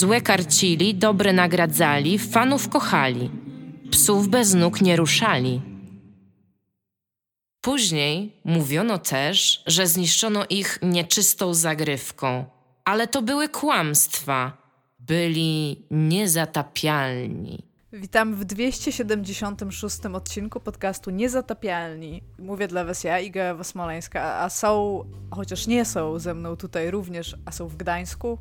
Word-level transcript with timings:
Złe 0.00 0.20
karcili, 0.20 0.94
dobre 0.94 1.32
nagradzali, 1.32 2.18
fanów 2.18 2.68
kochali. 2.68 3.30
Psów 3.90 4.28
bez 4.28 4.54
nóg 4.54 4.80
nie 4.80 4.96
ruszali. 4.96 5.62
Później 7.60 8.40
mówiono 8.44 8.98
też, 8.98 9.62
że 9.66 9.86
zniszczono 9.86 10.44
ich 10.50 10.78
nieczystą 10.82 11.54
zagrywką, 11.54 12.44
ale 12.84 13.08
to 13.08 13.22
były 13.22 13.48
kłamstwa. 13.48 14.56
Byli 14.98 15.86
niezatapialni. 15.90 17.62
Witam 17.92 18.34
w 18.34 18.44
276 18.44 20.06
odcinku 20.06 20.60
podcastu 20.60 21.10
Niezatapialni. 21.10 22.22
Mówię 22.38 22.68
dla 22.68 22.84
was 22.84 23.04
ja, 23.04 23.20
Iga 23.20 23.42
Ewa 23.42 23.64
Smoleńska, 23.64 24.34
a 24.34 24.50
są, 24.50 25.04
chociaż 25.30 25.66
nie 25.66 25.84
są 25.84 26.18
ze 26.18 26.34
mną 26.34 26.56
tutaj 26.56 26.90
również, 26.90 27.36
a 27.44 27.52
są 27.52 27.68
w 27.68 27.76
Gdańsku. 27.76 28.38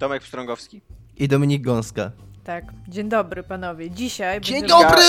Tomek 0.00 0.22
Pstrągowski. 0.22 0.80
I 1.16 1.28
Dominik 1.28 1.62
Gąska. 1.62 2.10
Tak, 2.44 2.64
dzień 2.88 3.08
dobry 3.08 3.42
panowie. 3.42 3.90
Dzisiaj 3.90 4.40
Dzień 4.40 4.60
będziemy... 4.60 4.82
dobry! 4.82 5.02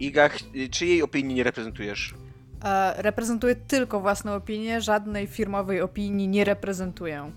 Iga, 0.00 0.30
czyjej 0.70 1.02
opinii 1.02 1.34
nie 1.34 1.42
reprezentujesz? 1.42 2.14
E, 2.64 3.02
reprezentuję 3.02 3.54
tylko 3.54 4.00
własną 4.00 4.32
opinię, 4.34 4.80
żadnej 4.80 5.26
firmowej 5.26 5.80
opinii 5.80 6.28
nie 6.28 6.44
reprezentuję. 6.44 7.32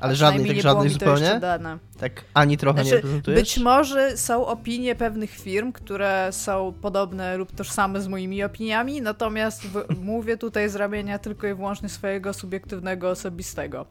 Ale 0.00 0.16
żadnej, 0.16 0.46
tak 0.46 0.56
nie 0.56 0.62
żadnej 0.62 0.88
mi 0.88 0.96
to 0.96 1.10
jeszcze 1.10 1.16
zupełnie? 1.24 1.40
dane. 1.40 1.78
Tak 2.00 2.24
ani 2.34 2.56
trochę 2.56 2.78
nie 2.78 2.84
Znaczy, 2.84 2.96
reprezentujesz? 2.96 3.40
być 3.40 3.58
może 3.58 4.16
są 4.16 4.46
opinie 4.46 4.94
pewnych 4.94 5.30
firm, 5.30 5.72
które 5.72 6.28
są 6.30 6.74
podobne 6.82 7.36
lub 7.36 7.52
tożsame 7.52 8.00
z 8.00 8.08
moimi 8.08 8.44
opiniami, 8.44 9.02
natomiast 9.02 9.62
w, 9.66 9.84
mówię 10.04 10.36
tutaj 10.36 10.68
z 10.68 10.76
ramienia 10.76 11.18
tylko 11.18 11.46
i 11.46 11.54
wyłącznie 11.54 11.88
swojego 11.88 12.34
subiektywnego, 12.34 13.10
osobistego. 13.10 13.86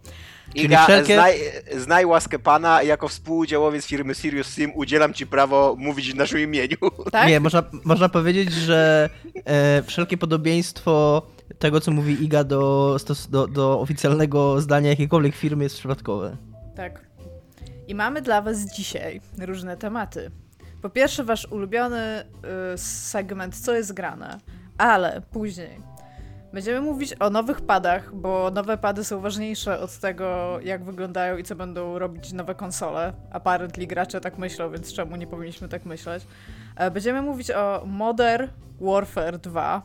Iga, 0.56 0.86
wszelkie- 0.86 1.14
znaj, 1.14 1.40
znaj 1.78 2.06
łaskę 2.06 2.40
pana, 2.40 2.84
jako 2.84 3.08
współudziałowiec 3.08 3.86
firmy 3.86 4.16
Sirius 4.16 4.48
Sim 4.48 4.72
udzielam 4.76 5.14
ci 5.14 5.28
prawo 5.28 5.76
mówić 5.78 6.12
w 6.14 6.16
naszym 6.16 6.40
imieniu. 6.40 6.78
Tak? 7.12 7.28
Nie, 7.28 7.40
można, 7.40 7.64
można 7.84 8.10
powiedzieć, 8.10 8.52
że 8.54 9.10
e, 9.46 9.84
wszelkie 9.84 10.18
podobieństwo 10.18 11.22
tego, 11.60 11.82
co 11.82 11.92
mówi 11.92 12.24
Iga 12.24 12.44
do, 12.44 12.98
do, 13.30 13.48
do 13.48 13.80
oficjalnego 13.80 14.62
zdania 14.62 14.90
jakiejkolwiek 14.90 15.36
firmy 15.36 15.64
jest 15.64 15.78
przypadkowe. 15.78 16.38
Tak. 16.76 17.06
I 17.88 17.96
mamy 17.96 18.22
dla 18.22 18.42
Was 18.42 18.76
dzisiaj 18.76 19.22
różne 19.40 19.78
tematy. 19.78 20.32
Po 20.82 20.90
pierwsze, 20.90 21.24
Wasz 21.24 21.46
ulubiony 21.46 22.26
y, 22.74 22.78
segment, 22.78 23.56
co 23.58 23.74
jest 23.74 23.94
grane, 23.94 24.40
ale 24.78 25.22
później 25.32 25.80
będziemy 26.54 26.82
mówić 26.82 27.16
o 27.20 27.30
nowych 27.30 27.62
padach, 27.62 28.16
bo 28.16 28.52
nowe 28.52 28.78
pady 28.78 29.04
są 29.04 29.20
ważniejsze 29.20 29.80
od 29.80 29.98
tego, 29.98 30.60
jak 30.64 30.84
wyglądają 30.84 31.38
i 31.38 31.44
co 31.44 31.56
będą 31.56 32.00
robić 32.00 32.34
nowe 32.34 32.56
konsole. 32.56 33.14
Apparently 33.32 33.88
gracze 33.88 34.22
tak 34.22 34.38
myślą, 34.38 34.72
więc 34.72 34.94
czemu 34.94 35.16
nie 35.16 35.28
powinniśmy 35.28 35.70
tak 35.70 35.86
myśleć? 35.86 36.24
E, 36.76 36.92
Będziemy 36.92 37.22
mówić 37.22 37.52
o 37.52 37.84
Modern 37.86 38.48
Warfare 38.82 39.38
2, 39.38 39.82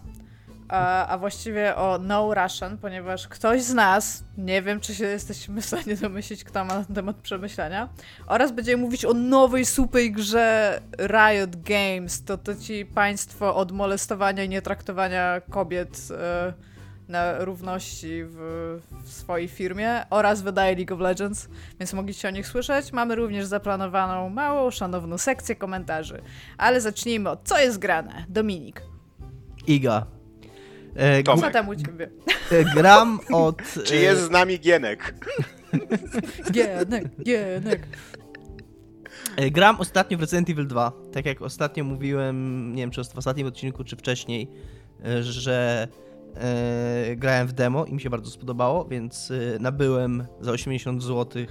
a, 0.70 1.18
właściwie 1.18 1.76
o 1.76 1.98
No 2.02 2.34
Russian, 2.34 2.78
ponieważ 2.78 3.28
ktoś 3.28 3.62
z 3.62 3.74
nas, 3.74 4.24
nie 4.38 4.62
wiem 4.62 4.80
czy 4.80 4.94
się 4.94 5.04
jesteśmy 5.04 5.60
w 5.60 5.66
stanie 5.66 5.96
domyślić, 5.96 6.44
kto 6.44 6.64
ma 6.64 6.74
na 6.74 6.84
ten 6.84 6.94
temat 6.94 7.16
przemyślenia, 7.16 7.88
oraz 8.26 8.52
będziemy 8.52 8.82
mówić 8.82 9.04
o 9.04 9.14
nowej 9.14 9.66
super 9.66 10.02
grze 10.10 10.80
Riot 10.98 11.56
Games, 11.56 12.24
to, 12.24 12.38
to 12.38 12.54
ci 12.54 12.86
państwo 12.86 13.56
od 13.56 13.72
molestowania 13.72 14.44
i 14.44 14.48
nietraktowania 14.48 15.40
kobiet 15.50 16.08
e, 16.10 16.52
na 17.08 17.44
równości 17.44 18.24
w, 18.24 18.36
w 19.04 19.12
swojej 19.12 19.48
firmie 19.48 20.04
oraz 20.10 20.42
wydaje 20.42 20.76
League 20.76 20.94
of 20.94 21.00
Legends, 21.00 21.48
więc 21.80 21.92
mogliście 21.92 22.28
o 22.28 22.30
nich 22.30 22.46
słyszeć. 22.46 22.92
Mamy 22.92 23.14
również 23.14 23.46
zaplanowaną 23.46 24.28
małą, 24.28 24.70
szanowną 24.70 25.18
sekcję 25.18 25.56
komentarzy. 25.56 26.22
Ale 26.58 26.80
zacznijmy 26.80 27.30
od 27.30 27.40
co 27.44 27.58
jest 27.58 27.78
grane. 27.78 28.24
Dominik, 28.28 28.82
Iga. 29.66 30.19
E, 30.94 31.22
Tomek. 31.22 31.44
co 31.44 31.50
tam 31.50 31.68
u 31.68 31.76
ciebie? 31.76 32.10
e, 32.50 32.64
gram 32.64 33.20
od... 33.32 33.56
Czy 33.86 33.94
e, 33.94 34.00
jest 34.00 34.22
z 34.22 34.30
nami 34.30 34.60
Gienek? 34.60 35.14
Gienek, 36.52 37.04
Gienek. 37.24 37.86
E, 39.36 39.50
Gram 39.50 39.80
ostatnio 39.80 40.18
w 40.18 40.20
Resident 40.20 40.50
Evil 40.50 40.66
2. 40.66 40.92
Tak 41.12 41.26
jak 41.26 41.42
ostatnio 41.42 41.84
mówiłem, 41.84 42.68
nie 42.74 42.82
wiem 42.82 42.90
czy 42.90 43.04
w 43.04 43.18
ostatnim 43.18 43.46
odcinku, 43.46 43.84
czy 43.84 43.96
wcześniej, 43.96 44.50
e, 45.04 45.22
że 45.22 45.88
e, 46.36 47.16
grałem 47.16 47.46
w 47.48 47.52
demo 47.52 47.84
i 47.84 47.92
mi 47.94 48.00
się 48.00 48.10
bardzo 48.10 48.30
spodobało, 48.30 48.84
więc 48.84 49.30
e, 49.30 49.58
nabyłem 49.58 50.26
za 50.40 50.52
80 50.52 51.02
zł 51.02 51.42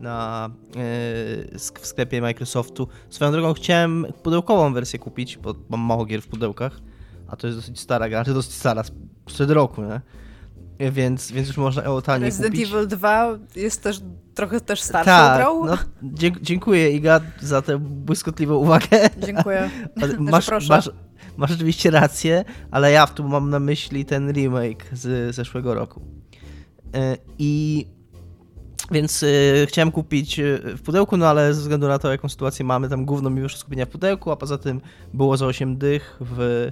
na, 0.00 0.50
e, 0.76 1.56
sk- 1.58 1.80
w 1.80 1.86
sklepie 1.86 2.20
Microsoftu. 2.20 2.88
Swoją 3.10 3.32
drogą 3.32 3.54
chciałem 3.54 4.06
pudełkową 4.22 4.72
wersję 4.74 4.98
kupić, 4.98 5.38
bo 5.38 5.54
mam 5.68 5.80
mało 5.80 6.04
gier 6.04 6.22
w 6.22 6.28
pudełkach, 6.28 6.80
a 7.34 7.36
to 7.36 7.46
jest 7.46 7.58
dosyć 7.58 7.80
stara 7.80 8.08
gra, 8.08 8.18
znaczy 8.18 8.34
dosyć 8.34 8.52
stara, 8.52 8.82
sprzed 9.28 9.50
roku, 9.50 9.82
nie? 9.82 10.00
Więc, 10.90 11.32
więc 11.32 11.48
już 11.48 11.56
można 11.56 11.82
ją 11.82 12.02
taniej 12.02 12.24
Resident 12.24 12.54
kupić. 12.54 12.72
Evil 12.72 12.88
2 12.88 13.38
jest 13.56 13.82
też 13.82 14.00
trochę 14.34 14.60
też 14.60 14.82
starszą 14.82 15.04
Tak, 15.04 15.40
grą. 15.40 15.66
no, 15.66 15.78
dziękuję 16.42 16.90
Iga 16.90 17.20
za 17.40 17.62
tę 17.62 17.78
błyskotliwą 17.78 18.54
uwagę. 18.54 19.10
Dziękuję. 19.26 19.70
Masz, 20.18 20.46
proszę. 20.46 20.68
masz, 20.68 20.90
masz 21.36 21.50
oczywiście 21.50 21.90
rację, 21.90 22.44
ale 22.70 22.92
ja 22.92 23.06
tu 23.06 23.28
mam 23.28 23.50
na 23.50 23.60
myśli 23.60 24.04
ten 24.04 24.32
remake 24.32 24.84
z 24.92 25.34
zeszłego 25.34 25.74
roku. 25.74 26.02
E, 26.94 27.16
I 27.38 27.86
więc 28.90 29.22
e, 29.22 29.26
chciałem 29.66 29.92
kupić 29.92 30.38
e, 30.38 30.58
w 30.76 30.82
pudełku, 30.82 31.16
no 31.16 31.26
ale 31.28 31.54
ze 31.54 31.60
względu 31.60 31.88
na 31.88 31.98
to, 31.98 32.10
jaką 32.10 32.28
sytuację 32.28 32.64
mamy, 32.64 32.88
tam 32.88 33.04
gówno 33.04 33.30
mi 33.30 33.42
wyszło 33.42 33.58
skupienia 33.58 33.86
w 33.86 33.88
pudełku, 33.88 34.30
a 34.30 34.36
poza 34.36 34.58
tym 34.58 34.80
było 35.14 35.36
za 35.36 35.46
8 35.46 35.78
dych 35.78 36.16
w, 36.20 36.68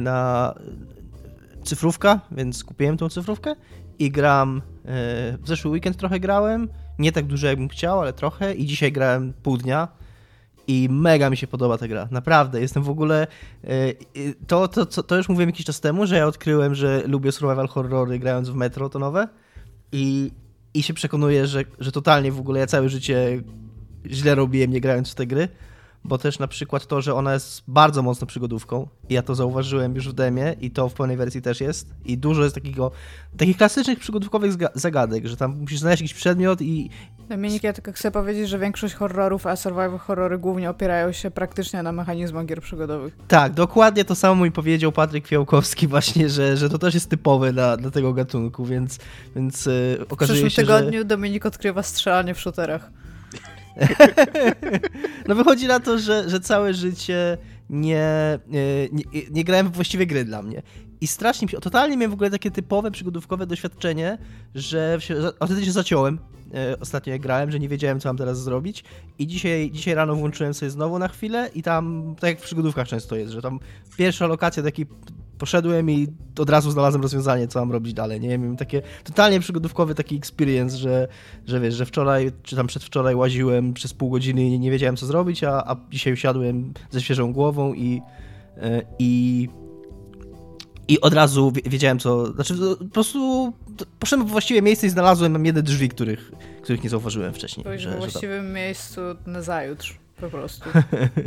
na 0.00 0.54
cyfrówka, 1.64 2.20
więc 2.30 2.64
kupiłem 2.64 2.96
tą 2.96 3.08
cyfrówkę 3.08 3.54
i 3.98 4.10
gram 4.10 4.56
e, 4.58 4.62
w 5.38 5.48
zeszły 5.48 5.70
weekend 5.70 5.96
trochę 5.96 6.20
grałem, 6.20 6.68
nie 6.98 7.12
tak 7.12 7.26
dużo 7.26 7.46
jakbym 7.46 7.68
chciał, 7.68 8.00
ale 8.00 8.12
trochę. 8.12 8.54
I 8.54 8.66
dzisiaj 8.66 8.92
grałem 8.92 9.32
pół 9.42 9.56
dnia. 9.56 9.88
I 10.66 10.88
mega 10.90 11.30
mi 11.30 11.36
się 11.36 11.46
podoba 11.46 11.78
ta 11.78 11.88
gra, 11.88 12.08
naprawdę, 12.10 12.60
jestem 12.60 12.82
w 12.82 12.90
ogóle, 12.90 13.26
e, 13.64 13.68
to, 14.46 14.68
to, 14.68 14.86
to, 14.86 15.02
to 15.02 15.16
już 15.16 15.28
mówiłem 15.28 15.48
jakiś 15.48 15.66
czas 15.66 15.80
temu, 15.80 16.06
że 16.06 16.16
ja 16.16 16.26
odkryłem, 16.26 16.74
że 16.74 17.02
lubię 17.06 17.32
survival 17.32 17.68
horrory 17.68 18.18
grając 18.18 18.48
w 18.48 18.54
Metro 18.54 18.88
to 18.88 18.98
nowe 18.98 19.28
i, 19.92 20.30
i 20.74 20.82
się 20.82 20.94
przekonuję, 20.94 21.46
że, 21.46 21.64
że 21.78 21.92
totalnie 21.92 22.32
w 22.32 22.40
ogóle 22.40 22.60
ja 22.60 22.66
całe 22.66 22.88
życie 22.88 23.42
źle 24.06 24.34
robiłem 24.34 24.70
nie 24.70 24.80
grając 24.80 25.12
w 25.12 25.14
te 25.14 25.26
gry, 25.26 25.48
bo 26.04 26.18
też 26.18 26.38
na 26.38 26.46
przykład 26.46 26.86
to, 26.86 27.00
że 27.00 27.14
ona 27.14 27.34
jest 27.34 27.62
bardzo 27.68 28.02
mocno 28.02 28.26
przygodówką 28.26 28.88
i 29.08 29.14
ja 29.14 29.22
to 29.22 29.34
zauważyłem 29.34 29.94
już 29.94 30.08
w 30.08 30.12
demie 30.12 30.56
i 30.60 30.70
to 30.70 30.88
w 30.88 30.94
pełnej 30.94 31.16
wersji 31.16 31.42
też 31.42 31.60
jest 31.60 31.94
i 32.04 32.18
dużo 32.18 32.42
jest 32.42 32.54
takiego, 32.54 32.90
takich 33.36 33.56
klasycznych 33.56 33.98
przygodówkowych 33.98 34.52
zagadek, 34.74 35.26
że 35.26 35.36
tam 35.36 35.58
musisz 35.60 35.78
znaleźć 35.78 36.02
jakiś 36.02 36.14
przedmiot 36.14 36.62
i 36.62 36.90
Dominik, 37.28 37.62
ja 37.62 37.72
tylko 37.72 37.92
chcę 37.92 38.10
powiedzieć, 38.10 38.48
że 38.48 38.58
większość 38.58 38.94
horrorów, 38.94 39.46
a 39.46 39.56
survival 39.56 39.98
horrory 39.98 40.38
głównie 40.38 40.70
opierają 40.70 41.12
się 41.12 41.30
praktycznie 41.30 41.82
na 41.82 41.92
mechanizmach 41.92 42.46
gier 42.46 42.60
przygodowych. 42.60 43.16
tak, 43.28 43.52
dokładnie 43.52 44.04
to 44.04 44.14
samo 44.14 44.44
mi 44.44 44.52
powiedział 44.52 44.92
Patryk 44.92 45.26
Fiałkowski 45.26 45.86
właśnie, 45.94 46.28
że, 46.28 46.56
że 46.56 46.68
to 46.68 46.78
też 46.78 46.94
jest 46.94 47.10
typowe 47.10 47.52
dla, 47.52 47.76
dla 47.76 47.90
tego 47.90 48.12
gatunku, 48.12 48.64
więc, 48.64 48.98
więc 49.36 49.66
yy, 49.66 49.72
W 50.08 50.12
okazuje 50.12 50.34
przyszłym 50.34 50.50
się, 50.50 50.62
tygodniu 50.62 50.98
że... 50.98 51.04
Dominik 51.04 51.46
odkrywa 51.46 51.82
strzelanie 51.82 52.34
w 52.34 52.40
shooterach. 52.40 52.90
No 55.28 55.34
wychodzi 55.34 55.66
na 55.66 55.80
to, 55.80 55.98
że, 55.98 56.30
że 56.30 56.40
całe 56.40 56.74
życie 56.74 57.38
nie, 57.70 58.38
nie, 58.48 58.88
nie, 58.92 59.04
nie 59.30 59.44
grałem 59.44 59.68
w 59.68 59.72
właściwe 59.72 60.06
gry 60.06 60.24
dla 60.24 60.42
mnie. 60.42 60.62
I 61.00 61.06
strasznie 61.06 61.46
mi 61.46 61.50
się, 61.50 61.60
totalnie 61.60 61.96
miałem 61.96 62.10
w 62.10 62.14
ogóle 62.14 62.30
takie 62.30 62.50
typowe, 62.50 62.90
przygodówkowe 62.90 63.46
doświadczenie, 63.46 64.18
że 64.54 64.98
a 65.40 65.46
wtedy 65.46 65.64
się 65.64 65.72
zaciąłem 65.72 66.18
e, 66.54 66.80
ostatnio 66.80 67.12
jak 67.12 67.22
grałem, 67.22 67.50
że 67.50 67.60
nie 67.60 67.68
wiedziałem, 67.68 68.00
co 68.00 68.08
mam 68.08 68.16
teraz 68.16 68.42
zrobić 68.42 68.84
i 69.18 69.26
dzisiaj, 69.26 69.70
dzisiaj 69.70 69.94
rano 69.94 70.14
włączyłem 70.14 70.54
sobie 70.54 70.70
znowu 70.70 70.98
na 70.98 71.08
chwilę 71.08 71.50
i 71.54 71.62
tam, 71.62 72.14
tak 72.20 72.30
jak 72.30 72.40
w 72.40 72.44
przygodówkach 72.44 72.88
często 72.88 73.16
jest, 73.16 73.32
że 73.32 73.42
tam 73.42 73.60
pierwsza 73.96 74.26
lokacja, 74.26 74.62
taki 74.62 74.86
poszedłem 75.40 75.90
i 75.90 76.06
od 76.38 76.50
razu 76.50 76.70
znalazłem 76.70 77.02
rozwiązanie, 77.02 77.48
co 77.48 77.58
mam 77.60 77.72
robić 77.72 77.94
dalej, 77.94 78.20
nie 78.20 78.28
wiem, 78.28 78.56
takie 78.56 78.82
totalnie 79.04 79.40
przygodówkowy 79.40 79.94
taki 79.94 80.16
experience, 80.16 80.76
że, 80.76 81.08
że 81.46 81.60
wiesz, 81.60 81.74
że 81.74 81.86
wczoraj, 81.86 82.32
czy 82.42 82.56
tam 82.56 82.66
przedwczoraj 82.66 83.14
łaziłem 83.14 83.74
przez 83.74 83.94
pół 83.94 84.10
godziny 84.10 84.42
i 84.42 84.58
nie 84.58 84.70
wiedziałem, 84.70 84.96
co 84.96 85.06
zrobić, 85.06 85.44
a, 85.44 85.52
a 85.66 85.76
dzisiaj 85.90 86.12
usiadłem 86.12 86.72
ze 86.90 87.00
świeżą 87.00 87.32
głową 87.32 87.74
i, 87.74 88.02
e, 88.56 88.82
i 88.98 89.48
i 90.88 91.00
od 91.00 91.14
razu 91.14 91.52
wiedziałem, 91.64 91.98
co. 91.98 92.32
Znaczy, 92.32 92.54
po 92.78 92.84
prostu 92.84 93.52
poszedłem 93.98 94.28
w 94.28 94.30
właściwe 94.30 94.62
miejsce 94.62 94.86
i 94.86 94.90
znalazłem 94.90 95.46
jedne 95.46 95.62
drzwi, 95.62 95.88
których, 95.88 96.32
których 96.62 96.84
nie 96.84 96.90
zauważyłem 96.90 97.34
wcześniej. 97.34 97.64
Byłeś 97.64 97.82
że, 97.82 97.90
w 97.90 97.96
właściwym 97.96 98.46
że 98.46 98.52
miejscu 98.52 99.00
na 99.26 99.42
zajutrz, 99.42 99.98
po 100.20 100.30
prostu. 100.30 100.70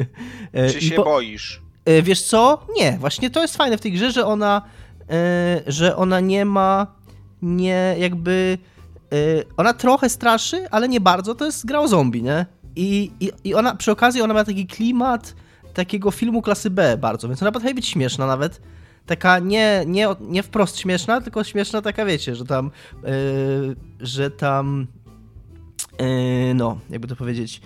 Czy 0.72 0.82
się 0.82 0.96
po... 0.96 1.04
boisz? 1.04 1.62
E, 1.86 2.02
wiesz 2.02 2.22
co? 2.22 2.66
Nie, 2.78 2.98
właśnie 3.00 3.30
to 3.30 3.42
jest 3.42 3.58
fajne 3.58 3.78
w 3.78 3.82
tej 3.82 3.92
grze, 3.92 4.12
że 4.12 4.26
ona, 4.26 4.62
e, 5.10 5.62
że 5.68 5.96
ona 5.96 6.20
nie 6.20 6.46
ma, 6.46 6.88
nie 7.42 7.96
jakby, 8.00 8.58
e, 9.14 9.16
ona 9.58 9.74
trochę 9.74 10.10
straszy, 10.10 10.70
ale 10.72 10.90
nie 10.90 11.02
bardzo, 11.02 11.36
to 11.36 11.46
jest 11.46 11.66
gra 11.66 11.80
o 11.80 11.88
zombie, 11.88 12.24
nie? 12.24 12.46
I, 12.76 13.12
i, 13.20 13.32
I 13.44 13.56
ona, 13.56 13.76
przy 13.76 13.92
okazji 13.92 14.22
ona 14.22 14.34
ma 14.34 14.44
taki 14.44 14.68
klimat 14.68 15.36
takiego 15.74 16.12
filmu 16.12 16.42
klasy 16.42 16.70
B 16.70 16.98
bardzo, 16.98 17.28
więc 17.28 17.42
ona 17.42 17.52
potrafi 17.52 17.76
być 17.76 17.88
śmieszna 17.88 18.28
nawet, 18.28 18.62
taka 19.06 19.40
nie, 19.40 19.84
nie, 19.88 20.08
nie 20.22 20.44
wprost 20.44 20.78
śmieszna, 20.78 21.22
tylko 21.22 21.44
śmieszna 21.44 21.82
taka, 21.82 22.06
wiecie, 22.06 22.36
że 22.36 22.46
tam, 22.46 22.72
yy, 23.04 23.76
że 24.00 24.32
tam, 24.32 24.88
yy, 26.00 26.54
no, 26.54 26.78
jakby 26.90 27.08
to 27.08 27.16
powiedzieć, 27.16 27.62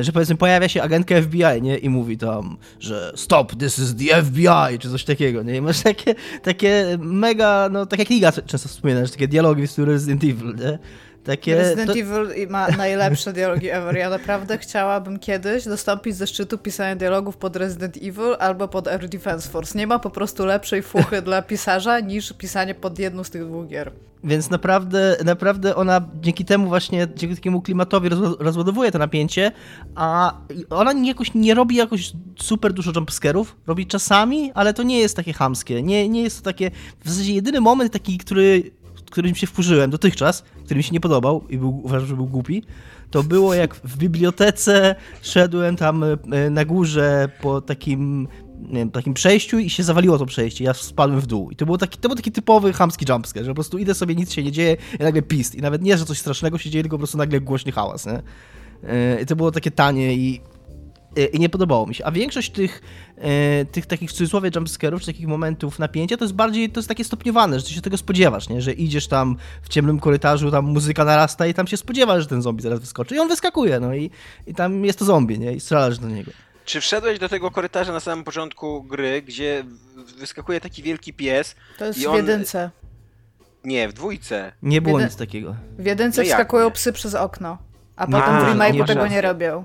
że 0.00 0.12
powiedzmy 0.12 0.36
pojawia 0.36 0.68
się 0.68 0.82
agentka 0.82 1.22
FBI, 1.22 1.62
nie? 1.62 1.78
I 1.78 1.88
mówi 1.88 2.18
tam, 2.18 2.56
że 2.80 3.12
stop, 3.16 3.54
this 3.54 3.78
is 3.78 3.96
the 3.96 4.22
FBI, 4.22 4.78
czy 4.78 4.90
coś 4.90 5.04
takiego, 5.04 5.42
nie? 5.42 5.56
I 5.56 5.60
masz 5.60 5.80
takie, 5.80 6.14
takie 6.42 6.98
mega, 6.98 7.68
no 7.72 7.86
tak 7.86 7.98
jak 7.98 8.10
Liga 8.10 8.32
często 8.32 8.68
wspomina, 8.68 9.06
że 9.06 9.12
takie 9.12 9.28
dialogi 9.28 9.66
z 9.66 9.78
Resident 9.78 10.24
Evil, 10.24 10.54
nie? 10.54 10.78
Takie, 11.24 11.56
Resident 11.56 11.90
to... 11.90 11.98
Evil 11.98 12.48
ma 12.48 12.68
najlepsze 12.86 13.32
dialogi 13.32 13.68
ever. 13.68 13.96
Ja 13.96 14.10
naprawdę 14.10 14.58
chciałabym 14.58 15.18
kiedyś 15.18 15.64
dostąpić 15.64 16.16
ze 16.16 16.26
szczytu 16.26 16.58
pisania 16.58 16.96
dialogów 16.96 17.36
pod 17.36 17.56
Resident 17.56 17.96
Evil 17.96 18.36
albo 18.38 18.68
pod 18.68 18.88
Air 18.88 19.08
Defense 19.08 19.48
Force. 19.48 19.78
Nie 19.78 19.86
ma 19.86 19.98
po 19.98 20.10
prostu 20.10 20.46
lepszej 20.46 20.82
fuchy 20.82 21.22
dla 21.30 21.42
pisarza 21.42 22.00
niż 22.00 22.32
pisanie 22.32 22.74
pod 22.74 22.98
jedną 22.98 23.24
z 23.24 23.30
tych 23.30 23.46
dwóch 23.46 23.66
gier. 23.66 23.92
Więc 24.24 24.50
naprawdę, 24.50 25.16
naprawdę 25.24 25.76
ona 25.76 26.08
dzięki 26.20 26.44
temu 26.44 26.68
właśnie, 26.68 27.08
dzięki 27.14 27.36
takiemu 27.36 27.62
klimatowi 27.62 28.08
rozładowuje 28.38 28.92
to 28.92 28.98
napięcie, 28.98 29.52
a 29.94 30.34
ona 30.70 30.92
jakoś 30.92 31.34
nie 31.34 31.54
robi 31.54 31.76
jakoś 31.76 32.12
super 32.38 32.72
dużo 32.72 32.92
jumpscarów, 32.96 33.56
robi 33.66 33.86
czasami, 33.86 34.52
ale 34.54 34.74
to 34.74 34.82
nie 34.82 34.98
jest 34.98 35.16
takie 35.16 35.32
hamskie, 35.32 35.82
nie, 35.82 36.08
nie 36.08 36.22
jest 36.22 36.38
to 36.38 36.44
takie, 36.44 36.70
w 37.04 37.10
zasadzie 37.10 37.34
jedyny 37.34 37.60
moment 37.60 37.92
taki, 37.92 38.18
który 38.18 38.70
którym 39.10 39.34
się 39.34 39.46
wkurzyłem 39.46 39.90
dotychczas, 39.90 40.44
który 40.64 40.78
mi 40.78 40.84
się 40.84 40.92
nie 40.92 41.00
podobał 41.00 41.44
i 41.48 41.58
był, 41.58 41.80
uważam, 41.84 42.08
że 42.08 42.16
był 42.16 42.26
głupi, 42.26 42.62
to 43.10 43.22
było 43.22 43.54
jak 43.54 43.74
w 43.74 43.96
bibliotece 43.96 44.94
szedłem 45.22 45.76
tam 45.76 46.04
e, 46.04 46.50
na 46.50 46.64
górze 46.64 47.28
po 47.42 47.60
takim 47.60 48.28
nie 48.60 48.78
wiem, 48.78 48.90
takim 48.90 49.14
przejściu 49.14 49.58
i 49.58 49.70
się 49.70 49.82
zawaliło 49.82 50.18
to 50.18 50.26
przejście. 50.26 50.64
Ja 50.64 50.74
spadłem 50.74 51.20
w 51.20 51.26
dół. 51.26 51.50
I 51.50 51.56
to, 51.56 51.66
był 51.66 51.78
taki, 51.78 51.98
to 51.98 52.08
był 52.08 52.16
taki 52.16 52.32
typowy 52.32 52.72
chamski 52.72 53.06
jumpscare, 53.08 53.44
że 53.44 53.50
po 53.50 53.54
prostu 53.54 53.78
idę 53.78 53.94
sobie, 53.94 54.14
nic 54.14 54.32
się 54.32 54.42
nie 54.42 54.52
dzieje 54.52 54.76
i 55.00 55.02
nagle 55.02 55.22
pist. 55.22 55.54
I 55.54 55.60
nawet 55.60 55.82
nie, 55.82 55.98
że 55.98 56.04
coś 56.04 56.18
strasznego 56.18 56.58
się 56.58 56.70
dzieje, 56.70 56.82
tylko 56.82 56.96
po 56.96 56.98
prostu 56.98 57.18
nagle 57.18 57.40
głośny 57.40 57.72
hałas, 57.72 58.06
nie? 58.06 58.22
E, 58.88 59.22
I 59.22 59.26
to 59.26 59.36
było 59.36 59.50
takie 59.50 59.70
tanie 59.70 60.14
i 60.14 60.40
i 61.32 61.38
nie 61.38 61.48
podobało 61.48 61.86
mi 61.86 61.94
się. 61.94 62.04
A 62.04 62.10
większość 62.10 62.50
tych, 62.50 62.82
e, 63.18 63.64
tych 63.64 63.86
takich 63.86 64.10
w 64.10 64.12
cudzysłowie 64.12 64.50
jumpscarów, 64.54 65.00
czy 65.00 65.06
takich 65.06 65.26
momentów 65.26 65.78
napięcia, 65.78 66.16
to 66.16 66.24
jest 66.24 66.34
bardziej, 66.34 66.70
to 66.70 66.80
jest 66.80 66.88
takie 66.88 67.04
stopniowane, 67.04 67.60
że 67.60 67.66
ty 67.66 67.72
się 67.72 67.80
tego 67.80 67.96
spodziewasz, 67.96 68.48
nie? 68.48 68.62
Że 68.62 68.72
idziesz 68.72 69.08
tam 69.08 69.36
w 69.62 69.68
ciemnym 69.68 70.00
korytarzu, 70.00 70.50
tam 70.50 70.64
muzyka 70.64 71.04
narasta 71.04 71.46
i 71.46 71.54
tam 71.54 71.66
się 71.66 71.76
spodziewasz, 71.76 72.22
że 72.22 72.28
ten 72.28 72.42
zombie 72.42 72.62
zaraz 72.62 72.80
wyskoczy 72.80 73.14
i 73.14 73.18
on 73.18 73.28
wyskakuje, 73.28 73.80
no 73.80 73.94
i, 73.94 74.10
i 74.46 74.54
tam 74.54 74.84
jest 74.84 74.98
to 74.98 75.04
zombie, 75.04 75.38
nie? 75.38 75.52
I 75.52 75.60
strzelasz 75.60 75.98
do 75.98 76.08
niego. 76.08 76.30
Czy 76.64 76.80
wszedłeś 76.80 77.18
do 77.18 77.28
tego 77.28 77.50
korytarza 77.50 77.92
na 77.92 78.00
samym 78.00 78.24
początku 78.24 78.82
gry, 78.82 79.22
gdzie 79.22 79.64
wyskakuje 80.18 80.60
taki 80.60 80.82
wielki 80.82 81.12
pies? 81.12 81.54
To 81.78 81.84
jest 81.84 81.98
w 81.98 82.14
jedynce. 82.14 82.70
Nie, 83.64 83.88
w 83.88 83.92
dwójce. 83.92 84.52
Nie 84.62 84.80
było 84.80 85.00
nic 85.00 85.16
takiego. 85.16 85.56
W 85.78 85.84
jedynce 85.84 86.22
no 86.22 86.28
wskakują 86.28 86.70
psy 86.70 86.92
przez 86.92 87.14
okno, 87.14 87.58
a 87.96 88.06
no 88.06 88.20
potem 88.20 88.40
w 88.40 88.42
remake'u 88.44 88.86
tego 88.86 89.06
nie 89.06 89.20
robią. 89.20 89.64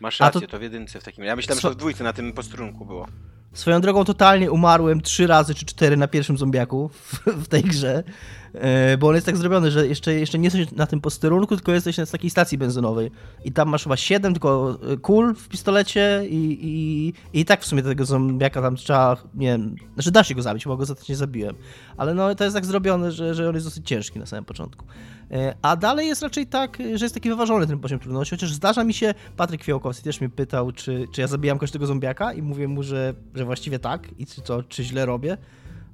Masz 0.00 0.20
rację, 0.20 0.40
to... 0.40 0.46
to 0.46 0.58
w 0.58 0.62
jedynce 0.62 1.00
w 1.00 1.04
takim 1.04 1.22
razie. 1.22 1.28
Ja 1.28 1.36
myślałem, 1.36 1.60
że 1.60 1.68
to 1.68 1.74
w 1.74 1.76
dwójce 1.76 2.04
na 2.04 2.12
tym 2.12 2.32
posterunku 2.32 2.84
było. 2.84 3.06
Swoją 3.52 3.80
drogą 3.80 4.04
totalnie 4.04 4.50
umarłem 4.50 5.00
trzy 5.00 5.26
razy 5.26 5.54
czy 5.54 5.66
cztery 5.66 5.96
na 5.96 6.08
pierwszym 6.08 6.38
zombiaku 6.38 6.88
w, 6.88 7.20
w, 7.26 7.48
tej 7.48 7.62
grze, 7.62 8.04
bo 8.98 9.08
on 9.08 9.14
jest 9.14 9.26
tak 9.26 9.36
zrobiony, 9.36 9.70
że 9.70 9.88
jeszcze, 9.88 10.14
jeszcze 10.14 10.38
nie 10.38 10.44
jesteś 10.44 10.72
na 10.72 10.86
tym 10.86 11.00
posterunku, 11.00 11.56
tylko 11.56 11.72
jesteś 11.72 11.98
na 11.98 12.06
takiej 12.06 12.30
stacji 12.30 12.58
benzynowej. 12.58 13.10
I 13.44 13.52
tam 13.52 13.68
masz 13.68 13.82
chyba 13.82 13.96
siedem 13.96 14.32
tylko 14.32 14.78
e, 14.92 14.96
kul 14.96 15.34
w 15.34 15.48
pistolecie 15.48 16.22
i, 16.28 16.58
i, 16.62 17.40
i 17.40 17.44
tak 17.44 17.62
w 17.62 17.66
sumie 17.66 17.82
tego 17.82 18.04
zombiaka 18.04 18.62
tam 18.62 18.76
trzeba, 18.76 19.16
nie 19.34 19.46
wiem, 19.46 19.76
znaczy 19.94 20.10
da 20.10 20.24
się 20.24 20.34
go 20.34 20.42
zabić, 20.42 20.64
bo 20.64 20.76
go 20.76 20.84
nie 21.08 21.16
zabiłem, 21.16 21.54
ale 21.96 22.14
no 22.14 22.34
to 22.34 22.44
jest 22.44 22.56
tak 22.56 22.66
zrobione, 22.66 23.12
że, 23.12 23.34
że 23.34 23.48
on 23.48 23.54
jest 23.54 23.66
dosyć 23.66 23.88
ciężki 23.88 24.18
na 24.18 24.26
samym 24.26 24.44
początku. 24.44 24.84
E, 25.30 25.54
a 25.62 25.76
dalej 25.76 26.06
jest 26.06 26.22
raczej 26.22 26.46
tak, 26.46 26.78
że 26.94 27.04
jest 27.04 27.14
taki 27.14 27.28
wyważony 27.28 27.66
ten 27.66 27.78
poziom 27.78 27.98
trudności, 27.98 28.36
chociaż 28.36 28.52
zdarza 28.52 28.84
mi 28.84 28.94
się, 28.94 29.14
Patryk 29.36 29.64
Fiałkowski 29.64 30.04
też 30.04 30.20
mnie 30.20 30.30
pytał, 30.30 30.72
czy, 30.72 31.08
czy 31.12 31.20
ja 31.20 31.26
zabijam 31.26 31.58
każdego 31.58 31.86
zombiaka 31.86 32.32
i 32.32 32.42
mówię 32.42 32.68
mu, 32.68 32.82
że, 32.82 33.14
że 33.34 33.44
właściwie 33.44 33.78
tak 33.78 34.08
i 34.18 34.26
czy 34.26 34.42
czy 34.68 34.84
źle 34.84 35.06
robię, 35.06 35.38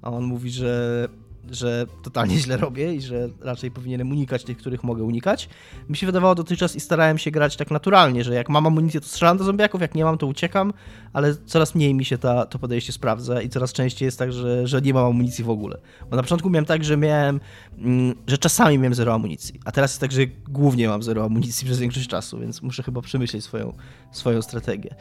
a 0.03 0.11
on 0.11 0.25
mówi, 0.25 0.51
że 0.51 1.09
że 1.51 1.87
totalnie 2.03 2.39
źle 2.39 2.57
robię 2.57 2.95
i 2.95 3.01
że 3.01 3.29
raczej 3.41 3.71
powinienem 3.71 4.11
unikać 4.11 4.45
tych, 4.45 4.57
których 4.57 4.85
mogę 4.85 5.05
unikać. 5.05 5.49
Mi 5.89 5.97
się 5.97 6.07
wydawało 6.07 6.35
dotychczas 6.35 6.77
i 6.77 6.81
starałem 6.81 7.19
się 7.19 7.31
grać 7.31 7.57
tak 7.57 7.71
naturalnie, 7.71 8.25
że 8.25 8.35
jak 8.35 8.49
mam 8.49 8.67
amunicję, 8.67 9.01
to 9.01 9.07
strzelam 9.07 9.39
do 9.39 9.45
zombiaków, 9.45 9.81
jak 9.81 9.95
nie 9.95 10.05
mam, 10.05 10.19
to 10.19 10.27
uciekam, 10.27 10.73
ale 11.13 11.35
coraz 11.47 11.75
mniej 11.75 11.95
mi 11.95 12.05
się 12.05 12.19
ta, 12.19 12.47
to 12.47 12.59
podejście 12.59 12.93
sprawdza 12.93 13.43
i 13.43 13.49
coraz 13.49 13.73
częściej 13.73 14.07
jest 14.07 14.19
tak, 14.19 14.33
że, 14.33 14.67
że 14.67 14.83
nie 14.83 14.95
mam 14.95 15.07
amunicji 15.07 15.45
w 15.45 15.51
ogóle. 15.51 15.79
Bo 16.11 16.17
na 16.17 16.23
początku 16.23 16.51
miałem 16.51 16.67
tak, 16.67 16.85
że 16.85 16.97
miałem, 16.97 17.41
mm, 17.79 18.15
że 18.27 18.39
czasami 18.39 18.79
miałem 18.79 18.95
zero 18.95 19.15
amunicji, 19.15 19.61
a 19.65 19.73
teraz 19.73 19.91
jest 19.91 20.01
tak, 20.01 20.13
że 20.13 20.27
głównie 20.49 20.89
mam 20.89 21.03
zero 21.03 21.25
amunicji 21.25 21.67
przez 21.69 21.79
większość 21.79 22.09
czasu, 22.09 22.39
więc 22.39 22.63
muszę 22.63 22.83
chyba 22.83 23.03
przemyśleć 23.03 23.45
swoją, 23.45 23.73
swoją 24.13 24.43
strategię. 24.43 24.95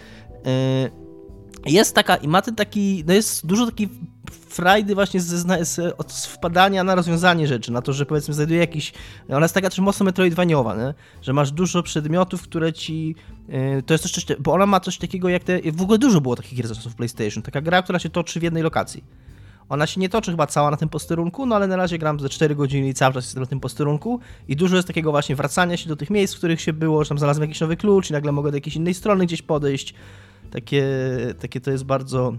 Yy, 0.46 1.14
jest 1.66 1.96
taka, 1.96 2.16
i 2.16 2.28
ma 2.28 2.42
ten 2.42 2.56
taki, 2.56 3.04
no 3.08 3.14
jest 3.14 3.46
dużo 3.46 3.66
takiej 3.66 3.90
frajdy 4.34 4.96
właśnie 4.96 5.22
z, 5.22 5.26
z, 5.68 5.96
z, 6.08 6.26
wpadania 6.26 6.84
na 6.84 6.96
rozwiązanie 6.96 7.48
rzeczy, 7.48 7.72
na 7.72 7.82
to, 7.82 7.94
że 7.94 8.06
powiedzmy 8.06 8.34
znajduje 8.34 8.60
jakiś... 8.60 8.94
Ona 9.30 9.42
jest 9.42 9.54
taka 9.54 9.70
też 9.70 9.80
mocno 9.80 10.04
metroidwaniowa, 10.06 10.76
nie? 10.76 10.94
że 11.22 11.34
masz 11.34 11.52
dużo 11.52 11.84
przedmiotów, 11.84 12.42
które 12.42 12.74
ci... 12.74 13.16
Yy, 13.48 13.84
to 13.84 13.94
jest 13.94 14.10
coś, 14.10 14.26
bo 14.40 14.54
ona 14.54 14.66
ma 14.66 14.80
coś 14.80 14.98
takiego 14.98 15.30
jak 15.30 15.44
te... 15.44 15.72
W 15.72 15.82
ogóle 15.82 15.98
dużo 15.98 16.22
było 16.22 16.36
takich 16.36 16.58
gier 16.58 16.68
w 16.68 16.96
PlayStation. 16.96 17.44
Taka 17.44 17.62
gra, 17.62 17.82
która 17.82 18.00
się 18.00 18.10
toczy 18.10 18.40
w 18.40 18.44
jednej 18.44 18.64
lokacji. 18.64 19.04
Ona 19.70 19.88
się 19.88 20.02
nie 20.02 20.10
toczy 20.10 20.32
chyba 20.32 20.48
cała 20.48 20.72
na 20.72 20.78
tym 20.78 20.90
posterunku, 20.90 21.46
no 21.46 21.56
ale 21.56 21.68
na 21.68 21.76
razie 21.76 21.98
gram 21.98 22.20
ze 22.20 22.30
4 22.30 22.56
godziny 22.56 22.88
i 22.88 22.94
cały 22.94 23.14
czas 23.14 23.26
jestem 23.26 23.44
na 23.44 23.50
tym 23.50 23.60
posterunku 23.60 24.20
i 24.48 24.56
dużo 24.56 24.76
jest 24.76 24.88
takiego 24.88 25.12
właśnie 25.12 25.36
wracania 25.36 25.78
się 25.78 25.90
do 25.90 25.96
tych 25.96 26.10
miejsc, 26.10 26.34
w 26.34 26.38
których 26.38 26.62
się 26.62 26.74
było, 26.74 27.04
że 27.04 27.10
tam 27.10 27.18
znalazłem 27.18 27.50
jakiś 27.50 27.62
nowy 27.62 27.78
klucz 27.78 28.10
i 28.10 28.14
nagle 28.14 28.32
mogę 28.32 28.52
do 28.52 28.58
jakiejś 28.58 28.76
innej 28.76 28.94
strony 28.94 29.26
gdzieś 29.26 29.42
podejść. 29.42 29.94
Takie, 30.52 30.86
takie 31.40 31.62
to 31.62 31.72
jest 31.72 31.84
bardzo 31.84 32.34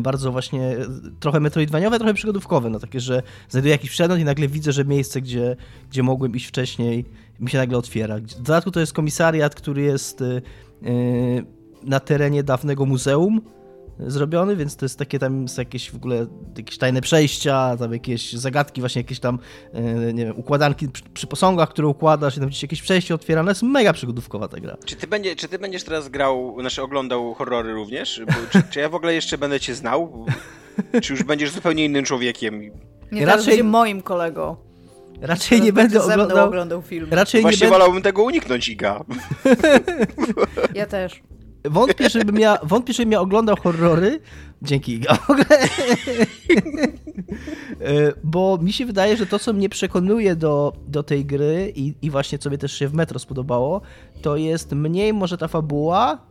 bardzo 0.00 0.32
właśnie 0.32 0.76
trochę 1.20 1.40
metroidwaniowe, 1.40 1.98
trochę 1.98 2.14
przygodówkowe, 2.14 2.70
no 2.70 2.80
takie, 2.80 3.00
że 3.00 3.22
znajduję 3.48 3.72
jakiś 3.72 3.90
przedmiot 3.90 4.18
i 4.18 4.24
nagle 4.24 4.48
widzę, 4.48 4.72
że 4.72 4.84
miejsce, 4.84 5.20
gdzie, 5.20 5.56
gdzie 5.90 6.02
mogłem 6.02 6.36
iść 6.36 6.46
wcześniej, 6.46 7.04
mi 7.40 7.50
się 7.50 7.58
nagle 7.58 7.78
otwiera. 7.78 8.16
W 8.16 8.42
dodatku 8.42 8.70
to 8.70 8.80
jest 8.80 8.92
komisariat, 8.92 9.54
który 9.54 9.82
jest 9.82 10.20
yy, 10.20 11.44
na 11.82 12.00
terenie 12.00 12.42
dawnego 12.42 12.86
muzeum, 12.86 13.40
zrobiony, 13.98 14.56
więc 14.56 14.76
to 14.76 14.84
jest 14.84 14.98
takie 14.98 15.18
tam 15.18 15.48
są 15.48 15.62
jakieś 15.62 15.90
w 15.90 15.94
ogóle 15.94 16.26
jakieś 16.56 16.78
tajne 16.78 17.00
przejścia, 17.00 17.76
tam 17.78 17.92
jakieś 17.92 18.32
zagadki, 18.32 18.80
właśnie 18.80 19.00
jakieś 19.00 19.20
tam, 19.20 19.38
e, 19.72 20.12
nie 20.12 20.26
wiem, 20.26 20.38
układanki 20.38 20.88
przy, 20.88 21.02
przy 21.14 21.26
posągach, 21.26 21.68
które 21.68 21.88
układasz 21.88 22.36
i 22.36 22.40
tam 22.40 22.48
gdzieś 22.48 22.62
jakieś 22.62 22.82
przejście 22.82 23.14
otwierane, 23.14 23.50
jest 23.50 23.62
mega 23.62 23.92
przygodówkowa 23.92 24.48
ta 24.48 24.60
gra. 24.60 24.76
Czy 24.84 24.96
ty, 24.96 25.06
będzie, 25.06 25.36
czy 25.36 25.48
ty 25.48 25.58
będziesz 25.58 25.84
teraz 25.84 26.08
grał, 26.08 26.56
znaczy 26.60 26.82
oglądał 26.82 27.34
horrory 27.34 27.72
również? 27.72 28.22
Bo, 28.26 28.32
czy, 28.50 28.62
czy 28.70 28.80
ja 28.80 28.88
w 28.88 28.94
ogóle 28.94 29.14
jeszcze 29.14 29.38
będę 29.38 29.60
cię 29.60 29.74
znał? 29.74 30.26
Czy 31.02 31.12
już 31.12 31.22
będziesz 31.22 31.50
zupełnie 31.50 31.84
innym 31.84 32.04
człowiekiem? 32.04 32.70
Nie, 33.12 33.26
raczej 33.26 33.46
będzie 33.46 33.64
moim 33.64 34.02
kolegą. 34.02 34.56
Raczej 35.20 35.62
nie 35.62 35.72
będę 35.72 36.02
oglądał, 36.02 36.48
oglądał 36.48 36.82
film. 36.82 37.08
Raczej 37.10 37.42
Właśnie 37.42 37.66
nie 37.66 37.72
wolałbym 37.72 38.02
tego 38.02 38.22
uniknąć, 38.22 38.68
Iga. 38.68 39.04
ja 40.74 40.86
też. 40.86 41.22
Wątpię, 41.64 42.10
żebym 42.10 42.38
ja, 42.38 42.58
wątpię, 42.62 42.92
żebym 42.92 43.12
ja 43.12 43.20
oglądał 43.20 43.56
horrory. 43.56 44.20
Dzięki. 44.62 45.00
E, 47.80 48.12
bo 48.24 48.58
mi 48.62 48.72
się 48.72 48.86
wydaje, 48.86 49.16
że 49.16 49.26
to, 49.26 49.38
co 49.38 49.52
mnie 49.52 49.68
przekonuje 49.68 50.36
do, 50.36 50.72
do 50.88 51.02
tej 51.02 51.24
gry 51.24 51.72
i, 51.76 51.94
i 52.02 52.10
właśnie 52.10 52.38
co 52.38 52.50
też 52.50 52.72
się 52.72 52.88
w 52.88 52.94
Metro 52.94 53.18
spodobało, 53.18 53.80
to 54.22 54.36
jest 54.36 54.72
mniej 54.72 55.12
może 55.12 55.38
ta 55.38 55.48
fabuła, 55.48 56.26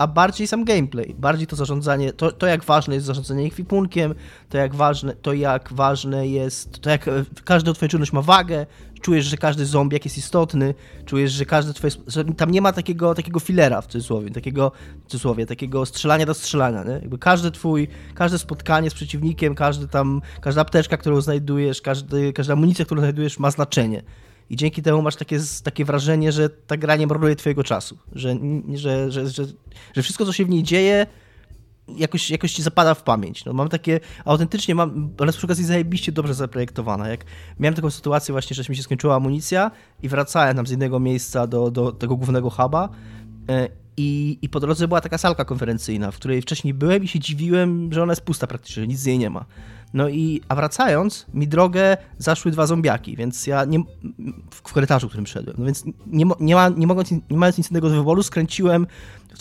a 0.00 0.06
bardziej 0.06 0.46
sam 0.46 0.64
gameplay, 0.64 1.14
bardziej 1.18 1.46
to 1.46 1.56
zarządzanie, 1.56 2.12
to, 2.12 2.32
to 2.32 2.46
jak 2.46 2.64
ważne 2.64 2.94
jest 2.94 3.06
zarządzanie 3.06 3.46
ekwipunkiem, 3.46 4.14
to 4.48 4.58
jak 4.58 4.74
ważne, 4.74 5.16
to 5.16 5.32
jak 5.32 5.72
ważne 5.72 6.28
jest, 6.28 6.80
to 6.80 6.90
jak 6.90 7.08
e, 7.08 7.24
każda 7.44 7.72
twoja 7.72 7.88
czynność 7.88 8.12
ma 8.12 8.22
wagę, 8.22 8.66
czujesz, 9.00 9.24
że 9.24 9.36
każdy 9.36 9.66
zombiak 9.66 10.04
jest 10.04 10.18
istotny, 10.18 10.74
czujesz, 11.06 11.32
że 11.32 11.44
każdy 11.44 11.74
twoje, 11.74 11.92
tam 12.36 12.50
nie 12.50 12.62
ma 12.62 12.72
takiego, 12.72 13.14
takiego 13.14 13.40
filera 13.40 13.80
w 13.80 13.86
cudzysłowie, 13.86 14.30
takiego, 14.30 14.72
w 15.00 15.10
cudzysłowie, 15.10 15.46
takiego 15.46 15.86
strzelania 15.86 16.26
do 16.26 16.34
strzelania, 16.34 16.84
nie? 16.84 16.92
Jakby 16.92 17.18
każdy 17.18 17.50
twój, 17.50 17.88
każde 18.14 18.38
spotkanie 18.38 18.90
z 18.90 18.94
przeciwnikiem, 18.94 19.54
każdy 19.54 19.88
tam, 19.88 20.22
każda 20.40 20.60
apteczka, 20.60 20.96
którą 20.96 21.20
znajdujesz, 21.20 21.80
każdy, 21.80 22.32
każda 22.32 22.52
amunicja, 22.52 22.84
którą 22.84 23.00
znajdujesz 23.00 23.38
ma 23.38 23.50
znaczenie. 23.50 24.02
I 24.50 24.56
dzięki 24.56 24.82
temu 24.82 25.02
masz 25.02 25.16
takie, 25.16 25.40
takie 25.62 25.84
wrażenie, 25.84 26.32
że 26.32 26.48
ta 26.48 26.76
gra 26.76 26.96
nie 26.96 27.06
marnuje 27.06 27.36
twojego 27.36 27.64
czasu, 27.64 27.98
że, 28.12 28.36
że, 28.74 29.12
że, 29.12 29.28
że, 29.28 29.44
że 29.94 30.02
wszystko, 30.02 30.26
co 30.26 30.32
się 30.32 30.44
w 30.44 30.48
niej 30.48 30.62
dzieje, 30.62 31.06
jakoś, 31.96 32.30
jakoś 32.30 32.52
ci 32.52 32.62
zapada 32.62 32.94
w 32.94 33.02
pamięć. 33.02 33.44
No, 33.44 33.52
mam 33.52 33.68
takie, 33.68 34.00
autentycznie 34.24 34.74
mam, 34.74 35.10
ale 35.18 35.32
przy 35.32 35.46
okazji 35.46 35.64
zajebiście 35.64 36.12
dobrze 36.12 36.34
zaprojektowana. 36.34 37.08
Jak 37.08 37.24
miałem 37.58 37.74
taką 37.74 37.90
sytuację 37.90 38.32
właśnie, 38.32 38.54
że 38.54 38.62
mi 38.68 38.76
się 38.76 38.82
skończyła 38.82 39.16
amunicja 39.16 39.70
i 40.02 40.08
wracałem 40.08 40.56
tam 40.56 40.66
z 40.66 40.72
innego 40.72 41.00
miejsca 41.00 41.46
do, 41.46 41.70
do 41.70 41.92
tego 41.92 42.16
głównego 42.16 42.50
huba 42.50 42.88
e, 43.48 43.68
i, 43.96 44.38
i 44.42 44.48
po 44.48 44.60
drodze 44.60 44.88
była 44.88 45.00
taka 45.00 45.18
salka 45.18 45.44
konferencyjna, 45.44 46.10
w 46.10 46.16
której 46.16 46.42
wcześniej 46.42 46.74
byłem 46.74 47.04
i 47.04 47.08
się 47.08 47.18
dziwiłem, 47.18 47.92
że 47.92 48.02
ona 48.02 48.12
jest 48.12 48.22
pusta 48.22 48.46
praktycznie, 48.46 48.86
nic 48.86 48.98
z 48.98 49.06
niej 49.06 49.18
nie 49.18 49.30
ma. 49.30 49.44
No 49.94 50.08
i, 50.08 50.40
a 50.48 50.54
wracając, 50.54 51.26
mi 51.34 51.48
drogę 51.48 51.96
zaszły 52.18 52.50
dwa 52.50 52.66
zombiaki, 52.66 53.16
więc 53.16 53.46
ja 53.46 53.64
nie, 53.64 53.78
w 54.50 54.62
korytarzu, 54.62 55.08
którym 55.08 55.26
szedłem, 55.26 55.56
no 55.58 55.64
więc 55.64 55.84
nie, 56.06 56.24
nie, 56.40 56.54
ma, 56.54 56.68
nie, 56.68 56.86
mogąc, 56.86 57.10
nie 57.10 57.36
mając 57.36 57.58
nic 57.58 57.70
innego 57.70 57.88
do 57.88 57.94
wyboru, 57.96 58.22
skręciłem 58.22 58.86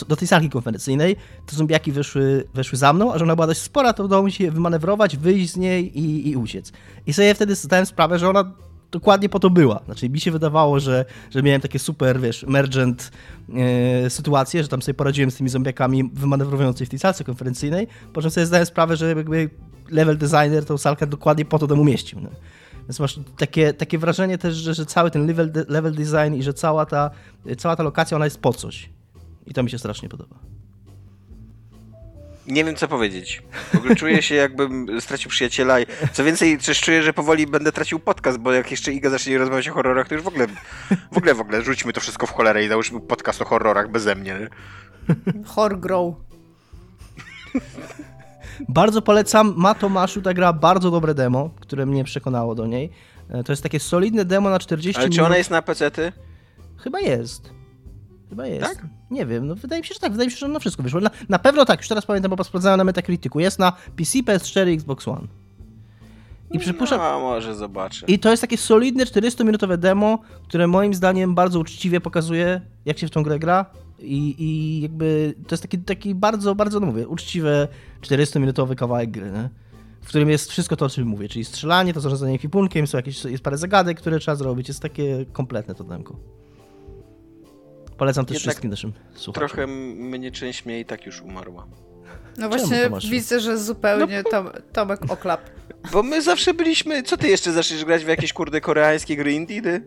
do 0.07 0.15
tej 0.15 0.27
salki 0.27 0.49
konferencyjnej, 0.49 1.15
te 1.45 1.55
zombiaki 1.55 1.91
weszły, 1.91 2.43
weszły 2.53 2.77
za 2.77 2.93
mną, 2.93 3.13
a 3.13 3.17
że 3.17 3.23
ona 3.23 3.35
była 3.35 3.47
dość 3.47 3.61
spora, 3.61 3.93
to 3.93 4.03
udało 4.03 4.23
mi 4.23 4.31
się 4.31 4.51
manewrować, 4.51 5.17
wyjść 5.17 5.53
z 5.53 5.57
niej 5.57 5.99
i, 5.99 6.29
i 6.29 6.35
uciec. 6.35 6.71
I 7.07 7.13
sobie 7.13 7.33
wtedy 7.35 7.55
zdałem 7.55 7.85
sprawę, 7.85 8.19
że 8.19 8.29
ona 8.29 8.51
dokładnie 8.91 9.29
po 9.29 9.39
to 9.39 9.49
była. 9.49 9.81
Znaczy 9.85 10.09
mi 10.09 10.19
się 10.19 10.31
wydawało, 10.31 10.79
że, 10.79 11.05
że 11.31 11.43
miałem 11.43 11.61
takie 11.61 11.79
super, 11.79 12.21
wiesz, 12.21 12.43
emergent 12.43 13.11
e, 14.05 14.09
sytuacje, 14.09 14.63
że 14.63 14.69
tam 14.69 14.81
sobie 14.81 14.93
poradziłem 14.93 15.31
z 15.31 15.35
tymi 15.35 15.49
zombiakami 15.49 16.09
wymanewrującymi 16.13 16.85
w 16.85 16.89
tej 16.89 16.99
salce 16.99 17.23
konferencyjnej, 17.23 17.87
po 18.13 18.21
czym 18.21 18.31
sobie 18.31 18.45
zdałem 18.45 18.65
sprawę, 18.65 18.97
że 18.97 19.15
jakby 19.15 19.49
level 19.91 20.17
designer 20.17 20.65
tą 20.65 20.77
salkę 20.77 21.07
dokładnie 21.07 21.45
po 21.45 21.59
to 21.59 21.67
tam 21.67 21.79
umieścił. 21.79 22.19
No. 22.21 22.29
Więc 22.89 22.99
masz 22.99 23.19
takie, 23.37 23.73
takie 23.73 23.97
wrażenie 23.97 24.37
też, 24.37 24.55
że, 24.55 24.73
że 24.73 24.85
cały 24.85 25.11
ten 25.11 25.27
level, 25.27 25.51
level 25.67 25.93
design 25.93 26.35
i 26.35 26.43
że 26.43 26.53
cała 26.53 26.85
ta, 26.85 27.11
cała 27.57 27.75
ta 27.75 27.83
lokacja, 27.83 28.15
ona 28.15 28.25
jest 28.25 28.39
po 28.41 28.53
coś. 28.53 28.89
I 29.47 29.53
to 29.53 29.63
mi 29.63 29.69
się 29.69 29.79
strasznie 29.79 30.09
podoba. 30.09 30.35
Nie 32.47 32.65
wiem, 32.65 32.75
co 32.75 32.87
powiedzieć. 32.87 33.43
W 33.73 33.75
ogóle 33.75 33.95
czuję 33.95 34.21
się, 34.21 34.35
jakbym 34.35 35.01
stracił 35.01 35.31
przyjaciela. 35.31 35.75
Co 36.13 36.23
więcej, 36.23 36.57
też 36.57 36.81
czuję, 36.81 37.03
że 37.03 37.13
powoli 37.13 37.47
będę 37.47 37.71
tracił 37.71 37.99
podcast, 37.99 38.37
bo 38.37 38.51
jak 38.51 38.71
jeszcze 38.71 38.93
Iga 38.93 39.09
zacznie 39.09 39.37
rozmawiać 39.37 39.69
o 39.69 39.73
horrorach, 39.73 40.07
to 40.07 40.15
już 40.15 40.23
w 40.23 40.27
ogóle, 40.27 40.47
w 41.11 41.17
ogóle, 41.17 41.33
w 41.33 41.41
ogóle 41.41 41.61
rzućmy 41.61 41.93
to 41.93 42.01
wszystko 42.01 42.27
w 42.27 42.31
cholerę 42.31 42.65
i 42.65 42.67
załóżmy 42.67 42.99
podcast 43.01 43.41
o 43.41 43.45
horrorach 43.45 43.91
beze 43.91 44.15
mnie. 44.15 44.49
Horror 45.45 45.79
grow. 45.79 46.15
Bardzo 48.67 49.01
polecam. 49.01 49.53
Ma 49.57 49.75
Tomaszu 49.75 50.21
ta 50.21 50.33
gra 50.33 50.53
bardzo 50.53 50.91
dobre 50.91 51.13
demo, 51.13 51.49
które 51.59 51.85
mnie 51.85 52.03
przekonało 52.03 52.55
do 52.55 52.67
niej. 52.67 52.89
E, 53.29 53.43
to 53.43 53.51
jest 53.51 53.63
takie 53.63 53.79
solidne 53.79 54.25
demo 54.25 54.49
na 54.49 54.59
40 54.59 54.99
Ale 54.99 55.09
minut. 55.09 55.15
czy 55.15 55.25
ona 55.25 55.37
jest 55.37 55.49
na 55.49 55.61
PC-ty? 55.61 56.11
Chyba 56.77 56.99
jest. 56.99 57.53
Chyba 58.29 58.47
jest. 58.47 58.75
Tak? 58.75 58.85
Nie 59.11 59.25
wiem, 59.25 59.47
no 59.47 59.55
wydaje 59.55 59.81
mi 59.81 59.87
się, 59.87 59.93
że 59.93 59.99
tak. 59.99 60.11
Wydaje 60.11 60.27
mi 60.27 60.31
się, 60.31 60.37
że 60.37 60.47
na 60.47 60.59
wszystko 60.59 60.83
wyszło. 60.83 60.99
Na, 61.01 61.09
na 61.29 61.39
pewno 61.39 61.65
tak, 61.65 61.79
już 61.79 61.87
teraz 61.87 62.05
pamiętam, 62.05 62.35
bo 62.35 62.43
sprawdzałem 62.43 62.77
na 62.77 62.83
Metacriticu. 62.83 63.39
Jest 63.39 63.59
na 63.59 63.71
PC, 63.71 64.19
PS4 64.19 64.73
Xbox 64.73 65.07
One. 65.07 65.27
I 66.51 66.59
przypuszczam... 66.59 66.99
No, 66.99 67.19
może 67.19 67.55
zobaczę. 67.55 68.05
I 68.05 68.19
to 68.19 68.31
jest 68.31 68.41
takie 68.41 68.57
solidne 68.57 69.05
400-minutowe 69.05 69.77
demo, 69.77 70.19
które 70.43 70.67
moim 70.67 70.93
zdaniem 70.93 71.35
bardzo 71.35 71.59
uczciwie 71.59 72.01
pokazuje, 72.01 72.61
jak 72.85 72.97
się 72.97 73.07
w 73.07 73.11
tą 73.11 73.23
grę 73.23 73.39
gra. 73.39 73.65
I, 74.01 74.35
i 74.43 74.81
jakby 74.81 75.33
to 75.47 75.53
jest 75.53 75.63
taki, 75.63 75.77
taki 75.77 76.15
bardzo, 76.15 76.55
bardzo, 76.55 76.79
no 76.79 76.85
mówię, 76.85 77.07
uczciwe 77.07 77.67
400-minutowy 78.01 78.75
kawałek 78.75 79.11
gry, 79.11 79.31
nie? 79.31 79.49
w 80.01 80.07
którym 80.07 80.29
jest 80.29 80.51
wszystko 80.51 80.75
to, 80.75 80.85
o 80.85 80.89
czym 80.89 81.07
mówię, 81.07 81.29
czyli 81.29 81.45
strzelanie, 81.45 81.93
to 81.93 81.99
zarządzanie 81.99 82.35
ekwipunkiem, 82.35 82.87
są 82.87 82.97
jakieś, 82.97 83.25
jest 83.25 83.43
parę 83.43 83.57
zagadek, 83.57 83.97
które 83.97 84.19
trzeba 84.19 84.35
zrobić, 84.35 84.67
jest 84.67 84.79
takie 84.79 85.25
kompletne 85.33 85.75
to 85.75 85.83
demko. 85.83 86.15
Polecam 87.97 88.25
też 88.25 88.35
Jednak 88.35 88.41
wszystkim 88.41 88.69
naszym 88.69 88.93
słuchaczom. 89.15 89.47
Trochę 89.47 89.67
mnie 89.67 90.31
część 90.31 90.65
mnie 90.65 90.79
i 90.79 90.85
tak 90.85 91.05
już 91.05 91.21
umarła. 91.21 91.67
No 92.37 92.49
właśnie 92.49 92.89
widzę, 93.09 93.39
że 93.39 93.57
zupełnie 93.57 94.23
Tom, 94.23 94.49
Tomek 94.73 95.11
oklap. 95.11 95.41
Bo 95.93 96.03
my 96.03 96.21
zawsze 96.21 96.53
byliśmy... 96.53 97.03
Co 97.03 97.17
ty 97.17 97.27
jeszcze 97.27 97.51
zaczniesz 97.51 97.85
grać 97.85 98.05
w 98.05 98.07
jakieś 98.07 98.33
kurde 98.33 98.61
koreańskie 98.61 99.15
gry 99.15 99.33
indie, 99.33 99.61
ty? 99.61 99.81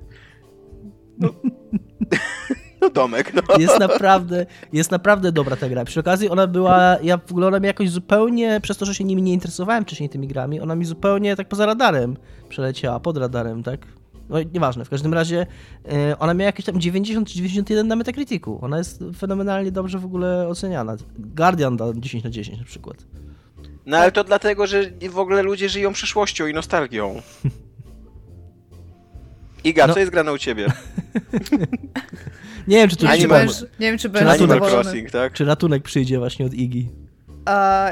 No, 1.19 1.29
no 2.83 2.91
domek, 2.91 3.33
no. 3.35 3.43
Jest 3.59 3.79
naprawdę, 3.81 4.47
jest 4.73 4.91
naprawdę 4.91 5.33
dobra 5.33 5.57
ta 5.57 5.69
gra. 5.69 5.85
Przy 5.85 6.01
okazji 6.01 6.29
ona 6.29 6.47
była, 6.47 6.97
ja 7.03 7.19
w 7.19 7.31
ogóle 7.31 7.47
ona 7.47 7.61
mi 7.61 7.67
jakoś 7.67 7.91
zupełnie, 7.91 8.61
przez 8.63 8.77
to, 8.77 8.87
że 8.87 8.95
się 8.95 9.05
nimi 9.05 9.23
nie 9.23 9.33
interesowałem 9.33 9.85
wcześniej 9.85 10.09
tymi 10.09 10.29
grami, 10.29 10.61
ona 10.61 10.75
mi 10.75 10.85
zupełnie 10.85 11.37
tak 11.37 11.49
poza 11.49 11.67
radarem 11.67 12.17
przeleciała, 12.49 13.01
pod 13.01 13.17
radarem, 13.17 13.63
tak? 13.63 13.87
No 14.29 14.37
nieważne, 14.55 14.85
w 14.85 14.91
każdym 14.91 15.15
razie 15.15 15.47
e, 15.93 16.19
ona 16.19 16.35
miała 16.35 16.47
jakieś 16.47 16.67
tam 16.67 16.81
90 16.81 17.29
czy 17.29 17.35
91 17.37 17.89
na 17.89 17.97
Metacriticu. 17.97 18.59
Ona 18.63 18.79
jest 18.79 19.05
fenomenalnie 19.19 19.73
dobrze 19.73 19.99
w 19.99 20.05
ogóle 20.05 20.49
oceniana. 20.49 20.97
Guardian 21.19 21.77
da 21.77 21.85
10 21.97 22.25
na 22.25 22.31
10 22.31 22.59
na 22.59 22.65
przykład. 22.65 22.97
No 23.87 23.97
ale 23.97 24.13
to 24.13 24.25
dlatego, 24.25 24.67
że 24.67 24.83
w 25.11 25.19
ogóle 25.19 25.43
ludzie 25.43 25.69
żyją 25.69 25.93
przyszłością 25.93 26.47
i 26.47 26.55
nostalgią. 26.55 27.15
Iga, 29.65 29.87
No. 29.87 29.95
co 29.95 30.01
jest 30.01 30.13
grane 30.13 30.33
u 30.33 30.39
ciebie? 30.39 30.67
Nie 32.69 32.77
wiem, 32.77 32.89
czy 32.89 32.97
tu 32.97 33.07
Nie 33.07 33.29
będziesz, 33.29 33.63
nie 33.63 33.91
wiem, 33.91 33.99
czy 33.99 34.09
będziesz 34.09 34.33
ratunek. 34.33 34.51
Animal 34.51 34.71
zadowolony. 34.71 34.91
Crossing, 34.91 35.11
tak? 35.11 35.33
czy 35.33 35.45
ratunek 35.45 35.83
przyjdzie 35.83 36.19
właśnie 36.19 36.47
od 36.47 36.55
Iggy. 36.55 36.91
A, 37.45 37.91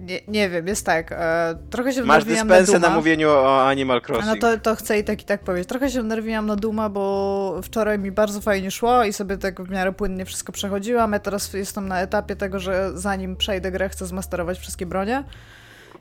nie, 0.00 0.20
nie 0.28 0.50
wiem, 0.50 0.66
jest 0.66 0.86
tak. 0.86 1.12
E, 1.12 1.54
trochę 1.70 1.92
się 1.92 2.02
Masz 2.02 2.24
na 2.24 2.30
dyspensę 2.30 2.72
Duma. 2.72 2.88
na 2.88 2.94
mówieniu 2.94 3.28
o 3.28 3.66
Animal 3.66 4.02
Crossing. 4.08 4.26
No 4.26 4.36
to, 4.36 4.58
to 4.58 4.74
chcę 4.76 4.98
i 4.98 5.04
tak 5.04 5.22
i 5.22 5.24
tak 5.24 5.44
powiedzieć. 5.44 5.68
Trochę 5.68 5.90
się 5.90 6.02
wnerwiłam 6.02 6.46
na 6.46 6.56
Duma, 6.56 6.88
bo 6.88 7.60
wczoraj 7.62 7.98
mi 7.98 8.10
bardzo 8.12 8.40
fajnie 8.40 8.70
szło 8.70 9.04
i 9.04 9.12
sobie 9.12 9.38
tak 9.38 9.62
w 9.62 9.70
miarę 9.70 9.92
płynnie 9.92 10.24
wszystko 10.24 10.52
przechodziłam. 10.52 11.12
Ja 11.12 11.18
teraz 11.18 11.52
jestem 11.52 11.88
na 11.88 12.00
etapie 12.00 12.36
tego, 12.36 12.58
że 12.58 12.90
zanim 12.94 13.36
przejdę 13.36 13.70
grę, 13.70 13.88
chcę 13.88 14.06
zmasterować 14.06 14.58
wszystkie 14.58 14.86
bronie. 14.86 15.24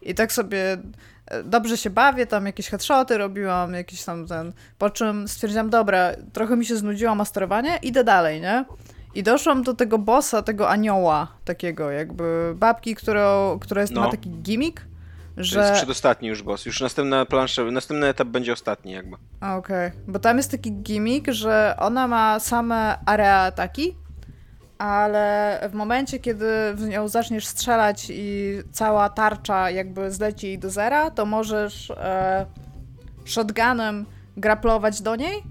I 0.01 0.15
tak 0.15 0.33
sobie 0.33 0.77
dobrze 1.43 1.77
się 1.77 1.89
bawię, 1.89 2.25
tam 2.27 2.45
jakieś 2.45 2.69
headshoty 2.69 3.17
robiłam, 3.17 3.73
jakiś 3.73 4.03
tam 4.03 4.27
ten... 4.27 4.53
Po 4.77 4.89
czym 4.89 5.27
stwierdziłam, 5.27 5.69
dobra, 5.69 6.11
trochę 6.33 6.57
mi 6.57 6.65
się 6.65 6.75
znudziło 6.75 7.15
masterowanie, 7.15 7.79
idę 7.81 8.03
dalej, 8.03 8.41
nie? 8.41 8.65
I 9.15 9.23
doszłam 9.23 9.63
do 9.63 9.73
tego 9.73 9.97
bossa, 9.97 10.41
tego 10.41 10.69
anioła 10.69 11.27
takiego, 11.45 11.91
jakby 11.91 12.53
babki, 12.55 12.95
którą, 12.95 13.57
która 13.59 13.81
jest, 13.81 13.93
No. 13.93 14.01
ma 14.01 14.11
taki 14.11 14.29
gimmick, 14.29 14.81
To 15.35 15.43
że... 15.43 15.59
jest 15.59 15.73
przedostatni 15.73 16.27
już 16.27 16.43
boss. 16.43 16.65
Już 16.65 16.81
następna 16.81 17.25
plansza, 17.25 17.63
następny 17.63 18.07
etap 18.07 18.27
będzie 18.27 18.53
ostatni 18.53 18.91
jakby. 18.91 19.17
Okej, 19.57 19.91
bo 20.07 20.19
tam 20.19 20.37
jest 20.37 20.51
taki 20.51 20.71
gimmick, 20.71 21.27
że 21.31 21.75
ona 21.79 22.07
ma 22.07 22.39
same 22.39 22.99
area 23.05 23.39
ataki, 23.39 23.95
ale 24.79 25.59
w 25.71 25.73
momencie, 25.73 26.19
kiedy 26.19 26.73
w 26.73 26.87
nią 26.87 27.07
zaczniesz 27.07 27.45
strzelać 27.45 28.07
i 28.09 28.53
cała 28.71 29.09
tarcza 29.09 29.69
jakby 29.69 30.11
zleci 30.11 30.47
jej 30.47 30.59
do 30.59 30.69
zera, 30.69 31.11
to 31.11 31.25
możesz 31.25 31.91
e, 31.91 32.45
shotgunem 33.25 34.05
graplować 34.37 35.01
do 35.01 35.15
niej 35.15 35.43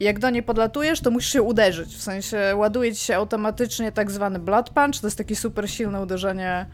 i 0.00 0.04
jak 0.04 0.18
do 0.18 0.30
niej 0.30 0.42
podlatujesz, 0.42 1.00
to 1.00 1.10
musisz 1.10 1.32
się 1.32 1.42
uderzyć. 1.42 1.96
W 1.96 2.02
sensie 2.02 2.52
ładuje 2.56 2.94
ci 2.94 3.04
się 3.04 3.16
automatycznie 3.16 3.92
tak 3.92 4.10
zwany 4.10 4.38
blood 4.38 4.70
punch, 4.70 5.00
to 5.00 5.06
jest 5.06 5.18
takie 5.18 5.36
super 5.36 5.70
silne 5.70 6.02
uderzenie 6.02 6.66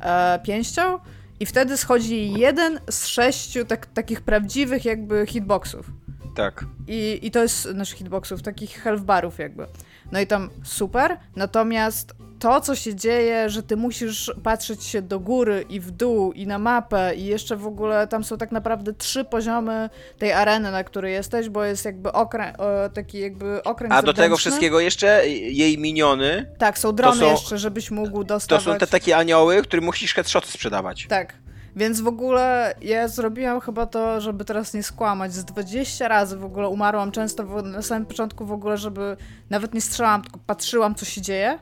e, 0.00 0.38
pięścią 0.42 0.98
i 1.40 1.46
wtedy 1.46 1.76
schodzi 1.76 2.32
jeden 2.32 2.80
z 2.90 3.06
sześciu 3.06 3.64
tak, 3.64 3.86
takich 3.86 4.20
prawdziwych 4.20 4.84
jakby 4.84 5.26
hitboxów. 5.26 5.90
Tak. 6.34 6.64
I, 6.86 7.18
I 7.22 7.30
to 7.30 7.42
jest 7.42 7.74
naszych 7.74 7.98
hitboxów, 7.98 8.42
takich 8.42 8.82
health 8.82 9.02
barów 9.02 9.38
jakby. 9.38 9.66
No 10.12 10.20
i 10.20 10.26
tam 10.26 10.50
super, 10.64 11.16
natomiast 11.36 12.14
to, 12.38 12.60
co 12.60 12.74
się 12.74 12.94
dzieje, 12.94 13.50
że 13.50 13.62
ty 13.62 13.76
musisz 13.76 14.32
patrzeć 14.42 14.84
się 14.84 15.02
do 15.02 15.20
góry 15.20 15.64
i 15.68 15.80
w 15.80 15.90
dół 15.90 16.32
i 16.32 16.46
na 16.46 16.58
mapę 16.58 17.14
i 17.14 17.24
jeszcze 17.24 17.56
w 17.56 17.66
ogóle 17.66 18.06
tam 18.06 18.24
są 18.24 18.38
tak 18.38 18.52
naprawdę 18.52 18.92
trzy 18.92 19.24
poziomy 19.24 19.90
tej 20.18 20.32
areny, 20.32 20.70
na 20.70 20.84
której 20.84 21.12
jesteś, 21.12 21.48
bo 21.48 21.64
jest 21.64 21.84
jakby 21.84 22.12
okręg, 22.12 22.56
taki 22.94 23.18
jakby 23.18 23.62
okręg 23.62 23.92
A 23.94 24.02
do 24.02 24.14
tego 24.14 24.36
wszystkiego 24.36 24.80
jeszcze 24.80 25.28
jej 25.28 25.78
miniony 25.78 26.54
Tak, 26.58 26.78
są 26.78 26.92
drony 26.94 27.20
są- 27.20 27.30
jeszcze, 27.30 27.58
żebyś 27.58 27.90
mógł 27.90 28.18
to 28.18 28.24
dostawać... 28.24 28.64
są 28.64 28.78
te 28.78 28.86
takie 28.86 29.16
anioły, 29.16 29.62
którym 29.62 29.84
musisz 29.84 30.14
headshoty 30.14 30.48
sprzedawać. 30.48 31.06
Tak. 31.08 31.34
Więc 31.76 32.00
w 32.00 32.06
ogóle 32.06 32.74
ja 32.82 33.08
zrobiłam 33.08 33.60
chyba 33.60 33.86
to, 33.86 34.20
żeby 34.20 34.44
teraz 34.44 34.74
nie 34.74 34.82
skłamać. 34.82 35.34
Z 35.34 35.44
20 35.44 36.08
razy 36.08 36.36
w 36.36 36.44
ogóle 36.44 36.68
umarłam 36.68 37.12
często 37.12 37.46
w, 37.46 37.62
na 37.62 37.82
samym 37.82 38.06
początku 38.06 38.46
w 38.46 38.52
ogóle, 38.52 38.76
żeby 38.76 39.16
nawet 39.50 39.74
nie 39.74 39.80
strzelałam, 39.80 40.22
tylko 40.22 40.40
patrzyłam, 40.46 40.94
co 40.94 41.04
się 41.04 41.20
dzieje. 41.20 41.58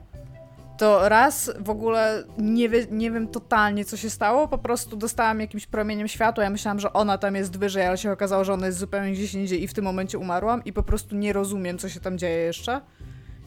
to 0.79 1.09
raz 1.09 1.51
w 1.59 1.71
ogóle 1.71 2.25
nie, 2.39 2.69
wie, 2.69 2.87
nie 2.91 3.11
wiem 3.11 3.29
totalnie, 3.29 3.85
co 3.85 3.97
się 3.97 4.11
stało, 4.11 4.49
po 4.49 4.59
prostu 4.59 4.97
dostałam 4.97 5.41
jakimś 5.41 5.67
promieniem 5.67 6.09
światła, 6.09 6.45
ja 6.45 6.51
myślałam, 6.51 6.81
że 6.81 6.93
ona 6.93 7.19
tam 7.19 7.35
jest 7.35 7.59
wyżej, 7.59 7.87
ale 7.87 7.99
się 7.99 8.13
okazało, 8.13 8.45
że 8.45 8.53
ona 8.53 8.67
jest 8.67 8.79
zupełnie 8.79 9.13
gdzieś 9.13 9.35
indziej 9.35 9.63
i 9.63 9.69
w 9.69 9.75
tym 9.75 9.85
momencie 9.85 10.19
umarłam 10.19 10.65
i 10.65 10.73
po 10.73 10.83
prostu 10.83 11.17
nie 11.17 11.33
rozumiem, 11.33 11.79
co 11.79 11.89
się 11.89 12.01
tam 12.01 12.19
dzieje 12.19 12.39
jeszcze. 12.39 12.81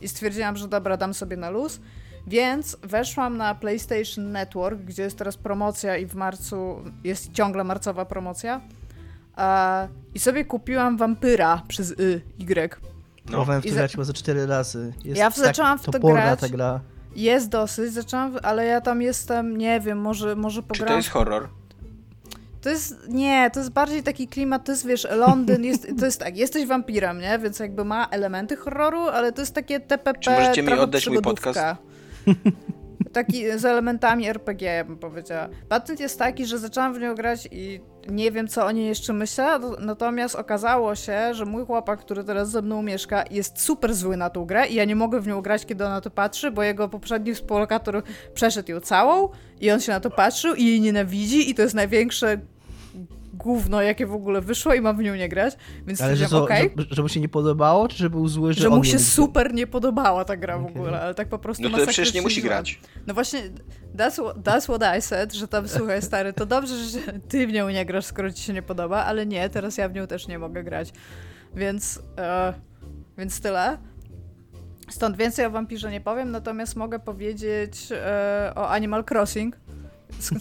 I 0.02 0.08
stwierdziłam, 0.08 0.58
że 0.58 0.68
dobra, 0.68 0.98
dam 0.98 1.14
sobie 1.14 1.38
na 1.38 1.50
luz. 1.50 1.80
Więc 2.28 2.78
weszłam 2.82 3.38
na 3.38 3.56
PlayStation 3.56 4.32
Network, 4.32 4.80
gdzie 4.80 5.04
jest 5.04 5.18
teraz 5.18 5.38
promocja 5.38 5.98
i 5.98 6.06
w 6.06 6.16
marcu 6.16 6.76
jest 7.04 7.32
ciągle 7.32 7.64
marcowa 7.64 8.06
promocja. 8.06 8.62
E, 9.38 9.88
I 10.14 10.20
sobie 10.20 10.46
kupiłam 10.46 10.98
Wampyra 10.98 11.62
przez 11.68 11.92
Y, 11.92 12.22
Y. 12.40 12.80
No. 13.26 13.32
Próbowałem 13.32 13.62
w 13.62 13.66
to 13.66 13.72
grać 13.72 13.92
chyba 13.92 14.04
za 14.04 14.14
4 14.14 14.46
razy. 14.46 14.94
Jest 15.06 15.20
Ja 15.20 15.32
tak 15.32 15.40
zaczęłam 15.40 15.80
w 15.80 15.84
to 15.84 15.92
toporna 15.92 16.22
grać. 16.22 16.40
ta 16.40 16.50
gra. 16.50 16.80
Jest 17.16 17.50
dosyć, 17.50 17.94
zaczęłam, 17.94 18.38
ale 18.44 18.66
ja 18.66 18.82
tam 18.82 19.02
jestem, 19.02 19.58
nie 19.58 19.80
wiem, 19.80 19.98
może, 19.98 20.36
może 20.36 20.62
Czy 20.62 20.68
pogram. 20.68 20.88
to 20.88 20.96
jest 20.96 21.10
horror? 21.10 21.50
To 22.62 22.70
jest, 22.70 22.96
nie, 23.10 23.52
to 23.54 23.60
jest 23.60 23.72
bardziej 23.72 24.04
taki 24.04 24.28
klimat, 24.28 24.66
to 24.66 24.72
jest, 24.72 24.88
wiesz, 24.88 25.08
Londyn, 25.12 25.64
jest, 25.72 25.88
to 26.00 26.06
jest 26.06 26.20
tak, 26.20 26.38
jesteś 26.38 26.66
wampirem, 26.66 27.20
nie? 27.20 27.40
Więc 27.40 27.60
jakby 27.60 27.86
ma 27.86 28.08
elementy 28.12 28.56
horroru, 28.56 29.00
ale 29.02 29.32
to 29.32 29.42
jest 29.42 29.56
takie 29.56 29.80
TPP, 29.80 30.20
Czy 30.20 30.30
możecie 30.32 30.64
mi 30.64 30.74
oddać 30.74 31.08
mój 31.08 31.16
przygodówka. 31.18 31.78
Taki 33.14 33.60
z 33.60 33.66
elementami 33.66 34.28
RPG, 34.28 34.86
bym 34.88 34.98
powiedziała. 34.98 35.50
Patent 35.70 36.00
jest 36.00 36.20
taki, 36.20 36.46
że 36.46 36.60
zaczęłam 36.60 36.94
w 36.94 37.00
nią 37.00 37.16
grać 37.16 37.48
i 37.52 37.80
nie 38.10 38.32
wiem, 38.32 38.48
co 38.48 38.66
o 38.66 38.72
niej 38.72 38.88
jeszcze 38.88 39.14
myślę, 39.14 39.60
no- 39.60 39.76
natomiast 39.80 40.36
okazało 40.36 40.96
się, 40.96 41.34
że 41.34 41.46
mój 41.46 41.66
chłopak, 41.66 42.00
który 42.00 42.24
teraz 42.24 42.50
ze 42.52 42.62
mną 42.62 42.82
mieszka, 42.82 43.24
jest 43.32 43.62
super 43.62 43.94
zły 43.94 44.18
na 44.18 44.30
tą 44.30 44.46
grę 44.46 44.68
i 44.68 44.76
ja 44.76 44.86
nie 44.86 44.96
mogę 44.96 45.22
w 45.22 45.28
nią 45.28 45.42
grać, 45.42 45.66
kiedy 45.66 45.86
on 45.86 45.92
na 45.92 46.02
to 46.02 46.10
patrzy, 46.12 46.52
bo 46.52 46.64
jego 46.64 46.90
poprzedni 46.90 47.34
współlokator 47.34 48.04
przeszedł 48.34 48.72
ją 48.72 48.80
całą 48.80 49.30
i 49.60 49.72
on 49.72 49.80
się 49.80 49.92
na 49.92 50.00
to 50.00 50.10
patrzył 50.10 50.56
i 50.56 50.66
jej 50.66 50.82
nienawidzi 50.82 51.50
i 51.50 51.56
to 51.56 51.62
jest 51.62 51.76
największe 51.76 52.38
gówno, 53.44 53.82
jakie 53.82 54.08
w 54.08 54.14
ogóle 54.14 54.42
wyszło 54.42 54.74
i 54.74 54.82
mam 54.82 54.98
w 54.98 55.00
nią 55.00 55.16
nie 55.16 55.30
grać, 55.30 55.58
więc 55.88 56.02
Ale 56.02 56.16
że, 56.16 56.28
co, 56.28 56.44
okej, 56.44 56.74
że, 56.78 56.86
że 56.90 57.02
mu 57.02 57.10
się 57.10 57.20
nie 57.20 57.30
podobało, 57.30 57.88
czy 57.88 57.98
że 57.98 58.10
był 58.10 58.28
zły, 58.28 58.54
że, 58.54 58.62
że 58.62 58.70
mu 58.70 58.84
się 58.84 59.00
super 59.00 59.54
nie 59.54 59.68
podobała 59.68 60.26
ta 60.26 60.38
gra 60.38 60.58
w 60.58 60.66
ogóle, 60.66 61.02
ale 61.02 61.16
tak 61.16 61.28
po 61.30 61.40
prostu 61.40 61.64
No 61.64 61.78
to 61.78 61.84
przecież 61.84 62.14
nie 62.14 62.22
musi 62.22 62.42
grać. 62.42 62.80
No 63.08 63.14
właśnie, 63.14 63.42
that's, 63.98 64.24
what- 64.24 64.34
that's 64.44 64.64
what 64.64 64.98
I 64.98 65.02
said, 65.02 65.34
że 65.34 65.48
tam, 65.48 65.68
słuchaj 65.68 66.02
stary, 66.02 66.34
to 66.34 66.46
dobrze, 66.46 66.76
że 66.86 67.00
ty 67.30 67.48
w 67.48 67.52
nią 67.52 67.70
nie 67.70 67.86
grasz, 67.86 68.06
skoro 68.06 68.32
ci 68.32 68.44
się 68.44 68.54
nie 68.54 68.62
podoba, 68.62 69.06
ale 69.06 69.26
nie, 69.26 69.50
teraz 69.50 69.78
ja 69.78 69.90
w 69.90 69.94
nią 69.94 70.08
też 70.08 70.28
nie 70.28 70.40
mogę 70.40 70.64
grać. 70.64 70.94
Więc, 71.56 72.00
e, 72.18 72.54
więc 73.18 73.42
tyle. 73.42 73.78
Stąd 74.90 75.18
więcej 75.18 75.46
o 75.46 75.50
wampirze 75.52 75.92
nie 75.92 76.02
powiem, 76.02 76.32
natomiast 76.32 76.76
mogę 76.76 77.00
powiedzieć 77.00 77.88
e, 77.92 78.52
o 78.56 78.70
Animal 78.70 79.04
Crossing, 79.12 79.58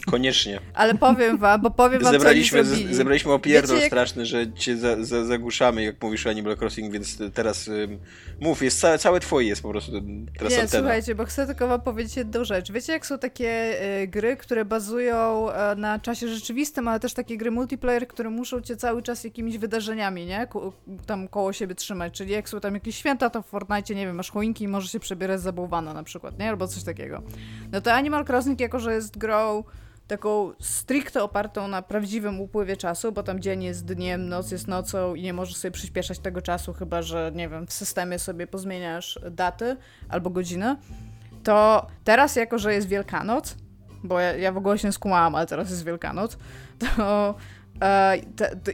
Koniecznie. 0.06 0.60
ale 0.74 0.94
powiem 0.94 1.38
wam, 1.38 1.60
bo 1.62 1.70
powiem 1.70 2.02
wam, 2.02 2.12
Zebraliśmy, 2.12 2.64
co 2.64 2.72
oni 2.74 2.94
zebraliśmy 2.94 3.32
opierdol 3.32 3.76
Wiecie, 3.76 3.86
straszny, 3.88 4.26
że 4.26 4.52
cię 4.52 4.76
za, 4.76 5.04
za, 5.04 5.24
zagłuszamy, 5.24 5.82
jak 5.82 6.02
mówisz 6.02 6.26
o 6.26 6.30
Animal 6.30 6.56
Crossing, 6.60 6.92
więc 6.92 7.18
teraz 7.34 7.70
mów, 8.40 8.62
jest 8.62 8.80
całe, 8.80 8.98
całe 8.98 9.20
twoje 9.20 9.48
jest 9.48 9.62
po 9.62 9.68
prostu 9.68 9.92
teraz 10.38 10.52
Nie, 10.52 10.60
antena. 10.60 10.82
słuchajcie, 10.82 11.14
bo 11.14 11.24
chcę 11.24 11.46
tylko 11.46 11.68
wam 11.68 11.80
powiedzieć 11.80 12.16
jedną 12.16 12.44
rzecz. 12.44 12.72
Wiecie, 12.72 12.92
jak 12.92 13.06
są 13.06 13.18
takie 13.18 13.48
e, 13.80 14.06
gry, 14.06 14.36
które 14.36 14.64
bazują 14.64 15.50
e, 15.52 15.76
na 15.76 15.98
czasie 15.98 16.28
rzeczywistym, 16.28 16.88
ale 16.88 17.00
też 17.00 17.14
takie 17.14 17.36
gry 17.36 17.50
multiplayer, 17.50 18.08
które 18.08 18.30
muszą 18.30 18.60
cię 18.60 18.76
cały 18.76 19.02
czas 19.02 19.24
jakimiś 19.24 19.58
wydarzeniami, 19.58 20.26
nie? 20.26 20.46
Ku, 20.46 20.72
tam 21.06 21.28
koło 21.28 21.52
siebie 21.52 21.74
trzymać. 21.74 22.12
Czyli 22.12 22.32
jak 22.32 22.48
są 22.48 22.60
tam 22.60 22.74
jakieś 22.74 22.96
święta, 22.96 23.30
to 23.30 23.42
w 23.42 23.46
Fortnite, 23.46 23.94
nie 23.94 24.06
wiem, 24.06 24.16
masz 24.16 24.30
choinki 24.30 24.64
i 24.64 24.68
możesz 24.68 24.92
się 24.92 25.00
przebierać 25.00 25.40
za 25.40 25.52
bałwana 25.52 25.94
na 25.94 26.02
przykład, 26.02 26.38
nie? 26.38 26.48
Albo 26.48 26.68
coś 26.68 26.82
takiego. 26.82 27.22
No 27.72 27.80
to 27.80 27.92
Animal 27.92 28.24
Crossing, 28.24 28.60
jako 28.60 28.80
że 28.80 28.94
jest 28.94 29.18
grą 29.18 29.61
taką 30.06 30.52
stricte 30.60 31.22
opartą 31.22 31.68
na 31.68 31.82
prawdziwym 31.82 32.40
upływie 32.40 32.76
czasu, 32.76 33.12
bo 33.12 33.22
tam 33.22 33.40
dzień 33.40 33.62
jest 33.62 33.84
dniem, 33.84 34.28
noc 34.28 34.50
jest 34.50 34.68
nocą 34.68 35.14
i 35.14 35.22
nie 35.22 35.32
możesz 35.32 35.56
sobie 35.56 35.72
przyspieszać 35.72 36.18
tego 36.18 36.42
czasu, 36.42 36.72
chyba 36.72 37.02
że, 37.02 37.32
nie 37.34 37.48
wiem, 37.48 37.66
w 37.66 37.72
systemie 37.72 38.18
sobie 38.18 38.46
pozmieniasz 38.46 39.18
daty 39.30 39.76
albo 40.08 40.30
godziny, 40.30 40.76
to 41.44 41.86
teraz, 42.04 42.36
jako 42.36 42.58
że 42.58 42.74
jest 42.74 42.88
Wielkanoc, 42.88 43.56
bo 44.04 44.20
ja, 44.20 44.36
ja 44.36 44.52
w 44.52 44.56
ogóle 44.56 44.78
się 44.78 44.92
skumałam, 44.92 45.34
ale 45.34 45.46
teraz 45.46 45.70
jest 45.70 45.84
Wielkanoc, 45.84 46.38
to 46.78 47.34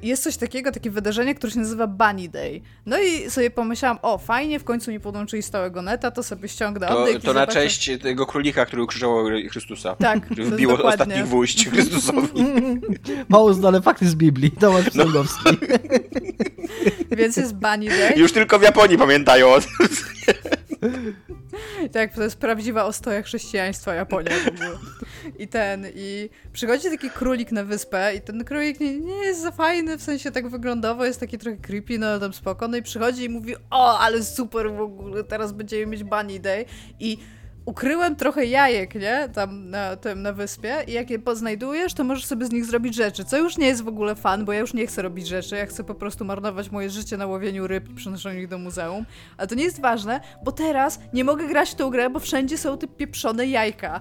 jest 0.02 0.22
coś 0.22 0.36
takiego, 0.36 0.72
takie 0.72 0.90
wydarzenie, 0.90 1.34
które 1.34 1.52
się 1.52 1.58
nazywa 1.58 1.86
Bunny 1.86 2.28
Day. 2.28 2.60
No 2.86 2.98
i 3.00 3.30
sobie 3.30 3.50
pomyślałam, 3.50 3.98
o 4.02 4.18
fajnie, 4.18 4.58
w 4.60 4.64
końcu 4.64 4.90
mi 4.90 5.00
podłączyli 5.00 5.42
stałego 5.42 5.82
neta, 5.82 6.10
to 6.10 6.22
sobie 6.22 6.48
ściągnę 6.48 6.86
To, 6.88 7.06
to 7.24 7.32
na 7.32 7.40
zobaczę- 7.46 7.52
cześć 7.52 7.90
tego 8.02 8.26
królika, 8.26 8.66
który 8.66 8.82
ukrzyżował 8.82 9.24
Chrystusa. 9.50 9.96
Tak, 9.96 10.20
Który 10.24 10.42
jest 10.42 10.54
wbiło 10.54 10.76
dokładnie. 10.76 11.04
ostatni 11.04 11.22
gwóźdź 11.28 11.68
Chrystusowi. 11.68 12.44
Mało 13.28 13.54
znane 13.54 13.82
fakty 13.82 14.08
z 14.08 14.14
Biblii. 14.14 14.50
Tomasz 14.50 14.94
No. 14.94 15.04
Więc 17.18 17.36
jest 17.36 17.54
Bunny 17.54 17.88
Day. 17.88 18.12
Już 18.16 18.32
tylko 18.32 18.58
w 18.58 18.62
Japonii 18.62 18.98
pamiętają 18.98 19.48
o 19.48 19.60
tym. 19.60 19.70
Tak, 21.92 22.14
to 22.14 22.22
jest 22.22 22.38
prawdziwa 22.38 22.84
ostoja 22.84 23.22
chrześcijaństwa 23.22 23.94
Japonia. 23.94 24.30
I 25.38 25.48
ten, 25.48 25.86
i 25.94 26.30
przychodzi 26.52 26.90
taki 26.90 27.10
królik 27.10 27.52
na 27.52 27.64
wyspę 27.64 28.14
i 28.14 28.20
ten 28.20 28.44
królik 28.44 28.80
nie, 28.80 29.00
nie 29.00 29.14
jest 29.14 29.42
za 29.42 29.50
fajny, 29.50 29.98
w 29.98 30.02
sensie 30.02 30.30
tak 30.30 30.48
wyglądowo, 30.48 31.04
jest 31.04 31.20
taki 31.20 31.38
trochę 31.38 31.56
creepy, 31.56 31.98
no 31.98 32.06
ale 32.06 32.20
tam 32.20 32.32
spoko, 32.32 32.68
no 32.68 32.76
i 32.76 32.82
przychodzi 32.82 33.24
i 33.24 33.28
mówi, 33.28 33.54
o, 33.70 33.98
ale 33.98 34.24
super 34.24 34.72
w 34.72 34.80
ogóle, 34.80 35.24
teraz 35.24 35.52
będziemy 35.52 35.86
mieć 35.86 36.04
bunny 36.04 36.40
day 36.40 36.64
i 37.00 37.18
ukryłem 37.68 38.16
trochę 38.16 38.44
jajek, 38.44 38.94
nie, 38.94 39.28
tam 39.34 39.70
na 39.70 39.96
tym, 39.96 40.22
na 40.22 40.32
wyspie 40.32 40.76
i 40.86 40.92
jak 40.92 41.10
je 41.10 41.18
poznajdujesz, 41.18 41.94
to 41.94 42.04
możesz 42.04 42.26
sobie 42.26 42.46
z 42.46 42.50
nich 42.50 42.64
zrobić 42.64 42.94
rzeczy, 42.94 43.24
co 43.24 43.38
już 43.38 43.58
nie 43.58 43.66
jest 43.66 43.82
w 43.82 43.88
ogóle 43.88 44.14
fan, 44.14 44.44
bo 44.44 44.52
ja 44.52 44.60
już 44.60 44.74
nie 44.74 44.86
chcę 44.86 45.02
robić 45.02 45.28
rzeczy, 45.28 45.56
ja 45.56 45.66
chcę 45.66 45.84
po 45.84 45.94
prostu 45.94 46.24
marnować 46.24 46.70
moje 46.70 46.90
życie 46.90 47.16
na 47.16 47.26
łowieniu 47.26 47.66
ryb 47.66 47.88
i 47.88 47.94
przenoszeniu 47.94 48.40
ich 48.40 48.48
do 48.48 48.58
muzeum, 48.58 49.04
ale 49.36 49.48
to 49.48 49.54
nie 49.54 49.64
jest 49.64 49.80
ważne, 49.80 50.20
bo 50.44 50.52
teraz 50.52 51.00
nie 51.12 51.24
mogę 51.24 51.48
grać 51.48 51.70
w 51.70 51.74
tą 51.74 51.90
grę, 51.90 52.10
bo 52.10 52.20
wszędzie 52.20 52.58
są 52.58 52.78
te 52.78 52.86
pieprzone 52.86 53.46
jajka. 53.46 54.00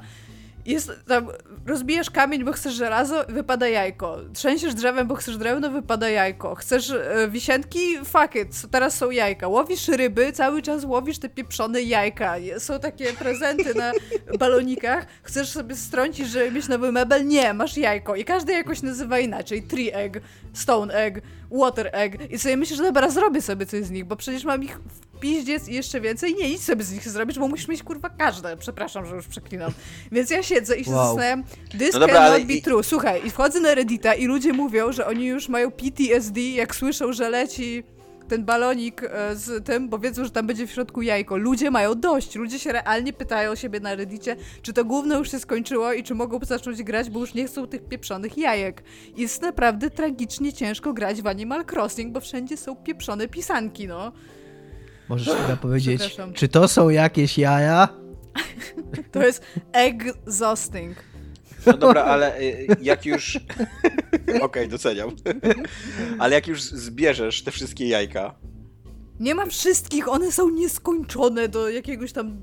Jest 0.68 0.92
tam, 1.08 1.28
rozbijasz 1.66 2.10
kamień, 2.10 2.44
bo 2.44 2.52
chcesz 2.52 2.74
żelazo, 2.74 3.26
wypada 3.30 3.68
jajko. 3.68 4.18
Trzęsiesz 4.34 4.74
drzewem, 4.74 5.08
bo 5.08 5.16
chcesz 5.16 5.38
drewno, 5.38 5.72
wypada 5.72 6.10
jajko. 6.10 6.56
Chcesz 6.56 6.90
e, 6.90 7.28
wisienki, 7.30 7.98
fuck 7.98 8.36
it, 8.36 8.72
teraz 8.72 8.96
są 8.98 9.12
jajka. 9.12 9.48
Łowisz 9.48 9.88
ryby, 9.88 10.32
cały 10.32 10.62
czas 10.62 10.84
łowisz 10.84 11.20
te 11.20 11.30
pieprzone 11.30 11.82
jajka. 11.82 12.36
Są 12.58 12.80
takie 12.80 13.14
prezenty 13.14 13.76
na 13.76 13.92
balonikach. 14.40 15.06
Chcesz 15.24 15.50
sobie 15.50 15.76
strącić, 15.76 16.28
żeby 16.28 16.52
mieć 16.52 16.68
nowy 16.68 16.92
mebel? 16.92 17.28
Nie, 17.28 17.54
masz 17.54 17.78
jajko. 17.78 18.16
I 18.16 18.26
każde 18.26 18.54
jakoś 18.54 18.82
nazywa 18.82 19.20
inaczej. 19.20 19.64
Tree 19.64 19.92
egg, 19.94 20.20
stone 20.54 20.94
egg, 20.94 21.22
water 21.52 21.90
egg. 21.94 22.32
I 22.32 22.40
sobie 22.40 22.58
myślisz, 22.58 22.78
że 22.78 22.84
dobra, 22.84 23.10
zrobię 23.10 23.42
sobie 23.42 23.66
coś 23.66 23.84
z 23.84 23.92
nich, 23.92 24.06
bo 24.06 24.16
przecież 24.16 24.44
mam 24.44 24.64
ich 24.64 24.80
w 24.80 25.20
piździec 25.20 25.68
i 25.68 25.74
jeszcze 25.74 26.02
więcej. 26.02 26.36
Nie, 26.36 26.50
nic 26.50 26.64
sobie 26.64 26.84
z 26.84 26.92
nich 26.92 27.10
zrobić, 27.10 27.40
bo 27.40 27.48
musisz 27.48 27.68
mieć 27.68 27.84
kurwa 27.84 28.10
każde. 28.10 28.58
Przepraszam, 28.58 29.06
że 29.06 29.16
już 29.16 29.28
przeklinam. 29.28 29.72
Więc 30.12 30.30
ja 30.30 30.44
siedzę 30.44 30.78
i 30.78 30.86
się 30.86 30.92
Wow. 30.92 31.06
zastanawiam, 31.06 31.44
this 31.80 31.94
No 31.94 32.00
dobra, 32.00 32.16
cannot 32.16 32.44
be 32.48 32.54
i- 32.54 32.62
true. 32.62 32.84
Słuchaj, 32.84 33.22
i 33.26 33.30
wchodzę 33.30 33.60
na 33.60 33.76
Reddita 33.76 34.14
i 34.14 34.26
ludzie 34.26 34.54
mówią, 34.54 34.92
że 34.92 35.06
oni 35.08 35.26
już 35.26 35.50
mają 35.50 35.72
PTSD, 35.72 36.42
jak 36.42 36.76
słyszą, 36.76 37.14
że 37.14 37.30
leci 37.30 37.84
ten 38.28 38.46
balonik 38.46 39.04
e, 39.04 39.36
z 39.36 39.66
tym, 39.66 39.90
bo 39.90 40.00
wiedzą, 40.00 40.24
że 40.24 40.32
tam 40.32 40.48
będzie 40.48 40.68
w 40.68 40.72
środku 40.72 41.02
jajko. 41.02 41.38
Ludzie 41.38 41.72
mają 41.72 41.96
dość. 41.96 42.36
Ludzie 42.36 42.60
się 42.60 42.72
realnie 42.72 43.14
pytają 43.14 43.56
siebie 43.56 43.80
na 43.80 43.96
Reddicie, 43.96 44.36
czy 44.62 44.74
to 44.74 44.86
gówno 44.86 45.18
już 45.18 45.32
się 45.32 45.40
skończyło 45.40 45.94
i 45.94 46.04
czy 46.04 46.16
mogą 46.16 46.40
zacząć 46.44 46.84
grać, 46.84 47.10
bo 47.10 47.20
już 47.20 47.34
nie 47.34 47.48
chcą 47.48 47.68
tych 47.68 47.88
pieprzonych 47.88 48.38
jajek. 48.38 48.84
Jest 49.18 49.42
naprawdę 49.42 49.90
tragicznie 49.90 50.54
ciężko 50.54 50.94
grać 50.94 51.22
w 51.22 51.28
Animal 51.28 51.66
Crossing, 51.72 52.14
bo 52.14 52.20
wszędzie 52.20 52.58
są 52.58 52.76
pieprzone 52.76 53.28
pisanki, 53.28 53.88
no. 53.88 54.12
Możesz 55.10 55.36
chyba 55.36 55.58
powiedzieć, 55.68 56.18
czy 56.34 56.48
to 56.48 56.68
są 56.68 56.90
jakieś 56.90 57.38
jaja? 57.38 57.88
To 59.12 59.26
jest 59.26 59.44
exhausting. 59.74 60.98
No 61.66 61.74
dobra, 61.74 62.04
ale 62.04 62.40
y, 62.40 62.68
jak 62.82 63.06
już... 63.06 63.40
Okej, 64.42 64.68
doceniam. 64.68 65.10
Ale 66.20 66.36
jak 66.36 66.48
już 66.48 66.62
zbierzesz 66.62 67.44
te 67.44 67.52
wszystkie 67.52 67.88
jajka, 67.88 68.36
Nie 69.20 69.36
ma 69.36 69.46
wszystkich, 69.46 70.08
one 70.08 70.32
są 70.32 70.50
nieskończone 70.50 71.48
do 71.48 71.70
jakiegoś 71.70 72.12
tam 72.14 72.38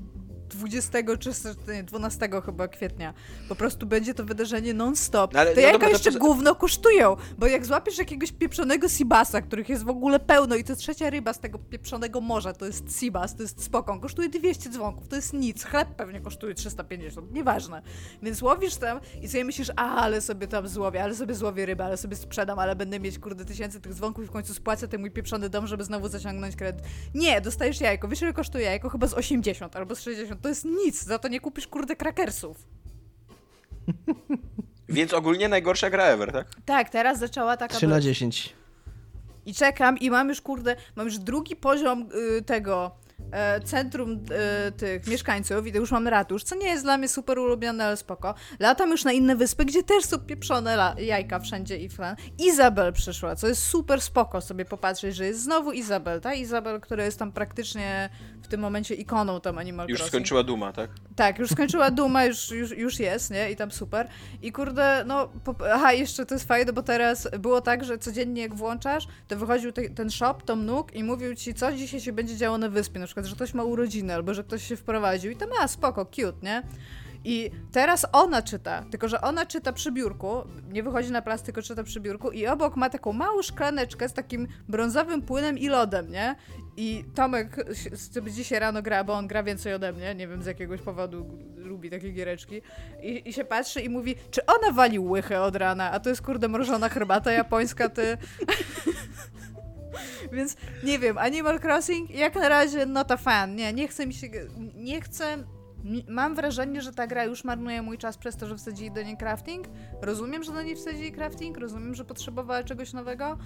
20 0.49 0.99
czy 1.19 1.29
nie, 1.73 1.83
12 1.83 2.29
chyba 2.45 2.67
kwietnia. 2.67 3.13
Po 3.49 3.55
prostu 3.55 3.85
będzie 3.85 4.13
to 4.13 4.23
wydarzenie 4.25 4.73
non-stop. 4.73 5.33
No 5.33 5.39
ale- 5.39 5.55
to 5.55 5.61
no 5.73 5.79
to 5.79 5.89
jeszcze 5.89 6.11
poza- 6.11 6.19
gówno 6.19 6.55
kosztują, 6.55 7.15
bo 7.37 7.47
jak 7.47 7.65
złapiesz 7.65 7.97
jakiegoś 7.97 8.31
pieprzonego 8.31 8.89
sibasa, 8.89 9.41
których 9.41 9.69
jest 9.69 9.83
w 9.83 9.89
ogóle 9.89 10.19
pełno 10.19 10.55
i 10.55 10.63
to 10.63 10.75
trzecia 10.75 11.09
ryba 11.09 11.33
z 11.33 11.39
tego 11.39 11.59
pieprzonego 11.59 12.21
morza, 12.21 12.53
to 12.53 12.65
jest 12.65 12.99
sibas, 12.99 13.35
to 13.35 13.41
jest 13.41 13.63
spokon, 13.63 13.99
kosztuje 13.99 14.29
200 14.29 14.69
dzwonków, 14.69 15.07
to 15.07 15.15
jest 15.15 15.33
nic. 15.33 15.63
Chleb 15.63 15.89
pewnie 15.95 16.21
kosztuje 16.21 16.55
350, 16.55 17.31
nieważne. 17.33 17.81
Więc 18.21 18.41
łowisz 18.41 18.75
tam 18.75 18.99
i 19.21 19.27
sobie 19.27 19.43
myślisz, 19.43 19.71
a, 19.75 19.95
ale 19.95 20.21
sobie 20.21 20.47
tam 20.47 20.67
złowię, 20.67 21.03
ale 21.03 21.15
sobie 21.15 21.35
złowię 21.35 21.65
rybę, 21.65 21.85
ale 21.85 21.97
sobie 21.97 22.15
sprzedam, 22.15 22.59
ale 22.59 22.75
będę 22.75 22.99
mieć, 22.99 23.19
kurde, 23.19 23.45
tysięcy 23.45 23.81
tych 23.81 23.93
dzwonków 23.93 24.23
i 24.23 24.27
w 24.27 24.31
końcu 24.31 24.53
spłacę 24.53 24.87
ten 24.87 25.01
mój 25.01 25.11
pieprzony 25.11 25.49
dom, 25.49 25.67
żeby 25.67 25.83
znowu 25.83 26.07
zaciągnąć 26.09 26.55
kredyt. 26.55 26.85
Nie, 27.15 27.41
dostajesz 27.41 27.81
jajko. 27.81 28.07
Wiesz, 28.07 28.21
ile 28.21 28.33
kosztuje 28.33 28.65
jajko? 28.65 28.89
Chyba 28.89 29.07
z 29.07 29.13
80 29.13 29.75
albo 29.75 29.95
z 29.95 30.01
60 30.01 30.34
50, 30.35 30.41
to 30.41 30.49
jest 30.49 30.65
nic, 30.65 31.03
za 31.03 31.19
to 31.19 31.27
nie 31.27 31.39
kupisz 31.39 31.67
kurde 31.67 31.95
krakersów. 31.95 32.57
Więc 34.89 35.13
ogólnie 35.13 35.49
najgorsza 35.49 35.89
gra 35.89 36.03
ever, 36.03 36.31
tak? 36.31 36.47
Tak, 36.65 36.89
teraz 36.89 37.19
zaczęła 37.19 37.57
taka... 37.57 37.75
3 37.75 37.87
na 37.87 38.01
10. 38.01 38.53
I 39.45 39.53
czekam 39.53 39.97
i 39.97 40.09
mam 40.09 40.29
już, 40.29 40.41
kurde, 40.41 40.75
mam 40.95 41.05
już 41.05 41.17
drugi 41.17 41.55
poziom 41.55 42.09
y, 42.37 42.41
tego 42.41 42.91
e, 43.31 43.61
centrum 43.61 44.11
y, 44.67 44.71
tych 44.71 45.07
mieszkańców 45.07 45.67
i 45.67 45.71
już 45.71 45.91
mam 45.91 46.07
ratusz, 46.07 46.43
co 46.43 46.55
nie 46.55 46.67
jest 46.67 46.83
dla 46.83 46.97
mnie 46.97 47.07
super 47.07 47.39
ulubione, 47.39 47.85
ale 47.85 47.97
spoko. 47.97 48.33
Latam 48.59 48.91
już 48.91 49.03
na 49.03 49.11
inne 49.11 49.35
wyspy, 49.35 49.65
gdzie 49.65 49.83
też 49.83 50.05
są 50.05 50.19
pieprzone 50.19 50.73
la- 50.73 50.95
jajka 50.99 51.39
wszędzie 51.39 51.77
i 51.77 51.89
flan. 51.89 52.15
Izabel 52.39 52.93
przyszła, 52.93 53.35
co 53.35 53.47
jest 53.47 53.63
super 53.63 54.01
spoko 54.01 54.41
sobie 54.41 54.65
popatrzeć, 54.65 55.15
że 55.15 55.25
jest 55.25 55.43
znowu 55.43 55.71
Izabel, 55.71 56.21
ta 56.21 56.33
Izabel, 56.33 56.81
która 56.81 57.05
jest 57.05 57.19
tam 57.19 57.31
praktycznie 57.31 58.09
w 58.45 58.47
tym 58.47 58.61
momencie 58.61 58.95
ikoną 58.95 59.41
tam 59.41 59.57
Animal 59.57 59.89
Już 59.89 59.99
Crossing. 59.99 60.11
skończyła 60.11 60.43
Duma, 60.43 60.73
tak? 60.73 60.89
Tak, 61.15 61.39
już 61.39 61.49
skończyła 61.49 61.91
Duma, 61.91 62.25
już, 62.25 62.51
już, 62.51 62.71
już 62.71 62.99
jest, 62.99 63.31
nie? 63.31 63.51
I 63.51 63.55
tam 63.55 63.71
super. 63.71 64.07
I 64.41 64.51
kurde, 64.51 65.03
no, 65.07 65.27
po, 65.43 65.55
aha, 65.73 65.93
jeszcze 65.93 66.25
to 66.25 66.35
jest 66.35 66.47
fajne, 66.47 66.73
bo 66.73 66.83
teraz 66.83 67.27
było 67.39 67.61
tak, 67.61 67.83
że 67.83 67.97
codziennie 67.97 68.41
jak 68.41 68.55
włączasz, 68.55 69.07
to 69.27 69.37
wychodził 69.37 69.71
te, 69.71 69.89
ten 69.89 70.09
shop, 70.11 70.33
Tom 70.45 70.65
Nook 70.65 70.95
i 70.95 71.03
mówił 71.03 71.35
ci, 71.35 71.53
co 71.53 71.73
dzisiaj 71.73 72.01
się 72.01 72.13
będzie 72.13 72.37
działo 72.37 72.57
na 72.57 72.69
wyspie, 72.69 72.99
na 72.99 73.05
przykład, 73.05 73.25
że 73.25 73.35
ktoś 73.35 73.53
ma 73.53 73.63
urodziny, 73.63 74.13
albo 74.13 74.33
że 74.33 74.43
ktoś 74.43 74.67
się 74.67 74.75
wprowadził 74.75 75.31
i 75.31 75.35
tam, 75.35 75.49
a, 75.61 75.67
spoko, 75.67 76.05
cute, 76.05 76.37
nie? 76.43 76.63
I 77.27 77.51
teraz 77.71 78.05
ona 78.11 78.41
czyta, 78.41 78.85
tylko 78.91 79.07
że 79.07 79.21
ona 79.21 79.45
czyta 79.45 79.73
przy 79.73 79.91
biurku, 79.91 80.43
nie 80.69 80.83
wychodzi 80.83 81.11
na 81.11 81.21
plac, 81.21 81.41
tylko 81.41 81.61
czyta 81.61 81.83
przy 81.83 81.99
biurku 81.99 82.31
i 82.31 82.47
obok 82.47 82.75
ma 82.75 82.89
taką 82.89 83.13
małą 83.13 83.41
szklaneczkę 83.41 84.09
z 84.09 84.13
takim 84.13 84.47
brązowym 84.67 85.21
płynem 85.21 85.57
i 85.57 85.67
lodem, 85.67 86.11
nie? 86.11 86.35
I 86.77 87.05
Tomek 87.15 87.65
z 87.93 88.09
tym 88.09 88.29
dzisiaj 88.29 88.59
rano 88.59 88.81
gra, 88.81 89.03
bo 89.03 89.13
on 89.13 89.27
gra 89.27 89.43
więcej 89.43 89.73
ode 89.73 89.93
mnie, 89.93 90.15
nie 90.15 90.27
wiem 90.27 90.43
z 90.43 90.45
jakiegoś 90.45 90.81
powodu 90.81 91.25
lubi 91.55 91.89
takie 91.89 92.11
giereczki. 92.11 92.61
I, 93.01 93.29
i 93.29 93.33
się 93.33 93.45
patrzy 93.45 93.81
i 93.81 93.89
mówi, 93.89 94.15
czy 94.31 94.45
ona 94.45 94.71
wali 94.71 94.99
łychę 94.99 95.41
od 95.41 95.55
rana, 95.55 95.91
a 95.91 95.99
to 95.99 96.09
jest 96.09 96.21
kurde 96.21 96.47
mrożona 96.47 96.89
herbata 96.89 97.31
japońska, 97.31 97.89
ty... 97.89 98.17
Więc 100.33 100.55
nie 100.83 100.99
wiem, 100.99 101.17
Animal 101.17 101.59
Crossing 101.59 102.09
jak 102.09 102.35
na 102.35 102.49
razie 102.49 102.85
not 102.85 103.11
a 103.11 103.17
fan, 103.17 103.55
nie, 103.55 103.73
nie 103.73 103.87
chcę 103.87 104.07
mi 104.07 104.13
się, 104.13 104.27
nie 104.75 105.01
chcę 105.01 105.43
Mam 106.07 106.35
wrażenie, 106.35 106.81
że 106.81 106.93
ta 106.93 107.07
gra 107.07 107.23
już 107.23 107.43
marnuje 107.43 107.81
mój 107.81 107.97
czas 107.97 108.17
przez 108.17 108.37
to, 108.37 108.47
że 108.47 108.55
wsadzili 108.55 108.91
do 108.91 109.03
niej 109.03 109.17
crafting. 109.17 109.67
Rozumiem, 110.01 110.43
że 110.43 110.51
do 110.51 110.61
niej 110.61 110.75
wsadzili 110.75 111.11
crafting, 111.11 111.57
rozumiem, 111.57 111.95
że 111.95 112.05
potrzebowała 112.05 112.63
czegoś 112.63 112.93
nowego, 112.93 113.37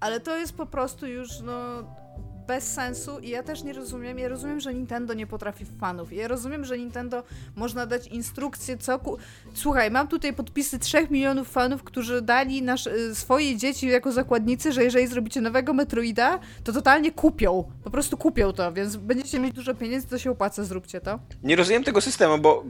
ale 0.00 0.20
to 0.20 0.36
jest 0.36 0.52
po 0.52 0.66
prostu 0.66 1.06
już, 1.06 1.40
no, 1.40 1.84
bez 2.46 2.72
sensu 2.72 3.18
i 3.18 3.28
ja 3.28 3.42
też 3.42 3.62
nie 3.62 3.72
rozumiem. 3.72 4.18
Ja 4.18 4.28
rozumiem, 4.28 4.60
że 4.60 4.74
Nintendo 4.74 5.14
nie 5.14 5.26
potrafi 5.26 5.64
fanów. 5.80 6.12
Ja 6.12 6.28
rozumiem, 6.28 6.64
że 6.64 6.78
Nintendo 6.78 7.22
można 7.56 7.86
dać 7.86 8.06
instrukcję, 8.06 8.78
co. 8.78 8.98
Ku... 8.98 9.16
Słuchaj, 9.54 9.90
mam 9.90 10.08
tutaj 10.08 10.32
podpisy 10.32 10.78
3 10.78 11.06
milionów 11.10 11.48
fanów, 11.48 11.82
którzy 11.82 12.22
dali 12.22 12.62
nasz, 12.62 12.86
y, 12.86 13.14
swoje 13.14 13.56
dzieci 13.56 13.88
jako 13.88 14.12
zakładnicy, 14.12 14.72
że 14.72 14.84
jeżeli 14.84 15.06
zrobicie 15.06 15.40
nowego 15.40 15.72
Metroida, 15.72 16.38
to 16.64 16.72
totalnie 16.72 17.12
kupią. 17.12 17.64
Po 17.84 17.90
prostu 17.90 18.16
kupią 18.16 18.52
to, 18.52 18.72
więc 18.72 18.96
będziecie 18.96 19.40
mieć 19.40 19.54
dużo 19.54 19.74
pieniędzy, 19.74 20.08
to 20.08 20.18
się 20.18 20.30
opłaca, 20.30 20.64
zróbcie 20.64 21.00
to. 21.00 21.18
Nie 21.42 21.56
rozumiem 21.56 21.84
tego 21.84 22.00
systemu, 22.00 22.38
bo 22.38 22.64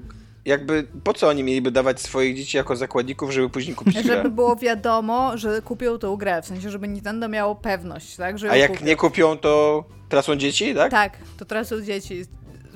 jakby 0.46 0.86
po 1.04 1.12
co 1.14 1.28
oni 1.28 1.42
mieliby 1.44 1.70
dawać 1.70 2.00
swoich 2.00 2.36
dzieci 2.36 2.56
jako 2.56 2.76
zakładników, 2.76 3.30
żeby 3.30 3.50
później 3.50 3.76
kupić 3.76 3.94
grę? 4.02 4.16
Żeby 4.16 4.30
było 4.30 4.56
wiadomo, 4.56 5.38
że 5.38 5.62
kupią 5.62 5.98
tą 5.98 6.16
grę, 6.16 6.42
w 6.42 6.46
sensie, 6.46 6.70
żeby 6.70 6.88
Nintendo 6.88 7.28
miało 7.28 7.54
pewność, 7.54 8.16
tak? 8.16 8.38
Że 8.38 8.50
A 8.50 8.56
jak 8.56 8.70
kupią. 8.72 8.86
nie 8.86 8.96
kupią, 8.96 9.36
to 9.38 9.84
tracą 10.08 10.36
dzieci, 10.36 10.74
tak? 10.74 10.90
Tak, 10.90 11.18
to 11.38 11.44
teraz 11.44 11.68
są 11.68 11.80
dzieci. 11.82 12.22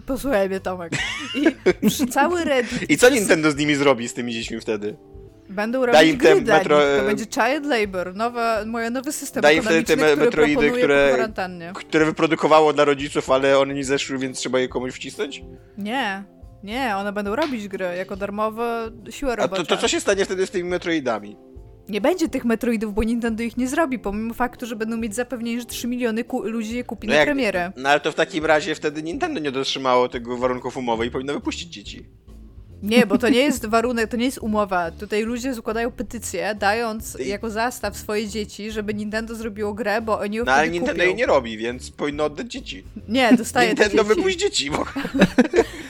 Posłuchaj 0.07 0.49
mnie, 0.49 0.61
Tomek. 0.61 0.93
I 1.83 2.07
cały 2.17 2.45
Reddit... 2.45 2.91
I 2.91 2.97
co 2.97 3.09
Nintendo 3.11 3.51
z 3.51 3.57
nimi 3.57 3.75
zrobi, 3.75 4.09
z 4.09 4.15
tymi 4.15 4.33
dziećmi 4.33 4.61
wtedy? 4.61 4.97
Będą 5.49 5.87
robić 5.87 6.03
im 6.03 6.17
gry 6.17 6.41
dla 6.41 6.59
metro- 6.59 6.79
nich. 6.91 7.01
To 7.01 7.07
będzie 7.07 7.25
child 7.25 7.65
labor, 7.67 8.15
nowa, 8.15 8.65
moje 8.67 8.91
nowy 8.91 9.13
system 9.13 9.43
Daj 9.43 9.57
im 9.57 9.63
wtedy 9.63 9.85
te 9.85 9.97
me- 9.97 10.17
metroidy, 10.17 10.71
które-. 10.71 11.29
Które 11.75 12.05
wyprodukowało 12.05 12.73
dla 12.73 12.85
rodziców, 12.85 13.31
ale 13.31 13.59
one 13.59 13.75
nie 13.75 13.85
zeszły, 13.85 14.19
więc 14.19 14.39
trzeba 14.39 14.59
je 14.61 14.69
komuś 14.69 14.95
wcisnąć? 14.95 15.43
Nie, 15.79 16.25
nie, 16.63 16.97
one 16.97 17.13
będą 17.13 17.37
robić 17.37 17.69
gry 17.69 17.85
jako 17.97 18.17
darmowe 18.17 18.91
siłę 19.11 19.33
A 19.33 19.37
robocze. 19.37 19.63
to, 19.65 19.77
to 19.77 19.83
co 19.83 19.89
się 19.89 20.01
stanie 20.01 20.25
wtedy 20.25 20.47
z 20.47 20.51
tymi 20.51 20.69
Metroidami? 20.71 21.37
Nie 21.89 22.01
będzie 22.01 22.29
tych 22.29 22.45
Metroidów, 22.45 22.95
bo 22.95 23.03
Nintendo 23.03 23.43
ich 23.43 23.57
nie 23.57 23.69
zrobi, 23.69 23.99
pomimo 23.99 24.35
faktu, 24.35 24.67
że 24.67 24.77
będą 24.77 24.97
mieć 24.97 25.15
zapewnienie, 25.15 25.61
że 25.61 25.67
3 25.67 25.89
miliony 25.89 26.25
ludzi 26.43 26.77
je 26.77 26.85
kupi 26.85 27.07
No 27.07 27.13
na 27.13 27.19
jak- 27.19 27.27
premierę. 27.29 27.73
No 27.77 27.89
ale 27.89 28.01
to 28.01 28.13
w 28.13 28.15
takim 28.15 28.47
razie 28.47 28.75
wtedy 28.75 29.03
Nintendo 29.03 29.41
nie 29.41 29.53
dotrzymało 29.53 30.09
tego 30.09 30.37
warunków 30.37 30.77
umowy 30.77 31.07
i 31.07 31.11
powinno 31.11 31.33
wypuścić 31.35 31.69
dzieci. 31.73 32.07
Nie, 32.83 33.07
bo 33.07 33.19
to 33.19 33.29
nie 33.29 33.39
jest 33.41 33.67
warunek, 33.67 34.11
to 34.11 34.17
nie 34.17 34.25
jest 34.25 34.39
umowa. 34.39 34.91
Tutaj 34.91 35.23
ludzie 35.23 35.55
składają 35.55 35.91
petycję, 35.91 36.55
dając 36.59 37.17
jako 37.27 37.51
zastaw 37.51 37.97
swoje 37.97 38.29
dzieci, 38.29 38.71
żeby 38.71 38.95
Nintendo 38.95 39.35
zrobiło 39.35 39.75
grę, 39.75 40.03
bo 40.03 40.19
oni 40.21 40.37
ją 40.37 40.45
No 40.45 40.53
ale 40.53 40.63
wtedy 40.63 40.73
Nintendo 40.73 40.93
kupią. 41.03 41.07
jej 41.09 41.15
nie 41.15 41.27
robi, 41.27 41.57
więc 41.59 41.91
powinno 41.91 42.25
oddać 42.25 42.47
dzieci. 42.53 42.85
Nie, 43.09 43.33
dostaje 43.37 43.75
te 43.75 43.83
Nintendo 43.83 44.03
dzieci. 44.05 44.17
wypuść 44.17 44.39
dzieci, 44.39 44.71
bo... 44.71 44.85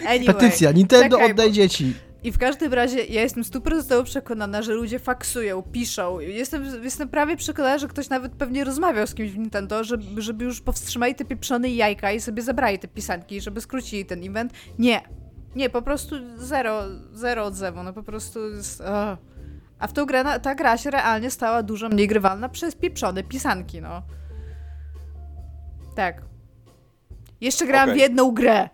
Anyway, 0.07 0.27
Petycja, 0.35 0.73
Nintendo 0.73 1.17
czekaj, 1.17 1.31
oddaj 1.33 1.47
bo- 1.49 1.53
dzieci. 1.55 1.93
I 2.25 2.33
w 2.33 2.39
każdym 2.39 2.73
razie 2.75 3.05
ja 3.05 3.23
jestem 3.23 3.45
stuprocentowo 3.45 4.05
przekonana, 4.05 4.63
że 4.63 4.73
ludzie 4.73 4.99
faksują, 4.99 5.63
piszą. 5.63 6.21
Jestem, 6.21 6.65
jestem 6.85 7.09
prawie 7.09 7.37
przekonana, 7.37 7.79
że 7.79 7.89
ktoś 7.89 8.09
nawet 8.09 8.33
pewnie 8.33 8.65
rozmawiał 8.65 9.07
z 9.07 9.15
kimś 9.15 9.31
w 9.31 9.39
Nintendo, 9.39 9.85
żeby, 9.85 10.23
żeby 10.23 10.45
już 10.45 10.61
powstrzymali 10.61 11.15
te 11.15 11.25
pieprzone 11.25 11.71
jajka 11.71 12.13
i 12.13 12.21
sobie 12.21 12.43
zabrali 12.43 12.79
te 12.79 12.89
pisanki, 12.89 13.41
żeby 13.41 13.61
skrócili 13.61 14.05
ten 14.07 14.29
event. 14.29 14.53
Nie. 14.79 15.01
Nie, 15.57 15.71
po 15.71 15.83
prostu 15.83 16.17
zero, 16.37 16.83
zero 17.13 17.45
odzewu. 17.45 17.83
No 17.83 17.93
po 17.93 18.03
prostu 18.03 18.51
jest... 18.51 18.81
ugh. 18.81 19.19
A 19.79 19.87
w 19.87 19.93
tą 19.93 20.07
grę, 20.07 20.25
na- 20.25 20.39
ta 20.39 20.55
gra 20.55 20.79
się 20.79 20.91
realnie 20.91 21.31
stała 21.31 21.63
dużo 21.63 21.89
mniej 21.89 22.09
grywalna 22.09 22.49
przez 22.49 22.75
pieprzone 22.75 23.23
pisanki, 23.25 23.81
no. 23.81 24.03
Tak. 25.97 26.23
Jeszcze 27.41 27.67
grałam 27.67 27.89
Okej. 27.89 27.99
w 27.99 28.01
jedną 28.03 28.31
grę. 28.35 28.69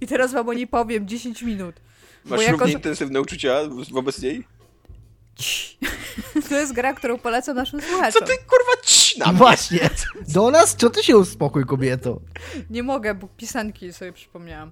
I 0.00 0.06
teraz 0.06 0.32
wam 0.32 0.48
o 0.48 0.52
niej 0.52 0.66
powiem 0.66 1.08
10 1.08 1.42
minut. 1.42 1.80
Bo 2.24 2.30
Masz 2.36 2.40
jako, 2.44 2.52
równie 2.52 2.72
że- 2.72 2.78
intensywne 2.78 3.20
uczucia 3.20 3.58
wobec 3.92 4.22
niej? 4.22 4.44
To 6.48 6.54
jest 6.58 6.72
gra, 6.72 6.94
którą 6.94 7.18
polecam 7.18 7.56
naszym 7.56 7.80
Co 7.80 7.86
słuchaczom. 7.86 8.26
ty 8.26 8.32
kurwa 8.36 8.82
ci 8.84 9.18
na 9.18 9.26
mnie? 9.26 9.38
Właśnie. 9.38 9.90
Do 10.28 10.50
nas? 10.50 10.76
Co 10.76 10.90
ty 10.90 11.02
się 11.02 11.16
uspokój, 11.16 11.64
kobieto? 11.66 12.20
Nie 12.70 12.82
mogę, 12.82 13.14
bo 13.14 13.28
pisanki 13.28 13.92
sobie 13.92 14.12
przypomniałam. 14.12 14.70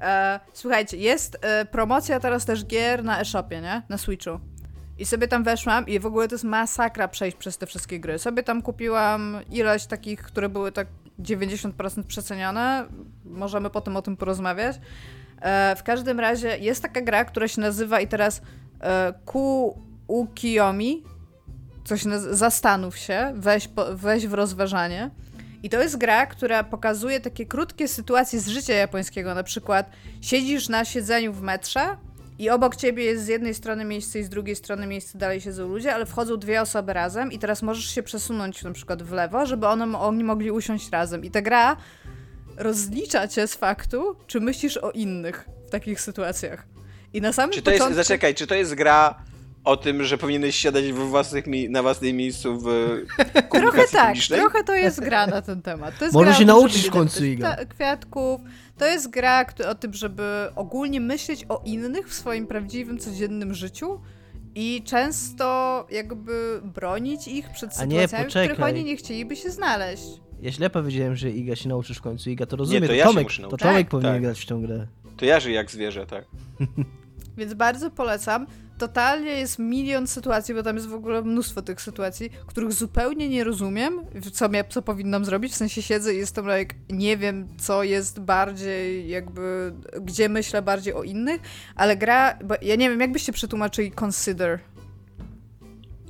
E, 0.00 0.40
słuchajcie, 0.52 0.96
jest 0.96 1.38
e, 1.40 1.64
promocja 1.64 2.20
teraz 2.20 2.44
też 2.44 2.66
gier 2.66 3.04
na 3.04 3.20
e-shopie, 3.20 3.60
nie? 3.60 3.82
Na 3.88 3.98
Switchu. 3.98 4.40
I 4.98 5.06
sobie 5.06 5.28
tam 5.28 5.44
weszłam 5.44 5.86
i 5.86 5.98
w 5.98 6.06
ogóle 6.06 6.28
to 6.28 6.34
jest 6.34 6.44
masakra 6.44 7.08
przejść 7.08 7.36
przez 7.36 7.58
te 7.58 7.66
wszystkie 7.66 8.00
gry. 8.00 8.18
Sobie 8.18 8.42
tam 8.42 8.62
kupiłam 8.62 9.36
ileś 9.50 9.86
takich, 9.86 10.22
które 10.22 10.48
były 10.48 10.72
tak 10.72 10.86
90% 11.20 12.02
przecenione. 12.02 12.86
Możemy 13.24 13.70
potem 13.70 13.96
o 13.96 14.02
tym 14.02 14.16
porozmawiać. 14.16 14.76
E, 15.40 15.76
w 15.76 15.82
każdym 15.82 16.20
razie 16.20 16.58
jest 16.58 16.82
taka 16.82 17.00
gra, 17.00 17.24
która 17.24 17.48
się 17.48 17.60
nazywa 17.60 18.00
i 18.00 18.08
teraz 18.08 18.42
e, 18.80 19.14
Ku 19.24 19.78
Ukiyomi. 20.06 21.04
Coś 21.84 22.02
zastanów 22.30 22.98
się, 22.98 23.32
weź, 23.34 23.68
po, 23.68 23.84
weź 23.94 24.26
w 24.26 24.34
rozważanie. 24.34 25.10
I 25.62 25.70
to 25.70 25.82
jest 25.82 25.96
gra, 25.96 26.26
która 26.26 26.64
pokazuje 26.64 27.20
takie 27.20 27.46
krótkie 27.46 27.88
sytuacje 27.88 28.40
z 28.40 28.48
życia 28.48 28.74
japońskiego. 28.74 29.34
Na 29.34 29.42
przykład 29.42 29.90
siedzisz 30.20 30.68
na 30.68 30.84
siedzeniu 30.84 31.32
w 31.32 31.42
metrze 31.42 31.96
i 32.38 32.50
obok 32.50 32.76
ciebie 32.76 33.04
jest 33.04 33.24
z 33.24 33.28
jednej 33.28 33.54
strony 33.54 33.84
miejsce 33.84 34.18
i 34.18 34.22
z 34.24 34.28
drugiej 34.28 34.56
strony 34.56 34.86
miejsce 34.86 35.18
dalej 35.18 35.40
siedzą 35.40 35.68
ludzie, 35.68 35.94
ale 35.94 36.06
wchodzą 36.06 36.36
dwie 36.36 36.60
osoby 36.60 36.92
razem 36.92 37.32
i 37.32 37.38
teraz 37.38 37.62
możesz 37.62 37.94
się 37.94 38.02
przesunąć 38.02 38.62
na 38.62 38.72
przykład 38.72 39.02
w 39.02 39.12
lewo, 39.12 39.46
żeby 39.46 39.66
one, 39.66 39.98
oni 39.98 40.24
mogli 40.24 40.50
usiąść 40.50 40.90
razem. 40.90 41.24
I 41.24 41.30
ta 41.30 41.42
gra 41.42 41.76
rozlicza 42.56 43.28
cię 43.28 43.46
z 43.46 43.54
faktu, 43.54 44.16
czy 44.26 44.40
myślisz 44.40 44.76
o 44.76 44.90
innych 44.90 45.48
w 45.66 45.70
takich 45.70 46.00
sytuacjach. 46.00 46.66
I 47.12 47.20
na 47.20 47.32
samym 47.32 47.54
Czy 47.54 47.62
to 47.62 47.70
jest, 47.70 47.80
początku... 47.80 48.02
zaczekaj, 48.02 48.34
czy 48.34 48.46
to 48.46 48.54
jest 48.54 48.74
gra 48.74 49.14
o 49.64 49.76
tym, 49.76 50.04
że 50.04 50.18
powinieneś 50.18 50.56
siadać 50.56 50.84
w 50.92 50.96
własnych 50.96 51.46
mi- 51.46 51.70
na 51.70 51.82
własnym 51.82 52.16
miejscu 52.16 52.58
w 52.60 52.64
Trochę 53.32 53.42
komunikacji 53.42 53.92
tak, 53.98 54.06
publicznej? 54.08 54.40
trochę 54.40 54.64
to 54.64 54.74
jest 54.74 55.00
gra 55.00 55.26
na 55.26 55.42
ten 55.42 55.62
temat. 55.62 55.98
To 55.98 56.04
jest 56.04 56.14
Może 56.14 56.26
gra 56.26 56.34
się 56.34 56.38
żeby 56.38 56.52
w 56.52 56.84
nie 56.84 56.90
końcu, 56.90 57.24
Iga. 57.24 57.56
kwi- 57.56 57.66
Kwiatków. 57.66 58.40
To 58.78 58.86
jest 58.86 59.10
gra 59.10 59.44
o 59.70 59.74
tym, 59.74 59.94
żeby 59.94 60.48
ogólnie 60.56 61.00
myśleć 61.00 61.46
o 61.48 61.62
innych 61.64 62.08
w 62.08 62.14
swoim 62.14 62.46
prawdziwym, 62.46 62.98
codziennym 62.98 63.54
życiu 63.54 64.00
i 64.54 64.82
często 64.86 65.86
jakby 65.90 66.60
bronić 66.64 67.28
ich 67.28 67.50
przed 67.50 67.70
A 67.80 67.84
nie, 67.84 67.90
sytuacjami, 68.02 68.24
w 68.24 68.28
których 68.28 68.48
poczekaj. 68.50 68.72
oni 68.72 68.84
nie 68.84 68.96
chcieliby 68.96 69.36
się 69.36 69.50
znaleźć. 69.50 70.02
Ja 70.42 70.52
źle 70.52 70.70
powiedziałem, 70.70 71.16
że 71.16 71.30
Iga 71.30 71.56
się 71.56 71.68
nauczysz 71.68 71.98
w 71.98 72.02
końcu. 72.02 72.30
Iga 72.30 72.46
to 72.46 72.56
rozumie, 72.56 72.80
to 72.80 72.86
to, 72.86 72.92
ja 72.92 73.04
się 73.04 73.08
Tomek, 73.10 73.24
muszę 73.24 73.42
to 73.42 73.48
nauczyć. 73.48 73.60
Tomek 73.62 73.76
Tak, 73.84 73.88
powinien 73.90 74.12
tak. 74.14 74.22
grać 74.22 74.40
w 74.40 74.46
tę 74.46 74.60
grę. 74.62 74.86
To 75.16 75.24
ja 75.24 75.40
żyję 75.40 75.54
jak 75.56 75.70
zwierzę, 75.70 76.06
tak. 76.06 76.24
Więc 77.38 77.54
bardzo 77.54 77.90
polecam. 77.90 78.46
Totalnie 78.80 79.30
jest 79.30 79.58
milion 79.58 80.06
sytuacji, 80.06 80.54
bo 80.54 80.62
tam 80.62 80.76
jest 80.76 80.88
w 80.88 80.94
ogóle 80.94 81.22
mnóstwo 81.22 81.62
tych 81.62 81.82
sytuacji, 81.82 82.30
których 82.46 82.72
zupełnie 82.72 83.28
nie 83.28 83.44
rozumiem, 83.44 84.00
co, 84.32 84.48
mia- 84.48 84.68
co 84.68 84.82
powinnam 84.82 85.24
zrobić. 85.24 85.52
W 85.52 85.56
sensie 85.56 85.82
siedzę 85.82 86.14
i 86.14 86.16
jestem 86.16 86.46
like, 86.58 86.74
nie 86.90 87.16
wiem, 87.16 87.48
co 87.58 87.82
jest 87.82 88.20
bardziej 88.20 89.08
jakby, 89.08 89.72
gdzie 90.00 90.28
myślę 90.28 90.62
bardziej 90.62 90.94
o 90.94 91.02
innych, 91.02 91.40
ale 91.76 91.96
gra, 91.96 92.38
bo 92.44 92.54
ja 92.62 92.76
nie 92.76 92.90
wiem, 92.90 93.00
jak 93.00 93.12
byście 93.12 93.32
przetłumaczyli 93.32 93.92
consider. 94.04 94.58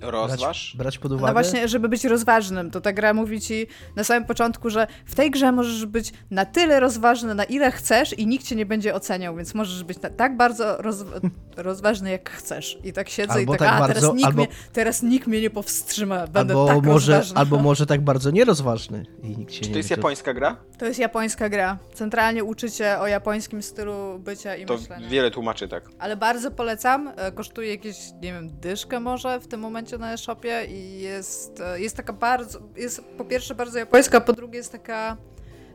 Rozważ? 0.01 0.39
Brać, 0.41 0.77
brać 0.77 0.99
pod 0.99 1.13
uwagę? 1.13 1.27
No 1.27 1.33
właśnie, 1.33 1.69
żeby 1.69 1.89
być 1.89 2.05
rozważnym, 2.05 2.71
to 2.71 2.81
ta 2.81 2.93
gra 2.93 3.15
mówi 3.15 3.41
ci 3.41 3.67
na 3.97 4.05
samym 4.05 4.25
początku, 4.25 4.71
że 4.71 4.87
w 5.07 5.15
tej 5.15 5.31
grze 5.31 5.53
możesz 5.53 5.87
być 5.87 6.13
na 6.31 6.45
tyle 6.45 6.81
rozważny, 6.81 7.35
na 7.35 7.45
ile 7.45 7.71
chcesz 7.73 8.13
i 8.19 8.27
nikt 8.27 8.47
cię 8.47 8.57
nie 8.57 8.67
będzie 8.67 8.95
oceniał, 8.95 9.37
więc 9.37 9.55
możesz 9.55 9.85
być 9.85 10.01
na, 10.03 10.11
tak 10.11 10.37
bardzo 10.37 10.77
roz, 10.77 11.05
rozważny, 11.57 12.11
jak 12.11 12.31
chcesz. 12.31 12.79
I 12.85 12.93
tak 12.93 13.09
siedzę 13.09 13.33
Albo 13.33 13.55
i 13.55 13.59
tak, 13.59 13.69
tak 13.69 13.77
a 13.77 13.81
bardzo- 13.81 13.95
teraz, 14.01 14.15
nikt 14.15 14.27
albo- 14.27 14.43
mnie, 14.43 14.49
teraz 14.73 15.03
nikt 15.03 15.27
mnie 15.27 15.41
nie 15.41 15.51
powstrzyma, 15.51 16.27
będę 16.27 16.55
Albo, 16.55 16.67
tak 16.67 16.83
może, 16.85 17.13
rozważny. 17.13 17.37
albo 17.41 17.59
może 17.59 17.87
tak 17.87 18.01
bardzo 18.01 18.31
nierozważny 18.31 19.07
i 19.23 19.29
nikt 19.39 19.53
się 19.53 19.61
Czy 19.61 19.67
nie 19.69 19.73
to 19.73 19.79
jest 19.79 19.89
wie, 19.89 19.97
co- 19.97 20.01
japońska 20.01 20.35
gra? 20.35 20.57
To 20.79 20.87
jest 20.87 20.99
japońska 20.99 21.49
gra. 21.49 21.79
Centralnie 21.95 22.45
uczy 22.45 22.71
cię 22.71 22.99
o 22.99 23.07
japońskim 23.07 23.63
stylu 23.63 24.19
bycia 24.19 24.57
i 24.57 24.67
To 24.67 24.77
myślenia. 24.77 25.09
wiele 25.09 25.31
tłumaczy 25.31 25.69
tak. 25.69 25.85
Ale 25.99 26.17
bardzo 26.17 26.51
polecam. 26.51 27.13
E, 27.17 27.33
Kosztuje 27.33 27.71
jakieś, 27.71 27.97
nie 28.23 28.33
wiem, 28.33 28.51
dyszkę 28.61 29.01
może 29.01 29.41
w 29.41 29.47
tym 29.47 29.61
momencie 29.61 29.90
na 29.99 30.13
e-shopie 30.13 30.65
i 30.69 31.01
jest, 31.01 31.61
e, 31.61 31.81
jest 31.81 31.97
taka 31.97 32.13
bardzo, 32.13 32.59
jest 32.77 33.05
po 33.19 33.25
pierwsze 33.25 33.55
bardzo 33.55 33.79
japońska, 33.79 34.21
po 34.21 34.33
drugie 34.33 34.57
jest 34.59 34.73
taka, 34.73 35.17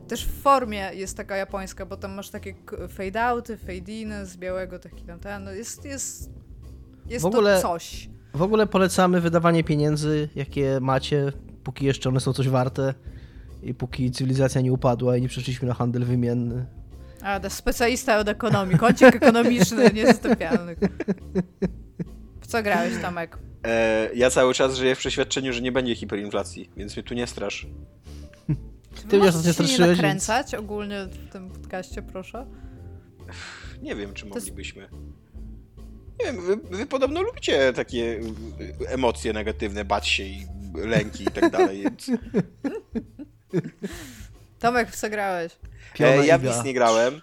też 0.08 0.26
w 0.26 0.42
formie 0.42 0.90
jest 0.94 1.16
taka 1.16 1.36
japońska, 1.36 1.86
bo 1.86 1.96
tam 1.96 2.14
masz 2.14 2.30
takie 2.30 2.54
fade-outy, 2.98 3.56
fade-iny 3.56 4.24
z 4.26 4.36
białego, 4.36 4.78
taki 4.78 5.04
tam 5.04 5.20
ten, 5.20 5.44
no 5.44 5.52
jest, 5.52 5.84
jest, 5.84 6.30
jest 7.06 7.22
W 7.22 7.26
ogóle- 7.26 7.56
to 7.56 7.62
coś. 7.62 8.08
W 8.34 8.42
ogóle 8.42 8.66
polecamy 8.66 9.20
wydawanie 9.20 9.64
pieniędzy, 9.64 10.28
jakie 10.34 10.78
macie, 10.80 11.32
póki 11.64 11.86
jeszcze 11.86 12.08
one 12.08 12.20
są 12.20 12.32
coś 12.32 12.48
warte 12.48 12.94
i 13.62 13.74
póki 13.74 14.10
cywilizacja 14.10 14.60
nie 14.60 14.72
upadła 14.72 15.16
i 15.16 15.22
nie 15.22 15.28
przeszliśmy 15.28 15.68
na 15.68 15.74
handel 15.74 16.04
wymienny. 16.04 16.66
A, 17.22 17.48
specjalista 17.48 18.18
od 18.18 18.28
ekonomii, 18.28 18.78
kącik 18.78 19.16
ekonomiczny 19.16 19.90
niezastąpialny. 19.94 20.76
Co 22.46 22.62
grałeś, 22.62 22.92
Tomek? 23.02 23.38
E, 23.64 24.10
ja 24.14 24.30
cały 24.30 24.54
czas 24.54 24.74
żyję 24.74 24.94
w 24.94 24.98
przeświadczeniu, 24.98 25.52
że 25.52 25.60
nie 25.60 25.72
będzie 25.72 25.94
hiperinflacji, 25.94 26.70
więc 26.76 26.96
mnie 26.96 27.02
tu 27.02 27.14
nie 27.14 27.26
strasz. 27.26 27.66
Ty 29.08 29.22
ostatnio 29.22 29.66
się 29.66 29.82
nie 29.82 29.86
nakręcać 29.86 30.54
ogólnie 30.54 31.04
w 31.04 31.32
tym 31.32 31.50
podcaście, 31.50 32.02
proszę? 32.02 32.46
Nie 33.82 33.94
wiem, 33.94 34.14
czy 34.14 34.26
jest- 34.26 34.36
moglibyśmy. 34.36 34.88
Nie 36.20 36.26
wiem, 36.26 36.46
wy, 36.46 36.56
wy 36.56 36.86
podobno 36.86 37.22
lubicie 37.22 37.72
takie 37.72 38.20
emocje 38.88 39.32
negatywne, 39.32 39.84
bać 39.84 40.08
się 40.08 40.22
i 40.22 40.46
lęki 40.74 41.22
i 41.22 41.26
tak 41.26 41.50
dalej, 41.50 41.82
więc... 41.82 42.10
Tomek, 44.58 44.90
w 44.90 44.96
co 44.96 45.10
grałeś? 45.10 45.52
E, 46.00 46.26
ja 46.26 46.38
w 46.38 46.44
nic 46.44 46.64
nie 46.64 46.74
grałem, 46.74 47.22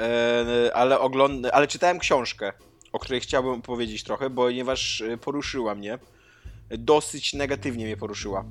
e, 0.00 0.70
ale, 0.74 1.00
ogląd... 1.00 1.46
ale 1.52 1.66
czytałem 1.66 1.98
książkę, 1.98 2.52
o 2.92 2.98
której 2.98 3.20
chciałbym 3.20 3.62
powiedzieć 3.62 4.04
trochę, 4.04 4.30
ponieważ 4.30 5.00
e, 5.00 5.16
poruszyła 5.16 5.74
mnie. 5.74 5.98
Dosyć 6.78 7.32
negatywnie 7.34 7.84
mnie 7.84 7.96
poruszyła. 7.96 8.44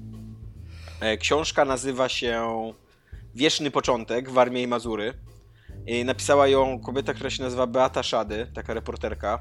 E, 1.00 1.18
Książka 1.18 1.66
nazywa 1.66 2.10
się 2.10 2.44
Wieszny 3.36 3.72
Początek 3.72 4.30
w 4.30 4.38
Armii 4.38 4.64
i 4.64 4.68
Mazury. 4.68 5.14
I 5.88 6.06
napisała 6.06 6.48
ją 6.48 6.80
kobieta, 6.80 7.14
która 7.14 7.30
się 7.30 7.44
nazywa 7.44 7.68
Beata 7.68 8.04
Szady, 8.04 8.52
taka 8.54 8.74
reporterka, 8.74 9.40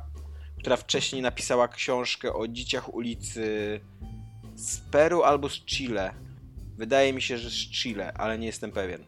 która 0.58 0.76
wcześniej 0.76 1.22
napisała 1.22 1.68
książkę 1.68 2.32
o 2.32 2.48
dzieciach 2.48 2.94
ulicy 2.94 3.80
z 4.54 4.78
Peru 4.80 5.22
albo 5.22 5.48
z 5.48 5.64
Chile. 5.64 6.14
Wydaje 6.76 7.12
mi 7.12 7.22
się, 7.22 7.38
że 7.38 7.50
z 7.50 7.52
Chile, 7.70 8.12
ale 8.12 8.38
nie 8.38 8.46
jestem 8.46 8.72
pewien. 8.72 9.04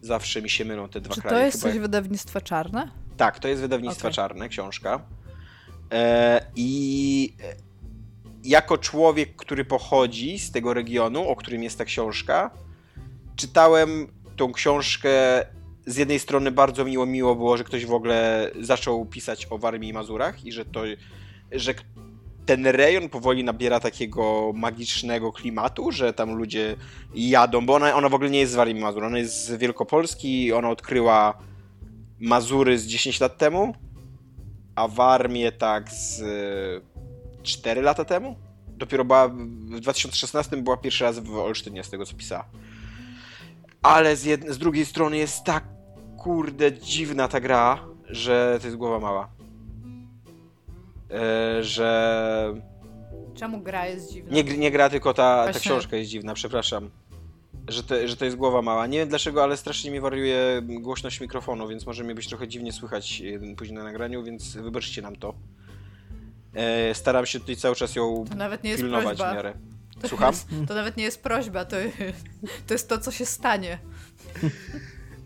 Zawsze 0.00 0.42
mi 0.42 0.50
się 0.50 0.64
mylą 0.64 0.88
te 0.88 1.00
dwa 1.00 1.14
Czy 1.14 1.20
kraje. 1.20 1.36
to 1.38 1.46
jest 1.46 1.60
coś 1.60 1.78
wydawnictwa 1.78 2.40
czarne? 2.40 2.90
Tak, 3.18 3.38
to 3.38 3.48
jest 3.48 3.60
wydawnictwa 3.60 4.08
Okej. 4.08 4.14
czarne, 4.14 4.48
książka. 4.48 5.00
E, 5.92 6.46
I 6.56 7.32
jako 8.44 8.78
człowiek, 8.78 9.36
który 9.36 9.64
pochodzi 9.64 10.38
z 10.38 10.50
tego 10.50 10.74
regionu, 10.74 11.28
o 11.28 11.36
którym 11.36 11.62
jest 11.62 11.78
ta 11.78 11.84
książka, 11.84 12.50
czytałem 13.36 14.06
tą 14.36 14.52
książkę. 14.52 15.10
Z 15.86 15.96
jednej 15.96 16.18
strony 16.18 16.50
bardzo 16.50 16.84
miło, 16.84 17.06
miło 17.06 17.36
było, 17.36 17.56
że 17.56 17.64
ktoś 17.64 17.86
w 17.86 17.92
ogóle 17.92 18.50
zaczął 18.60 19.06
pisać 19.06 19.46
o 19.50 19.58
Warmii 19.58 19.90
i 19.90 19.92
Mazurach 19.92 20.44
i 20.44 20.52
że 20.52 20.64
to, 20.64 20.82
że 21.52 21.74
ten 22.46 22.66
rejon 22.66 23.08
powoli 23.08 23.44
nabiera 23.44 23.80
takiego 23.80 24.52
magicznego 24.54 25.32
klimatu, 25.32 25.92
że 25.92 26.12
tam 26.12 26.34
ludzie 26.34 26.76
jadą, 27.14 27.66
bo 27.66 27.74
ona, 27.74 27.94
ona 27.94 28.08
w 28.08 28.14
ogóle 28.14 28.30
nie 28.30 28.40
jest 28.40 28.52
z 28.52 28.56
Warmii 28.56 28.76
i 28.76 28.80
Mazur, 28.80 29.04
ona 29.04 29.18
jest 29.18 29.44
z 29.44 29.58
Wielkopolski, 29.58 30.52
ona 30.52 30.70
odkryła 30.70 31.38
Mazury 32.20 32.78
z 32.78 32.86
10 32.86 33.20
lat 33.20 33.38
temu, 33.38 33.74
a 34.74 34.88
Warmię 34.88 35.52
tak 35.52 35.90
z 35.90 36.22
4 37.42 37.82
lata 37.82 38.04
temu. 38.04 38.36
Dopiero 38.68 39.04
była 39.04 39.28
w 39.28 39.80
2016 39.80 40.56
była 40.56 40.76
pierwszy 40.76 41.04
raz 41.04 41.18
w 41.18 41.34
Olsztynie, 41.34 41.84
z 41.84 41.90
tego 41.90 42.06
co 42.06 42.16
pisała. 42.16 42.44
Ale 43.82 44.16
z, 44.16 44.44
z 44.48 44.58
drugiej 44.58 44.86
strony 44.86 45.16
jest 45.16 45.44
tak 45.44 45.64
kurde 46.16 46.72
dziwna 46.72 47.28
ta 47.28 47.40
gra, 47.40 47.84
że 48.08 48.58
to 48.60 48.66
jest 48.66 48.76
głowa 48.76 48.98
mała. 48.98 49.28
E, 51.10 51.62
że 51.62 52.54
Czemu 53.34 53.60
gra 53.60 53.86
jest 53.86 54.12
dziwna? 54.12 54.32
nie, 54.32 54.44
nie 54.44 54.70
gra, 54.70 54.90
tylko 54.90 55.14
ta, 55.14 55.52
ta 55.52 55.58
książka 55.58 55.96
jest 55.96 56.10
dziwna, 56.10 56.34
przepraszam. 56.34 56.90
Że 57.68 57.82
to, 57.82 58.08
że 58.08 58.16
to 58.16 58.24
jest 58.24 58.36
głowa 58.36 58.62
mała. 58.62 58.86
Nie 58.86 58.98
wiem 58.98 59.08
dlaczego, 59.08 59.42
ale 59.42 59.56
strasznie 59.56 59.90
mi 59.90 60.00
wariuje 60.00 60.62
głośność 60.62 61.20
mikrofonu, 61.20 61.68
więc 61.68 61.86
może 61.86 62.04
mnie 62.04 62.14
być 62.14 62.28
trochę 62.28 62.48
dziwnie 62.48 62.72
słychać 62.72 63.22
e, 63.52 63.56
później 63.56 63.76
na 63.78 63.84
nagraniu, 63.84 64.22
więc 64.24 64.56
wybaczcie 64.56 65.02
nam 65.02 65.16
to. 65.16 65.34
E, 66.54 66.94
staram 66.94 67.26
się 67.26 67.40
tutaj 67.40 67.56
cały 67.56 67.76
czas 67.76 67.94
ją 67.96 68.24
To 68.30 68.34
nawet 68.36 68.64
nie 68.64 68.70
jest 68.70 68.82
pilnować 68.82 69.06
prośba. 69.06 69.32
w 69.32 69.34
miarę. 69.34 69.52
To 70.02 70.08
Słucham? 70.08 70.30
Jest, 70.34 70.48
to 70.68 70.74
nawet 70.74 70.96
nie 70.96 71.04
jest 71.04 71.22
prośba, 71.22 71.64
to 71.64 71.76
jest, 71.78 71.96
to 72.66 72.74
jest 72.74 72.88
to, 72.88 72.98
co 72.98 73.10
się 73.10 73.26
stanie. 73.26 73.78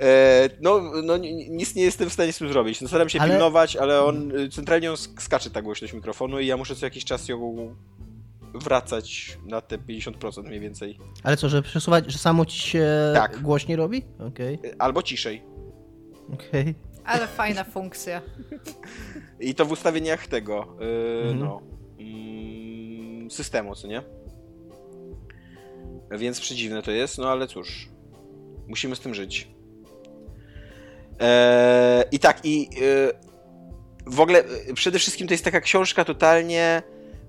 E, 0.01 0.49
no, 0.61 0.81
no 1.03 1.17
ni- 1.17 1.51
nic 1.51 1.75
nie 1.75 1.83
jestem 1.83 2.11
w 2.11 2.13
stanie 2.13 2.33
z 2.33 2.39
tym 2.39 2.49
zrobić. 2.49 2.81
No, 2.81 2.89
staram 2.89 3.09
się 3.09 3.21
Ale- 3.21 3.31
pilnować, 3.31 3.77
ale 3.77 4.05
on 4.05 4.37
y, 4.39 4.49
centralnie 4.49 4.91
on 4.91 4.97
sk- 4.97 5.23
skacze 5.23 5.51
ta 5.51 5.63
głośność 5.63 5.93
mikrofonu 5.95 6.41
i 6.41 6.47
ja 6.47 6.57
muszę 6.57 6.77
co 6.77 6.87
jakiś 6.87 7.05
czas 7.05 7.29
ją 7.29 7.75
wracać 8.55 9.39
na 9.47 9.61
te 9.61 9.79
50% 9.79 10.45
mniej 10.45 10.61
więcej. 10.61 10.99
Ale 11.23 11.37
co, 11.37 11.49
że 11.49 11.63
przesuwać, 11.63 12.13
że 12.13 12.19
samo 12.19 12.47
ci 12.47 12.59
się 12.61 12.87
Tak. 13.15 13.41
głośniej 13.43 13.77
robi? 13.77 14.03
E, 14.21 14.59
Albo 14.83 15.03
ciszej. 15.03 15.43
okej. 16.35 16.75
Ale 17.05 17.27
fajna 17.27 17.65
funkcja. 17.65 18.23
I 19.41 19.55
to 19.55 19.65
w 19.65 19.73
ustawieniach 19.73 20.27
tego, 20.27 20.77
yy, 20.81 21.31
Mhm. 21.31 21.39
no, 21.39 21.61
mm, 21.99 23.31
systemu, 23.31 23.75
co 23.75 23.89
nie? 23.89 24.03
Więc 26.11 26.41
przedziwne 26.41 26.83
to 26.83 26.91
jest, 26.91 27.19
no 27.19 27.29
ale 27.29 27.47
cóż, 27.47 27.89
musimy 28.69 28.97
z 28.97 29.01
tym 29.01 29.15
żyć. 29.15 29.49
Eee, 31.21 32.05
I 32.13 32.19
tak, 32.19 32.41
i 32.45 32.61
yy, 32.81 33.13
w 34.07 34.21
ogóle 34.21 34.45
yy, 34.69 34.75
przede 34.75 34.99
wszystkim 34.99 35.27
to 35.29 35.35
jest 35.35 35.45
taka 35.45 35.61
książka 35.61 36.05
totalnie 36.05 36.83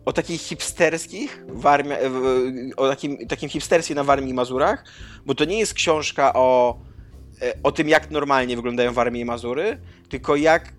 o 0.06 0.14
takich 0.14 0.42
hipsterskich, 0.42 1.46
warmia, 1.48 1.98
o 2.78 2.90
takim, 2.90 3.28
takim 3.28 3.50
hipsterstwie 3.50 3.96
na 3.96 4.04
Warmii 4.04 4.32
i 4.32 4.34
Mazurach, 4.34 4.84
bo 5.26 5.36
to 5.36 5.46
nie 5.46 5.60
jest 5.60 5.74
książka 5.74 6.34
o, 6.34 6.80
o 7.64 7.72
tym, 7.72 7.90
jak 7.90 8.12
normalnie 8.12 8.56
wyglądają 8.56 8.94
Warmie 8.94 9.22
i 9.22 9.26
Mazury, 9.26 9.78
tylko 10.10 10.36
jak 10.36 10.68
e, 10.68 10.72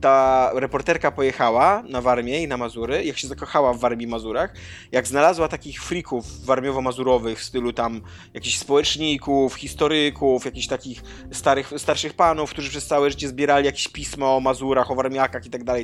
ta 0.00 0.50
reporterka 0.54 1.10
pojechała 1.10 1.82
na 1.88 2.00
Warmię 2.00 2.42
i 2.42 2.48
na 2.48 2.56
Mazury, 2.56 3.04
jak 3.04 3.18
się 3.18 3.28
zakochała 3.28 3.72
w 3.72 3.78
Warmii 3.78 4.06
i 4.06 4.10
Mazurach, 4.10 4.54
jak 4.92 5.06
znalazła 5.06 5.48
takich 5.48 5.82
frików 5.82 6.26
warmiowo-mazurowych 6.46 7.38
w 7.38 7.44
stylu 7.44 7.72
tam 7.72 8.00
jakichś 8.34 8.58
społeczników, 8.58 9.54
historyków, 9.54 10.44
jakichś 10.44 10.66
takich 10.66 11.02
starych, 11.32 11.72
starszych 11.76 12.14
panów, 12.14 12.50
którzy 12.50 12.70
przez 12.70 12.86
całe 12.86 13.10
życie 13.10 13.28
zbierali 13.28 13.66
jakieś 13.66 13.88
pismo 13.88 14.36
o 14.36 14.40
Mazurach, 14.40 14.90
o 14.90 14.94
Warmiakach 14.94 15.44
tak 15.50 15.64
dalej, 15.64 15.82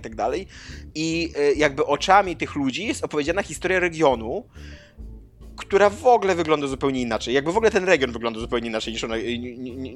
i 0.95 1.33
tak 1.33 1.43
e, 1.43 1.53
jakby 1.53 1.87
oczami 1.87 2.37
tych 2.37 2.55
ludzi 2.55 2.87
jest 2.87 3.05
opowiedziana 3.05 3.43
historia 3.43 3.81
regionu, 3.81 4.45
która 5.61 5.91
w 5.91 6.07
ogóle 6.07 6.35
wygląda 6.35 6.67
zupełnie 6.67 7.01
inaczej. 7.01 7.35
Jakby 7.35 7.53
w 7.53 7.57
ogóle 7.57 7.71
ten 7.71 7.85
region 7.85 8.13
wygląda 8.13 8.41
zupełnie 8.41 8.69
inaczej 8.69 8.93
niż 8.93 9.05
ona, 9.05 9.17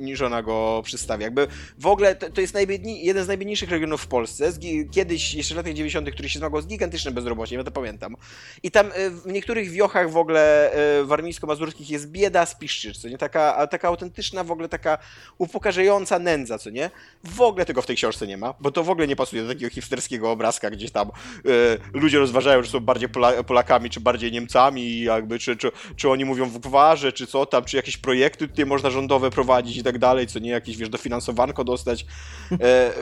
niż 0.00 0.20
ona 0.20 0.42
go 0.42 0.82
przedstawia. 0.84 1.24
Jakby 1.24 1.46
w 1.78 1.86
ogóle 1.86 2.14
to, 2.14 2.30
to 2.30 2.40
jest 2.40 2.54
jeden 2.84 3.24
z 3.24 3.28
najbiedniejszych 3.28 3.70
regionów 3.70 4.02
w 4.02 4.06
Polsce. 4.06 4.52
Kiedyś, 4.90 5.34
jeszcze 5.34 5.54
w 5.54 5.56
latach 5.56 5.72
90., 5.72 6.10
który 6.10 6.28
się 6.28 6.38
zmagał 6.38 6.60
z 6.60 6.66
gigantycznym 6.66 7.14
bezrobociem, 7.14 7.58
ja 7.58 7.64
to 7.64 7.70
pamiętam. 7.70 8.16
I 8.62 8.70
tam 8.70 8.86
e, 8.86 9.10
w 9.10 9.26
niektórych 9.26 9.70
wiochach 9.70 10.10
w 10.10 10.16
ogóle 10.16 10.72
e, 10.72 11.04
warmińsko-mazurskich 11.04 11.90
jest 11.90 12.10
bieda 12.10 12.46
z 12.46 12.54
piszczysz, 12.54 12.98
co 12.98 13.08
nie? 13.08 13.18
Taka, 13.18 13.66
taka 13.66 13.88
autentyczna, 13.88 14.44
w 14.44 14.50
ogóle 14.50 14.68
taka 14.68 14.98
upokarzająca 15.38 16.18
nędza, 16.18 16.58
co 16.58 16.70
nie? 16.70 16.90
W 17.24 17.40
ogóle 17.40 17.64
tego 17.64 17.82
w 17.82 17.86
tej 17.86 17.96
książce 17.96 18.26
nie 18.26 18.36
ma, 18.36 18.54
bo 18.60 18.70
to 18.70 18.84
w 18.84 18.90
ogóle 18.90 19.06
nie 19.06 19.16
pasuje 19.16 19.42
do 19.42 19.48
takiego 19.48 19.70
hipsterskiego 19.70 20.30
obrazka, 20.30 20.70
gdzieś 20.70 20.90
tam 20.90 21.08
e, 21.08 21.98
ludzie 21.98 22.18
rozważają, 22.18 22.62
że 22.62 22.70
są 22.70 22.80
bardziej 22.80 23.08
Pola 23.08 23.42
Polakami, 23.42 23.90
czy 23.90 24.00
bardziej 24.00 24.32
Niemcami, 24.32 25.00
jakby, 25.00 25.38
czy, 25.38 25.53
czy, 25.56 25.70
czy 25.96 26.10
oni 26.10 26.24
mówią 26.24 26.46
w 26.46 26.58
gwarze, 26.58 27.12
czy 27.12 27.26
co 27.26 27.46
tam, 27.46 27.64
czy 27.64 27.76
jakieś 27.76 27.96
projekty 27.96 28.48
tutaj 28.48 28.66
można 28.66 28.90
rządowe 28.90 29.30
prowadzić 29.30 29.76
i 29.76 29.82
tak 29.82 29.98
dalej, 29.98 30.26
co 30.26 30.38
nie, 30.38 30.50
jakieś, 30.50 30.76
wiesz, 30.76 30.88
dofinansowanko 30.88 31.64
dostać. 31.64 32.06
E, 32.52 32.56
e, 32.60 32.92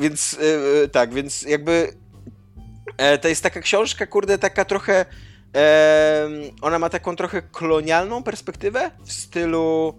więc 0.00 0.38
e, 0.84 0.88
tak, 0.88 1.14
więc 1.14 1.42
jakby 1.42 1.92
e, 2.96 3.18
to 3.18 3.28
jest 3.28 3.42
taka 3.42 3.60
książka, 3.60 4.06
kurde, 4.06 4.38
taka 4.38 4.64
trochę 4.64 5.04
ona 6.62 6.78
ma 6.78 6.88
taką 6.88 7.16
trochę 7.16 7.42
kolonialną 7.42 8.22
perspektywę 8.22 8.90
w 9.04 9.12
stylu 9.12 9.98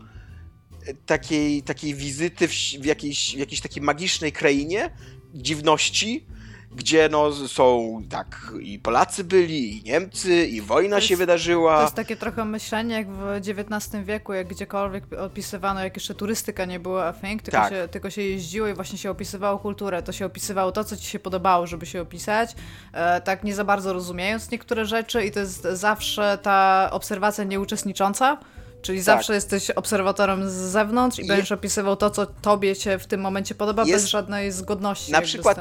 takiej, 1.05 1.63
takiej 1.63 1.95
wizyty 1.95 2.47
w, 2.47 2.51
w, 2.51 2.85
jakiejś, 2.85 3.35
w 3.35 3.39
jakiejś 3.39 3.61
takiej 3.61 3.83
magicznej 3.83 4.31
krainie, 4.31 4.89
dziwności, 5.33 6.25
gdzie 6.71 7.09
no 7.09 7.31
są 7.33 7.99
tak 8.09 8.53
i 8.61 8.79
Polacy 8.79 9.23
byli, 9.23 9.77
i 9.77 9.83
Niemcy, 9.83 10.45
i 10.47 10.61
wojna 10.61 10.95
jest, 10.95 11.07
się 11.07 11.17
wydarzyła. 11.17 11.75
To 11.75 11.83
jest 11.83 11.95
takie 11.95 12.15
trochę 12.15 12.45
myślenie 12.45 12.95
jak 12.95 13.07
w 13.09 13.23
XIX 13.37 14.05
wieku, 14.05 14.33
jak 14.33 14.47
gdziekolwiek 14.47 15.03
opisywano, 15.19 15.83
jak 15.83 15.95
jeszcze 15.95 16.15
turystyka 16.15 16.65
nie 16.65 16.79
była 16.79 17.05
a 17.05 17.13
thing, 17.13 17.41
tylko, 17.41 17.57
tak. 17.57 17.73
się, 17.73 17.87
tylko 17.91 18.09
się 18.09 18.21
jeździło 18.21 18.67
i 18.67 18.73
właśnie 18.73 18.97
się 18.97 19.11
opisywało 19.11 19.59
kulturę. 19.59 20.03
To 20.03 20.11
się 20.11 20.25
opisywało 20.25 20.71
to, 20.71 20.83
co 20.83 20.97
ci 20.97 21.05
się 21.05 21.19
podobało, 21.19 21.67
żeby 21.67 21.85
się 21.85 22.01
opisać, 22.01 22.55
e, 22.93 23.21
tak 23.21 23.43
nie 23.43 23.55
za 23.55 23.63
bardzo 23.63 23.93
rozumiejąc 23.93 24.51
niektóre 24.51 24.85
rzeczy 24.85 25.25
i 25.25 25.31
to 25.31 25.39
jest 25.39 25.63
zawsze 25.63 26.37
ta 26.41 26.89
obserwacja 26.91 27.43
nieuczestnicząca. 27.43 28.37
Czyli 28.81 28.97
tak. 28.97 29.05
zawsze 29.05 29.33
jesteś 29.33 29.69
obserwatorem 29.69 30.49
z 30.49 30.53
zewnątrz 30.53 31.19
i 31.19 31.21
Je... 31.21 31.27
będziesz 31.27 31.51
opisywał 31.51 31.95
to, 31.95 32.09
co 32.09 32.25
tobie 32.25 32.75
się 32.75 32.99
w 32.99 33.07
tym 33.07 33.21
momencie 33.21 33.55
podoba, 33.55 33.81
jest... 33.81 33.93
bez 33.93 34.05
żadnej 34.05 34.51
zgodności. 34.51 35.11
Na 35.11 35.21
przykład 35.21 35.57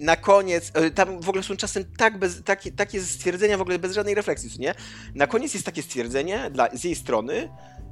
na 0.00 0.16
koniec, 0.16 0.70
e, 0.74 0.90
tam 0.90 1.20
w 1.20 1.28
ogóle 1.28 1.42
są 1.42 1.56
czasem 1.56 1.84
tak 1.96 2.18
bez, 2.18 2.42
takie, 2.44 2.72
takie 2.72 3.00
stwierdzenia 3.00 3.58
w 3.58 3.60
ogóle 3.60 3.78
bez 3.78 3.92
żadnej 3.94 4.14
refleksji, 4.14 4.50
nie? 4.58 4.74
Na 5.14 5.26
koniec 5.26 5.54
jest 5.54 5.66
takie 5.66 5.82
stwierdzenie 5.82 6.50
dla, 6.50 6.68
z 6.72 6.84
jej 6.84 6.94
strony, 6.94 7.48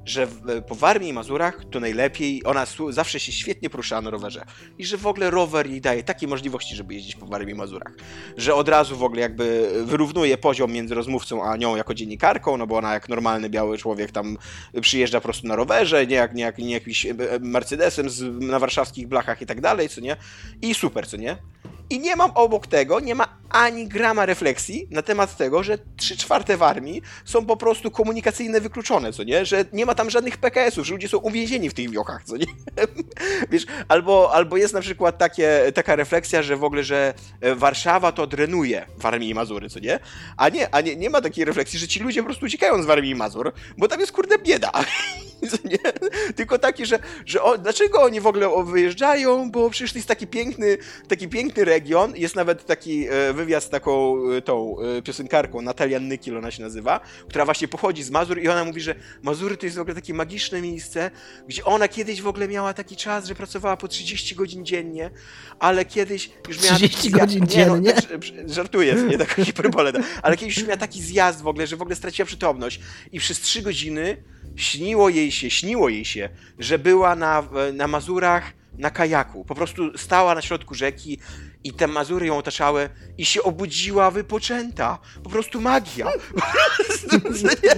że 0.07 0.27
w, 0.27 0.51
e, 0.51 0.63
po 0.63 0.75
Warmii 0.75 1.09
i 1.09 1.13
Mazurach 1.13 1.65
to 1.71 1.81
najlepiej, 1.81 2.43
ona 2.45 2.67
zawsze 2.91 3.21
się 3.21 3.33
świetnie 3.33 3.71
poruszała 3.71 4.03
na 4.03 4.11
rowerze 4.11 4.45
i 4.79 4.85
że 4.85 4.97
w 4.97 5.07
ogóle 5.07 5.31
rower 5.31 5.67
jej 5.67 5.81
daje 5.81 6.03
takie 6.03 6.27
możliwości, 6.27 6.77
żeby 6.77 6.95
jeździć 6.95 7.17
po 7.17 7.27
Warmii 7.27 7.55
i 7.55 7.59
Mazurach, 7.59 7.93
że 8.37 8.55
od 8.55 8.69
razu 8.69 8.97
w 8.97 9.03
ogóle 9.03 9.21
jakby 9.21 9.71
wyrównuje 9.85 10.39
poziom 10.39 10.73
między 10.73 10.95
rozmówcą 10.95 11.45
a 11.45 11.57
nią 11.57 11.77
jako 11.77 11.95
dziennikarką, 11.95 12.57
no 12.57 12.67
bo 12.67 12.77
ona 12.77 12.95
jak 12.95 13.09
normalny 13.09 13.51
biały 13.51 13.79
człowiek 13.79 14.13
tam 14.13 14.39
przyjeżdża 14.81 15.21
po 15.21 15.25
prostu 15.25 15.47
na 15.47 15.57
rowerze, 15.57 16.07
nie 16.07 16.17
jak, 16.17 16.35
nie 16.35 16.43
jak 16.43 16.59
nie 16.59 16.73
jakimś 16.73 17.07
e, 17.07 17.15
Mercedesem 17.41 18.11
z, 18.11 18.43
na 18.43 18.59
warszawskich 18.59 19.09
blachach 19.09 19.43
i 19.43 19.47
tak 19.47 19.61
dalej, 19.61 19.89
co 19.89 20.01
nie? 20.01 20.17
I 20.63 20.75
super, 20.75 21.09
co 21.09 21.17
nie? 21.17 21.37
I 21.91 21.99
nie 21.99 22.17
mam 22.17 22.31
obok 22.35 22.67
tego, 22.67 23.01
nie 23.01 23.15
ma 23.15 23.37
ani 23.51 23.89
grama 23.89 24.27
refleksji 24.27 24.89
na 24.91 25.03
temat 25.03 25.37
tego, 25.37 25.63
że 25.63 25.79
3 25.97 26.17
czwarte 26.17 26.57
w 26.57 26.63
armii 26.63 27.03
są 27.25 27.47
po 27.47 27.57
prostu 27.57 27.91
komunikacyjne 27.91 28.61
wykluczone, 28.61 29.13
co 29.13 29.25
nie? 29.25 29.47
Że 29.47 29.65
nie 29.73 29.87
ma 29.87 29.95
tam 29.95 30.11
żadnych 30.11 30.37
PKS-ów, 30.37 30.87
że 30.87 30.93
ludzie 30.93 31.09
są 31.09 31.19
uwięzieni 31.19 31.71
w 31.71 31.75
tych 31.75 31.91
wiochach, 31.91 32.25
co 32.25 32.37
nie? 32.37 32.47
Wiesz, 33.51 33.67
albo, 33.89 34.35
albo 34.35 34.57
jest 34.57 34.75
na 34.75 34.81
przykład 34.81 35.19
takie, 35.19 35.73
taka 35.75 35.97
refleksja, 35.97 36.43
że 36.43 36.57
w 36.57 36.65
ogóle, 36.65 36.85
że 36.85 37.15
e, 37.41 37.55
Warszawa 37.55 38.13
to 38.13 38.27
drenuje 38.27 38.87
w 38.99 39.07
Armii 39.07 39.35
Mazury, 39.35 39.71
co 39.71 39.81
nie? 39.81 39.99
A 40.37 40.49
nie, 40.49 40.75
a 40.75 40.81
nie, 40.81 40.97
nie 40.97 41.11
ma 41.11 41.21
takiej 41.21 41.45
refleksji, 41.45 41.79
że 41.79 41.89
ci 41.89 42.01
ludzie 42.01 42.21
po 42.21 42.27
prostu 42.27 42.47
uciekają 42.47 42.83
z 42.83 42.91
Armii 42.91 43.15
Mazur, 43.15 43.53
bo 43.79 43.89
tam 43.89 44.01
jest 44.01 44.13
kurde 44.13 44.39
bieda. 44.39 44.73
nie? 45.71 45.79
Tylko 46.37 46.59
taki, 46.59 46.87
że, 46.87 46.99
że 47.27 47.43
o, 47.43 47.59
dlaczego 47.59 48.03
oni 48.03 48.21
w 48.21 48.27
ogóle 48.27 48.65
wyjeżdżają, 48.65 49.51
bo 49.51 49.71
przecież 49.71 49.93
to 49.93 49.99
jest 49.99 50.09
taki 50.09 50.27
piękny, 50.27 50.79
taki 51.09 51.29
piękny 51.29 51.65
region, 51.65 52.17
jest 52.17 52.37
nawet 52.37 52.67
taki 52.67 53.07
e, 53.09 53.33
wywiad 53.33 53.65
z 53.65 53.69
taką 53.69 54.17
e, 54.31 54.43
tą 54.43 54.77
e, 54.81 55.03
piosenkarką, 55.03 55.63
Natalian 55.63 56.09
Nykil 56.09 56.37
ona 56.37 56.51
się 56.51 56.63
nazywa, 56.63 57.01
która 57.29 57.45
właśnie 57.45 57.69
pochodzi 57.69 58.03
z 58.03 58.11
Mazur 58.11 58.39
i 58.39 58.49
ona 58.49 58.65
mówi, 58.65 58.81
że 58.81 58.95
Mazury 59.23 59.57
to 59.57 59.67
jest 59.67 59.77
w 59.77 59.81
ogóle 59.81 59.95
takie 59.95 60.15
magiczne 60.15 60.63
miejsce, 60.63 61.11
gdzie 61.49 61.65
ona 61.65 61.89
kiedyś 61.89 62.23
w 62.23 62.27
ogóle 62.27 62.49
miała 62.49 62.75
taki 62.75 62.97
czas, 62.97 63.27
że 63.27 63.35
pracowała 63.35 63.77
po 63.77 63.89
30 63.89 64.35
godzin 64.35 64.65
dziennie, 64.67 65.11
ale 65.59 65.85
kiedyś 65.85 66.31
już 66.49 66.63
miała... 66.65 66.77
30 66.77 67.11
godzin 67.11 67.41
nie, 67.41 67.49
dziennie? 67.49 67.95
No, 68.11 68.55
żartuję, 68.55 68.95
nie 68.95 69.19
taka 69.19 69.45
hiperbole, 69.45 69.93
ale 70.23 70.37
kiedyś 70.37 70.57
już 70.57 70.67
miała 70.67 70.77
taki 70.77 71.03
zjazd 71.03 71.43
w 71.43 71.47
ogóle, 71.47 71.67
że 71.67 71.77
w 71.77 71.83
ogóle 71.83 71.97
straciła 71.97 72.27
przytomność 72.27 72.81
i 73.13 73.21
przez 73.21 73.41
3 73.41 73.63
godziny 73.63 74.17
śniło 74.57 75.09
jej 75.09 75.33
się, 75.33 75.51
śniło 75.51 75.89
jej 75.89 76.05
się, 76.05 76.29
że 76.59 76.79
była 76.79 77.17
na, 77.17 77.43
na 77.73 77.87
Mazurach 77.87 78.53
na 78.79 78.91
kajaku. 78.91 79.45
Po 79.45 79.55
prostu 79.55 79.99
stała 79.99 80.35
na 80.35 80.43
środku 80.43 80.75
rzeki 80.75 81.19
i 81.65 81.73
te 81.73 81.87
Mazury 81.87 82.27
ją 82.27 82.39
otaczały 82.39 82.89
i 83.19 83.25
się 83.25 83.43
obudziła 83.43 84.11
wypoczęta. 84.11 84.99
Po 85.23 85.31
prostu 85.31 85.61
magia. 85.61 86.07
Po 87.11 87.21
prostu, 87.21 87.47
nie, 87.47 87.75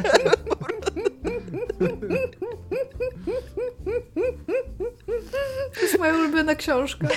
To 5.74 5.80
jest 5.80 5.98
moja 5.98 6.14
ulubiona 6.14 6.54
książka. 6.54 7.08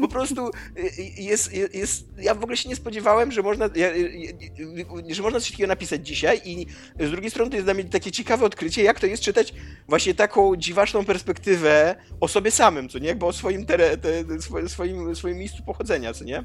Po 0.00 0.08
prostu 0.08 0.48
y, 0.48 0.80
y, 0.80 1.22
jest, 1.22 1.52
jest, 1.74 2.04
ja 2.18 2.34
w 2.34 2.42
ogóle 2.42 2.56
się 2.56 2.68
nie 2.68 2.76
spodziewałem, 2.76 3.32
że 3.32 3.42
można, 3.42 3.66
y, 3.66 5.14
że 5.14 5.22
można 5.22 5.40
coś 5.40 5.50
takiego 5.50 5.66
napisać 5.68 6.06
dzisiaj 6.06 6.40
i 6.44 6.66
z 7.00 7.10
drugiej 7.10 7.30
strony 7.30 7.50
to 7.50 7.56
jest 7.56 7.66
dla 7.66 7.74
mnie 7.74 7.84
takie 7.84 8.12
ciekawe 8.12 8.46
odkrycie, 8.46 8.82
jak 8.82 9.00
to 9.00 9.06
jest 9.06 9.22
czytać 9.22 9.54
właśnie 9.88 10.14
taką 10.14 10.56
dziwaczną 10.56 11.04
perspektywę 11.04 11.96
o 12.20 12.28
sobie 12.28 12.50
samym, 12.50 12.88
co 12.88 12.98
nie? 12.98 13.08
Jakby 13.08 13.26
o 13.26 13.32
swoim, 13.32 13.66
tere, 13.66 13.96
te, 13.96 14.40
swoim, 14.68 15.16
swoim 15.16 15.38
miejscu 15.38 15.62
pochodzenia, 15.62 16.14
co 16.14 16.24
nie? 16.24 16.44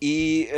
I, 0.00 0.48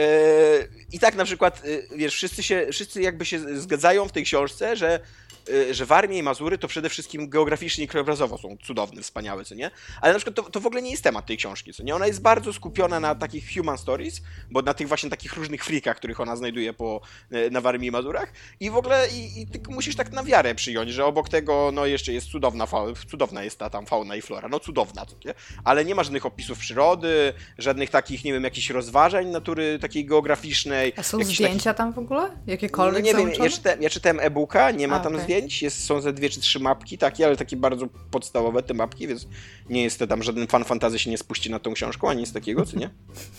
yy, 0.61 0.69
I 0.93 0.99
tak 0.99 1.17
na 1.17 1.25
przykład, 1.25 1.63
wiesz, 1.97 2.15
wszyscy, 2.15 2.43
się, 2.43 2.67
wszyscy 2.73 3.03
jakby 3.03 3.25
się 3.25 3.61
zgadzają 3.61 4.09
w 4.09 4.13
tej 4.13 4.25
książce, 4.25 4.77
że 4.77 5.01
Y, 5.01 5.24
że 5.71 5.87
Warmie 5.87 6.19
i 6.19 6.23
Mazury 6.23 6.59
to 6.59 6.69
przede 6.69 6.89
wszystkim 6.89 7.29
geograficznie 7.29 7.85
i 7.85 7.89
krajobrazowo 7.89 8.39
są 8.39 8.57
cudowne, 8.65 9.03
wspaniałe, 9.03 9.45
co 9.45 9.55
nie? 9.55 9.71
Ale 10.01 10.13
na 10.13 10.19
przykład 10.19 10.37
to, 10.37 10.43
to 10.51 10.61
w 10.61 10.67
ogóle 10.67 10.83
nie 10.83 10.91
jest 10.91 11.03
temat 11.03 11.27
tej 11.27 11.37
książki, 11.37 11.73
co 11.73 11.83
nie? 11.83 11.95
Ona 11.95 12.07
jest 12.07 12.23
bardzo 12.23 12.53
skupiona 12.53 13.01
na 13.01 13.15
takich 13.15 13.55
human 13.55 13.79
stories, 13.79 14.23
bo 14.51 14.63
na 14.63 14.75
tych 14.75 14.89
właśnie 14.89 15.11
takich 15.11 15.37
różnych 15.37 15.65
freakach, 15.65 15.97
których 15.97 16.21
ona 16.21 16.37
znajduje 16.37 16.73
po, 16.73 17.01
y, 17.33 17.51
na 17.51 17.61
Warmii 17.61 17.89
i 17.89 17.91
Mazurach 17.91 18.33
i 18.61 18.71
w 18.71 18.77
ogóle 18.77 19.09
i, 19.09 19.41
i 19.41 19.47
ty 19.47 19.61
musisz 19.69 19.97
tak 19.97 20.13
na 20.13 20.23
wiarę 20.23 20.55
przyjąć, 20.55 20.91
że 20.91 21.05
obok 21.05 21.29
tego 21.29 21.71
no 21.73 21.87
jeszcze 21.87 22.13
jest 22.13 22.27
cudowna, 22.27 22.67
cudowna 23.11 23.45
jest 23.45 23.59
ta 23.59 23.71
tam 23.71 23.87
fauna 23.87 24.17
i 24.17 24.23
flora, 24.23 24.49
no 24.49 24.61
cudowna, 24.61 25.07
co 25.07 25.17
nie? 25.25 25.35
Ale 25.65 25.85
nie 25.85 25.95
ma 25.95 26.03
żadnych 26.03 26.27
opisów 26.27 26.59
przyrody, 26.59 27.33
żadnych 27.59 27.91
takich, 27.91 28.25
nie 28.25 28.33
wiem, 28.33 28.45
jakichś 28.45 28.71
rozważań 28.71 29.27
natury 29.27 29.79
takiej 29.79 30.07
geograficznej. 30.07 30.93
A 30.97 31.03
są 31.03 31.25
zdjęcia 31.25 31.75
takich... 31.75 31.77
tam 31.77 31.93
w 31.93 31.99
ogóle? 31.99 32.31
Jakiekolwiek 32.47 33.05
no, 33.05 33.07
Nie 33.07 33.15
wiem, 33.19 33.45
ja 33.45 33.51
czytałem, 33.51 33.83
ja 33.83 33.91
czytałem 33.91 34.21
e-booka, 34.21 34.71
nie 34.71 34.89
ma 34.89 34.97
A, 34.97 35.01
tam 35.01 35.13
okay. 35.13 35.25
zdjęć, 35.25 35.34
zdjęć, 35.35 35.63
jest, 35.63 35.85
są 35.85 36.01
ze 36.01 36.13
dwie 36.13 36.31
czy 36.31 36.41
trzy 36.41 36.61
mapki 36.61 36.99
takie, 36.99 37.27
ale 37.27 37.37
takie 37.37 37.57
bardzo 37.57 37.87
podstawowe 38.11 38.63
te 38.63 38.75
mapki, 38.75 39.09
więc 39.09 39.27
nie 39.71 39.83
jest 39.83 39.99
to 39.99 40.07
tam 40.07 40.23
żaden 40.23 40.47
fan 40.47 40.65
fantazy 40.65 40.99
się 40.99 41.11
nie 41.11 41.19
spuści 41.19 41.51
na 41.51 41.59
tą 41.59 41.75
książką, 41.75 42.09
ani 42.09 42.21
nic 42.21 42.33
takiego, 42.33 42.67
co 42.67 42.79
nie? 42.79 42.91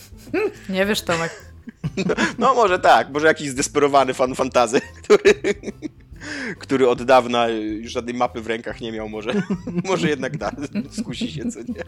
Nie 0.69 0.86
wiesz, 0.86 1.01
Tomek. 1.01 1.53
No, 1.97 2.15
no 2.39 2.53
może 2.53 2.79
tak, 2.79 3.10
może 3.10 3.27
jakiś 3.27 3.49
zdesperowany 3.49 4.13
fan 4.13 4.36
fantazy, 4.36 4.81
który 5.01 5.34
który 6.60 6.89
od 6.89 7.03
dawna 7.03 7.47
już 7.47 7.91
żadnej 7.91 8.13
mapy 8.13 8.41
w 8.41 8.47
rękach 8.47 8.81
nie 8.81 8.91
miał, 8.91 9.10
może, 9.10 9.34
może 9.84 10.10
jednak 10.10 10.38
da, 10.38 10.51
skusi 10.91 11.31
się, 11.31 11.51
co 11.51 11.60
nie. 11.60 11.84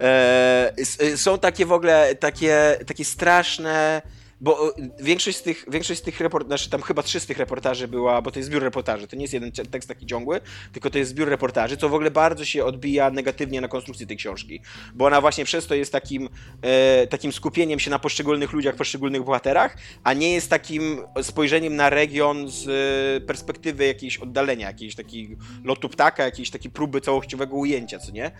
E, 0.00 1.16
są 1.16 1.38
takie 1.38 1.66
w 1.66 1.72
ogóle, 1.72 2.14
takie, 2.14 2.78
takie 2.86 3.04
straszne 3.04 4.02
bo 4.42 4.68
e, 4.68 4.72
większość 5.00 5.38
z 5.38 5.42
tych, 5.42 5.64
większość 5.68 6.00
z 6.00 6.02
tych 6.02 6.20
reportaży, 6.20 6.48
znaczy 6.48 6.70
tam 6.70 6.82
chyba 6.82 7.02
trzy 7.02 7.20
z 7.20 7.26
tych 7.26 7.38
reportaży 7.38 7.88
była, 7.88 8.22
bo 8.22 8.30
to 8.30 8.38
jest 8.38 8.48
zbiór 8.48 8.62
reportaży, 8.62 9.06
to 9.06 9.16
nie 9.16 9.22
jest 9.22 9.34
jeden 9.34 9.52
tekst 9.52 9.88
taki 9.88 10.06
ciągły, 10.06 10.40
tylko 10.72 10.90
to 10.90 10.98
jest 10.98 11.10
zbiór 11.10 11.28
reportaży, 11.28 11.76
co 11.76 11.88
w 11.88 11.94
ogóle 11.94 12.10
bardzo 12.10 12.44
się 12.44 12.64
odbija 12.64 13.10
negatywnie 13.10 13.60
na 13.60 13.68
konstrukcji 13.68 14.06
tej 14.06 14.16
książki, 14.16 14.60
bo 14.94 15.06
ona 15.06 15.20
właśnie 15.20 15.44
przez 15.44 15.66
to 15.66 15.74
jest 15.74 15.92
takim, 15.92 16.28
e, 16.62 17.06
takim 17.06 17.32
skupieniem 17.32 17.78
się 17.78 17.90
na 17.90 17.98
poszczególnych 17.98 18.52
ludziach, 18.52 18.74
poszczególnych 18.76 19.24
bohaterach, 19.24 19.76
a 20.04 20.12
nie 20.12 20.32
jest 20.32 20.50
takim 20.50 21.02
spojrzeniem 21.22 21.76
na 21.76 21.90
region 21.90 22.48
z 22.50 22.68
e, 22.68 23.26
perspektywy 23.26 23.86
jakiejś 23.86 24.18
oddalenia, 24.18 24.66
jakiejś 24.66 24.94
takiej 24.94 25.36
lotu 25.64 25.88
ptaka, 25.88 26.24
jakiejś 26.24 26.50
takiej 26.50 26.70
próby 26.70 27.00
całościowego 27.00 27.56
ujęcia, 27.56 27.98
co 27.98 28.12
nie? 28.12 28.30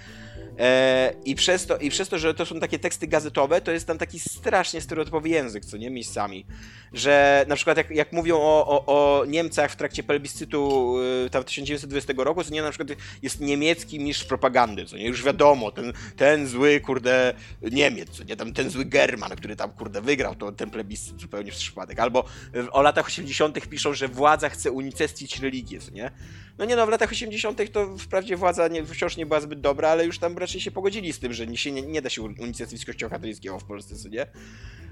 E, 0.58 1.14
I 1.24 1.34
przez, 1.34 1.66
to, 1.66 1.76
I 1.76 1.90
przez 1.90 2.08
to, 2.08 2.18
że 2.18 2.34
to 2.34 2.46
są 2.46 2.60
takie 2.60 2.78
teksty 2.78 3.06
gazetowe, 3.06 3.60
to 3.60 3.72
jest 3.72 3.86
tam 3.86 3.98
taki 3.98 4.20
strasznie 4.20 4.80
stereotypowy 4.80 5.28
język, 5.28 5.64
co 5.64 5.76
nie? 5.76 5.91
Miejscami. 5.92 6.46
Że 6.92 7.44
na 7.48 7.56
przykład 7.56 7.76
jak, 7.76 7.90
jak 7.90 8.12
mówią 8.12 8.36
o, 8.36 8.66
o, 8.66 8.86
o, 8.86 9.24
Niemcach 9.24 9.70
w 9.72 9.76
trakcie 9.76 10.02
plebiscytu 10.02 10.94
y, 11.26 11.30
tam 11.30 11.44
1920 11.44 12.12
roku, 12.16 12.44
to 12.44 12.50
nie 12.50 12.62
na 12.62 12.70
przykład 12.70 12.98
jest 13.22 13.40
niemiecki 13.40 14.00
mistrz 14.00 14.24
propagandy, 14.24 14.84
co 14.84 14.96
nie, 14.96 15.06
już 15.06 15.22
wiadomo, 15.24 15.70
ten, 15.70 15.92
ten 16.16 16.46
zły, 16.46 16.80
kurde, 16.80 17.34
Niemiec, 17.62 18.10
co 18.10 18.24
nie, 18.24 18.36
tam 18.36 18.52
ten 18.52 18.70
zły 18.70 18.84
German, 18.84 19.30
który 19.30 19.56
tam, 19.56 19.70
kurde, 19.70 20.00
wygrał 20.00 20.34
to, 20.34 20.52
ten 20.52 20.70
plebiscyt 20.70 21.20
zupełnie 21.20 21.52
w 21.52 21.56
przypadek, 21.56 21.98
albo 21.98 22.24
o 22.72 22.82
latach 22.82 23.06
80 23.06 23.68
piszą, 23.68 23.94
że 23.94 24.08
władza 24.08 24.48
chce 24.48 24.70
unicestwić 24.70 25.40
religię, 25.40 25.80
co 25.80 25.90
nie, 25.90 26.10
no 26.58 26.64
nie 26.64 26.76
no, 26.76 26.86
w 26.86 26.88
latach 26.88 27.10
80 27.10 27.72
to 27.72 27.98
wprawdzie 27.98 28.36
władza 28.36 28.68
nie, 28.68 28.84
wciąż 28.84 29.16
nie 29.16 29.26
była 29.26 29.40
zbyt 29.40 29.60
dobra, 29.60 29.88
ale 29.88 30.06
już 30.06 30.18
tam 30.18 30.38
raczej 30.38 30.60
się 30.60 30.70
pogodzili 30.70 31.12
z 31.12 31.18
tym, 31.18 31.32
że 31.32 31.46
nie, 31.46 31.72
nie, 31.72 31.82
nie 31.82 32.02
da 32.02 32.10
się 32.10 32.22
unicestwić 32.22 32.84
kościoła 32.84 33.10
katolickiego 33.10 33.58
w 33.58 33.64
Polsce, 33.64 33.96
co 33.96 34.08
nie? 34.08 34.26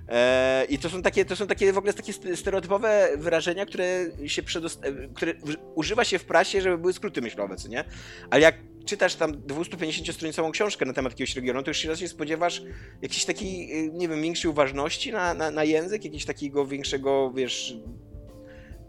E, 0.09 0.65
I 0.69 0.79
to 0.79 0.91
są 0.91 1.03
takie, 1.03 1.25
to 1.25 1.37
są 1.37 1.47
takie 1.47 1.73
w 1.73 1.79
ogóle 1.79 1.93
takie 1.93 2.13
stereotypowe 2.37 3.11
wyrażenia, 3.17 3.67
które 3.67 4.07
się 4.27 4.43
przedost... 4.43 4.85
E, 4.85 5.09
które 5.15 5.35
używa 5.75 6.05
się 6.05 6.19
w 6.19 6.25
prasie, 6.25 6.61
żeby 6.61 6.79
były 6.79 6.93
skróty 6.93 7.21
myślowe, 7.21 7.57
co 7.57 7.69
nie? 7.69 7.85
Ale 8.31 8.43
jak 8.43 8.55
czytasz 8.85 9.15
tam 9.15 9.33
250-stronicową 9.33 10.51
książkę 10.51 10.87
na 10.87 10.93
temat 10.93 11.13
jakiegoś 11.13 11.37
regionu, 11.37 11.63
to 11.63 11.71
już 11.71 11.79
się 11.79 11.89
raczej 11.89 12.09
spodziewasz 12.09 12.63
jakiejś 13.03 13.25
takiej, 13.25 13.73
e, 13.73 13.89
nie 13.89 14.09
wiem, 14.09 14.23
większej 14.23 14.51
uważności 14.51 15.13
na, 15.13 15.35
na, 15.35 15.51
na 15.51 15.65
język, 15.65 16.05
jakiegoś 16.05 16.25
takiego 16.25 16.67
większego, 16.67 17.33
wiesz, 17.37 17.77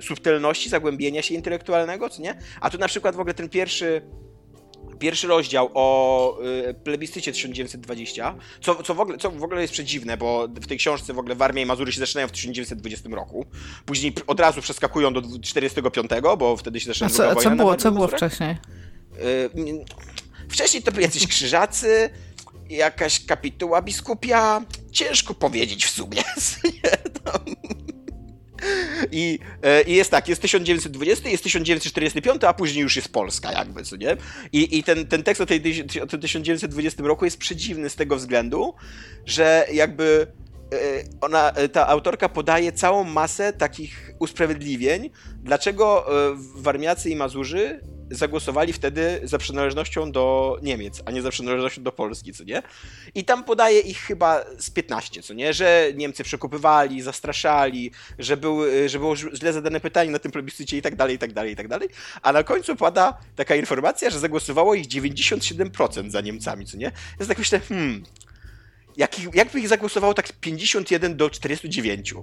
subtelności, 0.02 0.70
zagłębienia 0.70 1.22
się 1.22 1.34
intelektualnego, 1.34 2.10
co 2.10 2.22
nie? 2.22 2.38
A 2.62 2.70
tu 2.70 2.78
na 2.78 2.88
przykład 2.88 3.16
w 3.16 3.20
ogóle 3.20 3.34
ten 3.34 3.50
pierwszy 3.50 4.02
pierwszy 5.02 5.28
rozdział 5.28 5.70
o 5.74 6.38
y, 6.70 6.74
plebiscycie 6.74 7.32
1920, 7.32 8.36
co, 8.62 8.84
co, 8.84 8.96
w 8.96 9.00
ogóle, 9.00 9.18
co 9.18 9.32
w 9.32 9.44
ogóle 9.44 9.62
jest 9.62 9.74
przedziwne, 9.74 10.18
bo 10.18 10.48
w 10.48 10.68
tej 10.68 10.78
książce 10.78 11.14
w 11.14 11.20
ogóle 11.20 11.36
Warmia 11.36 11.62
i 11.64 11.66
Mazury 11.66 11.92
się 11.92 12.00
zaczynają 12.00 12.28
w 12.28 12.32
1920 12.32 13.10
roku. 13.10 13.46
Później 13.86 14.14
od 14.28 14.40
razu 14.40 14.62
przeskakują 14.62 15.14
do 15.14 15.22
45, 15.42 16.12
bo 16.38 16.58
wtedy 16.58 16.80
się 16.80 16.88
zaczyna 16.88 17.08
A 17.08 17.10
co, 17.10 17.36
co 17.36 17.52
było, 17.52 17.76
co 17.76 17.92
było 17.92 18.08
wcześniej? 18.08 18.56
Y, 19.20 19.50
wcześniej 20.50 20.84
to 20.84 20.92
byli 20.92 21.04
jacyś 21.04 21.28
krzyżacy, 21.28 22.10
jakaś 22.70 23.26
kapituła 23.26 23.82
biskupia. 23.82 24.62
Ciężko 24.92 25.34
powiedzieć 25.34 25.86
w 25.86 25.90
sumie. 25.90 26.24
I, 29.12 29.40
e, 29.64 29.82
I 29.82 29.96
jest 29.96 30.12
tak, 30.12 30.28
jest 30.28 30.42
1920, 30.42 31.30
jest 31.30 31.44
1945, 31.44 32.44
a 32.44 32.54
później 32.54 32.84
już 32.84 32.96
jest 32.96 33.10
Polska 33.10 33.52
jakby, 33.52 33.84
co 33.84 33.96
nie? 33.96 34.18
I, 34.52 34.78
i 34.78 34.84
ten, 34.84 35.08
ten 35.08 35.24
tekst 35.24 35.42
o, 35.42 35.46
tej, 35.46 35.62
o 36.04 36.08
tym 36.08 36.22
1920 36.22 37.04
roku 37.04 37.26
jest 37.26 37.38
przedziwny 37.38 37.90
z 37.90 37.96
tego 37.96 38.16
względu, 38.16 38.74
że 39.26 39.68
jakby 39.74 40.28
ona, 41.22 41.52
e, 41.52 41.70
ta 41.70 41.88
autorka 41.88 42.30
podaje 42.30 42.72
całą 42.72 43.04
masę 43.04 43.54
takich 43.54 44.12
usprawiedliwień, 44.20 45.10
dlaczego 45.44 46.06
Warmiacy 46.56 47.10
i 47.10 47.16
Mazurzy 47.16 47.80
zagłosowali 48.12 48.74
wtedy 48.74 49.22
za 49.24 49.38
przynależnością 49.38 50.12
do 50.12 50.58
Niemiec, 50.62 51.02
a 51.06 51.12
nie 51.12 51.22
za 51.22 51.30
przynależnością 51.30 51.84
do 51.84 51.92
Polski, 51.92 52.34
co 52.34 52.44
nie? 52.44 52.64
I 53.16 53.26
tam 53.26 53.44
podaje 53.44 53.80
ich 53.80 53.98
chyba 53.98 54.46
z 54.58 54.70
15, 54.70 55.22
co 55.22 55.34
nie? 55.34 55.54
Że 55.54 55.92
Niemcy 55.96 56.24
przekupywali, 56.24 57.02
zastraszali, 57.02 57.92
że, 58.20 58.38
był, 58.38 58.60
że 58.88 59.00
było 59.00 59.16
źle 59.16 59.54
zadane 59.54 59.80
pytanie 59.80 60.12
na 60.12 60.20
tym 60.20 60.32
plebiscycie 60.32 60.78
i 60.78 60.82
tak 60.82 60.96
dalej, 60.96 61.16
i 61.16 61.20
tak 61.20 61.34
dalej, 61.34 61.54
i 61.54 61.56
tak 61.56 61.68
dalej. 61.68 61.90
A 62.22 62.32
na 62.32 62.44
końcu 62.44 62.76
pada 62.76 63.18
taka 63.36 63.56
informacja, 63.56 64.10
że 64.10 64.20
zagłosowało 64.20 64.76
ich 64.76 64.88
97% 64.88 66.10
za 66.10 66.22
Niemcami, 66.22 66.66
co 66.66 66.78
nie? 66.78 66.92
Jest 67.20 67.30
tak 67.30 67.38
myślę, 67.38 67.60
hmm, 67.60 68.04
jak, 69.02 69.36
jakby 69.36 69.60
ich 69.60 69.68
zagłosowało 69.68 70.14
tak 70.14 70.34
51 70.34 71.18
do 71.18 71.30
49? 71.30 72.14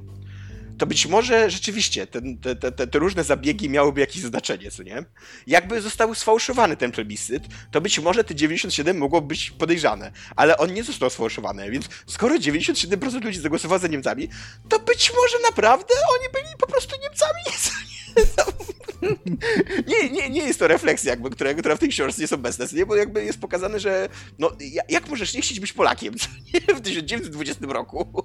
to 0.79 0.87
być 0.87 1.07
może 1.07 1.51
rzeczywiście 1.51 2.07
ten, 2.07 2.39
te, 2.39 2.57
te, 2.57 2.87
te, 2.87 2.99
różne 2.99 3.25
zabiegi 3.25 3.71
miałyby 3.71 4.01
jakieś 4.01 4.23
znaczenie, 4.23 4.71
co 4.71 4.83
nie? 4.83 5.05
Jakby 5.47 5.81
został 5.81 6.15
sfałszowany 6.15 6.77
ten 6.77 6.93
plebiscyt, 6.93 7.43
to 7.71 7.81
być 7.81 7.99
może 7.99 8.25
te 8.25 8.35
97 8.35 8.99
mogło 8.99 9.21
być 9.21 9.51
podejrzane, 9.51 10.13
ale 10.37 10.57
on 10.59 10.75
nie 10.75 10.85
został 10.85 11.11
sfałszowany, 11.11 11.71
więc 11.71 11.89
skoro 12.07 12.35
97% 12.35 13.25
ludzi 13.25 13.41
zagłosowało 13.41 13.79
za 13.79 13.89
Niemcami, 13.89 14.29
to 14.69 14.79
być 14.79 15.13
może 15.17 15.37
naprawdę 15.51 15.95
oni 16.19 16.29
byli 16.33 16.57
po 16.59 16.67
prostu 16.67 16.97
Niemcami, 17.03 17.43
co 17.65 17.71
nie? 17.71 18.78
nie, 19.89 20.11
nie, 20.11 20.31
nie 20.31 20.41
jest 20.41 20.59
to 20.59 20.69
refleksja, 20.69 21.11
jakby, 21.11 21.31
która, 21.31 21.55
która 21.55 21.77
w 21.77 21.79
tej 21.79 21.89
książce 21.89 22.23
jest 22.23 22.33
obecna, 22.33 22.65
nie? 22.73 22.87
bo 22.87 22.97
jakby 22.97 23.25
jest 23.25 23.41
pokazane, 23.41 23.81
że 23.81 24.09
no, 24.39 24.53
jak 24.89 25.09
możesz 25.09 25.35
nie 25.35 25.41
chcieć 25.41 25.61
być 25.61 25.73
Polakiem 25.73 26.15
nie? 26.55 26.75
w 26.75 26.81
1920 26.81 27.67
roku? 27.67 28.07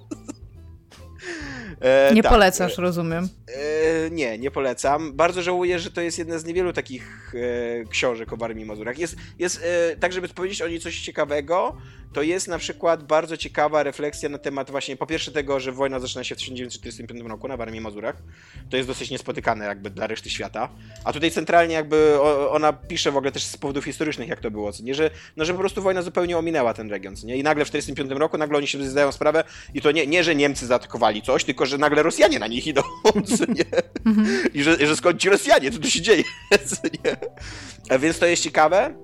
E, 1.80 2.14
nie 2.14 2.22
tak. 2.22 2.32
polecasz, 2.32 2.78
rozumiem. 2.78 3.28
E, 3.48 4.10
nie, 4.10 4.38
nie 4.38 4.50
polecam. 4.50 5.12
Bardzo 5.12 5.42
żałuję, 5.42 5.78
że 5.78 5.90
to 5.90 6.00
jest 6.00 6.18
jedna 6.18 6.38
z 6.38 6.44
niewielu 6.44 6.72
takich 6.72 7.34
e, 7.34 7.84
książek 7.84 8.32
o 8.32 8.36
Warmii 8.36 8.64
i 8.64 8.66
Mazurach. 8.66 8.98
Jest, 8.98 9.16
jest 9.38 9.64
e, 9.64 9.96
tak, 9.96 10.12
żeby 10.12 10.28
powiedzieć 10.28 10.62
o 10.62 10.68
niej 10.68 10.80
coś 10.80 11.00
ciekawego, 11.00 11.76
to 12.14 12.22
jest 12.22 12.48
na 12.48 12.58
przykład 12.58 13.02
bardzo 13.02 13.36
ciekawa 13.36 13.82
refleksja 13.82 14.28
na 14.28 14.38
temat 14.38 14.70
właśnie, 14.70 14.96
po 14.96 15.06
pierwsze 15.06 15.32
tego, 15.32 15.60
że 15.60 15.72
wojna 15.72 16.00
zaczyna 16.00 16.24
się 16.24 16.34
w 16.34 16.38
1945 16.38 17.20
roku 17.20 17.48
na 17.48 17.56
Warmii 17.56 17.80
Mazurach. 17.80 18.16
To 18.70 18.76
jest 18.76 18.88
dosyć 18.88 19.10
niespotykane 19.10 19.64
jakby 19.64 19.90
dla 19.90 20.06
reszty 20.06 20.30
świata. 20.30 20.68
A 21.04 21.12
tutaj 21.12 21.30
centralnie 21.30 21.74
jakby 21.74 22.18
ona 22.50 22.72
pisze 22.72 23.12
w 23.12 23.16
ogóle 23.16 23.32
też 23.32 23.44
z 23.44 23.56
powodów 23.56 23.84
historycznych, 23.84 24.28
jak 24.28 24.40
to 24.40 24.50
było, 24.50 24.72
co 24.72 24.82
nie? 24.82 24.94
Że, 24.94 25.10
no, 25.36 25.44
że 25.44 25.52
po 25.52 25.58
prostu 25.58 25.82
wojna 25.82 26.02
zupełnie 26.02 26.38
ominęła 26.38 26.74
ten 26.74 26.90
region, 26.90 27.14
nie? 27.24 27.36
I 27.36 27.42
nagle 27.42 27.64
w 27.64 27.70
1945 27.70 28.20
roku 28.20 28.38
nagle 28.38 28.58
oni 28.58 28.66
się 28.66 28.84
zdają 28.84 29.12
sprawę 29.12 29.44
i 29.74 29.80
to 29.80 29.90
nie, 29.90 30.06
nie, 30.06 30.24
że 30.24 30.34
Niemcy 30.34 30.66
zaatakowali 30.66 31.22
coś, 31.22 31.44
tylko 31.44 31.66
że 31.66 31.78
nagle 31.78 32.02
Rosjanie 32.02 32.38
na 32.38 32.46
nich 32.46 32.66
idą, 32.66 32.82
co 33.38 33.44
nie? 33.48 33.64
I 34.54 34.62
że, 34.62 34.86
że 34.86 34.96
skąd 34.96 35.20
ci 35.20 35.28
Rosjanie, 35.28 35.70
co 35.70 35.78
tu 35.78 35.90
się 35.90 36.00
dzieje, 36.00 36.24
co 36.68 36.76
nie? 37.04 37.16
Więc 37.98 38.18
to 38.18 38.26
jest 38.26 38.42
ciekawe. 38.42 38.94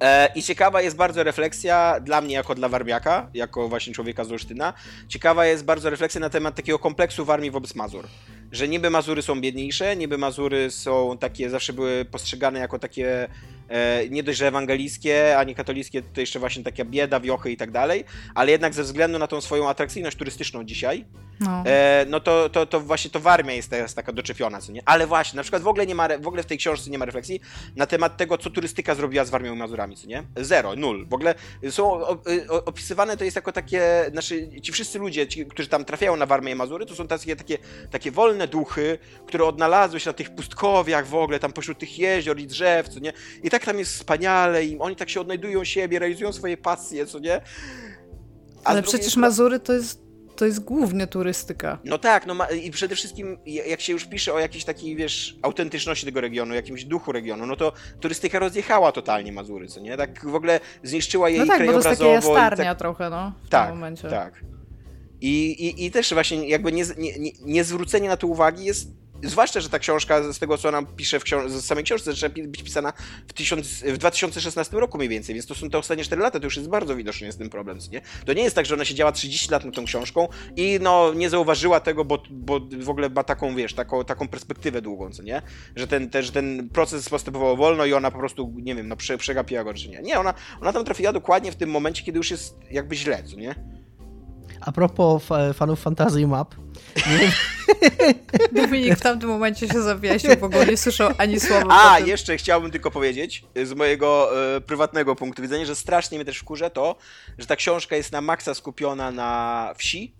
E, 0.00 0.28
I 0.34 0.42
ciekawa 0.42 0.82
jest 0.82 0.96
bardzo 0.96 1.22
refleksja 1.22 2.00
dla 2.00 2.20
mnie, 2.20 2.34
jako 2.34 2.54
dla 2.54 2.68
Warmiaka, 2.68 3.30
jako 3.34 3.68
właśnie 3.68 3.92
człowieka 3.92 4.24
z 4.24 4.32
Olsztyna. 4.32 4.72
Ciekawa 5.08 5.46
jest 5.46 5.64
bardzo 5.64 5.90
refleksja 5.90 6.20
na 6.20 6.30
temat 6.30 6.54
takiego 6.54 6.78
kompleksu 6.78 7.24
Warmii 7.24 7.50
wobec 7.50 7.74
Mazur. 7.74 8.06
Że 8.52 8.68
niby 8.68 8.90
Mazury 8.90 9.22
są 9.22 9.40
biedniejsze, 9.40 9.96
niby 9.96 10.18
Mazury 10.18 10.70
są 10.70 11.18
takie, 11.18 11.50
zawsze 11.50 11.72
były 11.72 12.04
postrzegane 12.04 12.58
jako 12.58 12.78
takie 12.78 13.28
nie 14.10 14.22
dość, 14.22 14.38
że 14.38 14.46
ewangelickie, 14.46 15.38
ani 15.38 15.54
katolickie, 15.54 16.02
to 16.02 16.20
jeszcze 16.20 16.38
właśnie 16.38 16.64
taka 16.64 16.84
bieda, 16.84 17.20
wiochy 17.20 17.52
i 17.52 17.56
tak 17.56 17.70
dalej, 17.70 18.04
ale 18.34 18.50
jednak 18.50 18.74
ze 18.74 18.82
względu 18.82 19.18
na 19.18 19.26
tą 19.26 19.40
swoją 19.40 19.68
atrakcyjność 19.68 20.16
turystyczną 20.16 20.64
dzisiaj, 20.64 21.04
no, 21.40 21.62
e, 21.66 22.06
no 22.08 22.20
to, 22.20 22.48
to, 22.48 22.66
to 22.66 22.80
właśnie 22.80 23.10
to 23.10 23.20
Warmia 23.20 23.52
jest 23.52 23.70
teraz 23.70 23.94
taka 23.94 24.12
doczepiona, 24.12 24.60
co 24.60 24.72
nie? 24.72 24.82
Ale 24.84 25.06
właśnie, 25.06 25.36
na 25.36 25.42
przykład 25.42 25.62
w 25.62 25.68
ogóle 25.68 25.86
nie 25.86 25.94
ma, 25.94 26.08
w 26.18 26.26
ogóle 26.26 26.42
w 26.42 26.46
tej 26.46 26.58
książce 26.58 26.90
nie 26.90 26.98
ma 26.98 27.04
refleksji 27.04 27.40
na 27.76 27.86
temat 27.86 28.16
tego, 28.16 28.38
co 28.38 28.50
turystyka 28.50 28.94
zrobiła 28.94 29.24
z 29.24 29.30
Warmią 29.30 29.54
i 29.54 29.56
Mazurami, 29.56 29.96
co 29.96 30.06
nie? 30.06 30.22
Zero, 30.36 30.76
nul. 30.76 31.06
W 31.08 31.14
ogóle 31.14 31.34
są 31.70 32.06
opisywane 32.64 33.16
to 33.16 33.24
jest 33.24 33.36
jako 33.36 33.52
takie, 33.52 34.06
znaczy 34.12 34.60
ci 34.62 34.72
wszyscy 34.72 34.98
ludzie, 34.98 35.28
ci, 35.28 35.46
którzy 35.46 35.68
tam 35.68 35.84
trafiają 35.84 36.16
na 36.16 36.26
Warmię 36.26 36.52
i 36.52 36.54
Mazury, 36.54 36.86
to 36.86 36.94
są 36.94 37.06
takie, 37.06 37.36
takie, 37.36 37.58
takie 37.90 38.10
wolne 38.10 38.48
duchy, 38.48 38.98
które 39.26 39.44
odnalazły 39.44 40.00
się 40.00 40.10
na 40.10 40.14
tych 40.14 40.30
pustkowiach 40.30 41.06
w 41.06 41.14
ogóle, 41.14 41.38
tam 41.38 41.52
pośród 41.52 41.78
tych 41.78 41.98
jezior 41.98 42.38
i 42.38 42.46
drzew, 42.46 42.88
co 42.88 43.00
nie? 43.00 43.12
I 43.42 43.50
tak 43.50 43.59
tam 43.64 43.78
jest 43.78 43.94
wspaniale 43.94 44.64
i 44.64 44.78
oni 44.78 44.96
tak 44.96 45.10
się 45.10 45.20
odnajdują 45.20 45.64
siebie, 45.64 45.98
realizują 45.98 46.32
swoje 46.32 46.56
pasje, 46.56 47.06
co 47.06 47.18
nie? 47.18 47.40
A 48.64 48.68
Ale 48.68 48.82
przecież 48.82 49.16
Mazury 49.16 49.60
to 49.60 49.72
jest 49.72 50.10
to 50.40 50.46
jest 50.46 50.60
głównie 50.64 51.06
turystyka. 51.06 51.78
No 51.84 51.98
tak, 51.98 52.26
no 52.26 52.34
ma, 52.34 52.46
i 52.46 52.70
przede 52.70 52.96
wszystkim 52.96 53.38
jak 53.46 53.80
się 53.80 53.92
już 53.92 54.04
pisze 54.04 54.34
o 54.34 54.38
jakiejś 54.38 54.64
takiej, 54.64 54.96
wiesz, 54.96 55.36
autentyczności 55.42 56.06
tego 56.06 56.20
regionu, 56.20 56.54
jakimś 56.54 56.84
duchu 56.84 57.12
regionu, 57.12 57.46
no 57.46 57.56
to 57.56 57.72
turystyka 58.00 58.38
rozjechała 58.38 58.92
totalnie 58.92 59.32
Mazury, 59.32 59.68
co 59.68 59.80
nie? 59.80 59.96
Tak 59.96 60.26
w 60.26 60.34
ogóle 60.34 60.60
zniszczyła 60.82 61.28
jej 61.28 61.38
no 61.38 61.46
tak. 61.46 61.60
No 61.60 61.66
tak, 61.66 61.76
bo 61.76 61.82
to 61.96 62.12
jest 62.12 62.28
takie 62.28 62.64
tak... 62.64 62.78
trochę, 62.78 63.10
no, 63.10 63.32
w 63.44 63.48
tak, 63.48 63.66
tym 63.66 63.76
momencie. 63.76 64.08
Tak, 64.08 64.44
I, 65.20 65.50
i, 65.50 65.86
I 65.86 65.90
też 65.90 66.14
właśnie 66.14 66.48
jakby 66.48 66.72
nie, 66.72 66.84
nie, 66.98 67.18
nie, 67.18 67.30
nie 67.42 67.64
zwrócenie 67.64 68.08
na 68.08 68.16
to 68.16 68.26
uwagi 68.26 68.64
jest 68.64 68.88
zwłaszcza, 69.22 69.60
że 69.60 69.68
ta 69.68 69.78
książka, 69.78 70.32
z 70.32 70.38
tego 70.38 70.58
co 70.58 70.68
ona 70.68 70.82
pisze 70.82 71.20
w 71.20 71.24
książ- 71.24 71.48
z 71.50 71.64
samej 71.64 71.84
książce, 71.84 72.12
zaczyna 72.12 72.34
być 72.48 72.62
pisana 72.62 72.92
w, 73.28 73.32
tysiąc, 73.32 73.66
w 73.68 73.98
2016 73.98 74.80
roku 74.80 74.98
mniej 74.98 75.08
więcej, 75.08 75.34
więc 75.34 75.46
to 75.46 75.54
są 75.54 75.70
te 75.70 75.78
ostatnie 75.78 76.04
4 76.04 76.22
lata, 76.22 76.40
to 76.40 76.46
już 76.46 76.56
jest 76.56 76.68
bardzo 76.68 76.96
widoczny 76.96 77.26
jest 77.26 77.38
ten 77.38 77.48
problem, 77.50 77.78
nie? 77.92 78.00
To 78.24 78.32
nie 78.32 78.42
jest 78.42 78.56
tak, 78.56 78.66
że 78.66 78.74
ona 78.74 78.84
siedziała 78.84 79.12
30 79.12 79.50
lat 79.50 79.64
nad 79.64 79.74
tą 79.74 79.84
książką 79.84 80.28
i 80.56 80.78
no 80.82 81.14
nie 81.14 81.30
zauważyła 81.30 81.80
tego, 81.80 82.04
bo, 82.04 82.22
bo 82.30 82.60
w 82.80 82.88
ogóle 82.90 83.08
ma 83.08 83.24
taką, 83.24 83.54
wiesz, 83.54 83.74
taką, 83.74 84.04
taką 84.04 84.28
perspektywę 84.28 84.82
długą, 84.82 85.10
co 85.10 85.22
nie? 85.22 85.42
Że 85.76 85.86
ten, 85.86 86.10
te, 86.10 86.22
że 86.22 86.32
ten 86.32 86.68
proces 86.68 87.08
postępował 87.08 87.56
wolno 87.56 87.84
i 87.84 87.92
ona 87.92 88.10
po 88.10 88.18
prostu, 88.18 88.54
nie 88.56 88.74
wiem, 88.74 88.88
no 88.88 88.96
prze, 88.96 89.18
przegapiła 89.18 89.64
go, 89.64 89.74
czy 89.74 89.88
nie. 89.88 90.02
Nie, 90.02 90.20
ona, 90.20 90.34
ona 90.60 90.72
tam 90.72 90.84
trafiła 90.84 91.12
dokładnie 91.12 91.52
w 91.52 91.56
tym 91.56 91.70
momencie, 91.70 92.02
kiedy 92.02 92.18
już 92.18 92.30
jest 92.30 92.56
jakby 92.70 92.96
źle, 92.96 93.22
co 93.24 93.36
nie? 93.36 93.54
A 94.60 94.72
propos 94.72 95.22
fanów 95.54 95.80
Fantasy 95.80 96.26
Map. 96.26 96.54
Dominik 98.52 98.94
w 98.94 99.00
tamtym 99.00 99.28
momencie 99.28 99.68
się 99.68 99.82
zawiesił, 99.82 100.30
bo 100.40 100.48
go 100.48 100.64
nie 100.64 100.76
słyszał 100.76 101.12
ani 101.18 101.40
słowa. 101.40 101.92
A, 101.92 101.98
jeszcze 101.98 102.36
chciałbym 102.36 102.70
tylko 102.70 102.90
powiedzieć 102.90 103.44
z 103.64 103.72
mojego 103.72 104.30
e, 104.56 104.60
prywatnego 104.60 105.16
punktu 105.16 105.42
widzenia, 105.42 105.64
że 105.64 105.76
strasznie 105.76 106.18
mnie 106.18 106.24
też 106.24 106.38
wkurza 106.38 106.70
to, 106.70 106.96
że 107.38 107.46
ta 107.46 107.56
książka 107.56 107.96
jest 107.96 108.12
na 108.12 108.20
maksa 108.20 108.54
skupiona 108.54 109.10
na 109.10 109.72
wsi 109.76 110.19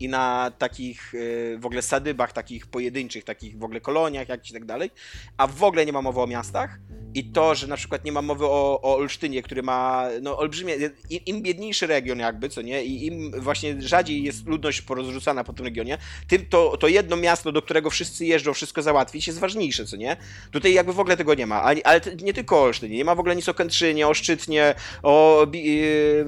i 0.00 0.08
na 0.08 0.52
takich 0.58 1.14
y, 1.14 1.56
w 1.58 1.66
ogóle 1.66 1.82
sadybach, 1.82 2.32
takich 2.32 2.66
pojedynczych, 2.66 3.24
takich 3.24 3.58
w 3.58 3.64
ogóle 3.64 3.80
koloniach 3.80 4.28
jakichś 4.28 4.50
i 4.50 4.54
tak 4.54 4.64
dalej, 4.64 4.90
a 5.36 5.46
w 5.46 5.62
ogóle 5.62 5.86
nie 5.86 5.92
ma 5.92 6.02
mowy 6.02 6.20
o 6.20 6.26
miastach. 6.26 6.78
I 7.14 7.24
to, 7.24 7.54
że 7.54 7.66
na 7.66 7.76
przykład 7.76 8.04
nie 8.04 8.12
ma 8.12 8.22
mowy 8.22 8.44
o, 8.44 8.80
o 8.82 8.96
Olsztynie, 8.96 9.42
który 9.42 9.62
ma 9.62 10.08
no, 10.22 10.38
olbrzymie, 10.38 10.74
im, 11.10 11.20
im 11.26 11.42
biedniejszy 11.42 11.86
region 11.86 12.18
jakby, 12.18 12.48
co 12.48 12.62
nie, 12.62 12.84
i 12.84 13.06
im 13.06 13.30
właśnie 13.40 13.82
rzadziej 13.82 14.22
jest 14.22 14.46
ludność 14.46 14.82
porozrzucana 14.82 15.44
po 15.44 15.52
tym 15.52 15.64
regionie, 15.64 15.98
tym 16.28 16.46
to, 16.46 16.76
to 16.76 16.88
jedno 16.88 17.16
miasto, 17.16 17.52
do 17.52 17.62
którego 17.62 17.90
wszyscy 17.90 18.26
jeżdżą, 18.26 18.54
wszystko 18.54 18.82
załatwić, 18.82 19.26
jest 19.26 19.38
ważniejsze, 19.38 19.84
co 19.84 19.96
nie? 19.96 20.16
Tutaj 20.50 20.72
jakby 20.72 20.92
w 20.92 21.00
ogóle 21.00 21.16
tego 21.16 21.34
nie 21.34 21.46
ma, 21.46 21.62
ale, 21.62 21.80
ale 21.84 22.00
nie 22.22 22.34
tylko 22.34 22.58
o 22.58 22.62
Olsztynie, 22.62 22.96
nie 22.96 23.04
ma 23.04 23.14
w 23.14 23.20
ogóle 23.20 23.36
nic 23.36 23.48
o 23.48 23.54
Kętrzynie, 23.54 24.08
o 24.08 24.14
Szczytnie, 24.14 24.74
o... 25.02 25.46
Yy, 25.52 26.26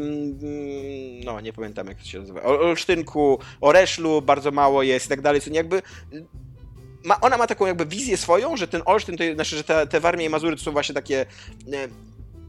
no, 1.24 1.40
nie 1.40 1.52
pamiętam 1.52 1.86
jak 1.86 1.98
to 1.98 2.04
się 2.04 2.18
nazywa, 2.18 2.42
o 2.42 2.60
Olsztynku, 2.60 3.38
o 3.60 3.72
Reszlu 3.72 4.22
bardzo 4.22 4.50
mało 4.50 4.82
jest 4.82 5.06
i 5.06 5.08
tak 5.08 5.20
dalej, 5.20 5.40
co 5.40 5.50
nie, 5.50 5.56
jakby 5.56 5.82
ma, 7.04 7.20
ona 7.20 7.36
ma 7.36 7.46
taką 7.46 7.66
jakby 7.66 7.86
wizję 7.86 8.16
swoją, 8.16 8.56
że 8.56 8.68
ten 8.68 8.82
Olsztyn, 8.84 9.16
to, 9.16 9.24
znaczy, 9.34 9.56
że 9.56 9.64
te, 9.64 9.86
te 9.86 10.00
Warmie 10.00 10.24
i 10.24 10.28
Mazury 10.28 10.56
to 10.56 10.62
są 10.62 10.72
właśnie 10.72 10.94
takie 10.94 11.20
e, 11.72 11.88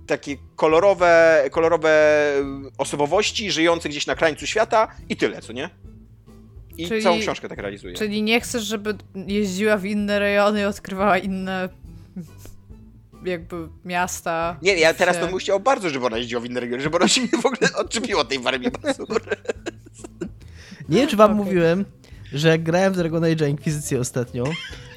takie 0.07 0.37
kolorowe, 0.55 1.43
kolorowe 1.51 2.33
osobowości 2.77 3.51
żyjące 3.51 3.89
gdzieś 3.89 4.07
na 4.07 4.15
krańcu 4.15 4.47
świata 4.47 4.87
i 5.09 5.15
tyle, 5.15 5.41
co 5.41 5.53
nie? 5.53 5.69
I 6.77 6.87
Czyli- 6.87 7.03
całą 7.03 7.19
książkę 7.19 7.49
tak 7.49 7.59
realizuje. 7.59 7.95
Czyli 7.95 8.23
nie 8.23 8.41
chcesz, 8.41 8.63
żeby 8.63 8.95
jeździła 9.27 9.77
w 9.77 9.85
inne 9.85 10.19
rejony 10.19 10.61
i 10.61 10.65
odkrywała 10.65 11.17
inne 11.17 11.69
jakby 13.25 13.55
miasta. 13.85 14.57
Nie, 14.61 14.73
ja 14.73 14.93
teraz 14.93 15.15
się- 15.15 15.21
to 15.21 15.27
bym 15.27 15.37
chciał 15.37 15.59
bardzo, 15.59 15.89
żeby 15.89 16.05
ona 16.05 16.17
jeździła 16.17 16.41
w 16.41 16.45
inne 16.45 16.59
regiony, 16.59 16.83
żeby 16.83 16.97
ona 16.97 17.07
się 17.07 17.21
w 17.41 17.45
ogóle 17.45 17.73
odczepiła 17.75 18.21
od 18.21 18.29
tej 18.29 18.39
Warmii 18.39 18.67
i 18.67 18.87
Mazury. 18.87 19.35
Nie 20.89 20.97
wiem, 20.97 21.07
czy 21.07 21.17
wam 21.17 21.31
Okej. 21.31 21.45
mówiłem, 21.45 21.85
że 22.33 22.47
jak 22.47 22.63
grałem 22.63 22.93
w 22.93 22.97
Dragon 22.97 23.23
Age 23.23 23.49
Inkwizycję 23.49 23.99
ostatnio, 23.99 24.43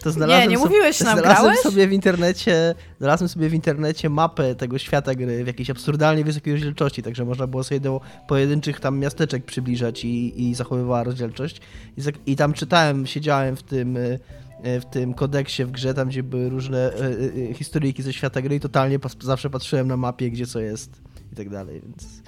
to 0.02 0.12
znalazłem, 0.12 0.50
nie 0.50 0.56
sobie, 0.56 0.68
mówiłeś 0.68 1.00
nam, 1.00 1.18
znalazłem 1.18 1.42
grałeś? 1.42 1.60
sobie 1.60 1.88
w 1.88 1.92
internecie, 1.92 2.74
znalazłem 2.98 3.28
sobie 3.28 3.48
w 3.48 3.54
internecie 3.54 4.10
mapę 4.10 4.54
tego 4.54 4.78
świata 4.78 5.14
gry 5.14 5.44
w 5.44 5.46
jakiejś 5.46 5.70
absurdalnie 5.70 6.24
wysokiej 6.24 6.52
rozdzielczości, 6.52 7.02
także 7.02 7.24
można 7.24 7.46
było 7.46 7.64
sobie 7.64 7.80
do 7.80 8.00
pojedynczych 8.28 8.80
tam 8.80 8.98
miasteczek 8.98 9.44
przybliżać 9.44 10.04
i, 10.04 10.42
i 10.42 10.54
zachowywała 10.54 11.04
rozdzielczość. 11.04 11.60
I, 11.96 12.02
I 12.32 12.36
tam 12.36 12.52
czytałem, 12.52 13.06
siedziałem 13.06 13.56
w 13.56 13.62
tym 13.62 13.96
y, 13.96 14.18
y, 14.66 14.80
w 14.80 14.84
tym 14.84 15.14
kodeksie 15.14 15.64
w 15.64 15.70
grze, 15.70 15.94
tam 15.94 16.08
gdzie 16.08 16.22
były 16.22 16.48
różne 16.48 16.92
y, 16.94 17.54
historyjki 17.54 18.02
ze 18.02 18.12
świata 18.12 18.42
gry 18.42 18.54
i 18.56 18.60
totalnie 18.60 18.98
pas, 18.98 19.16
zawsze 19.20 19.50
patrzyłem 19.50 19.88
na 19.88 19.96
mapie, 19.96 20.30
gdzie 20.30 20.46
co 20.46 20.60
jest 20.60 21.02
i 21.32 21.36
tak 21.36 21.48
dalej, 21.48 21.80
więc 21.80 22.22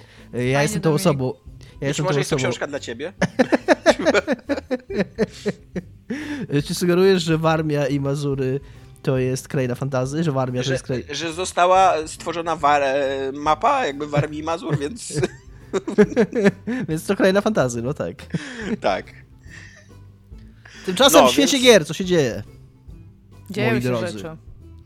ja 0.51 0.63
jestem 0.63 0.81
tą 0.81 0.93
osobą. 0.93 1.33
Ja 1.81 1.87
Być 1.87 1.87
jestem 1.87 2.05
może 2.05 2.19
jest 2.19 2.29
to 2.29 2.35
książka 2.35 2.67
dla 2.67 2.79
ciebie? 2.79 3.13
Czy 6.65 6.75
sugerujesz, 6.75 7.23
że 7.23 7.37
Warmia 7.37 7.87
i 7.87 7.99
Mazury 7.99 8.59
to 9.03 9.17
jest 9.17 9.47
kraina 9.47 9.75
fantazy? 9.75 10.23
Że 10.23 10.31
Warmia 10.31 10.61
to 10.61 10.67
Że, 10.67 10.73
jest 10.73 10.85
kraina... 10.85 11.13
że 11.13 11.33
została 11.33 12.07
stworzona 12.07 12.55
war, 12.55 12.81
mapa 13.33 13.85
jakby 13.85 14.07
Warmii 14.07 14.39
i 14.39 14.43
Mazur, 14.43 14.79
więc 14.79 15.21
Więc 16.89 17.05
to 17.05 17.15
kraina 17.15 17.41
fantazy, 17.41 17.81
no 17.81 17.93
tak. 17.93 18.15
tak. 18.81 19.05
Tymczasem 20.85 21.21
No, 21.21 21.27
w 21.27 21.31
świecie 21.31 21.51
więc- 21.51 21.63
gier, 21.65 21.85
co 21.85 21.93
się 21.93 22.05
dzieje? 22.05 22.43
Dzieją 23.49 23.71
moi 23.71 23.81
się 23.81 23.87
drodzy. 23.87 24.07
rzeczy. 24.07 24.37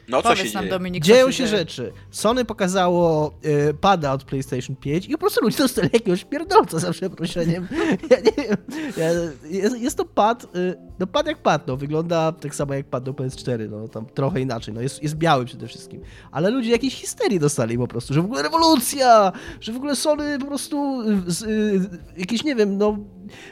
No 0.10 0.22
co 0.22 0.30
Powiedz 0.30 0.48
się 0.48 0.54
nam, 0.54 0.64
dzieje? 0.64 0.72
Dominik, 0.72 1.04
Dzieją 1.04 1.26
co 1.26 1.32
się 1.32 1.38
dzieje. 1.38 1.48
rzeczy. 1.58 1.92
Sony 2.12 2.46
pokazało 2.46 3.34
y, 3.70 3.74
pada 3.74 4.14
od 4.14 4.24
PlayStation 4.24 4.76
5 4.76 5.06
i 5.06 5.12
po 5.12 5.18
prostu 5.18 5.42
ludzie 5.42 5.58
dostali 5.58 5.90
jakiegoś 5.94 6.24
pierdolca 6.26 6.80
za 6.80 6.92
przeproszeniem. 6.92 7.68
Ja 8.10 8.18
nie 8.20 8.44
wiem. 8.48 8.58
Ja, 8.98 9.10
jest, 9.50 9.80
jest 9.80 9.98
to 9.98 10.06
pad, 10.06 10.44
y, 10.56 10.76
no 11.00 11.08
pad 11.08 11.28
jak 11.28 11.38
pad, 11.38 11.68
no 11.68 11.78
wygląda 11.78 12.32
tak 12.32 12.56
samo 12.56 12.74
jak 12.74 12.86
pad 12.86 13.04
do 13.04 13.14
PS4, 13.14 13.70
no 13.70 13.88
tam 13.88 14.06
trochę 14.06 14.42
inaczej, 14.42 14.74
no 14.74 14.82
jest, 14.82 15.04
jest 15.04 15.16
biały 15.16 15.46
przede 15.46 15.68
wszystkim. 15.68 16.02
Ale 16.32 16.50
ludzie 16.50 16.72
jakieś 16.72 16.96
histerii 16.96 17.40
dostali 17.40 17.78
po 17.78 17.88
prostu, 17.88 18.14
że 18.14 18.22
w 18.22 18.26
ogóle 18.26 18.44
rewolucja, 18.44 19.32
że 19.60 19.74
w 19.74 19.76
ogóle 19.76 19.96
Sony 19.96 20.40
po 20.40 20.46
prostu 20.46 21.02
y, 21.02 21.32
z, 21.32 21.42
y, 21.42 21.90
jakiś, 22.18 22.44
nie 22.44 22.56
wiem, 22.56 22.78
no 22.78 22.98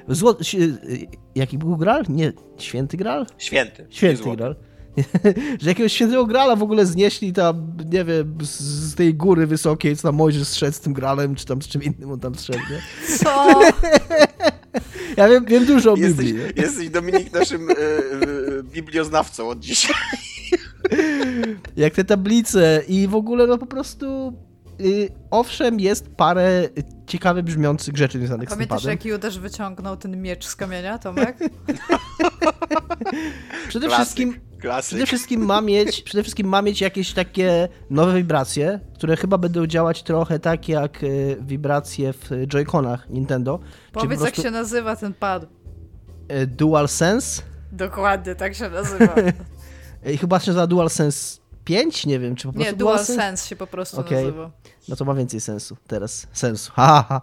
zło, 0.07 0.35
y, 0.53 1.07
jaki 1.35 1.57
był 1.57 1.77
Gral? 1.77 2.03
Nie, 2.09 2.33
Święty 2.57 2.97
Gral? 2.97 3.25
Święty. 3.37 3.87
Święty 3.89 4.23
złoty. 4.23 4.37
Gral. 4.37 4.55
że 5.61 5.69
jakiegoś 5.69 5.93
świętego 5.93 6.25
grala 6.25 6.55
w 6.55 6.63
ogóle 6.63 6.85
znieśli 6.85 7.33
tam, 7.33 7.73
nie 7.91 8.05
wiem, 8.05 8.37
z, 8.41 8.59
z 8.59 8.95
tej 8.95 9.13
góry 9.13 9.47
wysokiej, 9.47 9.95
co 9.95 10.07
tam 10.07 10.15
Mojżesz 10.15 10.47
zszedł 10.47 10.77
z 10.77 10.79
tym 10.79 10.93
gralem, 10.93 11.35
czy 11.35 11.45
tam 11.45 11.61
z 11.61 11.67
czym 11.67 11.83
innym 11.83 12.11
on 12.11 12.19
tam 12.19 12.35
zszedł, 12.35 12.59
nie? 12.59 13.17
Co? 13.17 13.59
Ja 15.17 15.29
wiem, 15.29 15.45
wiem 15.45 15.65
dużo 15.65 15.93
o 15.93 15.95
Jesteś, 15.95 16.25
Biblii, 16.25 16.45
nie? 16.55 16.63
jesteś 16.63 16.89
Dominik 16.89 17.33
naszym 17.33 17.69
e, 17.69 17.73
e, 17.73 17.75
biblioznawcą 18.63 19.49
od 19.49 19.59
dzisiaj. 19.59 19.95
Jak 21.77 21.93
te 21.93 22.03
tablice 22.03 22.81
i 22.87 23.07
w 23.07 23.15
ogóle 23.15 23.47
no 23.47 23.57
po 23.57 23.65
prostu... 23.65 24.33
Y, 24.81 25.09
owszem, 25.31 25.79
jest 25.79 26.09
parę 26.09 26.69
ciekawie 27.07 27.43
brzmiących 27.43 27.97
rzeczy 27.97 28.17
związanych 28.17 28.49
z 28.49 28.51
tym 28.51 28.57
Pamiętasz, 28.57 28.83
jak 28.83 29.05
Judasz 29.05 29.39
wyciągnął 29.39 29.97
ten 29.97 30.21
miecz 30.21 30.45
z 30.45 30.55
kamienia, 30.55 30.97
Tomek? 30.97 31.37
Przede 33.69 33.87
Klasyk, 33.87 34.05
wszystkim 34.05 34.48
Klasyk. 34.59 34.89
Przede 34.89 35.05
wszystkim, 35.05 35.45
ma 35.45 35.61
mieć, 35.61 36.01
przede 36.09 36.23
wszystkim 36.23 36.47
ma 36.47 36.61
mieć 36.61 36.81
jakieś 36.81 37.13
takie 37.13 37.67
nowe 37.89 38.13
wibracje, 38.13 38.79
które 38.95 39.17
chyba 39.17 39.37
będą 39.37 39.67
działać 39.67 40.03
trochę 40.03 40.39
tak 40.39 40.69
jak 40.69 41.03
e, 41.03 41.07
wibracje 41.41 42.13
w 42.13 42.29
Joy-Conach 42.29 43.09
Nintendo. 43.09 43.59
Powiedz, 43.91 44.21
jak 44.21 44.35
się 44.35 44.51
nazywa 44.51 44.95
ten 44.95 45.13
pad. 45.13 45.45
e, 46.27 46.47
DualSense. 46.47 47.41
Dokładnie, 47.71 48.35
tak 48.35 48.55
się 48.55 48.69
nazywa. 48.69 49.15
I 50.13 50.17
chyba 50.17 50.39
się 50.39 50.51
nazywa 50.51 50.67
DualSense 50.67 51.39
5, 51.65 52.05
nie 52.05 52.19
wiem, 52.19 52.35
czy 52.35 52.47
po 52.47 52.53
prostu 52.53 52.71
Nie, 52.71 52.77
Dual 52.77 53.05
Sense 53.05 53.47
się 53.47 53.55
po 53.55 53.67
prostu 53.67 53.99
Okej. 53.99 54.25
nazywa. 54.25 54.51
No 54.87 54.95
to 54.95 55.05
ma 55.05 55.13
więcej 55.13 55.41
sensu 55.41 55.77
teraz. 55.87 56.27
Sensu. 56.33 56.71
Ha, 56.75 56.85
ha, 56.85 57.05
ha. 57.09 57.21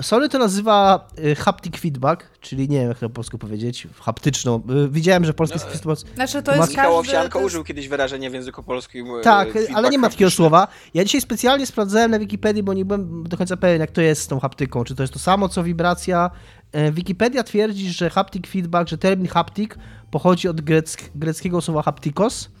E, 0.00 0.02
Sony 0.02 0.28
to 0.28 0.38
nazywa 0.38 1.08
e, 1.24 1.34
haptic 1.34 1.76
feedback, 1.76 2.24
czyli 2.40 2.68
nie 2.68 2.78
wiem 2.78 2.88
jak 2.88 2.98
to 2.98 3.08
po 3.08 3.14
polsku 3.14 3.38
powiedzieć, 3.38 3.88
haptyczną. 4.00 4.62
E, 4.84 4.88
Widziałem, 4.88 5.24
że 5.24 5.34
polski 5.34 5.58
No, 5.64 5.70
feedback 5.70 6.00
Znaczy, 6.14 6.42
to 6.42 6.54
jest 6.56 6.70
Michał 6.70 6.84
każdy... 6.84 6.98
Owsianko 6.98 7.38
jest- 7.38 7.46
użył 7.46 7.64
kiedyś 7.64 7.88
wyrażenia 7.88 8.30
w 8.30 8.32
języku 8.34 8.62
polskim. 8.62 9.06
e, 9.06 9.20
Tak, 9.20 9.48
ale 9.74 9.90
nie 9.90 9.98
ma 9.98 10.08
takiego 10.10 10.30
słowa. 10.30 10.68
Ja 10.94 11.04
dzisiaj 11.04 11.20
specjalnie 11.20 11.66
sprawdzałem 11.66 12.10
na 12.10 12.18
Wikipedii, 12.18 12.62
bo 12.62 12.74
nie 12.74 12.84
byłem 12.84 13.24
do 13.28 13.36
końca 13.36 13.56
pewien, 13.56 13.80
jak 13.80 13.90
to 13.90 14.00
jest 14.00 14.22
z 14.22 14.26
tą 14.26 14.40
haptyką. 14.40 14.84
Czy 14.84 14.94
to 14.94 15.02
jest 15.02 15.12
to 15.12 15.18
samo, 15.18 15.48
co 15.48 15.62
wibracja. 15.62 16.30
E, 16.72 16.92
Wikipedia 16.92 17.42
twierdzi, 17.42 17.90
że 17.92 18.10
haptic 18.10 18.46
feedback, 18.46 18.88
że 18.88 18.98
termin 18.98 19.28
haptic 19.28 19.70
pochodzi 20.10 20.48
od 20.48 20.60
greck, 20.60 21.02
greckiego 21.14 21.60
słowa 21.60 21.82
haptikos, 21.82 22.44
e, 22.44 22.55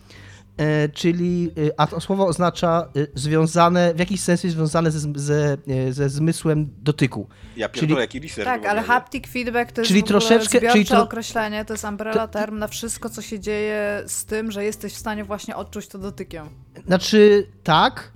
czyli, 0.94 1.50
e, 1.68 1.80
a 1.80 1.86
to 1.86 2.00
słowo 2.00 2.26
oznacza 2.26 2.88
e, 2.96 3.06
związane, 3.14 3.94
w 3.94 3.98
jakiś 3.98 4.20
sens 4.20 4.44
jest 4.44 4.56
związane 4.56 4.90
ze, 4.90 5.12
ze, 5.14 5.56
e, 5.88 5.92
ze 5.92 6.08
zmysłem 6.08 6.68
dotyku. 6.82 7.28
Ja 7.56 7.68
Czyli- 7.68 7.80
pierdolę, 7.80 8.00
jaki 8.00 8.20
research 8.20 8.44
Tak, 8.44 8.66
ale 8.66 8.82
haptic 8.82 9.26
feedback 9.26 9.72
to 9.72 9.80
jest 9.80 9.88
Czyli 9.88 10.02
w 10.02 10.04
troszeczkę- 10.04 10.58
zbiorcze 10.58 10.72
czyli 10.72 10.84
tro- 10.84 11.00
określenie, 11.02 11.64
to 11.64 11.74
jest 11.74 11.84
umbrella 11.84 12.28
term 12.28 12.58
na 12.58 12.68
wszystko, 12.68 13.10
co 13.10 13.22
się 13.22 13.40
dzieje 13.40 14.02
z 14.06 14.24
tym, 14.24 14.50
że 14.50 14.64
jesteś 14.64 14.92
w 14.92 14.96
stanie 14.96 15.24
właśnie 15.24 15.56
odczuć 15.56 15.88
to 15.88 15.98
dotykiem. 15.98 16.46
Znaczy, 16.86 17.46
tak. 17.62 18.12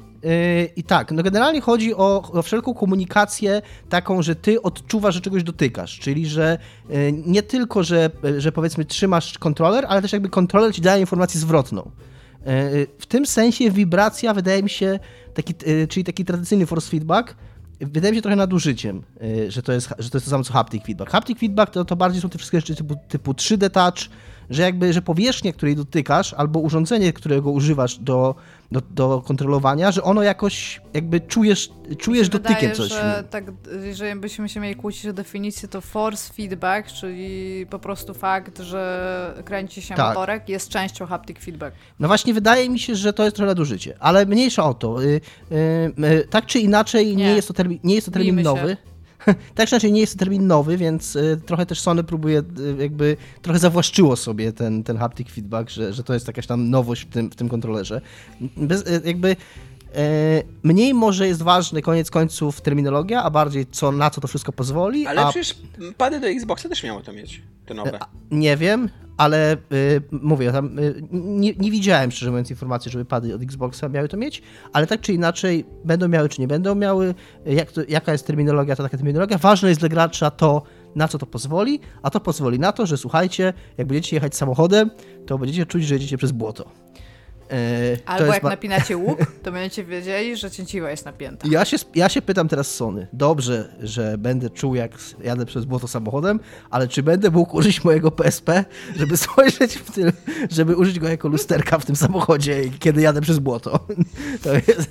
I 0.77 0.83
tak, 0.83 1.13
no 1.13 1.23
generalnie 1.23 1.61
chodzi 1.61 1.95
o, 1.95 2.23
o 2.33 2.43
wszelką 2.43 2.75
komunikację 2.75 3.63
taką, 3.89 4.23
że 4.23 4.35
ty 4.37 4.63
odczuwasz, 4.63 5.15
że 5.15 5.21
czegoś 5.21 5.43
dotykasz, 5.43 5.99
czyli 5.99 6.27
że 6.27 6.59
nie 7.13 7.43
tylko, 7.43 7.83
że, 7.83 8.11
że 8.39 8.53
powiedzmy 8.53 8.85
trzymasz 8.85 9.39
kontroler, 9.39 9.85
ale 9.89 10.03
też 10.03 10.13
jakby 10.13 10.29
kontroler 10.29 10.75
ci 10.75 10.81
daje 10.83 11.01
informację 11.01 11.41
zwrotną. 11.41 11.91
Yy, 12.47 12.87
W 12.99 13.07
tym 13.07 13.27
sensie 13.27 13.71
wibracja 13.71 14.35
wydaje 14.35 14.63
mi 14.63 14.71
się, 14.71 14.99
taki, 15.35 15.55
yy, 15.67 15.89
czyli 15.89 16.05
taki 16.05 16.25
tradycyjny 16.25 16.67
force 16.67 16.91
feedback, 16.91 17.37
wydaje 17.81 18.13
mi 18.13 18.19
się 18.19 18.23
trochę 18.23 18.37
nadużyciem, 18.37 19.03
że 19.49 19.63
to 19.63 19.73
jest, 19.73 19.89
że 19.99 20.11
to, 20.11 20.17
jest 20.17 20.27
to 20.27 20.31
samo 20.31 20.45
co 20.45 20.53
haptic 20.53 20.85
feedback. 20.85 21.11
Haptic 21.11 21.39
feedback 21.39 21.73
to, 21.73 21.85
to 21.85 21.97
bardziej 21.97 22.23
są 22.23 22.29
te 22.29 22.39
wszystkie 22.39 22.61
rzeczy 22.61 22.75
typu, 22.75 22.97
typu 23.09 23.33
3D 23.33 23.71
touch, 23.71 24.11
że 24.51 24.63
jakby, 24.63 24.93
że 24.93 25.03
powierzchnia, 25.03 25.53
której 25.53 25.77
dotykasz, 25.77 26.35
albo 26.35 26.61
urządzenie, 26.61 27.13
którego 27.13 27.51
używasz 27.51 27.99
do, 27.99 28.35
do, 28.73 28.81
do 28.91 29.23
kontrolowania, 29.27 29.93
że 29.93 30.03
ono 30.03 30.23
jakoś 30.23 30.81
jakby 30.95 31.21
czujesz, 31.21 31.71
czujesz 31.99 32.29
dotykiem 32.29 32.55
wydaje, 32.57 32.75
coś. 32.75 32.89
że 32.89 33.25
tak, 33.31 33.45
jeżeli 33.85 34.21
byśmy 34.21 34.49
się 34.49 34.61
mieli 34.61 34.77
kłócić 34.77 35.07
o 35.07 35.13
definicję, 35.13 35.69
to 35.69 35.81
force 35.81 36.35
feedback, 36.35 36.93
czyli 36.93 37.67
po 37.71 37.79
prostu 37.79 38.15
fakt, 38.15 38.59
że 38.59 39.43
kręci 39.45 39.83
się 39.83 39.95
Tak. 39.95 40.09
motorek, 40.09 40.49
jest 40.49 40.69
częścią 40.69 41.07
haptic 41.07 41.39
feedback. 41.39 41.77
No 41.99 42.09
właśnie 42.09 42.35
wydaje 42.35 42.71
mi 42.71 42.79
się, 42.79 42.97
że 42.97 43.13
to 43.13 43.25
jest 43.25 43.37
trochę 43.37 43.47
nadużycie, 43.47 43.97
ale 44.01 44.27
mniejsza 44.27 44.65
o 44.65 44.75
to. 44.75 45.03
Y, 45.03 45.07
y, 45.07 46.05
y, 46.05 46.27
tak 46.31 46.47
czy 46.47 46.59
inaczej 46.59 47.07
nie, 47.17 47.25
Nie. 47.25 47.35
jest 47.35 47.49
to 47.49 47.55
termin, 47.55 47.79
nie 47.85 47.95
jest 47.95 48.07
to 48.07 48.13
termin 48.13 48.37
Bijmy 48.37 48.59
się. 48.59 48.77
tak 49.55 49.69
czy 49.69 49.75
inaczej 49.75 49.93
nie 49.93 50.01
jest 50.01 50.13
to 50.13 50.19
termin 50.19 50.47
nowy, 50.47 50.77
więc 50.77 51.17
y, 51.17 51.41
trochę 51.47 51.67
też 51.67 51.81
Sony 51.81 52.05
próbuje 52.05 52.39
y, 52.39 52.77
jakby, 52.79 53.17
trochę 53.43 53.59
zawłaszczyło 53.59 54.17
sobie 54.17 54.53
ten, 54.53 54.83
ten 54.83 54.97
haptic 54.97 55.31
feedback, 55.31 55.71
że, 55.71 55.93
że 55.93 56.05
to 56.05 56.15
jest 56.15 56.27
jakaś 56.27 56.47
tam 56.47 56.71
nowość 56.71 57.03
w 57.03 57.09
tym, 57.09 57.31
w 57.31 57.35
tym 57.35 57.49
kontrolerze. 57.49 58.01
Bez, 58.57 58.81
y, 58.81 59.03
jakby 59.05 59.37
mniej 60.63 60.95
może 60.95 61.29
jest 61.29 61.43
ważny 61.43 61.83
koniec 61.83 62.11
końców 62.11 62.61
terminologia, 62.61 63.23
a 63.23 63.31
bardziej 63.31 63.67
co, 63.67 63.93
na 63.93 64.11
co 64.11 64.21
to 64.21 64.29
wszystko 64.29 64.53
pozwoli. 64.53 65.07
Ale 65.07 65.21
a 65.21 65.31
przecież 65.31 65.57
pady 65.97 66.21
do 66.21 66.29
Xboxa 66.29 66.69
też 66.69 66.85
miało 66.85 67.01
to 67.01 67.13
mieć, 67.13 67.43
te 67.67 67.75
nowe. 67.75 67.99
nie 68.31 68.57
wiem, 68.57 68.89
ale 69.21 69.57
y, 69.73 70.03
mówię, 70.11 70.53
tam, 70.53 70.79
y, 70.79 71.03
nie, 71.13 71.53
nie 71.55 71.71
widziałem 71.71 72.11
szczerze 72.11 72.31
mówiąc 72.31 72.51
informacji, 72.51 72.91
żeby 72.91 73.05
pady 73.05 73.35
od 73.35 73.43
Xboxa 73.43 73.89
miały 73.89 74.09
to 74.09 74.17
mieć, 74.17 74.43
ale 74.73 74.87
tak 74.87 75.01
czy 75.01 75.13
inaczej 75.13 75.65
będą 75.85 76.09
miały 76.09 76.29
czy 76.29 76.41
nie 76.41 76.49
będą 76.49 76.75
miały, 76.75 77.15
jak 77.47 77.73
to, 77.73 77.81
jaka 77.89 78.13
jest 78.13 78.27
terminologia, 78.27 78.77
to 78.77 78.83
taka 78.83 78.97
terminologia. 78.97 79.39
Ważne 79.39 79.69
jest 79.69 79.81
dla 79.81 79.89
gracza 79.89 80.31
to, 80.31 80.63
na 80.95 81.09
co 81.09 81.19
to 81.19 81.27
pozwoli, 81.27 81.81
a 82.03 82.11
to 82.11 82.21
pozwoli 82.21 82.59
na 82.59 82.73
to, 82.73 82.87
że 82.87 82.97
słuchajcie, 82.97 83.53
jak 83.79 83.87
będziecie 83.87 84.17
jechać 84.17 84.37
samochodem, 84.37 84.91
to 85.27 85.39
będziecie 85.39 85.67
czuć, 85.67 85.85
że 85.85 85.95
jedziecie 85.95 86.19
przez 86.19 86.33
błoto. 86.33 86.71
E, 87.53 87.97
Albo 88.07 88.33
jak 88.35 88.43
ba- 88.43 88.49
napinacie 88.49 88.97
łuk, 88.97 89.19
to 89.43 89.53
będziecie 89.53 89.85
wiedzieli, 89.85 90.37
że 90.37 90.51
cięciwa 90.51 90.91
jest 90.91 91.05
napięta. 91.05 91.49
Ja 91.51 91.65
się, 91.65 91.77
ja 91.95 92.09
się 92.09 92.23
pytam 92.23 92.49
teraz 92.49 92.75
Sony. 92.75 93.07
Dobrze, 93.13 93.75
że 93.83 94.19
będę 94.19 94.51
czuł, 94.51 94.75
jak 94.75 94.93
jadę 95.25 95.47
przez 95.47 95.65
błoto 95.65 95.89
samochodem, 95.89 96.41
ale 96.71 96.89
czy 96.89 97.03
będę 97.03 97.31
mógł 97.31 97.57
użyć 97.57 97.85
mojego 97.85 98.11
PSP, 98.11 98.65
żeby 98.97 99.17
spojrzeć 99.27 99.75
w 99.75 99.91
tym, 99.91 100.13
żeby 100.51 100.77
użyć 100.77 100.99
go 100.99 101.09
jako 101.09 101.29
lusterka 101.29 101.79
w 101.79 101.87
tym 101.87 101.97
samochodzie, 101.97 102.63
kiedy 102.79 103.01
jadę 103.03 103.21
przez 103.21 103.39
błoto? 103.39 103.87
To 104.43 104.55
jest, 104.55 104.91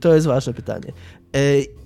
to 0.00 0.14
jest 0.14 0.26
ważne 0.26 0.54
pytanie. 0.54 0.92
E, 1.36 1.38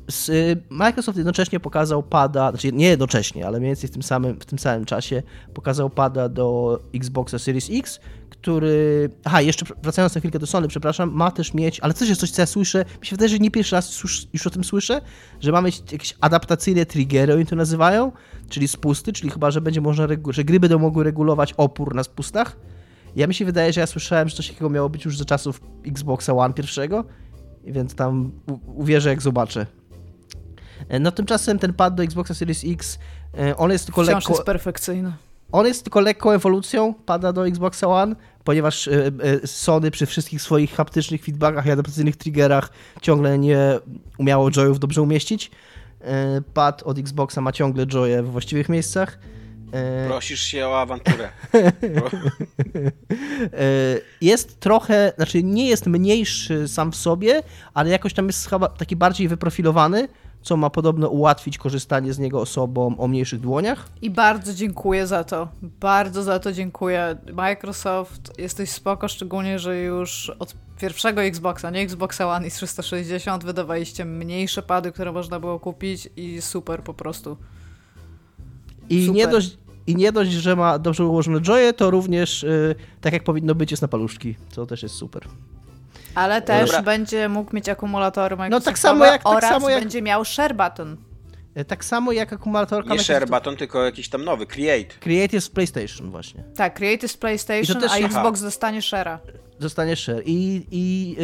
s- 0.09 0.31
Microsoft 0.71 1.19
jednocześnie 1.19 1.61
pokazał 1.61 2.03
pada, 2.03 2.51
znaczy 2.51 2.73
nie 2.73 2.87
jednocześnie, 2.87 3.47
ale 3.47 3.59
mniej 3.59 3.69
więcej 3.71 3.89
w 3.89 3.93
tym 3.93 4.03
samym, 4.03 4.41
w 4.41 4.45
tym 4.47 4.59
samym 4.59 4.85
czasie 4.85 5.23
pokazał 5.55 5.91
pada 5.91 6.29
do 6.29 6.79
Xboxa 6.95 7.39
Series 7.39 7.69
X, 7.73 8.01
który. 8.43 9.11
Aha, 9.25 9.41
jeszcze 9.41 9.67
wracając 9.83 10.15
na 10.15 10.19
chwilkę 10.21 10.39
do 10.39 10.47
Sony, 10.47 10.69
przepraszam, 10.69 11.11
ma 11.13 11.31
też 11.31 11.55
mieć, 11.55 11.81
ale 11.81 11.95
też 11.95 12.09
jest 12.09 12.21
coś, 12.21 12.31
co 12.31 12.43
ja 12.43 12.47
słyszę. 12.47 12.85
Mi 13.01 13.07
się 13.07 13.17
wydaje, 13.17 13.29
że 13.29 13.39
nie 13.39 13.51
pierwszy 13.51 13.75
raz 13.77 14.03
już 14.33 14.47
o 14.47 14.51
tym 14.51 14.65
słyszę, 14.65 15.01
że 15.41 15.53
ma 15.53 15.63
mieć 15.63 15.93
jakieś 15.93 16.15
adaptacyjne 16.21 16.87
triggery, 16.87 17.35
oni 17.35 17.47
to 17.47 17.57
nazywają, 17.57 18.13
czyli 18.49 18.69
spusty, 18.69 19.13
czyli 19.13 19.31
chyba, 19.31 19.51
że 19.51 19.61
będzie 19.61 19.81
można, 19.81 20.07
regu- 20.07 20.33
że 20.33 20.45
gry 20.45 20.61
będą 20.61 20.79
mogły 20.79 21.05
regulować 21.05 21.55
opór 21.57 21.95
na 21.95 22.05
spustach. 22.05 22.57
Ja 23.17 23.27
mi 23.27 23.35
się 23.35 23.45
wydaje, 23.45 23.73
że 23.73 23.81
ja 23.81 23.87
słyszałem, 23.87 24.29
że 24.29 24.37
coś 24.37 24.49
takiego 24.49 24.71
miało 24.71 24.89
być 24.89 25.05
już 25.05 25.19
za 25.19 25.25
czasów 25.25 25.61
Xboxa 25.87 26.33
One 26.33 26.55
pierwszego, 26.55 27.05
więc 27.65 27.95
tam 27.95 28.33
uwierzę, 28.75 29.09
jak 29.09 29.23
zobaczę. 29.23 29.67
E, 30.89 30.99
No 31.01 31.13
tymczasem 31.13 31.59
ten 31.59 31.73
pad 31.73 31.95
do 31.95 32.03
Xboxa 32.03 32.35
Series 32.35 32.63
X, 32.67 32.99
e, 33.39 33.57
on 33.57 33.71
jest 33.71 33.87
tylko 33.87 34.03
Wciąż 34.03 34.15
lekko... 34.15 34.33
jest 34.33 34.43
perfekcyjny. 34.43 35.13
On 35.53 35.67
jest 35.67 35.83
tylko 35.85 36.01
lekką 36.01 36.31
ewolucją 36.31 36.95
pada 36.95 37.33
do 37.33 37.47
Xboxa 37.47 37.87
One, 37.87 38.17
ponieważ 38.45 38.89
e, 38.89 38.93
e, 39.43 39.47
Sony 39.47 39.91
przy 39.91 40.07
wszystkich 40.07 40.43
swoich 40.43 40.75
haptycznych 40.75 41.25
feedbackach 41.25 41.67
i 41.67 41.71
adaptacyjnych 41.71 42.17
triggerach 42.17 42.71
ciągle 43.03 43.39
nie 43.39 43.59
umiało 44.19 44.51
joyów 44.51 44.79
dobrze 44.79 45.03
umieścić. 45.03 45.51
E, 46.01 46.41
Pad 46.55 46.83
od 46.83 46.99
Xboxa 46.99 47.41
ma 47.41 47.53
ciągle 47.53 47.87
joye 47.87 48.23
w 48.23 48.31
właściwych 48.31 48.69
miejscach. 48.69 49.19
Prosisz 50.07 50.43
się 50.43 50.67
o 50.67 50.81
awanturę. 50.81 51.29
Jest 54.21 54.61
trochę, 54.61 55.13
znaczy 55.17 55.43
nie 55.43 55.69
jest 55.69 55.87
mniejszy 55.87 56.69
sam 56.69 56.93
w 56.93 56.97
sobie, 56.97 57.43
ale 57.75 57.91
jakoś 57.91 58.15
tam 58.15 58.27
jest 58.27 58.51
chyba 58.51 58.69
taki 58.69 58.97
bardziej 58.97 59.29
wyprofilowany, 59.29 60.09
co 60.43 60.57
ma 60.57 60.71
podobno 60.71 61.09
ułatwić 61.09 61.59
korzystanie 61.59 62.13
z 62.13 62.19
niego 62.19 62.41
osobom 62.41 62.95
o 62.99 63.09
mniejszych 63.09 63.41
dłoniach. 63.41 63.89
I 64.03 64.11
bardzo 64.11 64.55
dziękuję 64.55 65.07
za 65.07 65.25
to. 65.25 65.49
Bardzo 65.63 66.23
za 66.23 66.39
to 66.39 66.53
dziękuję. 66.53 67.17
Microsoft, 67.33 68.39
jesteś 68.39 68.71
spoko, 68.71 69.09
szczególnie, 69.09 69.59
że 69.59 69.81
już 69.81 70.33
od 70.39 70.55
pierwszego 70.81 71.23
Xboxa, 71.23 71.71
nie 71.71 71.81
Xboxa 71.81 72.29
One 72.29 72.47
i 72.47 72.51
360 72.51 73.45
wydawaliście 73.45 74.05
mniejsze 74.05 74.63
pady, 74.63 74.93
które 74.93 75.13
można 75.13 75.41
było 75.41 75.61
kupić 75.61 76.09
i 76.17 76.43
super 76.43 76.83
po 76.83 76.95
prostu. 76.95 77.37
I 78.91 79.07
Super. 79.07 79.17
nie 79.17 79.29
dość, 79.29 79.59
i 79.87 79.97
nie 79.97 80.13
dość, 80.13 80.31
że 80.31 80.57
ma 80.57 80.79
dobrze 80.79 81.07
ułożone 81.07 81.41
joye, 81.41 81.73
to 81.73 81.91
również 81.91 82.43
y, 82.43 82.75
tak 83.01 83.13
jak 83.13 83.25
powinno 83.25 83.55
być 83.55 83.71
jest 83.71 83.83
na 83.83 83.89
paluszki, 83.89 84.35
co 84.51 84.67
też 84.67 84.83
jest 84.83 84.95
super. 84.95 85.23
Ale 86.15 86.43
też 86.43 86.67
Dobra. 86.67 86.83
będzie 86.83 87.29
mógł 87.29 87.57
mieć 87.57 87.69
akumulatory 87.69 88.37
Microsoftowe 88.37 88.61
No 88.71 88.73
tak 88.73 88.79
samo 88.79 89.05
jak- 89.05 89.23
tak 89.23 89.33
oraz 89.33 89.51
samo 89.51 89.69
jak- 89.71 89.81
będzie 89.81 90.03
miał 90.03 90.25
share 90.25 90.55
button. 90.57 90.97
E, 91.55 91.65
Tak 91.65 91.85
samo 91.85 92.13
jak 92.13 92.33
akumulatorka 92.33 92.95
Nie 92.95 92.99
share 93.01 93.27
button, 93.29 93.57
tylko 93.57 93.85
jakiś 93.85 94.09
tam 94.09 94.25
nowy, 94.25 94.47
create. 94.47 94.95
Create 95.01 95.37
jest 95.37 95.49
w 95.49 95.51
PlayStation 95.51 96.11
właśnie. 96.11 96.45
Tak, 96.57 96.75
Create 96.75 97.07
is 97.07 97.17
PlayStation, 97.17 97.77
I 97.79 97.81
to 97.81 97.89
też- 97.89 97.91
a 97.93 97.95
aha. 97.95 98.07
Xbox 98.07 98.43
dostanie 98.43 98.81
share'a. 98.81 99.19
Zostanie 99.59 99.97
share. 99.97 100.23
I, 100.27 100.67
i, 100.71 101.17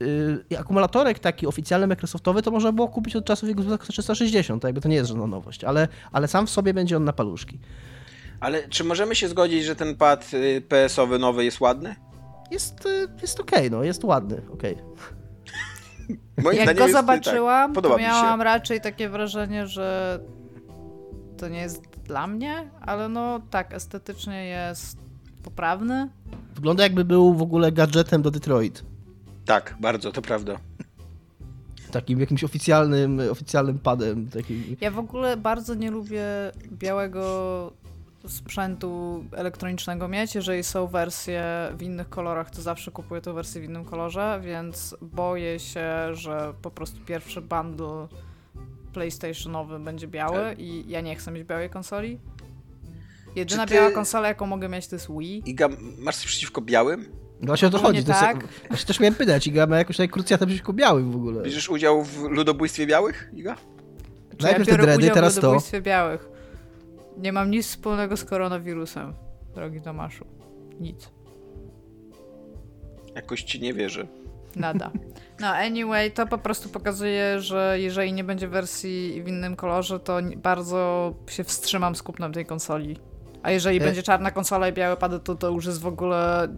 y, 0.00 0.06
y, 0.06 0.44
i 0.50 0.56
akumulatorek 0.56 1.18
taki 1.18 1.46
oficjalny 1.46 1.86
Microsoftowy 1.86 2.42
to 2.42 2.50
można 2.50 2.72
było 2.72 2.88
kupić 2.88 3.16
od 3.16 3.24
czasów 3.24 3.48
Xboxa 3.48 3.92
360, 3.92 4.62
to 4.62 4.68
jakby 4.68 4.80
to 4.80 4.88
nie 4.88 4.96
jest 4.96 5.08
żadna 5.08 5.26
nowość, 5.26 5.64
ale, 5.64 5.88
ale 6.12 6.28
sam 6.28 6.46
w 6.46 6.50
sobie 6.50 6.74
będzie 6.74 6.96
on 6.96 7.04
na 7.04 7.12
paluszki. 7.12 7.58
Ale 8.40 8.68
czy 8.68 8.84
możemy 8.84 9.14
się 9.14 9.28
zgodzić, 9.28 9.64
że 9.64 9.76
ten 9.76 9.96
pad 9.96 10.30
y, 10.34 10.60
PS-owy 10.68 11.18
nowy 11.18 11.44
jest 11.44 11.60
ładny? 11.60 11.94
Jest, 12.50 12.86
y, 12.86 13.08
jest 13.22 13.40
okej, 13.40 13.70
no, 13.70 13.82
jest 13.82 14.04
ładny, 14.04 14.42
okej. 14.52 14.76
Moim 16.42 16.58
Jak 16.58 16.76
go 16.76 16.86
jest, 16.86 16.88
y, 16.88 16.92
zobaczyłam, 16.92 17.74
tak, 17.74 17.84
to 17.84 17.96
mi 17.96 18.02
miałam 18.02 18.40
się. 18.40 18.44
raczej 18.44 18.80
takie 18.80 19.08
wrażenie, 19.08 19.66
że 19.66 20.20
to 21.36 21.48
nie 21.48 21.60
jest 21.60 21.82
dla 22.04 22.26
mnie, 22.26 22.70
ale 22.80 23.08
no 23.08 23.40
tak, 23.50 23.74
estetycznie 23.74 24.44
jest 24.44 24.98
poprawny. 25.42 26.08
Wygląda 26.54 26.82
jakby 26.82 27.04
był 27.04 27.34
w 27.34 27.42
ogóle 27.42 27.72
gadżetem 27.72 28.22
do 28.22 28.30
Detroit. 28.30 28.84
Tak, 29.44 29.76
bardzo, 29.80 30.12
to 30.12 30.22
prawda. 30.22 30.58
Takim 31.90 32.20
jakimś 32.20 32.44
oficjalnym, 32.44 33.20
oficjalnym 33.30 33.78
padem. 33.78 34.28
Takim... 34.28 34.76
Ja 34.80 34.90
w 34.90 34.98
ogóle 34.98 35.36
bardzo 35.36 35.74
nie 35.74 35.90
lubię 35.90 36.24
białego 36.72 37.72
sprzętu 38.28 39.24
elektronicznego 39.32 40.08
mieć. 40.08 40.34
Jeżeli 40.34 40.64
są 40.64 40.86
wersje 40.86 41.44
w 41.76 41.82
innych 41.82 42.08
kolorach, 42.08 42.50
to 42.50 42.62
zawsze 42.62 42.90
kupuję 42.90 43.20
tę 43.20 43.32
wersję 43.32 43.60
w 43.60 43.64
innym 43.64 43.84
kolorze, 43.84 44.40
więc 44.44 44.96
boję 45.02 45.58
się, 45.58 45.86
że 46.12 46.52
po 46.62 46.70
prostu 46.70 47.00
pierwszy 47.06 47.40
bundle 47.40 48.08
PlayStationowy 48.92 49.78
będzie 49.78 50.08
biały 50.08 50.36
Tak. 50.38 50.58
i 50.58 50.84
ja 50.88 51.00
nie 51.00 51.16
chcę 51.16 51.30
mieć 51.30 51.44
białej 51.44 51.70
konsoli. 51.70 52.18
Jedyna 53.36 53.66
ty- 53.66 53.74
biała 53.74 53.90
konsola, 53.90 54.28
jaką 54.28 54.46
mogę 54.46 54.68
mieć, 54.68 54.86
to 54.88 54.96
jest 54.96 55.08
Wii. 55.18 55.42
Iga, 55.50 55.68
masz 55.98 56.16
coś 56.16 56.26
przeciwko 56.26 56.60
białym? 56.60 57.04
No 57.40 57.46
właśnie 57.46 57.68
o 57.68 57.70
to 57.70 57.78
chodzi. 57.78 58.04
To 58.04 58.08
jest, 58.10 58.20
tak. 58.20 58.48
Właśnie 58.68 58.86
też 58.86 59.00
miałem 59.00 59.14
pytać, 59.14 59.46
Iga 59.46 59.66
ma 59.66 59.78
jakąś 59.78 59.96
tutaj 59.96 60.08
krucjatę 60.08 60.46
przeciwko 60.46 60.72
białym 60.72 61.12
w 61.12 61.16
ogóle. 61.16 61.42
Bierzesz 61.42 61.68
udział 61.68 62.04
w 62.04 62.22
ludobójstwie 62.22 62.86
białych, 62.86 63.30
Iga? 63.34 63.56
Czy 64.36 64.44
Najpierw 64.44 64.66
te 64.66 64.72
biorę 64.72 64.82
dready, 64.82 65.02
udział 65.02 65.14
teraz 65.14 65.32
w 65.32 65.40
to. 65.40 65.46
ludobójstwie 65.46 65.80
białych. 65.82 66.28
Nie 67.18 67.32
mam 67.32 67.50
nic 67.50 67.66
wspólnego 67.66 68.16
z 68.16 68.24
koronawirusem, 68.24 69.12
drogi 69.54 69.80
Tomaszu. 69.80 70.24
Nic. 70.80 71.10
Jakoś 73.14 73.42
ci 73.42 73.60
nie 73.60 73.74
wierzę. 73.74 74.06
Nada. 74.56 74.90
No, 75.40 75.46
anyway, 75.46 76.10
to 76.10 76.26
po 76.26 76.38
prostu 76.38 76.68
pokazuje, 76.68 77.40
że 77.40 77.76
jeżeli 77.80 78.12
nie 78.12 78.24
będzie 78.24 78.48
wersji 78.48 79.22
w 79.22 79.28
innym 79.28 79.56
kolorze, 79.56 80.00
to 80.00 80.18
bardzo 80.36 81.14
się 81.28 81.44
wstrzymam 81.44 81.94
z 81.96 82.02
kupnem 82.02 82.32
tej 82.32 82.46
konsoli. 82.46 82.96
A 83.42 83.50
jeżeli 83.50 83.76
E- 83.76 83.80
będzie 83.80 84.02
czarna 84.02 84.30
konsola 84.30 84.68
i 84.68 84.72
białe 84.72 84.96
pady, 84.96 85.18
to 85.20 85.34
to 85.34 85.50
już 85.50 85.66
jest 85.66 85.80
w 85.80 85.86
ogóle 85.86 86.48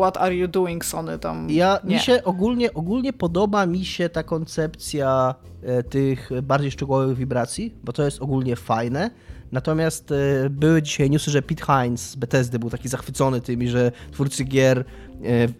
what 0.00 0.16
are 0.16 0.34
you 0.34 0.48
doing, 0.48 0.84
Sony, 0.84 1.18
tam 1.18 1.50
Ja, 1.50 1.78
nie. 1.84 1.94
mi 1.94 2.00
się 2.00 2.24
ogólnie, 2.24 2.74
ogólnie 2.74 3.12
podoba 3.12 3.66
mi 3.66 3.84
się 3.84 4.08
ta 4.08 4.22
koncepcja 4.22 5.34
e, 5.62 5.82
tych 5.82 6.30
bardziej 6.42 6.70
szczegółowych 6.70 7.16
wibracji, 7.16 7.74
bo 7.84 7.92
to 7.92 8.02
jest 8.02 8.22
ogólnie 8.22 8.56
fajne. 8.56 9.10
Natomiast 9.52 10.12
e, 10.12 10.50
były 10.50 10.82
dzisiaj 10.82 11.10
newsy, 11.10 11.30
że 11.30 11.42
Pete 11.42 11.64
Hines 11.66 12.10
z 12.10 12.16
Bethesdy 12.16 12.58
był 12.58 12.70
taki 12.70 12.88
zachwycony 12.88 13.40
tymi, 13.40 13.68
że 13.68 13.92
twórcy 14.12 14.44
gier 14.44 14.84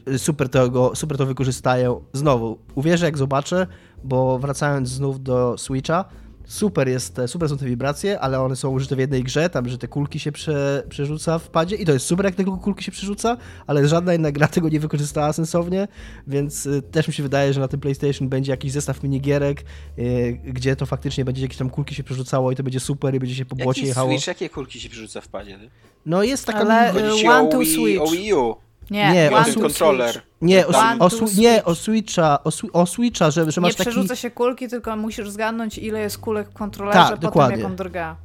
e, 0.07 0.19
super, 0.19 0.49
tego, 0.49 0.93
super 0.95 1.19
to 1.19 1.27
wykorzystają. 1.27 2.01
Znowu, 2.13 2.59
uwierzę 2.75 3.07
jak 3.07 3.19
zobaczę, 3.19 3.67
bo 4.05 4.39
wracając 4.39 4.89
znów 4.89 5.23
do 5.23 5.59
Switcha, 5.59 6.05
super 6.53 6.89
jest, 6.89 7.21
super 7.27 7.49
są 7.49 7.59
te 7.59 7.67
wibracje, 7.67 8.21
ale 8.21 8.41
one 8.41 8.57
są 8.57 8.71
użyte 8.71 8.97
w 8.97 8.99
jednej 8.99 9.23
grze, 9.23 9.51
tam, 9.51 9.69
że 9.69 9.79
te 9.79 9.89
kulki 9.89 10.19
się 10.19 10.33
prze, 10.33 10.83
przerzuca 10.89 11.39
w 11.39 11.49
padzie 11.49 11.77
i 11.77 11.85
to 11.85 11.93
jest 11.93 12.07
super, 12.07 12.27
jak 12.27 12.35
te 12.35 12.45
kulki 12.45 12.85
się 12.85 12.93
przerzuca, 12.93 13.37
ale 13.67 13.89
żadna 13.89 14.15
inna 14.15 14.33
gra 14.33 14.49
tego 14.57 14.69
nie 14.69 14.81
wykorzystała 14.81 15.33
sensownie, 15.33 15.89
więc 16.27 16.67
y, 16.67 16.83
też 16.83 17.09
mi 17.09 17.15
się 17.15 17.23
wydaje, 17.23 17.53
że 17.53 17.61
na 17.61 17.69
tym 17.69 17.81
PlayStation 17.81 18.29
będzie 18.29 18.53
jakiś 18.53 18.73
zestaw 18.73 19.03
minigierek, 19.03 19.65
y, 19.99 20.41
gdzie 20.45 20.77
to 20.77 20.87
faktycznie 20.87 21.25
będzie 21.25 21.43
jakieś 21.43 21.59
tam 21.59 21.71
kulki 21.71 21.95
się 21.95 22.05
przerzucało 22.05 22.53
i 22.53 22.57
to 22.57 22.63
będzie 22.63 22.81
super 22.81 23.15
i 23.15 23.19
będzie 23.21 23.35
się 23.35 23.45
po 23.45 23.57
błocie 23.57 23.81
Jaki 23.81 23.89
jechało. 23.89 24.11
Switch, 24.11 24.27
jakie 24.27 24.49
kulki 24.49 24.81
się 24.81 24.89
przerzuca 24.89 25.21
w 25.21 25.29
padzie? 25.29 25.59
Ty? 25.59 25.71
No 26.07 26.23
jest 26.23 26.47
taka... 26.47 26.59
Ale- 26.59 27.17
ci 27.19 27.29
one 27.29 27.49
to 27.49 27.65
Switch. 27.65 28.03
o 28.03 28.07
Wii 28.07 28.35
U. 28.35 28.57
Nie, 28.93 29.13
Nie, 29.13 29.31
o 29.37 29.61
kontroler. 29.61 30.23
Nie, 30.41 30.67
o, 30.67 30.71
One 30.71 30.97
o, 30.99 31.09
nie, 31.37 31.65
o 31.65 31.75
Switcha, 31.75 32.39
o, 32.45 32.51
o 32.73 32.87
Switcha, 32.87 33.31
że, 33.31 33.51
że 33.51 33.61
Nie 33.61 33.63
masz 33.63 33.75
taki... 33.75 33.91
przerzuca 33.91 34.17
się 34.17 34.31
kulki, 34.31 34.69
tylko 34.69 34.97
musisz 34.97 35.31
zgadnąć, 35.31 35.79
ile 35.79 36.01
jest 36.01 36.19
kulek 36.19 36.49
w 36.51 36.53
kontrolerze 36.53 36.99
Tak, 36.99 37.09
po 37.11 37.13
tym, 37.17 37.21
dokładnie. 37.21 37.57
jak 37.57 37.67
on 37.67 37.77
drga. 37.77 38.17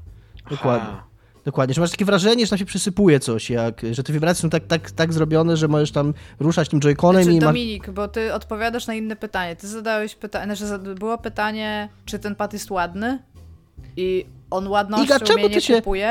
Dokładnie. 0.49 1.07
Dokładnie, 1.45 1.74
że 1.74 1.82
masz 1.82 1.91
takie 1.91 2.05
wrażenie, 2.05 2.45
że 2.45 2.49
tam 2.49 2.59
się 2.59 2.65
przysypuje 2.65 3.20
coś, 3.20 3.49
jak, 3.49 3.82
że 3.91 4.03
te 4.03 4.13
wibracje 4.13 4.41
są 4.41 4.49
tak, 4.49 4.68
tak, 4.68 4.91
tak 4.91 5.13
zrobione, 5.13 5.57
że 5.57 5.68
możesz 5.68 5.91
tam 5.91 6.13
ruszać 6.39 6.70
tym 6.70 6.80
joyconem 6.80 7.24
Znaczy, 7.24 7.38
i. 7.38 7.39
Dominik, 7.39 7.89
bo 7.89 8.07
ty 8.07 8.34
odpowiadasz 8.34 8.88
na 8.88 8.93
inne 8.93 9.15
pytanie. 9.15 9.55
Ty 9.55 9.68
zadałeś 9.68 10.15
pytanie, 10.15 10.55
znaczy 10.55 10.80
było 10.80 11.18
pytanie, 11.18 11.89
czy 12.05 12.20
ten 12.20 12.36
pad 12.36 12.53
jest 12.53 12.72
ładny 12.72 13.20
i 13.97 14.26
on 14.51 14.68
ładnością 14.68 15.05
Iga, 15.05 15.20
czemu 15.20 15.39
mnie 15.39 15.49
ty 15.49 15.55
nie 15.55 15.61
się- 15.61 15.76
kupuje. 15.76 16.07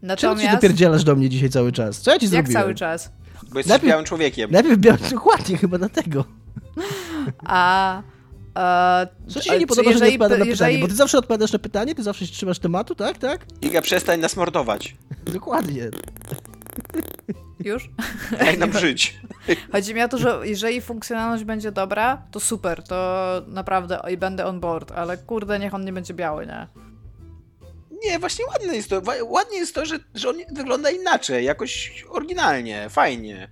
Czemu 0.00 0.16
ty 0.16 0.20
się 0.20 0.26
Natomiast 0.26 0.50
dopierdzielasz 0.56 1.04
do 1.04 1.16
mnie 1.16 1.28
dzisiaj 1.28 1.50
cały 1.50 1.72
czas? 1.72 2.00
Co 2.00 2.10
ja 2.10 2.18
ci 2.18 2.24
jak 2.24 2.30
zrobiłem? 2.32 2.62
cały 2.62 2.74
czas. 2.74 3.12
Bo 3.52 3.58
jesteś 3.58 3.70
Najpierw- 3.70 3.88
białym 3.90 4.04
człowiekiem. 4.04 4.50
Najpierw 4.50 4.78
biorę 4.78 4.98
dokładnie 5.10 5.56
chyba 5.56 5.78
dlatego. 5.78 6.24
A 7.46 8.02
e, 8.58 9.06
Co 9.28 9.40
ci 9.40 9.48
się 9.48 9.58
nie 9.58 9.66
podoba, 9.66 9.82
że 9.92 9.94
nie 9.94 9.94
jeżeli 9.94 10.12
odpowiadam 10.14 10.38
na 10.38 10.44
by- 10.44 10.50
pytanie? 10.50 10.70
jeżeli- 10.70 10.82
Bo 10.82 10.88
ty 10.88 10.94
zawsze 10.94 11.18
odpowiadasz 11.18 11.52
na 11.52 11.58
pytanie, 11.58 11.94
ty 11.94 12.02
zawsze 12.02 12.26
się 12.26 12.32
trzymasz 12.32 12.58
tematu, 12.58 12.94
tak? 12.94 13.18
Tak? 13.18 13.46
Iga, 13.62 13.82
przestań 13.82 14.20
nas 14.20 14.36
mordować. 14.36 14.96
Dokładnie. 15.32 15.88
Już? 17.64 17.90
Daj 18.38 18.58
nam 18.58 18.72
żyć. 18.72 19.20
Chodzi 19.72 19.94
mi 19.94 20.02
o 20.02 20.08
to, 20.08 20.18
że 20.18 20.40
jeżeli 20.44 20.80
funkcjonalność 20.80 21.44
będzie 21.44 21.72
dobra, 21.72 22.22
to 22.30 22.40
super, 22.40 22.82
to 22.82 23.26
naprawdę 23.46 24.00
i 24.12 24.16
będę 24.16 24.46
on 24.46 24.60
board, 24.60 24.92
ale 24.92 25.16
kurde, 25.18 25.58
niech 25.58 25.74
on 25.74 25.84
nie 25.84 25.92
będzie 25.92 26.14
biały, 26.14 26.46
nie? 26.46 26.66
Nie, 28.04 28.18
właśnie 28.18 28.44
ładne 28.46 28.76
jest 28.76 28.90
to. 28.90 29.02
Ładnie 29.26 29.58
jest 29.58 29.74
to, 29.74 29.86
że, 29.86 29.98
że 30.14 30.28
on 30.28 30.36
wygląda 30.52 30.90
inaczej, 30.90 31.44
jakoś 31.44 32.04
oryginalnie, 32.10 32.86
fajnie. 32.90 33.50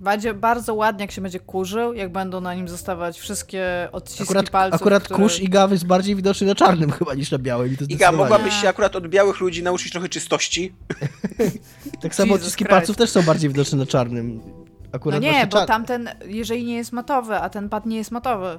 Będzie 0.00 0.34
bardzo 0.34 0.74
ładnie, 0.74 1.04
jak 1.04 1.10
się 1.10 1.20
będzie 1.20 1.40
kurzył, 1.40 1.92
jak 1.94 2.12
będą 2.12 2.40
na 2.40 2.54
nim 2.54 2.68
zostawać 2.68 3.18
wszystkie 3.18 3.88
odciski 3.92 4.22
Akurat, 4.22 4.50
palców, 4.50 4.80
akurat 4.80 5.02
które... 5.04 5.20
kurz 5.20 5.40
i 5.40 5.48
gaw 5.48 5.70
jest 5.72 5.86
bardziej 5.86 6.16
widoczny 6.16 6.46
na 6.46 6.54
czarnym 6.54 6.90
chyba 6.98 7.14
niż 7.14 7.30
na 7.30 7.38
białym. 7.38 7.76
I 7.88 7.92
Iga, 7.92 8.12
mogłabyś 8.12 8.54
się 8.54 8.68
akurat 8.68 8.96
od 8.96 9.08
białych 9.08 9.40
ludzi 9.40 9.62
nauczyć 9.62 9.92
trochę 9.92 10.08
czystości? 10.08 10.72
Tak 12.02 12.14
samo 12.14 12.26
Jesus 12.32 12.42
odciski 12.42 12.64
Christ. 12.64 12.70
palców 12.78 12.96
też 12.96 13.10
są 13.10 13.22
bardziej 13.22 13.50
widoczne 13.50 13.78
na 13.78 13.86
czarnym. 13.86 14.36
No 14.36 14.64
Akurat 14.92 15.22
nie, 15.22 15.30
właśnie 15.30 15.46
bo 15.46 15.56
czar- 15.56 15.66
tamten, 15.66 16.08
jeżeli 16.26 16.64
nie 16.64 16.76
jest 16.76 16.92
matowy, 16.92 17.34
a 17.36 17.50
ten 17.50 17.68
pad 17.68 17.86
nie 17.86 17.96
jest 17.96 18.10
matowy. 18.10 18.58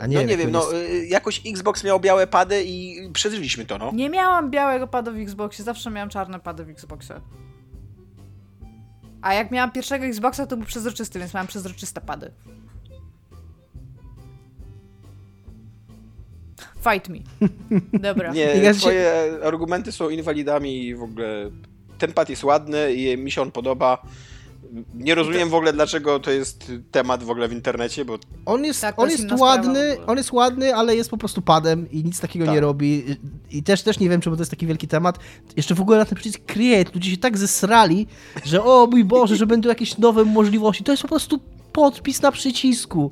A 0.00 0.06
Nie 0.06 0.16
no 0.16 0.22
nie 0.22 0.36
wiem, 0.36 0.50
no 0.50 0.60
jest- 0.72 0.90
y, 0.92 1.06
jakoś 1.06 1.42
Xbox 1.46 1.84
miał 1.84 2.00
białe 2.00 2.26
pady 2.26 2.62
i 2.66 3.08
przeżyliśmy 3.12 3.66
to, 3.66 3.78
no. 3.78 3.90
Nie 3.94 4.10
miałam 4.10 4.50
białego 4.50 4.86
pada 4.86 5.10
w 5.12 5.16
Xboxie, 5.16 5.64
zawsze 5.64 5.90
miałam 5.90 6.08
czarne 6.08 6.40
pady 6.40 6.64
w 6.64 6.68
Xboxie. 6.68 7.20
A 9.22 9.34
jak 9.34 9.50
miałam 9.50 9.72
pierwszego 9.72 10.04
Xboxa, 10.04 10.46
to 10.46 10.56
był 10.56 10.66
przezroczysty, 10.66 11.18
więc 11.18 11.34
miałam 11.34 11.46
przezroczyste 11.46 12.00
pady. 12.00 12.30
Fight 16.92 17.08
me. 17.08 17.18
Dobra. 18.08 18.32
Nie, 18.32 18.74
twoje 18.74 19.12
argumenty 19.44 19.92
są 19.92 20.08
inwalidami 20.10 20.84
i 20.86 20.94
w 20.94 21.02
ogóle 21.02 21.50
ten 21.98 22.12
pad 22.12 22.28
jest 22.30 22.44
ładny 22.44 22.94
i 22.94 23.16
mi 23.16 23.30
się 23.30 23.42
on 23.42 23.50
podoba. 23.50 24.02
Nie 24.94 25.14
rozumiem 25.14 25.48
w 25.48 25.54
ogóle, 25.54 25.72
dlaczego 25.72 26.20
to 26.20 26.30
jest 26.30 26.72
temat 26.90 27.22
w 27.24 27.30
ogóle 27.30 27.48
w 27.48 27.52
internecie, 27.52 28.04
bo 28.04 28.18
On 28.46 28.64
jest, 28.64 28.80
Tak, 28.80 28.98
on 28.98 29.10
jest 29.10 29.32
ładny, 29.38 29.92
ogóle. 29.92 30.06
on 30.06 30.16
jest 30.16 30.32
ładny, 30.32 30.74
ale 30.74 30.96
jest 30.96 31.10
po 31.10 31.16
prostu 31.16 31.42
padem 31.42 31.90
i 31.90 32.04
nic 32.04 32.20
takiego 32.20 32.44
Tak. 32.44 32.54
nie 32.54 32.60
robi. 32.60 33.04
I 33.50 33.62
też, 33.62 33.82
też 33.82 33.98
nie 34.00 34.08
wiem, 34.08 34.20
czemu 34.20 34.36
to 34.36 34.42
jest 34.42 34.50
taki 34.50 34.66
wielki 34.66 34.88
temat. 34.88 35.18
Jeszcze 35.56 35.74
w 35.74 35.80
ogóle 35.80 35.98
na 35.98 36.04
ten 36.04 36.18
przycisk 36.18 36.40
create 36.46 36.90
ludzie 36.94 37.10
się 37.10 37.16
tak 37.16 37.38
zesrali, 37.38 38.06
że 38.44 38.64
o 38.64 38.86
mój 38.90 39.04
Boże, 39.04 39.36
że 39.36 39.46
będą 39.46 39.68
jakieś 39.68 39.98
nowe 39.98 40.24
możliwości. 40.24 40.84
To 40.84 40.92
jest 40.92 41.02
po 41.02 41.08
prostu 41.08 41.40
podpis 41.72 42.22
na 42.22 42.32
przycisku. 42.32 43.10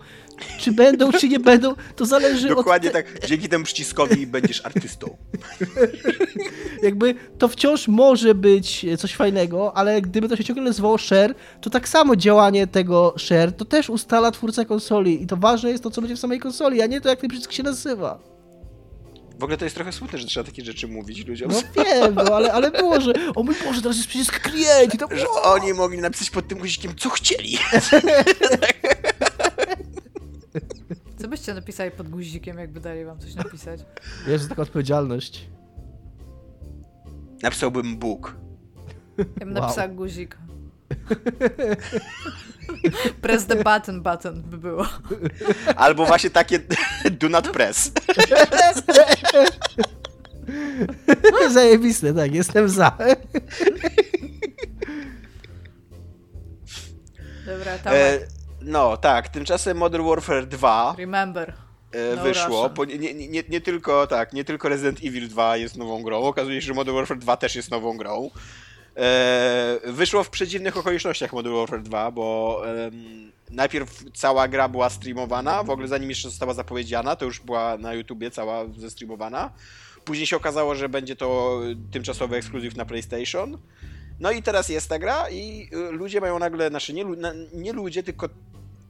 Czy 0.59 0.72
będą, 0.72 1.12
czy 1.12 1.28
nie 1.28 1.40
będą, 1.40 1.74
to 1.97 2.07
zależy 2.07 2.49
dokładnie 2.49 2.88
od... 2.88 2.95
te- 2.95 3.03
tak, 3.03 3.26
dzięki 3.26 3.49
temu 3.49 3.64
przyciskowi 3.64 4.26
będziesz 4.26 4.66
artystą. 4.66 5.16
Jakby 6.82 7.14
to 7.38 7.49
wciąż 7.49 7.88
może 7.88 8.34
być 8.34 8.86
coś 8.99 9.14
fajnego, 9.14 9.76
ale 9.76 10.03
gdyby 10.03 10.28
to 10.28 10.36
się 10.36 10.45
ciągle 10.45 10.64
nazywało 10.64 10.99
share, 10.99 11.34
to 11.61 11.70
tak 11.70 11.88
samo 11.88 12.16
działanie 12.16 12.66
tego 12.66 13.14
share 13.18 13.53
to 13.53 13.64
też 13.64 13.90
ustala 13.90 14.30
twórca 14.30 14.64
konsoli 14.64 15.22
i 15.22 15.26
to 15.26 15.36
ważne 15.36 15.70
jest 15.70 15.82
to, 15.82 15.90
co 15.90 16.01
będzie 16.01 16.16
w 16.16 16.18
samej 16.18 16.40
konsoli, 16.40 16.82
a 16.82 16.86
nie 16.86 17.01
to, 17.01 17.09
jak 17.09 17.20
ten 17.20 17.30
przycisk 17.30 17.53
się 17.53 17.62
nazywa. 17.62 18.32
W 19.38 19.45
ogóle 19.45 19.57
to 19.57 19.64
jest 19.64 19.76
trochę 19.76 19.93
smutne, 19.93 20.18
że 20.18 20.26
trzeba 20.26 20.47
takie 20.47 20.64
rzeczy 20.64 20.88
mówić 20.88 21.26
ludziom. 21.26 21.51
No 21.53 21.84
wiem, 21.84 22.14
no, 22.14 22.36
ale, 22.36 22.53
ale 22.53 22.70
było, 22.70 23.01
że 23.01 23.12
o 23.34 23.43
mój 23.43 23.55
Boże, 23.64 23.82
teraz 23.82 23.97
jest 23.97 24.09
przycisk 24.09 24.40
create 24.40 24.84
i 24.95 24.99
to... 24.99 25.09
Że 25.16 25.28
oni 25.28 25.74
mogli 25.74 25.99
napisać 25.99 26.30
pod 26.30 26.49
tym 26.49 26.59
guzikiem, 26.59 26.95
co 26.99 27.11
chcieli. 27.11 27.59
Co 31.16 31.28
byście 31.28 31.55
napisali 31.55 31.90
pod 31.90 32.09
guzikiem, 32.09 32.59
jakby 32.59 32.80
dali 32.80 33.05
wam 33.05 33.18
coś 33.18 33.34
napisać? 33.34 33.80
Jest 34.26 34.48
taka 34.48 34.62
odpowiedzialność. 34.62 35.48
Napisałbym 37.42 37.96
Bóg. 37.96 38.36
Ja 39.18 39.24
bym 39.46 39.55
Wow. 39.55 39.62
napisała 39.62 39.88
guzik. 39.88 40.38
Press 43.20 43.46
the 43.46 43.57
button 43.64 44.03
button 44.03 44.42
by 44.42 44.59
było. 44.59 44.86
Albo 45.76 46.07
właśnie 46.07 46.30
takie 46.30 46.59
do 47.20 47.28
not 47.28 47.48
press. 47.50 47.92
Zajebiste, 51.53 52.14
tak, 52.14 52.34
jestem 52.34 52.68
za. 52.68 52.98
Dobra, 57.46 57.78
tam. 57.78 57.92
E, 57.94 58.18
no 58.64 58.96
tak, 58.96 59.28
tymczasem 59.28 59.76
Modern 59.76 60.06
Warfare 60.08 60.46
2 60.46 60.94
Remember. 60.98 61.54
e, 61.92 62.16
No 62.16 62.22
wyszło. 62.22 62.70
Nie, 62.98 63.14
nie, 63.14 63.42
nie, 63.48 63.60
tylko 63.60 64.06
tak, 64.06 64.32
nie 64.32 64.44
tylko 64.44 64.68
Resident 64.68 64.98
Evil 65.04 65.28
2 65.28 65.56
jest 65.56 65.76
nową 65.76 66.02
grą, 66.02 66.20
okazuje 66.22 66.60
się, 66.60 66.66
że 66.66 66.74
Modern 66.74 66.96
Warfare 66.96 67.18
2 67.18 67.36
też 67.36 67.56
jest 67.56 67.70
nową 67.70 67.96
grą. 67.96 68.30
E, 68.96 69.78
wyszło 69.84 70.24
w 70.24 70.30
przedziwnych 70.30 70.76
okolicznościach 70.76 71.32
Modern 71.32 71.54
Warfare 71.56 71.82
2, 71.82 72.10
bo 72.10 72.62
najpierw 73.50 74.04
cała 74.14 74.48
gra 74.48 74.68
była 74.68 74.90
streamowana, 74.90 75.62
w 75.62 75.70
ogóle 75.70 75.88
zanim 75.88 76.08
jeszcze 76.08 76.28
została 76.28 76.54
zapowiedziana, 76.54 77.16
to 77.16 77.24
już 77.24 77.40
była 77.40 77.78
na 77.78 77.94
YouTubie 77.94 78.30
cała 78.30 78.64
zestreamowana. 78.76 79.50
Później 80.04 80.26
się 80.26 80.36
okazało, 80.36 80.74
że 80.74 80.88
będzie 80.88 81.16
to 81.16 81.60
tymczasowy 81.92 82.36
ekskluzyw 82.36 82.76
na 82.76 82.84
PlayStation. 82.84 83.58
No 84.20 84.30
i 84.30 84.42
teraz 84.42 84.68
jest 84.68 84.88
ta 84.88 84.98
gra 84.98 85.30
i 85.30 85.68
y, 85.72 85.92
ludzie 85.92 86.20
mają 86.20 86.38
nagle, 86.38 86.68
znaczy 86.68 86.92
nie, 86.92 87.04
nie 87.54 87.72
ludzie, 87.72 88.02
tylko 88.02 88.28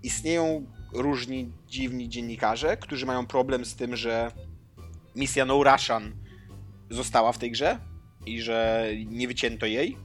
istnieją 0.02 0.66
różni 0.92 1.52
dziwni 1.68 2.08
dziennikarze, 2.08 2.76
którzy 2.76 3.06
mają 3.06 3.26
problem 3.26 3.64
z 3.64 3.74
tym, 3.74 3.96
że 3.96 4.32
misja 5.16 5.44
No 5.44 5.64
Russian 5.64 6.12
została 6.90 7.32
w 7.32 7.38
tej 7.38 7.50
grze 7.50 7.78
i 8.26 8.42
że 8.42 8.88
nie 9.06 9.28
wycięto 9.28 9.66
jej. 9.66 9.96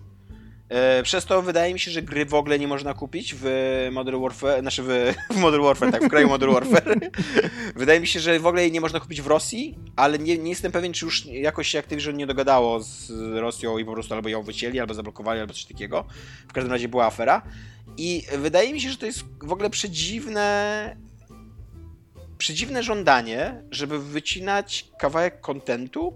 E, 0.69 1.03
Przez 1.03 1.25
to 1.25 1.41
wydaje 1.41 1.73
mi 1.73 1.79
się, 1.79 1.91
że 1.91 2.01
gry 2.01 2.25
w 2.25 2.33
ogóle 2.33 2.59
nie 2.59 2.67
można 2.67 2.93
kupić 2.93 3.35
w 3.37 3.47
Modern 3.91 4.21
Warfare, 4.21 4.61
znaczy 4.61 4.83
w, 4.83 5.13
w 5.35 5.37
Modern 5.37 5.63
Warfare, 5.63 5.91
tak, 5.91 6.03
w 6.03 6.09
kraju 6.09 6.27
Modern 6.27 6.53
Warfare. 6.53 6.99
wydaje 7.75 7.99
mi 7.99 8.07
się, 8.07 8.19
że 8.19 8.39
w 8.39 8.47
ogóle 8.47 8.61
jej 8.61 8.71
nie 8.71 8.81
można 8.81 8.99
kupić 8.99 9.21
w 9.21 9.27
Rosji, 9.27 9.77
ale 9.95 10.19
nie, 10.19 10.37
nie 10.37 10.49
jestem 10.49 10.71
pewien, 10.71 10.93
czy 10.93 11.05
już 11.05 11.25
jakoś 11.25 11.67
się 11.67 11.79
Activision 11.79 12.17
nie 12.17 12.27
dogadało 12.27 12.79
z 12.79 13.11
Rosją 13.33 13.77
i 13.77 13.85
po 13.85 13.93
prostu 13.93 14.13
albo 14.13 14.29
ją 14.29 14.43
wycięli, 14.43 14.79
albo 14.79 14.93
zablokowali, 14.93 15.39
albo 15.39 15.53
coś 15.53 15.65
takiego. 15.65 16.05
W 16.47 16.53
każdym 16.53 16.73
razie 16.73 16.87
była 16.87 17.05
afera. 17.05 17.41
I 17.97 18.23
wydaje 18.37 18.73
mi 18.73 18.81
się, 18.81 18.89
że 18.89 18.97
to 18.97 19.05
jest 19.05 19.23
w 19.43 19.51
ogóle 19.51 19.69
przedziwne 19.69 20.95
przedziwne 22.37 22.83
żądanie, 22.83 23.61
żeby 23.71 23.99
wycinać 23.99 24.85
kawałek 24.99 25.41
kontentu 25.41 26.13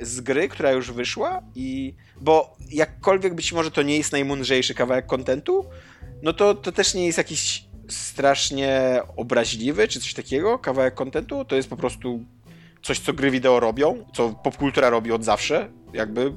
z 0.00 0.20
gry, 0.20 0.48
która 0.48 0.70
już 0.70 0.92
wyszła 0.92 1.42
i 1.54 1.94
bo 2.20 2.56
jakkolwiek 2.70 3.34
być 3.34 3.52
może 3.52 3.70
to 3.70 3.82
nie 3.82 3.96
jest 3.96 4.12
najmądrzejszy 4.12 4.74
kawałek 4.74 5.06
kontentu, 5.06 5.64
no 6.22 6.32
to 6.32 6.54
to 6.54 6.72
też 6.72 6.94
nie 6.94 7.06
jest 7.06 7.18
jakiś 7.18 7.64
strasznie 7.88 9.00
obraźliwy 9.16 9.88
czy 9.88 10.00
coś 10.00 10.14
takiego. 10.14 10.58
Kawałek 10.58 10.94
kontentu, 10.94 11.44
to 11.44 11.56
jest 11.56 11.68
po 11.68 11.76
prostu 11.76 12.24
coś, 12.82 12.98
co 12.98 13.12
gry 13.12 13.30
wideo 13.30 13.60
robią, 13.60 14.04
co 14.14 14.30
popkultura 14.30 14.90
robi 14.90 15.12
od 15.12 15.24
zawsze, 15.24 15.68
jakby 15.92 16.32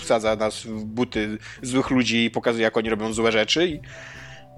wsadza 0.00 0.36
nas 0.36 0.62
w 0.62 0.84
buty 0.84 1.38
złych 1.62 1.90
ludzi 1.90 2.24
i 2.24 2.30
pokazuje, 2.30 2.64
jak 2.64 2.76
oni 2.76 2.90
robią 2.90 3.12
złe 3.12 3.32
rzeczy 3.32 3.68
i, 3.68 3.80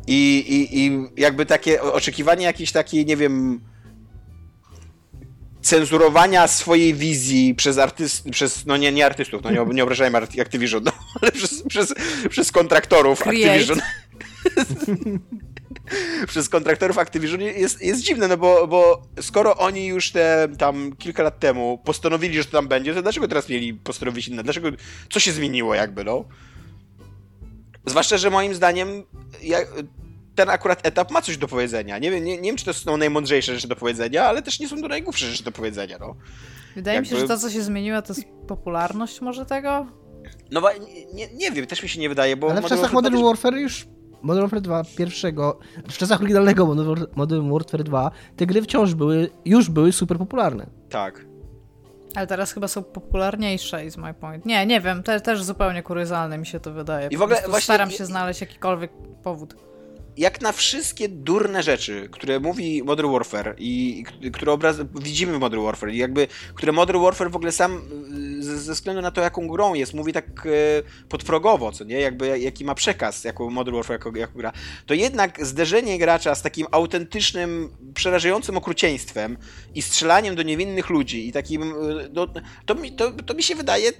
i, 0.06 0.44
i, 0.48 0.80
i 0.80 1.08
jakby 1.16 1.46
takie 1.46 1.82
oczekiwanie 1.82 2.44
jakiejś 2.44 2.72
takiej, 2.72 3.06
nie 3.06 3.16
wiem, 3.16 3.60
cenzurowania 5.66 6.48
swojej 6.48 6.94
wizji 6.94 7.54
przez 7.54 7.78
artyst, 7.78 8.30
przez, 8.30 8.66
no 8.66 8.76
nie, 8.76 8.92
nie 8.92 9.06
artystów, 9.06 9.42
no 9.42 9.50
nie, 9.50 9.74
nie 9.74 9.82
obrażajmy 9.82 10.18
Activision, 10.18 10.84
no, 10.84 10.92
ale 11.22 11.32
przez, 11.32 11.62
przez, 11.62 11.94
przez 12.30 12.52
kontraktorów 12.52 13.18
Create. 13.18 13.52
Activision. 13.52 13.80
przez 16.28 16.48
kontraktorów 16.48 16.98
Activision 16.98 17.40
jest, 17.40 17.82
jest 17.82 18.02
dziwne, 18.02 18.28
no 18.28 18.36
bo, 18.36 18.66
bo 18.66 19.02
skoro 19.20 19.56
oni 19.56 19.86
już 19.86 20.10
te 20.10 20.48
tam 20.58 20.92
kilka 20.98 21.22
lat 21.22 21.38
temu 21.38 21.78
postanowili, 21.84 22.36
że 22.36 22.44
to 22.44 22.50
tam 22.50 22.68
będzie, 22.68 22.94
to 22.94 23.02
dlaczego 23.02 23.28
teraz 23.28 23.48
mieli 23.48 23.74
postanowić 23.74 24.28
inne? 24.28 24.42
Dlaczego, 24.42 24.68
co 25.10 25.20
się 25.20 25.32
zmieniło 25.32 25.74
jakby, 25.74 26.04
no? 26.04 26.24
Zwłaszcza, 27.86 28.16
że 28.16 28.30
moim 28.30 28.54
zdaniem 28.54 29.02
ja, 29.42 29.58
ten 30.34 30.50
akurat 30.50 30.86
etap 30.86 31.10
ma 31.10 31.22
coś 31.22 31.36
do 31.36 31.48
powiedzenia. 31.48 31.98
Nie 31.98 32.10
wiem, 32.10 32.24
nie, 32.24 32.36
nie 32.36 32.48
wiem, 32.48 32.56
czy 32.56 32.64
to 32.64 32.74
są 32.74 32.96
najmądrzejsze 32.96 33.54
rzeczy 33.54 33.68
do 33.68 33.76
powiedzenia, 33.76 34.24
ale 34.24 34.42
też 34.42 34.60
nie 34.60 34.68
są 34.68 34.80
to 34.80 34.88
najgłupsze 34.88 35.26
rzeczy 35.26 35.44
do 35.44 35.52
powiedzenia, 35.52 35.96
no. 36.00 36.14
Wydaje 36.74 37.00
mi 37.00 37.06
się, 37.06 37.16
że 37.16 37.28
to, 37.28 37.38
co 37.38 37.50
się 37.50 37.62
zmieniło, 37.62 38.02
to 38.02 38.12
jest 38.12 38.26
popularność 38.48 39.20
może 39.20 39.46
tego? 39.46 39.86
No 40.50 40.62
nie, 41.14 41.28
nie 41.34 41.50
wiem, 41.50 41.66
też 41.66 41.82
mi 41.82 41.88
się 41.88 42.00
nie 42.00 42.08
wydaje, 42.08 42.36
bo... 42.36 42.50
Ale 42.50 42.62
w 42.62 42.66
czasach 42.66 42.92
Modern 42.92 43.22
Warfare 43.22 43.54
już 43.54 43.86
Modern 44.22 44.42
Warfare 44.42 44.60
2 44.60 44.84
pierwszego, 44.96 45.58
w 45.90 45.96
czasach 45.96 46.20
oryginalnego 46.20 46.74
Modern 47.16 47.52
Warfare 47.52 47.84
2 47.84 48.10
te 48.36 48.46
gry 48.46 48.62
wciąż 48.62 48.94
były, 48.94 49.30
już 49.44 49.70
były 49.70 49.92
super 49.92 50.18
popularne. 50.18 50.66
Tak. 50.88 51.26
Ale 52.16 52.26
teraz 52.26 52.52
chyba 52.52 52.68
są 52.68 52.82
popularniejsze, 52.84 53.84
is 53.84 53.96
my 53.96 54.14
point. 54.14 54.46
Nie, 54.46 54.66
nie 54.66 54.80
wiem, 54.80 55.02
te, 55.02 55.20
też 55.20 55.42
zupełnie 55.42 55.82
kuriozalne 55.82 56.38
mi 56.38 56.46
się 56.46 56.60
to 56.60 56.72
wydaje. 56.72 57.08
I 57.10 57.16
w 57.16 57.22
ogóle 57.22 57.40
właśnie 57.40 57.60
staram 57.60 57.90
się 57.90 58.06
znaleźć 58.06 58.40
jakikolwiek 58.40 58.90
powód 59.22 59.54
jak 60.16 60.40
na 60.40 60.52
wszystkie 60.52 61.08
durne 61.08 61.62
rzeczy, 61.62 62.08
które 62.12 62.40
mówi 62.40 62.82
Modern 62.82 63.12
Warfare 63.12 63.54
i, 63.58 64.04
i 64.20 64.30
które 64.30 64.52
obraz, 64.52 64.76
widzimy 64.94 65.32
w 65.32 65.40
Modern 65.40 65.62
Warfare. 65.62 65.90
I 65.90 65.96
jakby, 65.96 66.26
które 66.54 66.72
Modern 66.72 67.02
Warfare 67.02 67.30
w 67.30 67.36
ogóle 67.36 67.52
sam 67.52 67.82
ze, 68.38 68.58
ze 68.58 68.72
względu 68.72 69.02
na 69.02 69.10
to, 69.10 69.20
jaką 69.20 69.48
grą 69.48 69.74
jest, 69.74 69.94
mówi 69.94 70.12
tak 70.12 70.46
e, 70.46 71.08
podprogowo, 71.08 71.72
co 71.72 71.84
nie, 71.84 72.00
jakby 72.00 72.38
jaki 72.38 72.64
ma 72.64 72.74
przekaz 72.74 73.24
jako 73.24 73.50
Modern 73.50 73.76
Warfare 73.76 73.92
jako, 73.92 74.18
jako 74.18 74.38
gra, 74.38 74.52
to 74.86 74.94
jednak 74.94 75.46
zderzenie 75.46 75.98
gracza 75.98 76.34
z 76.34 76.42
takim 76.42 76.66
autentycznym, 76.70 77.68
przerażającym 77.94 78.56
okrucieństwem 78.56 79.36
i 79.74 79.82
strzelaniem 79.82 80.34
do 80.34 80.42
niewinnych 80.42 80.90
ludzi 80.90 81.28
i 81.28 81.32
takim, 81.32 81.74
no, 82.12 82.26
to, 82.66 82.74
mi, 82.74 82.92
to, 82.92 83.10
to 83.10 83.34
mi 83.34 83.42
się 83.42 83.54
wydaje 83.54 83.92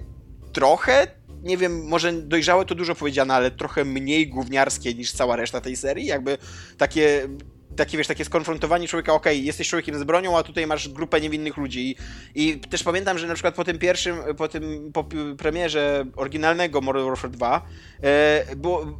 trochę 0.53 1.07
nie 1.43 1.57
wiem, 1.57 1.87
może 1.87 2.13
dojrzałe 2.13 2.65
to 2.65 2.75
dużo 2.75 2.95
powiedziane, 2.95 3.33
ale 3.33 3.51
trochę 3.51 3.85
mniej 3.85 4.27
gówniarskie 4.27 4.93
niż 4.93 5.11
cała 5.11 5.35
reszta 5.35 5.61
tej 5.61 5.75
serii. 5.75 6.05
Jakby 6.05 6.37
takie 6.77 7.29
takie, 7.77 7.97
wiesz, 7.97 8.07
takie 8.07 8.25
skonfrontowanie 8.25 8.87
człowieka, 8.87 9.13
okej, 9.13 9.37
okay, 9.37 9.45
jesteś 9.45 9.69
człowiekiem 9.69 9.99
z 9.99 10.03
bronią, 10.03 10.37
a 10.37 10.43
tutaj 10.43 10.67
masz 10.67 10.89
grupę 10.89 11.21
niewinnych 11.21 11.57
ludzi. 11.57 11.89
I, 11.89 11.95
I, 12.35 12.59
też 12.59 12.83
pamiętam, 12.83 13.17
że 13.17 13.27
na 13.27 13.33
przykład 13.33 13.55
po 13.55 13.63
tym 13.63 13.79
pierwszym, 13.79 14.17
po 14.37 14.47
tym 14.47 14.91
po 14.93 15.05
premierze 15.37 16.05
oryginalnego 16.15 16.81
Modern 16.81 17.05
Warfare 17.05 17.31
2 17.31 17.65
e, 18.03 18.55
było 18.55 18.99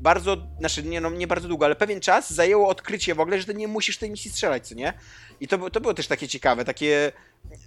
bardzo, 0.00 0.36
znaczy 0.58 0.82
nie, 0.82 1.00
no, 1.00 1.10
nie 1.10 1.26
bardzo 1.26 1.48
długo, 1.48 1.66
ale 1.66 1.76
pewien 1.76 2.00
czas 2.00 2.32
zajęło 2.32 2.68
odkrycie 2.68 3.14
w 3.14 3.20
ogóle, 3.20 3.40
że 3.40 3.46
ty 3.46 3.54
nie 3.54 3.68
musisz 3.68 3.98
tej 3.98 4.10
misji 4.10 4.30
strzelać, 4.30 4.68
co 4.68 4.74
nie? 4.74 4.92
I 5.40 5.48
to, 5.48 5.70
to 5.70 5.80
było 5.80 5.94
też 5.94 6.06
takie 6.06 6.28
ciekawe, 6.28 6.64
takie 6.64 7.12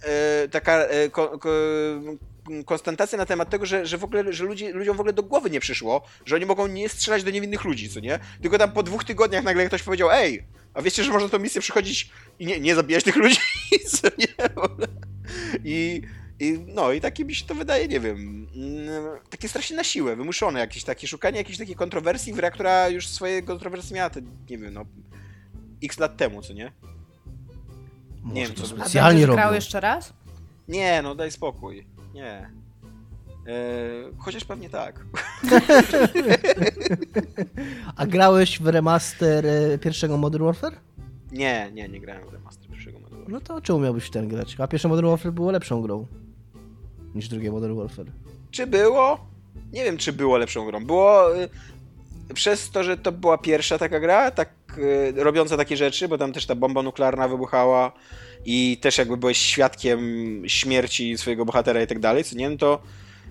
e, 0.02 0.48
taka 0.48 0.84
e, 0.84 1.10
ko, 1.10 1.38
ko, 1.38 1.50
konstatacja 2.66 3.18
na 3.18 3.26
temat 3.26 3.50
tego, 3.50 3.66
że, 3.66 3.86
że 3.86 3.98
w 3.98 4.04
ogóle, 4.04 4.32
że 4.32 4.44
ludzi, 4.44 4.68
ludziom 4.68 4.96
w 4.96 5.00
ogóle 5.00 5.12
do 5.12 5.22
głowy 5.22 5.50
nie 5.50 5.60
przyszło, 5.60 6.02
że 6.26 6.36
oni 6.36 6.46
mogą 6.46 6.66
nie 6.66 6.88
strzelać 6.88 7.24
do 7.24 7.30
niewinnych 7.30 7.64
ludzi, 7.64 7.88
co 7.88 8.00
nie? 8.00 8.18
Tylko 8.42 8.58
tam 8.58 8.72
po 8.72 8.82
dwóch 8.82 9.04
tygodniach 9.04 9.44
nagle 9.44 9.66
ktoś 9.66 9.82
powiedział, 9.82 10.10
ej, 10.10 10.44
a 10.74 10.82
wiecie, 10.82 11.04
że 11.04 11.10
można 11.10 11.28
tą 11.28 11.38
misję 11.38 11.60
przychodzić 11.60 12.10
i 12.38 12.46
nie, 12.46 12.60
nie 12.60 12.74
zabijać 12.74 13.04
tych 13.04 13.16
ludzi, 13.16 13.36
co 13.92 14.08
nie? 14.18 14.26
I, 15.64 16.02
i 16.40 16.58
no, 16.66 16.92
i 16.92 17.00
takie 17.00 17.24
mi 17.24 17.34
się 17.34 17.46
to 17.46 17.54
wydaje, 17.54 17.88
nie 17.88 18.00
wiem, 18.00 18.48
mm, 18.56 19.18
takie 19.30 19.48
strasznie 19.48 19.76
na 19.76 19.84
siłę, 19.84 20.16
wymuszone 20.16 20.60
jakieś 20.60 20.84
takie, 20.84 21.06
szukanie 21.06 21.38
jakiejś 21.38 21.58
takiej 21.58 21.74
kontrowersji 21.74 22.32
w 22.32 22.36
grze, 22.36 22.50
która 22.50 22.88
już 22.88 23.08
swoje 23.08 23.42
kontrowersje 23.42 23.96
miała, 23.96 24.10
te, 24.10 24.20
nie 24.50 24.58
wiem, 24.58 24.74
no, 24.74 24.84
x 25.82 25.98
lat 25.98 26.16
temu, 26.16 26.42
co 26.42 26.52
nie? 26.52 26.72
Może 28.22 28.34
nie 28.34 28.46
wiem, 28.46 28.56
co 28.56 28.66
specjalnie 28.66 29.26
robią. 29.26 29.36
grał 29.36 29.54
jeszcze 29.54 29.80
raz? 29.80 30.12
Nie, 30.68 31.02
no 31.02 31.14
daj 31.14 31.30
spokój. 31.30 31.86
Nie. 32.14 32.50
E, 33.46 33.52
chociaż 34.18 34.44
pewnie 34.44 34.70
tak. 34.70 35.04
A 37.96 38.06
grałeś 38.06 38.60
w 38.60 38.66
remaster 38.66 39.46
e, 39.46 39.78
pierwszego 39.78 40.16
Modern 40.16 40.44
Warfare? 40.44 40.76
Nie, 41.32 41.70
nie, 41.72 41.88
nie 41.88 42.00
grałem 42.00 42.28
w 42.28 42.32
remaster 42.32 42.70
pierwszego 42.70 42.98
Modern 42.98 43.16
Warfare. 43.16 43.32
No 43.32 43.40
to 43.40 43.60
czemu 43.60 43.80
miałbyś 43.80 44.10
ten 44.10 44.28
grać? 44.28 44.56
A 44.58 44.66
pierwsze 44.66 44.88
Modern 44.88 45.06
Warfare 45.06 45.32
było 45.32 45.50
lepszą 45.50 45.82
grą 45.82 46.06
niż 47.14 47.28
drugie 47.28 47.50
Modern 47.50 47.76
Warfare. 47.76 48.06
Czy 48.50 48.66
było? 48.66 49.26
Nie 49.72 49.84
wiem, 49.84 49.96
czy 49.96 50.12
było 50.12 50.36
lepszą 50.36 50.66
grą. 50.66 50.84
Było 50.84 51.36
y, 51.36 51.48
przez 52.34 52.70
to, 52.70 52.84
że 52.84 52.96
to 52.96 53.12
była 53.12 53.38
pierwsza 53.38 53.78
taka 53.78 54.00
gra, 54.00 54.30
tak 54.30 54.50
y, 54.78 55.12
robiąca 55.16 55.56
takie 55.56 55.76
rzeczy, 55.76 56.08
bo 56.08 56.18
tam 56.18 56.32
też 56.32 56.46
ta 56.46 56.54
bomba 56.54 56.82
nuklearna 56.82 57.28
wybuchała 57.28 57.92
i 58.44 58.78
też 58.80 58.98
jakby 58.98 59.16
byłeś 59.16 59.38
świadkiem 59.38 60.00
śmierci 60.46 61.18
swojego 61.18 61.44
bohatera 61.44 61.82
i 61.82 61.86
tak 61.86 61.98
dalej, 61.98 62.24
co 62.24 62.36
nie, 62.36 62.50
no 62.50 62.56
to, 62.56 62.82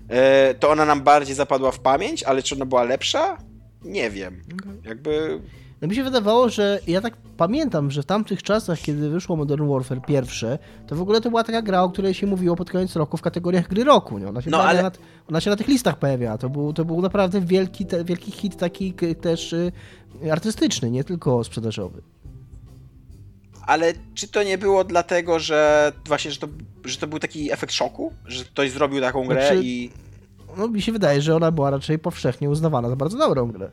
e, 0.08 0.54
to 0.54 0.70
ona 0.70 0.84
nam 0.84 1.02
bardziej 1.02 1.34
zapadła 1.34 1.70
w 1.70 1.80
pamięć, 1.80 2.22
ale 2.22 2.42
czy 2.42 2.54
ona 2.54 2.66
była 2.66 2.84
lepsza? 2.84 3.38
Nie 3.84 4.10
wiem. 4.10 4.42
Jakby... 4.84 5.40
No 5.82 5.88
mi 5.88 5.94
się 5.94 6.04
wydawało, 6.04 6.48
że 6.48 6.80
ja 6.86 7.00
tak 7.00 7.16
pamiętam, 7.36 7.90
że 7.90 8.02
w 8.02 8.06
tamtych 8.06 8.42
czasach, 8.42 8.80
kiedy 8.80 9.10
wyszło 9.10 9.36
Modern 9.36 9.68
Warfare 9.68 10.00
pierwsze, 10.06 10.58
to 10.86 10.96
w 10.96 11.02
ogóle 11.02 11.20
to 11.20 11.30
była 11.30 11.44
taka 11.44 11.62
gra, 11.62 11.82
o 11.82 11.90
której 11.90 12.14
się 12.14 12.26
mówiło 12.26 12.56
pod 12.56 12.70
koniec 12.70 12.96
roku 12.96 13.16
w 13.16 13.22
kategoriach 13.22 13.68
gry 13.68 13.84
roku. 13.84 14.18
Nie? 14.18 14.28
Ona, 14.28 14.42
się 14.42 14.50
no, 14.50 14.64
ale... 14.64 14.82
na, 14.82 14.90
ona 15.28 15.40
się 15.40 15.50
na 15.50 15.56
tych 15.56 15.68
listach 15.68 15.98
pojawiała. 15.98 16.38
To 16.38 16.48
był, 16.48 16.72
to 16.72 16.84
był 16.84 17.02
naprawdę 17.02 17.40
wielki, 17.40 17.86
te, 17.86 18.04
wielki 18.04 18.32
hit 18.32 18.56
taki 18.56 18.94
też 19.20 19.52
y, 19.52 19.72
artystyczny, 20.32 20.90
nie 20.90 21.04
tylko 21.04 21.44
sprzedażowy 21.44 22.02
ale 23.66 23.92
czy 24.14 24.28
to 24.28 24.42
nie 24.42 24.58
było 24.58 24.84
dlatego, 24.84 25.38
że 25.38 25.92
właśnie, 26.06 26.30
że 26.30 26.38
to, 26.38 26.48
że 26.84 26.96
to 26.96 27.06
był 27.06 27.18
taki 27.18 27.52
efekt 27.52 27.72
szoku? 27.72 28.12
Że 28.26 28.44
ktoś 28.44 28.70
zrobił 28.70 29.00
taką 29.00 29.26
grę 29.26 29.46
znaczy, 29.46 29.60
i... 29.64 29.90
No 30.56 30.68
mi 30.68 30.82
się 30.82 30.92
wydaje, 30.92 31.22
że 31.22 31.36
ona 31.36 31.50
była 31.50 31.70
raczej 31.70 31.98
powszechnie 31.98 32.50
uznawana 32.50 32.88
za 32.88 32.96
bardzo 32.96 33.18
dobrą 33.18 33.52
grę. 33.52 33.70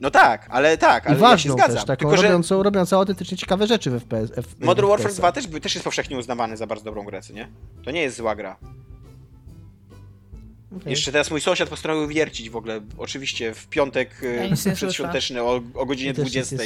No 0.00 0.10
tak, 0.10 0.46
ale 0.50 0.78
tak, 0.78 1.06
ale 1.06 1.16
I 1.16 1.18
ważną 1.18 1.34
ja 1.34 1.38
się 1.38 1.52
zgadzam. 1.52 1.76
Też, 1.76 1.84
taką 1.84 2.08
Tylko, 2.08 2.22
robiącą, 2.22 2.56
że... 2.58 2.62
robiącą 2.62 2.96
autentycznie 2.96 3.36
ciekawe 3.36 3.66
rzeczy 3.66 3.90
w 3.90 4.00
FPS. 4.00 4.30
W, 4.30 4.64
Modern 4.64 4.88
Warfare 4.88 5.12
2 5.12 5.32
też, 5.32 5.46
też 5.62 5.74
jest 5.74 5.84
powszechnie 5.84 6.18
uznawany 6.18 6.56
za 6.56 6.66
bardzo 6.66 6.84
dobrą 6.84 7.04
grę, 7.04 7.20
nie? 7.34 7.48
To 7.84 7.90
nie 7.90 8.02
jest 8.02 8.16
zła 8.16 8.36
gra. 8.36 8.56
Okay. 10.76 10.90
Jeszcze 10.90 11.12
teraz 11.12 11.30
mój 11.30 11.40
sąsiad 11.40 11.68
postanowił 11.68 12.08
wiercić 12.08 12.50
w 12.50 12.56
ogóle, 12.56 12.80
oczywiście 12.98 13.54
w 13.54 13.68
piątek 13.68 14.22
ja 14.66 14.74
przedświąteczny 14.74 15.42
o, 15.42 15.60
o 15.74 15.86
godzinie 15.86 16.08
ja 16.08 16.14
20. 16.14 16.56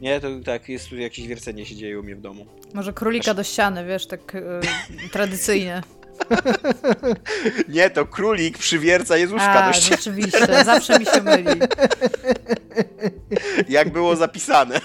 Nie 0.00 0.20
to 0.20 0.28
tak, 0.44 0.68
jest 0.68 0.88
tu 0.88 0.96
jakieś 0.96 1.26
wiercenie 1.26 1.66
się 1.66 1.76
dzieje 1.76 2.00
u 2.00 2.02
mnie 2.02 2.16
w 2.16 2.20
domu. 2.20 2.46
Może 2.74 2.92
królika 2.92 3.30
Aż... 3.30 3.36
do 3.36 3.42
ściany, 3.42 3.86
wiesz, 3.86 4.06
tak 4.06 4.34
yy, 4.34 5.08
tradycyjnie. 5.12 5.82
Nie, 7.68 7.90
to 7.90 8.06
królik 8.06 8.58
przywierca 8.58 9.16
Jezuszka 9.16 9.64
A, 9.64 9.68
do 9.68 9.72
ściany. 9.72 9.96
rzeczywiście, 9.96 10.64
zawsze 10.64 10.98
mi 10.98 11.06
się 11.06 11.22
myli. 11.22 11.46
Jak 13.68 13.92
było 13.92 14.16
zapisane. 14.16 14.80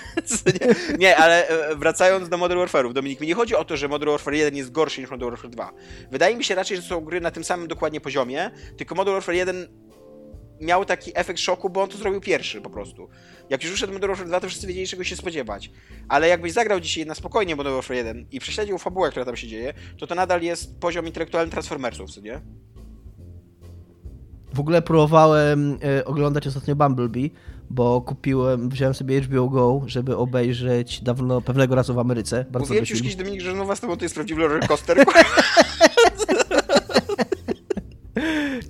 Nie, 0.46 0.98
nie, 1.08 1.18
ale 1.18 1.48
e, 1.48 1.76
wracając 1.76 2.30
do 2.30 2.38
Modern 2.38 2.60
Warfare'ów, 2.60 2.94
Dominik, 2.94 3.22
mi 3.22 3.28
nie 3.28 3.36
chodzi 3.36 3.56
o 3.56 3.66
to, 3.66 3.78
że 3.78 3.88
Modern 3.88 4.12
Warfare 4.12 4.34
1 4.34 4.56
jest 4.56 4.72
gorszy 4.72 5.02
niż 5.02 5.10
Modern 5.10 5.32
Warfare 5.32 5.50
2. 5.50 5.72
Wydaje 6.12 6.36
mi 6.36 6.44
się 6.44 6.56
raczej, 6.56 6.78
że 6.78 6.84
są 6.84 7.02
gry 7.02 7.22
na 7.22 7.32
tym 7.32 7.44
samym 7.44 7.68
dokładnie 7.68 8.02
poziomie, 8.02 8.52
tylko 8.78 8.96
Modern 8.96 9.16
Warfare 9.16 9.36
1 9.36 9.68
miał 10.62 10.86
taki 10.86 11.12
efekt 11.16 11.40
szoku, 11.40 11.70
bo 11.70 11.84
on 11.84 11.90
to 11.90 11.98
zrobił 11.98 12.22
pierwszy 12.22 12.62
po 12.62 12.70
prostu. 12.70 13.08
Jak 13.50 13.64
już 13.64 13.72
wyszedł 13.72 13.94
Modern 13.94 14.12
Warfare 14.12 14.28
2, 14.28 14.40
to 14.40 14.48
wszyscy 14.48 14.68
wiedzieli, 14.68 14.88
czego 14.88 15.04
się 15.04 15.16
spodziewać. 15.16 15.72
Ale 16.08 16.28
jakbyś 16.28 16.52
zagrał 16.52 16.80
dzisiaj 16.80 17.06
na 17.06 17.16
spokojnie 17.16 17.56
Modern 17.56 17.76
Warfare 17.76 17.98
1 17.98 18.26
i 18.32 18.40
prześledził 18.40 18.78
fabułę, 18.78 19.10
która 19.10 19.26
tam 19.26 19.36
się 19.36 19.48
dzieje, 19.48 19.74
to 19.98 20.08
to 20.08 20.16
nadal 20.16 20.42
jest 20.42 20.80
poziom 20.80 21.06
intelektualny 21.08 21.52
Transformersów, 21.52 22.12
co 22.12 22.22
nie? 22.22 22.42
W 24.54 24.60
ogóle 24.60 24.82
próbowałem 24.82 25.78
e, 25.84 26.06
oglądać 26.06 26.48
ostatnio 26.48 26.76
Bumblebee, 26.76 27.32
bo 27.70 28.02
kupiłem, 28.02 28.70
wziąłem 28.70 28.94
sobie 28.94 29.22
HBO 29.22 29.50
Go, 29.50 29.82
żeby 29.86 30.18
obejrzeć 30.18 31.02
dawno, 31.02 31.42
pewnego 31.42 31.76
razu 31.76 31.94
w 31.94 32.00
Ameryce. 32.00 32.46
Bardzo 32.52 32.68
Mówiłem 32.68 32.86
ci 32.86 32.94
już 32.94 33.02
kiedyś, 33.02 33.16
Dominik, 33.16 33.42
że 33.42 33.54
nowa 33.54 33.76
z 33.76 33.80
tobą 33.80 33.98
to 33.98 34.06
jest 34.06 34.16
prawdziwy 34.16 34.42
roller 34.42 34.68
coaster. 34.68 34.98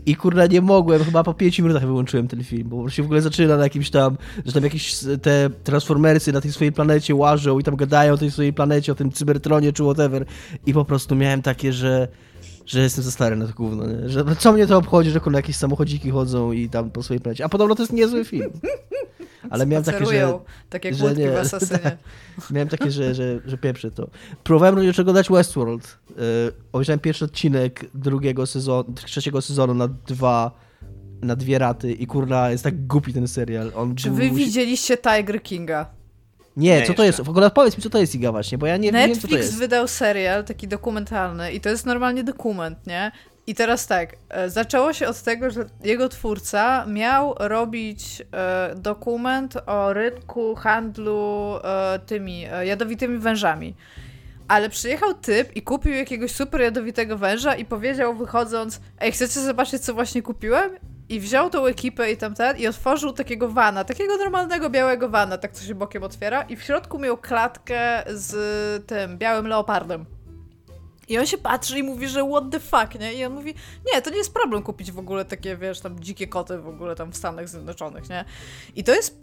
I 0.06 0.16
kurna 0.16 0.46
nie 0.46 0.62
mogłem, 0.62 1.04
chyba 1.04 1.24
po 1.24 1.34
5 1.34 1.60
minutach 1.60 1.86
wyłączyłem 1.86 2.28
ten 2.28 2.44
film, 2.44 2.70
bo 2.70 2.90
się 2.90 3.04
w 3.04 3.06
ogóle 3.06 3.22
zaczyna 3.22 3.58
na 3.58 3.64
jakimś 3.64 3.90
tam, 3.90 4.18
że 4.46 4.54
tam 4.54 4.64
jakieś 4.64 4.96
te 5.22 5.50
transformersy 5.64 6.32
na 6.32 6.42
tej 6.42 6.52
swojej 6.52 6.72
planecie 6.72 7.16
łażą 7.16 7.60
i 7.60 7.64
tam 7.64 7.76
gadają 7.76 8.14
o 8.14 8.18
tej 8.18 8.32
swojej 8.32 8.54
planecie, 8.54 8.92
o 8.92 8.96
tym 8.96 9.12
cybertronie 9.12 9.74
czy 9.74 9.84
whatever 9.84 10.26
i 10.66 10.74
po 10.74 10.86
prostu 10.86 11.16
miałem 11.16 11.42
takie, 11.42 11.74
że 11.74 12.08
że 12.66 12.80
jestem 12.80 13.04
za 13.04 13.12
stary 13.12 13.36
na 13.36 13.48
to 13.48 13.54
gówno, 13.54 13.88
nie? 13.88 14.10
że 14.10 14.24
co 14.40 14.54
mnie 14.54 14.68
to 14.68 14.78
obchodzi, 14.78 15.10
że 15.10 15.20
kurna 15.20 15.40
jakieś 15.40 15.56
samochodziki 15.56 16.10
chodzą 16.10 16.52
i 16.52 16.70
tam 16.70 16.92
po 16.92 17.04
swojej 17.04 17.22
planecie, 17.22 17.46
a 17.46 17.50
podobno 17.50 17.76
to 17.76 17.84
jest 17.84 17.94
niezły 17.94 18.26
film. 18.26 18.52
Ale 19.52 19.66
miałem 19.66 19.84
takie, 19.84 20.06
że... 20.06 20.40
takie 20.70 20.94
że 20.94 21.16
nie, 21.16 21.32
w 21.32 21.36
asasynie. 21.36 21.98
miałem 22.52 22.70
takie, 22.70 22.92
że, 22.92 23.16
że, 23.16 23.40
że 23.46 23.58
pieprzę 23.58 23.92
to. 23.92 24.08
Próbowałem 24.44 24.76
również 24.76 25.00
oglądać 25.00 25.30
Westworld. 25.30 25.98
Yy, 26.10 26.16
obejrzałem 26.72 27.00
pierwszy 27.00 27.26
odcinek 27.26 27.86
drugiego 27.94 28.46
sezonu, 28.46 28.94
trzeciego 28.94 29.42
sezonu 29.42 29.74
na 29.74 29.88
dwa 29.88 30.52
na 31.22 31.36
dwie 31.36 31.60
raty 31.60 31.94
i 31.94 32.08
kurna, 32.08 32.50
jest 32.50 32.64
tak 32.64 32.88
głupi 32.88 33.14
ten 33.14 33.28
serial. 33.28 33.72
On 33.76 33.96
Czy 33.96 34.12
wy 34.12 34.30
widzieliście 34.30 34.98
Tiger 34.98 35.44
Kinga? 35.44 35.86
Nie, 36.58 36.84
co 36.84 36.94
to 36.94 37.04
jest? 37.04 37.22
W 37.22 37.30
ogóle 37.30 37.52
powiedz 37.52 37.78
mi, 37.78 37.84
co 37.84 37.90
to 37.90 37.98
jest 37.98 38.16
Iga 38.16 38.32
właśnie, 38.32 38.58
bo 38.58 38.66
ja 38.66 38.78
nie, 38.78 38.92
Netflix 38.92 39.22
wiem, 39.22 39.22
co 39.22 39.28
to 39.28 39.38
jest. 39.38 39.58
wydał 39.58 39.88
serial 39.88 40.44
taki 40.44 40.68
dokumentalny 40.68 41.52
i 41.52 41.62
to 41.62 41.70
jest 41.70 41.86
normalnie 41.86 42.24
dokument, 42.24 42.88
nie? 42.88 43.12
I 43.48 43.56
teraz 43.56 43.88
tak, 43.88 44.16
e, 44.30 44.50
zaczęło 44.50 44.94
się 44.94 45.08
od 45.08 45.22
tego, 45.22 45.50
że 45.50 45.66
jego 45.84 46.10
twórca 46.10 46.86
miał 46.86 47.36
robić 47.40 48.22
e, 48.22 48.76
dokument 48.76 49.58
o 49.66 49.94
rynku 49.94 50.56
handlu 50.56 51.56
e, 51.64 52.00
tymi 52.00 52.42
jadowitymi 52.64 53.18
wężami. 53.18 53.76
Ale 54.48 54.70
przyjechał 54.70 55.14
typ 55.14 55.56
i 55.56 55.62
kupił 55.62 55.94
jakiegoś 55.94 56.32
super 56.32 56.62
jadowitego 56.62 57.18
węża 57.18 57.56
i 57.56 57.66
powiedział 57.66 58.16
wychodząc, 58.16 58.82
ej, 59.00 59.12
chcecie 59.12 59.40
zobaczyć, 59.40 59.82
co 59.82 59.94
właśnie 59.94 60.22
kupiłem? 60.22 60.72
I 61.10 61.20
wziął 61.20 61.50
tą 61.50 61.66
ekipę 61.66 62.12
i 62.12 62.18
tamten 62.18 62.58
i 62.58 62.68
otworzył 62.68 63.14
takiego 63.14 63.50
wana, 63.50 63.84
takiego 63.84 64.18
normalnego 64.18 64.70
białego 64.70 65.10
wana, 65.10 65.38
tak 65.38 65.52
co 65.52 65.66
się 65.66 65.76
bokiem 65.76 66.04
otwiera 66.04 66.42
i 66.42 66.56
w 66.56 66.64
środku 66.64 67.00
miał 67.00 67.18
klatkę 67.18 68.04
z 68.08 68.36
tym 68.88 69.18
białym 69.18 69.48
leopardem. 69.48 70.06
I 71.08 71.18
on 71.18 71.26
się 71.26 71.38
patrzy 71.38 71.80
i 71.80 71.84
mówi, 71.84 72.08
że 72.08 72.30
what 72.30 72.44
the 72.52 72.60
fuck, 72.60 73.00
nie? 73.00 73.14
I 73.14 73.26
on 73.26 73.34
mówi, 73.34 73.54
nie, 73.94 74.02
to 74.02 74.10
nie 74.10 74.18
jest 74.18 74.34
problem 74.34 74.64
kupić 74.64 74.92
w 74.92 75.00
ogóle 75.00 75.26
takie, 75.26 75.58
wiesz, 75.58 75.80
tam 75.80 76.00
dzikie 76.00 76.28
koty 76.28 76.58
w 76.58 76.68
ogóle 76.68 76.96
tam 76.96 77.12
w 77.12 77.18
Stanach 77.18 77.50
Zjednoczonych, 77.50 78.10
nie? 78.10 78.26
I 78.76 78.84
to 78.84 78.96
jest, 78.96 79.18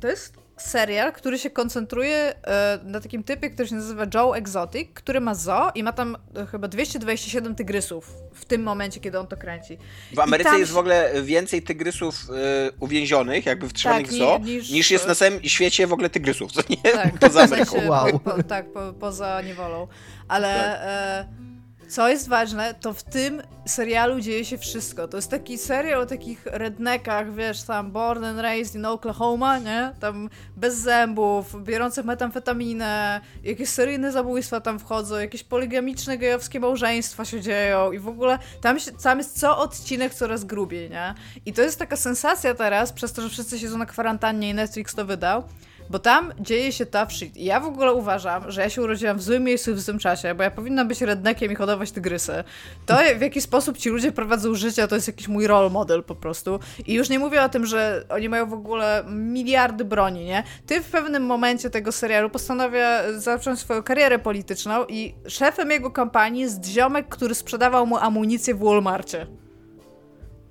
to 0.00 0.08
jest 0.08 0.34
serial, 0.62 1.12
który 1.12 1.38
się 1.38 1.50
koncentruje 1.50 2.34
e, 2.46 2.78
na 2.84 3.00
takim 3.00 3.22
typie, 3.24 3.50
który 3.50 3.68
się 3.68 3.74
nazywa 3.74 4.06
Joe 4.14 4.36
Exotic, 4.36 4.88
który 4.94 5.20
ma 5.20 5.34
zoo 5.34 5.70
i 5.74 5.82
ma 5.82 5.92
tam 5.92 6.16
e, 6.36 6.46
chyba 6.46 6.68
227 6.68 7.54
tygrysów 7.54 8.12
w 8.34 8.44
tym 8.44 8.62
momencie, 8.62 9.00
kiedy 9.00 9.18
on 9.18 9.26
to 9.26 9.36
kręci. 9.36 9.78
W 10.14 10.18
Ameryce 10.20 10.50
tam 10.50 10.58
jest 10.58 10.70
się- 10.70 10.74
w 10.74 10.78
ogóle 10.78 11.10
więcej 11.22 11.62
tygrysów 11.62 12.14
y, 12.14 12.72
uwięzionych, 12.80 13.46
jakby 13.46 13.68
wtrzymanych 13.68 14.06
Tak, 14.06 14.14
w 14.14 14.18
zoo, 14.18 14.38
ni- 14.38 14.44
niż- 14.56 14.70
niż, 14.70 14.90
jest 14.90 15.06
na 15.08 15.14
całym 15.14 15.42
świecie 15.44 15.86
w 15.86 15.92
ogóle 15.92 16.10
tygrysów, 16.10 16.52
co 16.52 16.60
nie? 16.70 16.92
Tak, 16.92 17.18
Poza 17.20 17.46
w 17.46 17.52
Ameryką. 17.52 17.72
sensie, 17.72 17.88
Wow. 17.90 18.18
po, 18.20 18.42
tak, 18.42 18.72
po, 18.72 18.92
poza 18.92 19.40
niewolą. 19.42 19.88
Ale 20.28 20.54
Tak. 20.54 20.78
e, 20.82 21.49
co 21.90 22.08
jest 22.08 22.28
ważne, 22.28 22.74
to 22.74 22.92
w 22.92 23.02
tym 23.02 23.42
serialu 23.66 24.20
dzieje 24.20 24.44
się 24.44 24.58
wszystko. 24.58 25.08
To 25.08 25.16
jest 25.16 25.30
taki 25.30 25.58
serial 25.58 26.00
o 26.00 26.06
takich 26.06 26.46
redneckach, 26.46 27.34
wiesz, 27.34 27.62
tam 27.62 27.92
born 27.92 28.24
and 28.24 28.38
raised 28.38 28.74
in 28.74 28.84
Oklahoma, 28.84 29.58
nie? 29.58 29.92
Tam 30.00 30.30
bez 30.56 30.78
zębów, 30.78 31.64
biorących 31.64 32.04
metamfetaminę, 32.04 33.20
jakieś 33.44 33.68
seryjne 33.68 34.12
zabójstwa 34.12 34.60
tam 34.60 34.78
wchodzą, 34.78 35.18
jakieś 35.18 35.42
poligamiczne 35.42 36.18
gejowskie 36.18 36.60
małżeństwa 36.60 37.24
się 37.24 37.40
dzieją 37.40 37.92
i 37.92 37.98
w 37.98 38.08
ogóle 38.08 38.38
tam, 38.60 38.80
się, 38.80 38.92
tam 38.92 39.18
jest 39.18 39.40
co 39.40 39.58
odcinek 39.58 40.14
coraz 40.14 40.44
grubiej, 40.44 40.90
nie? 40.90 41.14
I 41.46 41.52
to 41.52 41.62
jest 41.62 41.78
taka 41.78 41.96
sensacja 41.96 42.54
teraz, 42.54 42.92
przez 42.92 43.12
to, 43.12 43.22
że 43.22 43.28
wszyscy 43.28 43.58
siedzą 43.58 43.78
na 43.78 43.86
kwarantannie 43.86 44.50
i 44.50 44.54
Netflix 44.54 44.94
to 44.94 45.04
wydał, 45.04 45.44
bo 45.90 45.98
tam 45.98 46.32
dzieje 46.40 46.72
się 46.72 46.86
tough 46.86 47.12
shit. 47.12 47.36
I 47.36 47.44
ja 47.44 47.60
w 47.60 47.66
ogóle 47.66 47.92
uważam, 47.92 48.50
że 48.50 48.60
ja 48.60 48.70
się 48.70 48.82
urodziłam 48.82 49.18
w 49.18 49.22
złym 49.22 49.44
miejscu 49.44 49.70
i 49.70 49.74
w 49.74 49.80
złym 49.80 49.98
czasie, 49.98 50.34
bo 50.34 50.42
ja 50.42 50.50
powinnam 50.50 50.88
być 50.88 51.00
redneckiem 51.00 51.52
i 51.52 51.54
hodować 51.54 51.90
tygrysy. 51.90 52.44
To, 52.86 52.98
w 53.18 53.20
jaki 53.20 53.40
sposób 53.40 53.78
ci 53.78 53.90
ludzie 53.90 54.12
prowadzą 54.12 54.54
życie, 54.54 54.88
to 54.88 54.94
jest 54.94 55.06
jakiś 55.06 55.28
mój 55.28 55.46
role 55.46 55.70
model 55.70 56.02
po 56.02 56.14
prostu. 56.14 56.60
I 56.86 56.94
już 56.94 57.08
nie 57.08 57.18
mówię 57.18 57.42
o 57.42 57.48
tym, 57.48 57.66
że 57.66 58.04
oni 58.08 58.28
mają 58.28 58.46
w 58.46 58.52
ogóle 58.52 59.04
miliardy 59.08 59.84
broni, 59.84 60.24
nie? 60.24 60.42
Ty 60.66 60.80
w 60.80 60.90
pewnym 60.90 61.26
momencie 61.26 61.70
tego 61.70 61.92
serialu 61.92 62.30
postanawia 62.30 63.18
zacząć 63.18 63.58
swoją 63.58 63.82
karierę 63.82 64.18
polityczną 64.18 64.84
i 64.88 65.14
szefem 65.28 65.70
jego 65.70 65.90
kampanii 65.90 66.42
jest 66.42 66.66
ziomek, 66.66 67.08
który 67.08 67.34
sprzedawał 67.34 67.86
mu 67.86 67.96
amunicję 67.96 68.54
w 68.54 68.58
Walmarcie. 68.58 69.26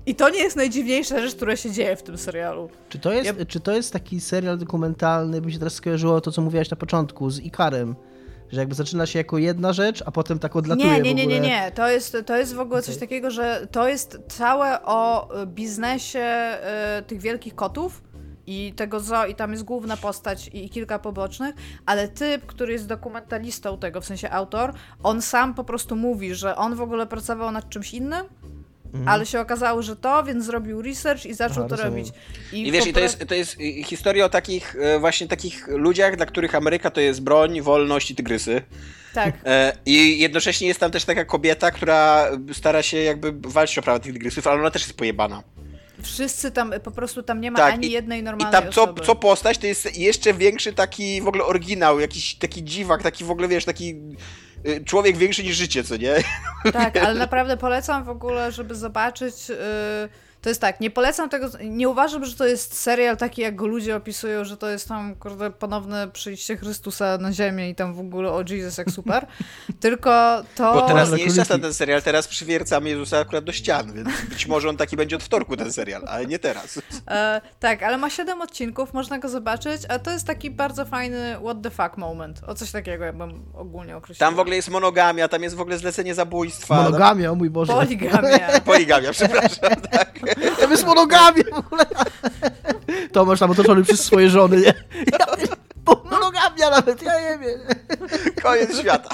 I 0.10 0.16
to 0.16 0.30
nie 0.30 0.40
jest 0.40 0.56
najdziwniejsza 0.56 1.20
rzecz, 1.22 1.36
która 1.36 1.56
się 1.56 1.72
dzieje 1.72 1.96
w 1.96 2.04
tym 2.04 2.18
serialu. 2.18 2.70
Czy 2.90 3.00
to, 3.00 3.12
jest, 3.14 3.40
Ja- 3.40 3.46
czy 3.46 3.60
to 3.60 3.72
jest 3.72 3.94
taki 3.94 4.22
serial 4.22 4.58
dokumentalny, 4.58 5.42
by 5.42 5.52
się 5.52 5.60
teraz 5.60 5.74
skojarzyło 5.74 6.22
to, 6.22 6.32
co 6.32 6.42
mówiłaś 6.42 6.70
na 6.70 6.78
początku, 6.78 7.30
z 7.30 7.40
Ikarem? 7.40 7.96
Że 8.52 8.60
jakby 8.60 8.76
zaczyna 8.76 9.06
się 9.06 9.20
jako 9.20 9.38
jedna 9.38 9.74
rzecz, 9.74 10.04
a 10.06 10.12
potem 10.12 10.40
tak 10.40 10.56
odlatuje 10.56 10.88
Nie, 10.92 11.02
nie, 11.02 11.14
nie, 11.14 11.28
nie, 11.28 11.40
nie. 11.40 11.72
To 11.76 11.90
jest, 11.90 12.18
to 12.26 12.38
jest 12.38 12.54
w 12.56 12.60
ogóle 12.60 12.82
coś 12.82 12.96
Okej. 12.96 13.08
takiego, 13.08 13.32
że 13.32 13.68
to 13.72 13.88
jest 13.88 14.20
całe 14.28 14.82
o 14.86 15.30
biznesie 15.46 16.58
y, 17.00 17.04
tych 17.04 17.22
wielkich 17.22 17.56
kotów 17.56 18.02
i 18.48 18.74
tego 18.76 19.00
zoo, 19.00 19.26
i 19.26 19.36
tam 19.36 19.52
jest 19.52 19.64
główna 19.64 19.98
postać 19.98 20.48
i, 20.48 20.66
i 20.66 20.70
kilka 20.70 21.00
pobocznych, 21.00 21.56
ale 21.86 22.08
typ, 22.08 22.46
który 22.46 22.74
jest 22.74 22.88
dokumentalistą 22.88 23.78
tego, 23.78 24.02
w 24.02 24.06
sensie 24.06 24.30
autor, 24.30 24.74
on 25.04 25.22
sam 25.22 25.54
po 25.54 25.64
prostu 25.64 25.96
mówi, 25.96 26.36
że 26.36 26.56
on 26.56 26.76
w 26.76 26.82
ogóle 26.82 27.08
pracował 27.08 27.52
nad 27.52 27.70
czymś 27.70 27.94
innym, 27.94 28.26
ale 29.06 29.26
się 29.26 29.40
okazało, 29.40 29.82
że 29.82 29.96
to, 29.96 30.24
więc 30.24 30.46
zrobił 30.46 30.82
research 30.82 31.26
i 31.26 31.34
zaczął 31.34 31.58
Aha, 31.60 31.70
to 31.70 31.76
rozumiem. 31.76 31.94
robić. 32.06 32.14
I 32.54 32.72
wiesz, 32.72 32.84
po 32.84 32.90
i 32.90 32.94
to 32.94 33.00
jest, 33.00 33.26
to 33.28 33.36
jest 33.36 33.58
historia 33.86 34.26
o 34.26 34.30
takich 34.30 34.76
y, 34.76 35.00
właśnie 35.00 35.28
takich 35.28 35.68
ludziach, 35.68 36.16
dla 36.18 36.26
których 36.26 36.56
Ameryka 36.56 36.90
to 36.92 37.02
jest 37.02 37.22
broń, 37.22 37.62
wolność 37.62 38.12
i 38.12 38.16
tygrysy. 38.16 38.62
Tak. 39.14 39.36
E, 39.46 39.74
I 39.86 40.20
jednocześnie 40.20 40.68
jest 40.68 40.80
tam 40.80 40.92
też 40.92 41.06
taka 41.06 41.26
kobieta, 41.26 41.72
która 41.72 42.26
stara 42.54 42.84
się 42.84 42.98
jakby 42.98 43.34
walczyć 43.50 43.78
o 43.78 43.82
prawa 43.82 44.00
tych 44.00 44.14
tygrysów, 44.14 44.48
ale 44.48 44.60
ona 44.60 44.72
też 44.72 44.82
jest 44.82 44.98
pojebana. 44.98 45.44
Wszyscy 46.04 46.52
tam, 46.52 46.74
po 46.84 46.92
prostu 46.92 47.24
tam 47.24 47.42
nie 47.42 47.52
ma 47.52 47.58
Tak, 47.58 47.74
ani 47.74 47.88
i- 47.88 47.92
jednej 47.92 48.20
I 48.20 48.24
normalnej 48.24 48.62
tam 48.62 48.72
co, 48.72 48.84
osoby. 48.84 49.02
co 49.06 49.16
postać, 49.16 49.58
to 49.58 49.68
jest 49.68 49.98
jeszcze 49.98 50.34
większy 50.34 50.74
taki 50.74 51.22
w 51.22 51.28
ogóle 51.28 51.44
oryginał, 51.46 52.00
jakiś 52.00 52.36
taki 52.36 52.64
dziwak, 52.64 53.04
taki 53.04 53.24
w 53.24 53.32
ogóle, 53.32 53.48
wiesz, 53.48 53.66
taki 53.66 53.96
człowiek 54.86 55.18
większy 55.18 55.44
niż 55.44 55.56
życie, 55.56 55.84
co 55.84 55.98
nie? 55.98 56.16
Tak, 56.74 56.98
ale 56.98 57.20
naprawdę 57.26 57.58
polecam 57.58 58.04
w 58.04 58.10
ogóle, 58.10 58.52
żeby 58.52 58.76
zobaczyć. 58.76 59.36
To 60.42 60.50
jest 60.50 60.62
tak, 60.62 60.80
nie 60.80 60.90
polecam 60.90 61.30
tego. 61.30 61.48
Nie 61.64 61.90
uważam, 61.90 62.26
że 62.26 62.36
to 62.36 62.46
jest 62.46 62.80
serial 62.80 63.18
taki, 63.18 63.42
jak 63.42 63.56
go 63.56 63.68
ludzie 63.68 63.96
opisują, 63.96 64.46
że 64.46 64.58
to 64.58 64.70
jest 64.70 64.88
tam, 64.88 65.16
kurde, 65.16 65.52
ponowne 65.52 66.08
przyjście 66.08 66.58
Chrystusa 66.58 67.18
na 67.18 67.34
ziemię 67.34 67.70
i 67.70 67.76
tam 67.76 67.94
w 67.94 68.00
ogóle 68.00 68.32
o 68.32 68.44
Jesus 68.50 68.78
jak 68.78 68.92
super. 68.92 69.28
Tylko 69.80 70.42
to. 70.56 70.74
Bo 70.74 70.82
teraz 70.82 71.12
nie 71.12 71.24
jest 71.24 71.36
czas 71.36 71.50
na 71.50 71.60
ten 71.60 71.74
serial, 71.74 72.02
teraz 72.02 72.28
przywiercamy 72.28 72.90
Jezusa 72.90 73.20
akurat 73.20 73.44
do 73.44 73.52
ścian, 73.52 73.94
więc 73.94 74.10
być 74.30 74.48
może 74.48 74.70
on 74.70 74.78
taki 74.78 74.98
będzie 74.98 75.16
od 75.16 75.24
wtorku 75.24 75.58
ten 75.58 75.74
serial, 75.74 76.02
ale 76.08 76.26
nie 76.26 76.40
teraz. 76.40 76.80
E, 77.08 77.42
tak, 77.60 77.84
ale 77.84 77.98
ma 77.98 78.10
7 78.10 78.42
odcinków, 78.42 78.94
można 78.94 79.20
go 79.20 79.30
zobaczyć, 79.30 79.82
a 79.90 80.00
to 80.00 80.12
jest 80.12 80.28
taki 80.28 80.52
bardzo 80.52 80.86
fajny 80.86 81.38
what 81.44 81.62
the 81.62 81.70
fuck 81.70 81.98
moment. 81.98 82.42
O 82.48 82.56
coś 82.56 82.72
takiego, 82.72 83.06
jakbym 83.06 83.44
ogólnie 83.54 83.98
określił. 83.98 84.20
Tam 84.20 84.36
w 84.36 84.40
ogóle 84.40 84.56
jest 84.56 84.70
monogamia, 84.70 85.28
tam 85.28 85.44
jest 85.44 85.56
w 85.56 85.62
ogóle 85.62 85.78
zlecenie 85.78 86.16
zabójstwa. 86.16 86.76
Monogamia, 86.84 87.32
o 87.32 87.36
mój 87.36 87.50
Boże. 87.50 87.74
Poligamia. 87.74 88.60
Poligamia, 88.66 89.12
przepraszam, 89.12 89.82
tak. 89.92 90.20
Tam 90.60 90.72
jest 90.72 90.86
monogamia 90.86 91.44
w 91.52 91.58
ogóle. 91.58 91.86
Tomasz 93.12 93.40
tam 93.40 93.52
otoczony 93.52 93.84
przez 93.84 94.00
swoje 94.06 94.30
żony, 94.30 94.58
nie? 94.58 94.74
Ja, 95.12 95.26
bo 95.76 96.04
monogamia 96.12 96.70
nawet, 96.70 97.02
ja 97.02 97.14
nie 97.22 97.40
wiem. 97.40 97.60
Koniec 98.44 98.80
świata. 98.80 99.10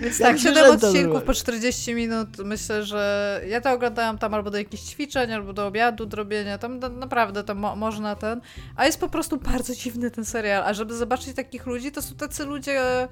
Więc 0.00 0.18
tak, 0.18 0.38
7 0.38 0.54
zwierzęta 0.54 0.86
odcinków 0.88 1.22
po 1.22 1.34
40 1.34 1.94
minut. 1.94 2.28
Myślę, 2.44 2.84
że 2.84 3.40
ja 3.48 3.60
to 3.60 3.72
oglądałam 3.72 4.18
tam 4.18 4.34
albo 4.34 4.50
do 4.50 4.58
jakichś 4.58 4.82
ćwiczeń, 4.82 5.32
albo 5.32 5.52
do 5.52 5.66
obiadu, 5.66 6.06
do 6.06 6.16
robienia. 6.16 6.58
Tam 6.58 6.78
na- 6.78 6.88
naprawdę 6.88 7.44
tam 7.44 7.58
mo 7.58 7.76
można 7.76 8.16
ten. 8.16 8.40
A 8.76 8.86
jest 8.86 9.00
po 9.00 9.08
prostu 9.08 9.36
bardzo 9.36 9.74
dziwny 9.74 10.10
ten 10.10 10.24
serial. 10.24 10.62
A 10.62 10.74
żeby 10.74 10.96
zobaczyć 10.96 11.36
takich 11.36 11.66
ludzi, 11.66 11.92
to 11.92 12.02
są 12.02 12.14
tacy 12.14 12.44
ludzie, 12.44 13.08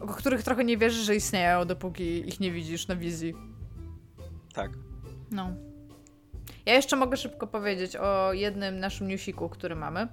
o 0.00 0.06
których 0.06 0.42
trochę 0.42 0.64
nie 0.64 0.76
wierzysz, 0.78 1.04
że 1.06 1.16
istnieją, 1.16 1.64
dopóki 1.64 2.28
ich 2.28 2.40
nie 2.40 2.50
widzisz 2.52 2.88
na 2.88 2.96
wizji. 2.96 3.34
Tak. 4.54 4.70
No. 5.30 5.50
Ja 6.66 6.74
jeszcze 6.74 6.96
mogę 6.96 7.16
szybko 7.16 7.46
powiedzieć 7.46 7.96
o 7.96 8.32
jednym 8.32 8.80
naszym 8.80 9.08
newsiku, 9.08 9.48
który 9.48 9.76
mamy. 9.76 10.08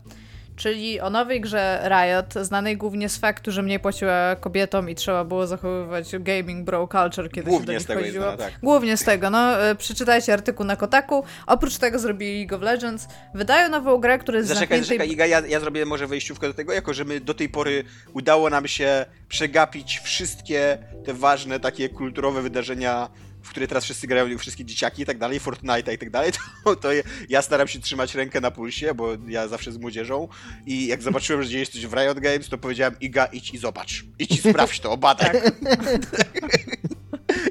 Czyli 0.55 0.99
o 0.99 1.09
nowej 1.09 1.41
grze 1.41 1.89
Riot, 1.89 2.33
znanej 2.45 2.77
głównie 2.77 3.09
z 3.09 3.17
faktu, 3.17 3.51
że 3.51 3.61
mniej 3.63 3.79
płaciła 3.79 4.35
kobietom 4.35 4.89
i 4.89 4.95
trzeba 4.95 5.23
było 5.25 5.47
zachowywać 5.47 6.11
gaming 6.19 6.65
bro 6.65 6.87
culture, 6.87 7.31
kiedy 7.31 7.49
Głównie 7.49 7.67
się 7.67 7.73
do 7.73 7.79
z 7.79 7.85
tego 7.85 7.99
jest 7.99 8.17
chodziło. 8.17 8.37
tak. 8.37 8.53
Głównie 8.63 8.97
z 8.97 9.03
tego, 9.03 9.29
no. 9.29 9.61
e, 9.61 9.75
Przeczytajcie 9.75 10.33
artykuł 10.33 10.65
na 10.65 10.75
Kotaku. 10.75 11.23
Oprócz 11.47 11.77
tego 11.77 11.99
zrobili 11.99 12.39
League 12.39 12.55
of 12.55 12.61
Legends. 12.61 13.07
Wydają 13.33 13.69
nową 13.69 13.97
grę, 13.97 14.19
która 14.19 14.37
jest 14.37 14.49
Zaczekaj, 14.49 14.77
zamkniętej... 14.83 15.07
zaczekaj, 15.07 15.13
Iga, 15.13 15.25
ja, 15.25 15.47
ja 15.47 15.59
zrobię 15.59 15.85
może 15.85 16.07
wejściówkę 16.07 16.47
do 16.47 16.53
tego, 16.53 16.73
jako 16.73 16.93
że 16.93 17.03
my 17.05 17.19
do 17.19 17.33
tej 17.33 17.49
pory 17.49 17.83
udało 18.13 18.49
nam 18.49 18.67
się 18.67 19.05
przegapić 19.27 19.99
wszystkie 19.99 20.77
te 21.05 21.13
ważne 21.13 21.59
takie 21.59 21.89
kulturowe 21.89 22.41
wydarzenia, 22.41 23.09
w 23.43 23.49
które 23.49 23.67
teraz 23.67 23.83
wszyscy 23.83 24.07
grają, 24.07 24.37
wszystkie 24.37 24.65
dzieciaki 24.65 25.01
i 25.01 25.05
tak 25.05 25.17
dalej, 25.17 25.39
Fortnite 25.39 25.93
i 25.93 25.97
tak 25.97 26.09
dalej, 26.09 26.31
to, 26.63 26.75
to 26.75 26.89
ja 27.29 27.41
staram 27.41 27.67
się 27.67 27.79
trzymać 27.79 28.15
rękę 28.15 28.41
na 28.41 28.51
pulsie, 28.51 28.93
bo 28.93 29.07
ja 29.27 29.47
zawsze 29.47 29.71
z 29.71 29.77
młodzieżą 29.77 30.27
i 30.65 30.87
jak 30.87 31.01
zobaczyłem, 31.01 31.43
że 31.43 31.49
dzieje 31.49 31.65
się 31.65 31.71
coś 31.71 31.85
w 31.87 31.93
Riot 31.93 32.19
Games, 32.19 32.49
to 32.49 32.57
powiedziałem 32.57 32.95
Iga, 32.99 33.25
idź 33.25 33.53
i 33.53 33.57
zobacz, 33.57 34.03
idź 34.19 34.31
i 34.31 34.37
sprawdź 34.49 34.79
to, 34.79 34.91
obadaj. 34.91 35.31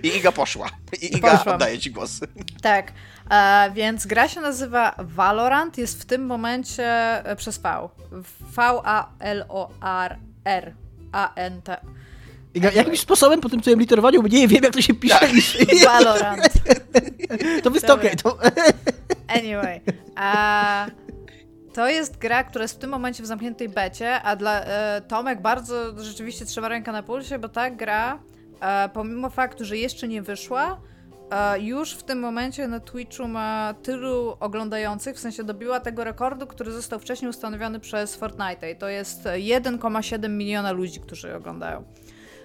I 0.02 0.16
Iga 0.16 0.32
poszła. 0.32 0.70
I 1.02 1.16
Iga, 1.16 1.36
Poszłam. 1.36 1.54
oddaję 1.54 1.78
ci 1.78 1.90
głos. 1.90 2.20
Tak, 2.62 2.92
e, 3.30 3.70
więc 3.74 4.06
gra 4.06 4.28
się 4.28 4.40
nazywa 4.40 4.94
Valorant, 4.98 5.78
jest 5.78 6.02
w 6.02 6.04
tym 6.04 6.26
momencie 6.26 6.84
e, 7.26 7.36
przez 7.36 7.58
V. 7.58 7.88
V-A-L-O-R-R. 9.40 10.74
A-N-T. 11.12 11.76
I 11.76 11.76
ga- 11.76 11.99
Jakimś 12.54 13.00
sposobem 13.00 13.40
po 13.40 13.48
tym 13.48 13.60
twoim 13.60 13.80
literowaniu 13.80 14.22
nie 14.22 14.48
wiem, 14.48 14.64
jak 14.64 14.72
to 14.72 14.82
się 14.82 14.94
pisze. 14.94 15.28
Valorant. 15.84 16.48
To 17.62 17.94
okej. 17.94 18.16
To... 18.16 18.38
Anyway. 19.38 19.80
A, 20.16 20.86
to 21.74 21.88
jest 21.88 22.18
gra, 22.18 22.44
która 22.44 22.62
jest 22.62 22.74
w 22.74 22.78
tym 22.78 22.90
momencie 22.90 23.22
w 23.22 23.26
zamkniętej 23.26 23.68
becie, 23.68 24.22
a 24.22 24.36
dla 24.36 24.60
e, 24.60 25.02
Tomek 25.08 25.42
bardzo 25.42 26.02
rzeczywiście 26.02 26.44
trzyma 26.44 26.68
rękę 26.68 26.92
na 26.92 27.02
pulsie, 27.02 27.38
bo 27.38 27.48
ta 27.48 27.70
gra, 27.70 28.18
e, 28.60 28.88
pomimo 28.88 29.30
faktu, 29.30 29.64
że 29.64 29.76
jeszcze 29.76 30.08
nie 30.08 30.22
wyszła, 30.22 30.80
e, 31.30 31.60
już 31.60 31.92
w 31.92 32.02
tym 32.02 32.20
momencie 32.20 32.68
na 32.68 32.80
Twitchu 32.80 33.28
ma 33.28 33.74
tylu 33.82 34.36
oglądających, 34.40 35.16
w 35.16 35.20
sensie 35.20 35.44
dobiła 35.44 35.80
tego 35.80 36.04
rekordu, 36.04 36.46
który 36.46 36.72
został 36.72 36.98
wcześniej 36.98 37.28
ustanowiony 37.28 37.80
przez 37.80 38.16
Fortnite. 38.16 38.70
I 38.70 38.76
to 38.76 38.88
jest 38.88 39.24
1,7 39.24 40.28
miliona 40.28 40.72
ludzi, 40.72 41.00
którzy 41.00 41.34
oglądają. 41.34 41.84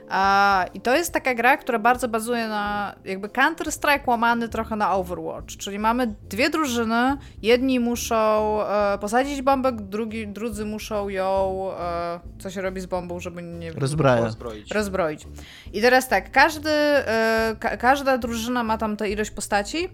A, 0.10 0.66
I 0.74 0.82
to 0.82 0.96
jest 0.96 1.14
taka 1.14 1.34
gra, 1.34 1.58
która 1.58 1.80
bardzo 1.80 2.08
bazuje 2.08 2.48
na 2.48 2.96
jakby 3.06 3.28
Counter-Strike 3.28 4.08
łamany 4.08 4.50
trochę 4.50 4.76
na 4.76 4.94
Overwatch, 4.94 5.58
czyli 5.58 5.80
mamy 5.80 6.16
dwie 6.30 6.50
drużyny, 6.50 7.18
jedni 7.42 7.80
muszą 7.80 8.58
e, 8.64 8.98
posadzić 8.98 9.42
bombę, 9.42 9.72
drugi, 9.72 10.28
drudzy 10.28 10.66
muszą 10.66 11.10
ją, 11.10 11.68
e, 11.80 12.20
co 12.40 12.50
się 12.50 12.62
robi 12.62 12.82
z 12.82 12.86
bombą, 12.86 13.20
żeby 13.20 13.42
nie... 13.42 13.72
Rozbroić. 13.72 14.72
Rozbroić. 14.72 15.28
I 15.74 15.82
teraz 15.82 16.08
tak, 16.08 16.32
każdy, 16.32 16.70
e, 16.70 17.56
ka 17.60 17.78
każda 17.78 18.18
drużyna 18.18 18.64
ma 18.64 18.78
tam 18.78 18.98
tę 18.98 19.10
ilość 19.10 19.32
postaci 19.32 19.90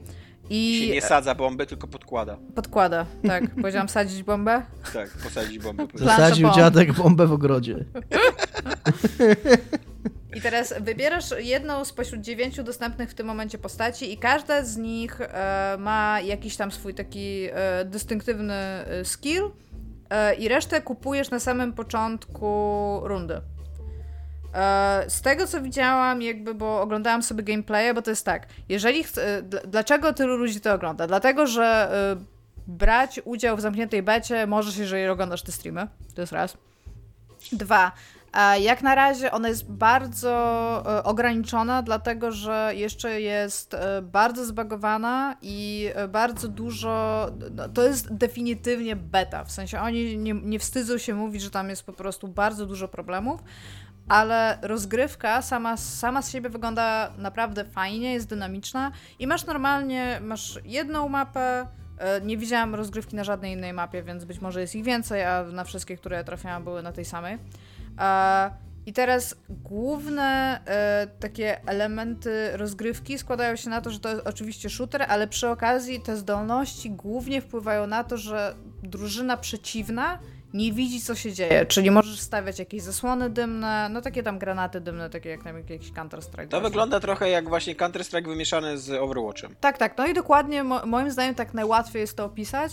i... 0.50 0.86
Się 0.88 0.94
nie 0.94 1.02
sadza 1.02 1.36
bomby, 1.36 1.66
tylko 1.66 1.88
podkłada. 1.88 2.38
Podkłada, 2.56 3.06
tak. 3.28 3.44
Powiedziałam 3.62 3.90
sadzić 3.90 4.24
bombę? 4.24 4.62
Tak, 4.94 5.10
posadzić 5.24 5.60
bombę. 5.60 5.88
Zasadził 5.94 6.50
dziadek 6.50 6.94
bombę 6.94 7.28
w 7.28 7.34
ogrodzie. 7.34 7.76
I 10.36 10.42
teraz 10.42 10.74
wybierasz 10.80 11.26
jedną 11.40 11.86
spośród 11.86 12.22
dziewięciu 12.22 12.64
dostępnych 12.64 13.10
w 13.10 13.14
tym 13.14 13.28
momencie 13.28 13.58
postaci 13.58 14.14
i 14.14 14.18
każda 14.18 14.64
z 14.64 14.78
nich 14.78 15.22
e, 15.22 15.76
ma 15.80 16.22
jakiś 16.22 16.58
tam 16.58 16.72
swój 16.72 16.94
taki 16.94 17.48
e, 17.52 17.86
dystynktywny 17.86 18.54
e, 18.54 19.06
skill 19.06 19.52
i 20.40 20.48
resztę 20.48 20.82
kupujesz 20.82 21.30
na 21.30 21.40
samym 21.40 21.74
początku 21.74 23.00
rundy. 23.04 23.42
Z 25.08 25.22
tego 25.22 25.48
co 25.48 25.62
widziałam, 25.62 26.22
jakby, 26.22 26.54
bo 26.54 26.82
oglądałam 26.82 27.24
sobie 27.24 27.44
gameplaye, 27.44 27.94
bo 27.94 28.02
to 28.02 28.10
jest 28.10 28.26
tak, 28.26 28.48
jeżeli 28.70 29.04
dlaczego 29.68 30.14
tylu 30.14 30.38
ludzi 30.38 30.62
to 30.62 30.74
ogląda? 30.74 31.08
Dlatego, 31.08 31.48
że 31.48 31.92
brać 32.68 33.22
udział 33.26 33.58
w 33.58 33.62
zamkniętej 33.62 34.04
becie 34.04 34.48
możesz, 34.48 34.78
jeżeli 34.78 35.08
oglądasz 35.08 35.42
te 35.42 35.52
streamy, 35.52 35.88
to 36.16 36.22
jest 36.22 36.34
raz. 36.34 36.58
Dwa, 37.52 37.92
jak 38.60 38.82
na 38.82 38.96
razie 38.96 39.32
ona 39.32 39.48
jest 39.48 39.72
bardzo 39.72 40.32
e, 40.86 41.04
ograniczona, 41.04 41.82
dlatego 41.82 42.32
że 42.32 42.72
jeszcze 42.76 43.22
jest 43.22 43.74
e, 43.74 44.02
bardzo 44.02 44.46
zbagowana 44.46 45.36
i 45.42 45.90
e, 45.96 46.08
bardzo 46.08 46.48
dużo. 46.48 47.28
No, 47.56 47.70
to 47.70 47.84
jest 47.84 48.14
definitywnie 48.14 48.96
beta. 48.96 49.44
W 49.44 49.52
sensie 49.52 49.80
oni 49.80 50.18
nie, 50.18 50.34
nie 50.34 50.60
wstydzą 50.60 50.98
się 50.98 51.14
mówić, 51.14 51.42
że 51.42 51.50
tam 51.50 51.70
jest 51.70 51.84
po 51.84 51.94
prostu 51.94 52.28
bardzo 52.28 52.66
dużo 52.66 52.88
problemów. 52.88 53.44
Ale 54.08 54.58
rozgrywka 54.62 55.42
sama, 55.42 55.78
sama 55.78 56.22
z 56.22 56.32
siebie 56.32 56.50
wygląda 56.50 57.12
naprawdę 57.18 57.66
fajnie, 57.66 58.14
jest 58.14 58.30
dynamiczna 58.30 58.92
i 59.20 59.28
masz 59.28 59.46
normalnie, 59.46 60.20
masz 60.22 60.60
jedną 60.66 61.10
mapę, 61.10 61.68
nie 62.24 62.38
widziałam 62.38 62.76
rozgrywki 62.76 63.16
na 63.16 63.24
żadnej 63.24 63.54
innej 63.54 63.74
mapie, 63.74 64.04
więc 64.04 64.26
być 64.26 64.42
może 64.42 64.62
jest 64.62 64.76
ich 64.76 64.84
więcej, 64.84 65.24
a 65.24 65.44
na 65.44 65.64
wszystkie, 65.64 65.98
które 65.98 66.24
trafiałam, 66.24 66.64
były 66.64 66.84
na 66.84 66.92
tej 66.92 67.06
samej. 67.06 67.38
I 68.86 68.94
teraz 68.94 69.36
główne 69.50 70.60
e, 70.66 71.08
takie 71.20 71.68
elementy 71.68 72.58
rozgrywki 72.58 73.18
składają 73.18 73.56
się 73.56 73.70
na 73.70 73.82
to, 73.82 73.90
że 73.90 74.00
to 74.00 74.10
jest 74.10 74.28
oczywiście 74.28 74.70
shooter, 74.70 75.06
ale 75.08 75.28
przy 75.28 75.50
okazji 75.50 76.02
te 76.02 76.18
zdolności 76.18 76.92
głównie 76.92 77.42
wpływają 77.42 77.88
na 77.88 78.04
to, 78.04 78.18
że 78.18 78.56
drużyna 78.84 79.38
przeciwna 79.38 80.20
nie 80.54 80.74
widzi, 80.74 81.02
co 81.02 81.16
się 81.16 81.34
dzieje. 81.34 81.66
Czyli 81.66 81.92
możesz 81.92 82.20
stawiać 82.20 82.60
jakieś 82.60 82.82
zasłony 82.82 83.30
dymne, 83.30 83.90
no 83.90 84.02
takie 84.02 84.24
tam 84.24 84.40
granaty 84.40 84.82
dymne, 84.82 85.10
takie 85.10 85.30
jak 85.30 85.44
tam 85.44 85.58
jakiś 85.58 85.92
Counter-Strike. 85.92 86.48
To 86.48 86.62
wygląda 86.62 87.00
trochę 87.00 87.30
jak 87.30 87.50
właśnie 87.50 87.76
Counter-Strike 87.76 88.28
wymieszany 88.28 88.78
z 88.78 88.92
Overwatchem. 88.92 89.56
Tak, 89.60 89.78
tak. 89.78 89.98
No 89.98 90.08
i 90.08 90.14
dokładnie, 90.14 90.64
mo 90.64 90.86
moim 90.86 91.12
zdaniem 91.12 91.36
tak 91.36 91.54
najłatwiej 91.54 92.00
jest 92.00 92.18
to 92.18 92.26
opisać, 92.26 92.72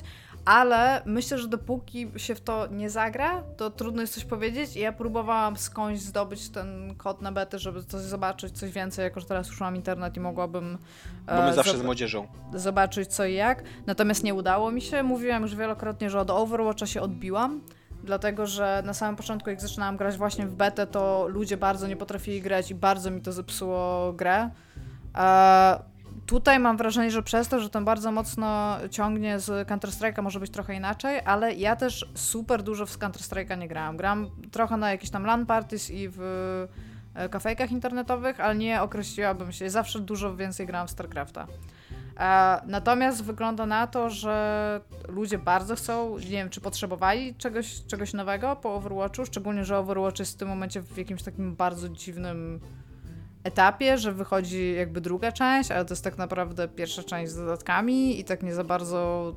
ale 0.48 1.02
myślę, 1.04 1.38
że 1.38 1.48
dopóki 1.48 2.10
się 2.16 2.34
w 2.34 2.40
to 2.40 2.66
nie 2.66 2.90
zagra, 2.90 3.42
to 3.56 3.70
trudno 3.70 4.00
jest 4.00 4.14
coś 4.14 4.24
powiedzieć. 4.24 4.76
I 4.76 4.80
ja 4.80 4.92
próbowałam 4.92 5.56
skądś 5.56 6.00
zdobyć 6.00 6.48
ten 6.48 6.94
kod 6.96 7.22
na 7.22 7.32
betę, 7.32 7.58
żeby 7.58 7.84
coś 7.84 8.00
zobaczyć, 8.00 8.58
coś 8.58 8.70
więcej, 8.70 9.02
jako 9.02 9.20
że 9.20 9.26
teraz 9.26 9.48
już 9.48 9.60
mam 9.60 9.76
internet 9.76 10.16
i 10.16 10.20
mogłabym. 10.20 10.78
E, 11.26 11.54
zawsze 11.54 11.78
z 11.78 11.82
młodzieżą. 11.82 12.26
Zobaczyć 12.54 13.08
co 13.08 13.24
i 13.24 13.34
jak. 13.34 13.62
Natomiast 13.86 14.24
nie 14.24 14.34
udało 14.34 14.70
mi 14.70 14.80
się. 14.80 15.02
Mówiłam 15.02 15.42
już 15.42 15.56
wielokrotnie, 15.56 16.10
że 16.10 16.20
od 16.20 16.30
Overwatcha 16.30 16.86
się 16.86 17.00
odbiłam. 17.00 17.60
Dlatego, 18.04 18.46
że 18.46 18.82
na 18.86 18.94
samym 18.94 19.16
początku, 19.16 19.50
jak 19.50 19.60
zaczynałam 19.60 19.96
grać 19.96 20.16
właśnie 20.16 20.46
w 20.46 20.54
betę, 20.54 20.86
to 20.86 21.26
ludzie 21.28 21.56
bardzo 21.56 21.86
nie 21.86 21.96
potrafili 21.96 22.42
grać 22.42 22.70
i 22.70 22.74
bardzo 22.74 23.10
mi 23.10 23.20
to 23.20 23.32
zepsuło 23.32 24.12
grę. 24.12 24.50
E, 25.14 25.97
Tutaj 26.28 26.58
mam 26.58 26.76
wrażenie, 26.76 27.10
że 27.10 27.22
przez 27.22 27.48
to, 27.48 27.60
że 27.60 27.70
ten 27.70 27.84
bardzo 27.84 28.12
mocno 28.12 28.76
ciągnie 28.90 29.40
z 29.40 29.68
Counter-Strike'a 29.68 30.22
może 30.22 30.40
być 30.40 30.50
trochę 30.50 30.74
inaczej, 30.74 31.20
ale 31.24 31.54
ja 31.54 31.76
też 31.76 32.06
super 32.14 32.62
dużo 32.62 32.86
w 32.86 32.98
Counter-Strike'a 32.98 33.58
nie 33.58 33.68
grałam. 33.68 33.96
Gram 33.96 34.30
trochę 34.52 34.76
na 34.76 34.90
jakieś 34.90 35.10
tam 35.10 35.24
LAN 35.24 35.46
parties 35.46 35.90
i 35.90 36.08
w 36.12 36.20
e, 37.14 37.28
kafejkach 37.28 37.72
internetowych, 37.72 38.40
ale 38.40 38.54
nie 38.54 38.82
określiłabym 38.82 39.52
się. 39.52 39.70
Zawsze 39.70 40.00
dużo 40.00 40.36
więcej 40.36 40.66
grałam 40.66 40.88
w 40.88 40.90
StarCrafta. 40.90 41.46
E, 42.20 42.60
natomiast 42.66 43.24
wygląda 43.24 43.66
na 43.66 43.86
to, 43.86 44.10
że 44.10 44.80
ludzie 45.08 45.38
bardzo 45.38 45.76
chcą, 45.76 46.18
nie 46.18 46.26
wiem, 46.26 46.50
czy 46.50 46.60
potrzebowali 46.60 47.34
czegoś, 47.34 47.84
czegoś 47.86 48.12
nowego 48.12 48.56
po 48.56 48.74
Overwatchu, 48.74 49.26
szczególnie, 49.26 49.64
że 49.64 49.78
Overwatch 49.78 50.18
jest 50.18 50.34
w 50.34 50.36
tym 50.36 50.48
momencie 50.48 50.82
w 50.82 50.98
jakimś 50.98 51.22
takim 51.22 51.56
bardzo 51.56 51.88
dziwnym 51.88 52.60
etapie, 53.48 53.98
że 53.98 54.12
wychodzi 54.12 54.74
jakby 54.74 55.00
druga 55.00 55.32
część, 55.32 55.70
ale 55.70 55.84
to 55.84 55.92
jest 55.92 56.04
tak 56.04 56.18
naprawdę 56.18 56.68
pierwsza 56.68 57.02
część 57.02 57.32
z 57.32 57.36
dodatkami 57.36 58.20
i 58.20 58.24
tak 58.24 58.42
nie 58.42 58.54
za 58.54 58.64
bardzo 58.64 59.34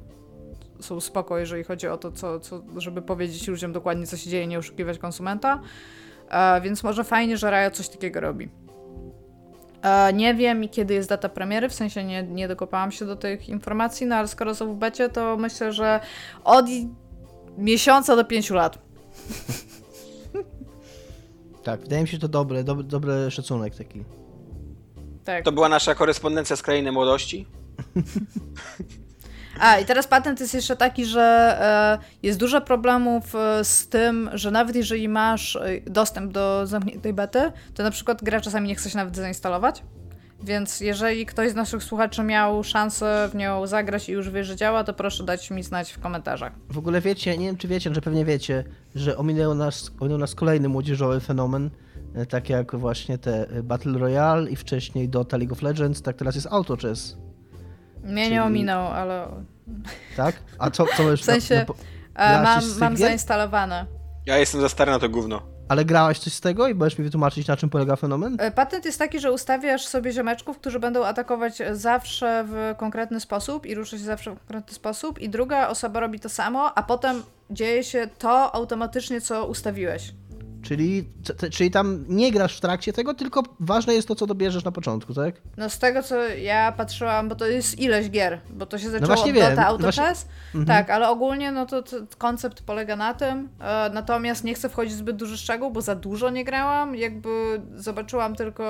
są 0.79 1.01
spoko, 1.01 1.37
jeżeli 1.37 1.63
chodzi 1.63 1.87
o 1.87 1.97
to, 1.97 2.11
co, 2.11 2.39
co, 2.39 2.61
żeby 2.77 3.01
powiedzieć 3.01 3.47
ludziom 3.47 3.73
dokładnie, 3.73 4.07
co 4.07 4.17
się 4.17 4.29
dzieje, 4.29 4.47
nie 4.47 4.59
oszukiwać 4.59 4.97
konsumenta. 4.97 5.61
E, 6.29 6.61
więc 6.61 6.83
może 6.83 7.03
fajnie, 7.03 7.37
że 7.37 7.51
Riot 7.51 7.73
coś 7.73 7.89
takiego 7.89 8.19
robi. 8.19 8.49
E, 9.81 10.13
nie 10.13 10.35
wiem, 10.35 10.69
kiedy 10.69 10.93
jest 10.93 11.09
data 11.09 11.29
premiery, 11.29 11.69
w 11.69 11.73
sensie 11.73 12.03
nie, 12.03 12.23
nie 12.23 12.47
dokopałam 12.47 12.91
się 12.91 13.05
do 13.05 13.15
tych 13.15 13.49
informacji, 13.49 14.07
no 14.07 14.15
ale 14.15 14.27
skoro 14.27 14.55
są 14.55 14.73
w 14.73 14.77
becie, 14.77 15.09
to 15.09 15.37
myślę, 15.37 15.73
że 15.73 15.99
od 16.43 16.65
miesiąca 17.57 18.15
do 18.15 18.25
pięciu 18.25 18.55
lat. 18.55 18.77
Tak, 21.63 21.79
wydaje 21.79 22.01
mi 22.01 22.07
się 22.07 22.17
to 22.17 22.27
dobre, 22.27 22.63
dobry, 22.63 22.83
dobry 22.83 23.31
szacunek 23.31 23.75
taki. 23.75 24.03
Tak. 25.23 25.45
To 25.45 25.51
była 25.51 25.69
nasza 25.69 25.95
korespondencja 25.95 26.55
z 26.55 26.61
krainy 26.61 26.91
młodości. 26.91 27.45
A, 29.59 29.79
i 29.79 29.85
teraz 29.85 30.07
patent 30.07 30.39
jest 30.39 30.53
jeszcze 30.53 30.75
taki, 30.75 31.05
że 31.05 31.21
e, 31.21 31.97
jest 32.23 32.39
dużo 32.39 32.61
problemów 32.61 33.35
e, 33.35 33.63
z 33.63 33.87
tym, 33.87 34.29
że 34.33 34.51
nawet 34.51 34.75
jeżeli 34.75 35.09
masz 35.09 35.55
e, 35.55 35.81
dostęp 35.85 36.31
do 36.31 36.67
zamkniętej 36.67 37.13
bety, 37.13 37.51
to 37.73 37.83
na 37.83 37.91
przykład 37.91 38.23
gra 38.23 38.41
czasami 38.41 38.67
nie 38.67 38.75
chce 38.75 38.89
się 38.89 38.97
nawet 38.97 39.15
zainstalować. 39.15 39.83
Więc 40.43 40.81
jeżeli 40.81 41.25
ktoś 41.25 41.51
z 41.51 41.55
naszych 41.55 41.83
słuchaczy 41.83 42.23
miał 42.23 42.63
szansę 42.63 43.29
w 43.31 43.35
nią 43.35 43.67
zagrać 43.67 44.09
i 44.09 44.11
już 44.11 44.29
wie, 44.29 44.43
że 44.43 44.55
działa, 44.55 44.83
to 44.83 44.93
proszę 44.93 45.23
dać 45.23 45.51
mi 45.51 45.63
znać 45.63 45.91
w 45.91 45.99
komentarzach. 45.99 46.53
W 46.69 46.77
ogóle 46.77 47.01
wiecie, 47.01 47.37
nie 47.37 47.45
wiem 47.45 47.57
czy 47.57 47.67
wiecie, 47.67 47.93
że 47.93 48.01
pewnie 48.01 48.25
wiecie, 48.25 48.63
że 48.95 49.17
ominął 49.17 49.55
nas, 49.55 49.91
ominął 49.99 50.17
nas 50.17 50.35
kolejny 50.35 50.69
młodzieżowy 50.69 51.19
fenomen, 51.19 51.69
e, 52.15 52.25
tak 52.25 52.49
jak 52.49 52.75
właśnie 52.75 53.17
te 53.17 53.49
e, 53.49 53.63
Battle 53.63 53.99
Royale 53.99 54.49
i 54.49 54.55
wcześniej 54.55 55.09
Dota 55.09 55.37
League 55.37 55.53
of 55.53 55.61
Legends, 55.61 56.01
tak 56.01 56.15
teraz 56.15 56.35
jest 56.35 56.47
Auto 56.51 56.77
Chess. 56.77 57.17
Mnie 58.03 58.23
Czyli... 58.23 58.35
nie 58.35 58.43
ominął, 58.43 58.87
ale... 58.87 59.27
Tak? 60.17 60.35
A 60.59 60.71
co, 60.71 60.85
co 60.97 61.03
już... 61.11 61.21
W 61.21 61.25
sensie 61.25 61.65
na, 62.15 62.41
na, 62.41 62.43
mam, 62.43 62.63
mam 62.79 62.97
zainstalowane. 62.97 63.85
Ja 64.25 64.37
jestem 64.37 64.61
za 64.61 64.69
stary 64.69 64.91
na 64.91 64.99
to 64.99 65.09
gówno. 65.09 65.50
Ale 65.71 65.85
grałaś 65.85 66.19
coś 66.19 66.33
z 66.33 66.41
tego 66.41 66.67
i 66.67 66.75
możesz 66.75 66.97
mi 66.97 67.05
wytłumaczyć, 67.05 67.47
na 67.47 67.57
czym 67.57 67.69
polega 67.69 67.95
fenomen? 67.95 68.37
E, 68.39 68.51
patent 68.51 68.85
jest 68.85 68.99
taki, 68.99 69.19
że 69.19 69.31
ustawiasz 69.31 69.85
sobie 69.85 70.11
ziomeczków, 70.11 70.57
którzy 70.57 70.79
będą 70.79 71.05
atakować 71.05 71.61
zawsze 71.71 72.45
w 72.47 72.75
konkretny 72.77 73.19
sposób 73.19 73.65
i 73.65 73.75
ruszać 73.75 73.99
zawsze 73.99 74.31
w 74.31 74.39
konkretny 74.39 74.73
sposób 74.73 75.19
i 75.19 75.29
druga 75.29 75.67
osoba 75.67 75.99
robi 75.99 76.19
to 76.19 76.29
samo, 76.29 76.77
a 76.77 76.83
potem 76.83 77.23
dzieje 77.49 77.83
się 77.83 78.07
to 78.17 78.55
automatycznie, 78.55 79.21
co 79.21 79.45
ustawiłeś. 79.45 80.13
Czyli, 80.61 81.09
czyli 81.51 81.71
tam 81.71 82.05
nie 82.09 82.31
grasz 82.31 82.57
w 82.57 82.61
trakcie 82.61 82.93
tego, 82.93 83.13
tylko 83.13 83.43
ważne 83.59 83.93
jest 83.93 84.07
to, 84.07 84.15
co 84.15 84.27
dobierzesz 84.27 84.63
na 84.63 84.71
początku, 84.71 85.13
tak? 85.13 85.35
No 85.57 85.69
z 85.69 85.79
tego, 85.79 86.03
co 86.03 86.27
ja 86.27 86.71
patrzyłam, 86.71 87.29
bo 87.29 87.35
to 87.35 87.45
jest 87.45 87.79
ileś 87.79 88.09
gier, 88.09 88.39
bo 88.49 88.65
to 88.65 88.77
się 88.77 88.85
no 88.85 88.91
zaczęło 88.91 89.15
no 89.15 89.21
od 89.21 89.31
wiem. 89.31 89.55
Dota 89.55 89.69
no 90.53 90.65
tak, 90.65 90.89
ale 90.89 91.09
ogólnie 91.09 91.51
no 91.51 91.65
to, 91.65 91.81
to, 91.81 91.97
koncept 92.17 92.63
polega 92.63 92.95
na 92.95 93.13
tym, 93.13 93.49
e, 93.59 93.89
natomiast 93.93 94.43
nie 94.43 94.53
chcę 94.53 94.69
wchodzić 94.69 94.93
w 94.93 94.97
zbyt 94.97 95.15
duży 95.15 95.37
szczegół, 95.37 95.71
bo 95.71 95.81
za 95.81 95.95
dużo 95.95 96.29
nie 96.29 96.43
grałam, 96.43 96.95
jakby 96.95 97.61
zobaczyłam 97.75 98.35
tylko, 98.35 98.65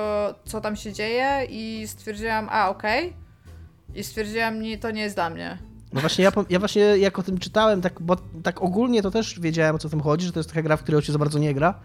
co 0.45 0.61
tam 0.61 0.75
się 0.75 0.93
dzieje 0.93 1.47
i 1.49 1.87
stwierdziłam, 1.87 2.47
a 2.51 2.69
okej, 2.69 3.05
okay. 3.05 3.99
i 3.99 4.03
stwierdziłam, 4.03 4.61
nie, 4.61 4.77
to 4.77 4.91
nie 4.91 5.01
jest 5.01 5.15
dla 5.15 5.29
mnie. 5.29 5.70
No 5.93 6.01
właśnie, 6.01 6.23
ja, 6.23 6.31
ja 6.49 6.59
właśnie 6.59 6.81
jak 6.81 7.19
o 7.19 7.23
tym 7.23 7.37
czytałem, 7.37 7.81
tak, 7.81 8.01
bo 8.01 8.15
tak 8.43 8.61
ogólnie 8.61 9.01
to 9.01 9.11
też 9.11 9.39
wiedziałem 9.39 9.75
o 9.75 9.79
co 9.79 9.87
w 9.87 9.91
tym 9.91 10.01
chodzi, 10.01 10.25
że 10.25 10.31
to 10.31 10.39
jest 10.39 10.49
taka 10.49 10.61
gra, 10.61 10.77
w 10.77 10.83
której 10.83 11.01
się 11.01 11.11
za 11.13 11.19
bardzo 11.19 11.39
nie 11.39 11.53
gra. 11.53 11.79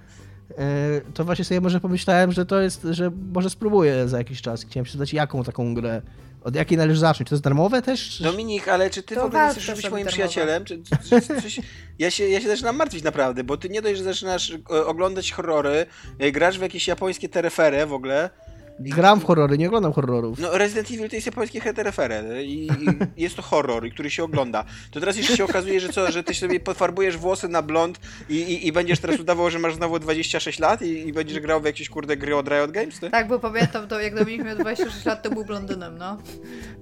e, 0.58 1.00
to 1.14 1.24
właśnie 1.24 1.44
sobie 1.44 1.60
może 1.60 1.80
pomyślałem, 1.80 2.32
że 2.32 2.46
to 2.46 2.60
jest, 2.60 2.86
że 2.90 3.10
może 3.32 3.50
spróbuję 3.50 4.08
za 4.08 4.18
jakiś 4.18 4.42
czas. 4.42 4.62
Chciałem 4.64 4.86
się 4.86 4.92
zadać, 4.92 5.12
jaką 5.12 5.44
taką 5.44 5.74
grę, 5.74 6.02
od 6.44 6.54
jakiej 6.54 6.78
należy 6.78 7.00
zacząć. 7.00 7.28
To 7.28 7.34
jest 7.34 7.42
darmowe 7.44 7.82
też? 7.82 8.22
Dominik, 8.22 8.68
ale 8.68 8.90
czy 8.90 9.02
ty 9.02 9.14
To 9.14 9.20
w 9.20 9.24
ogóle 9.24 9.46
nie 9.46 9.52
chcesz 9.52 9.66
być 9.66 9.90
moim 9.90 9.92
darmowe. 9.92 10.10
przyjacielem? 10.10 10.64
Czy, 10.64 10.82
czy, 10.82 11.20
czy, 11.50 11.60
ja, 11.98 12.10
się, 12.10 12.28
ja 12.28 12.40
się 12.40 12.48
zaczynam 12.48 12.76
martwić 12.76 13.02
naprawdę, 13.04 13.44
bo 13.44 13.56
ty 13.56 13.68
nie 13.68 13.82
dość, 13.82 13.98
że 13.98 14.04
zaczynasz 14.04 14.50
e, 14.50 14.86
oglądać 14.86 15.32
horrory, 15.32 15.86
e, 16.18 16.32
grasz 16.32 16.58
w 16.58 16.62
jakieś 16.62 16.88
japońskie 16.88 17.28
terefery 17.28 17.86
w 17.86 17.92
ogóle. 17.92 18.30
Gram 18.78 19.20
w 19.20 19.24
horrory, 19.24 19.58
nie 19.58 19.66
oglądam 19.66 19.92
horrorów. 19.92 20.38
No 20.38 20.58
Resident 20.58 20.90
Evil 20.90 21.08
to 21.08 21.16
jest 21.16 21.26
japońskie 21.26 21.74
terefery 21.74 22.44
i, 22.44 22.66
i 22.66 22.70
jest 23.22 23.36
to 23.36 23.42
horror, 23.42 23.90
który 23.90 24.10
się 24.10 24.24
ogląda. 24.24 24.64
To 24.90 25.00
teraz 25.00 25.16
jeszcze 25.16 25.36
się 25.36 25.44
okazuje, 25.44 25.80
że 25.80 25.88
co, 25.88 26.12
że 26.12 26.24
ty 26.24 26.34
sobie 26.34 26.60
podfarbujesz 26.60 27.16
włosy 27.16 27.48
na 27.48 27.62
blond 27.62 28.00
i, 28.28 28.34
i, 28.34 28.66
i 28.66 28.72
będziesz 28.72 29.00
teraz 29.00 29.20
udawał, 29.20 29.50
że 29.50 29.58
masz 29.58 29.74
znowu 29.74 29.98
26 29.98 30.58
lat 30.58 30.82
i, 30.82 31.08
i 31.08 31.12
będziesz 31.12 31.40
grał 31.40 31.60
w 31.60 31.64
jakieś 31.64 31.88
kurde 31.88 32.16
gry 32.16 32.36
od 32.36 32.48
Riot 32.48 32.70
Games, 32.70 33.00
ty? 33.00 33.10
Tak, 33.10 33.28
bo 33.28 33.38
pamiętam 33.38 33.88
to, 33.88 34.00
jak 34.00 34.14
Dominik 34.14 34.44
miał 34.44 34.56
26 34.56 35.04
lat, 35.04 35.22
to 35.22 35.30
był 35.30 35.44
blondynem, 35.44 35.98
no. 35.98 36.18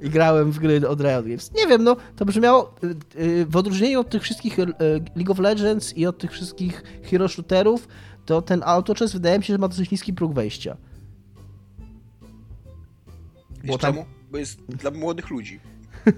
I 0.02 0.10
grałem 0.10 0.50
w 0.50 0.58
gry 0.58 0.88
od 0.88 1.00
Riot 1.00 1.26
Games. 1.26 1.52
Nie 1.52 1.66
wiem, 1.66 1.84
no 1.84 1.96
to 2.16 2.24
brzmiało 2.24 2.74
y, 3.16 3.20
y, 3.20 3.46
w 3.46 3.56
odróżnieniu 3.56 4.00
od 4.00 4.10
tych 4.10 4.22
wszystkich 4.22 4.58
y, 4.58 4.66
League 5.16 5.32
of 5.32 5.38
Legends 5.38 5.96
i 5.96 6.06
od 6.06 6.18
tych 6.18 6.32
wszystkich 6.32 6.82
hero 7.10 7.28
shooterów, 7.28 7.88
to 8.26 8.42
ten 8.42 8.62
autochess 8.64 9.12
wydaje 9.12 9.38
mi 9.38 9.44
się, 9.44 9.54
że 9.54 9.58
ma 9.58 9.68
dosyć 9.68 9.90
niski 9.90 10.12
próg 10.12 10.34
wejścia. 10.34 10.76
Bo 13.66 13.78
tam- 13.78 13.92
czemu? 13.94 14.06
Bo 14.30 14.38
jest 14.38 14.60
dla 14.66 14.90
młodych 14.90 15.30
ludzi. 15.30 15.60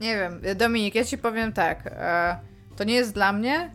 Nie 0.00 0.16
wiem, 0.16 0.40
Dominik, 0.56 0.94
ja 0.94 1.04
ci 1.04 1.18
powiem 1.18 1.52
tak. 1.52 1.86
E, 1.86 2.38
to 2.76 2.84
nie 2.84 2.94
jest 2.94 3.14
dla 3.14 3.32
mnie. 3.32 3.70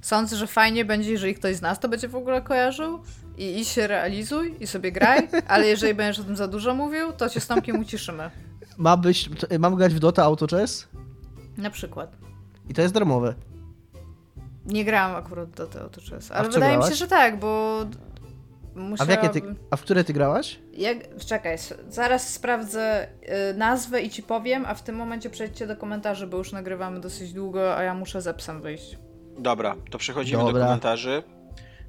Sądzę, 0.00 0.36
że 0.36 0.46
fajnie 0.46 0.84
będzie, 0.84 1.10
jeżeli 1.10 1.34
ktoś 1.34 1.56
z 1.56 1.62
nas 1.62 1.80
to 1.80 1.88
będzie 1.88 2.08
w 2.08 2.16
ogóle 2.16 2.42
kojarzył. 2.42 3.02
I, 3.36 3.60
i 3.60 3.64
się 3.64 3.86
realizuj, 3.86 4.54
i 4.60 4.66
sobie 4.66 4.92
graj, 4.92 5.28
ale 5.48 5.66
jeżeli 5.66 5.94
będziesz 5.94 6.20
o 6.20 6.24
tym 6.24 6.36
za 6.36 6.48
dużo 6.48 6.74
mówił, 6.74 7.12
to 7.12 7.28
cię 7.28 7.40
z 7.40 7.46
Tomkiem 7.46 7.80
uciszymy. 7.80 8.30
Ma 8.76 8.96
być, 8.96 9.30
mam 9.58 9.74
grać 9.76 9.94
w 9.94 9.98
Dota 9.98 10.24
autochess 10.24 10.88
Na 11.56 11.70
przykład. 11.70 12.16
i 12.68 12.74
to 12.74 12.82
jest 12.82 12.94
darmowe. 12.94 13.34
Nie 14.66 14.84
grałam 14.84 15.16
akurat 15.16 15.50
do 15.50 15.66
tego 15.66 15.90
czas, 15.90 16.30
ale 16.30 16.48
wydaje 16.48 16.72
mi 16.72 16.76
grałaś? 16.76 16.90
się, 16.90 16.96
że 16.96 17.08
tak, 17.08 17.38
bo 17.38 17.84
A 18.98 19.04
w 19.04 19.08
jakie 19.08 19.28
ty, 19.28 19.42
a 19.70 19.76
w 19.76 19.80
które 19.80 20.04
ty 20.04 20.12
grałaś? 20.12 20.58
Jak, 20.72 21.16
czekaj, 21.26 21.56
zaraz 21.88 22.34
sprawdzę 22.34 23.08
y, 23.50 23.54
nazwę 23.54 24.02
i 24.02 24.10
ci 24.10 24.22
powiem, 24.22 24.64
a 24.66 24.74
w 24.74 24.82
tym 24.82 24.96
momencie 24.96 25.30
przejdźcie 25.30 25.66
do 25.66 25.76
komentarzy, 25.76 26.26
bo 26.26 26.38
już 26.38 26.52
nagrywamy 26.52 27.00
dosyć 27.00 27.32
długo, 27.32 27.76
a 27.76 27.82
ja 27.82 27.94
muszę 27.94 28.22
ze 28.22 28.34
psem 28.34 28.62
wyjść. 28.62 28.98
Dobra, 29.38 29.76
to 29.90 29.98
przechodzimy 29.98 30.38
do 30.42 30.46
Dobra. 30.46 30.64
komentarzy. 30.64 31.22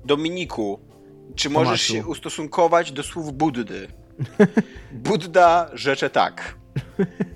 Dominiku, 0.05 0.79
czy 1.35 1.49
możesz 1.49 1.87
Tomaszu. 1.87 2.03
się 2.03 2.09
ustosunkować 2.11 2.91
do 2.91 3.03
słów 3.03 3.33
Buddy? 3.33 3.87
Budda 4.91 5.69
rzecze 5.73 6.09
tak. 6.09 6.55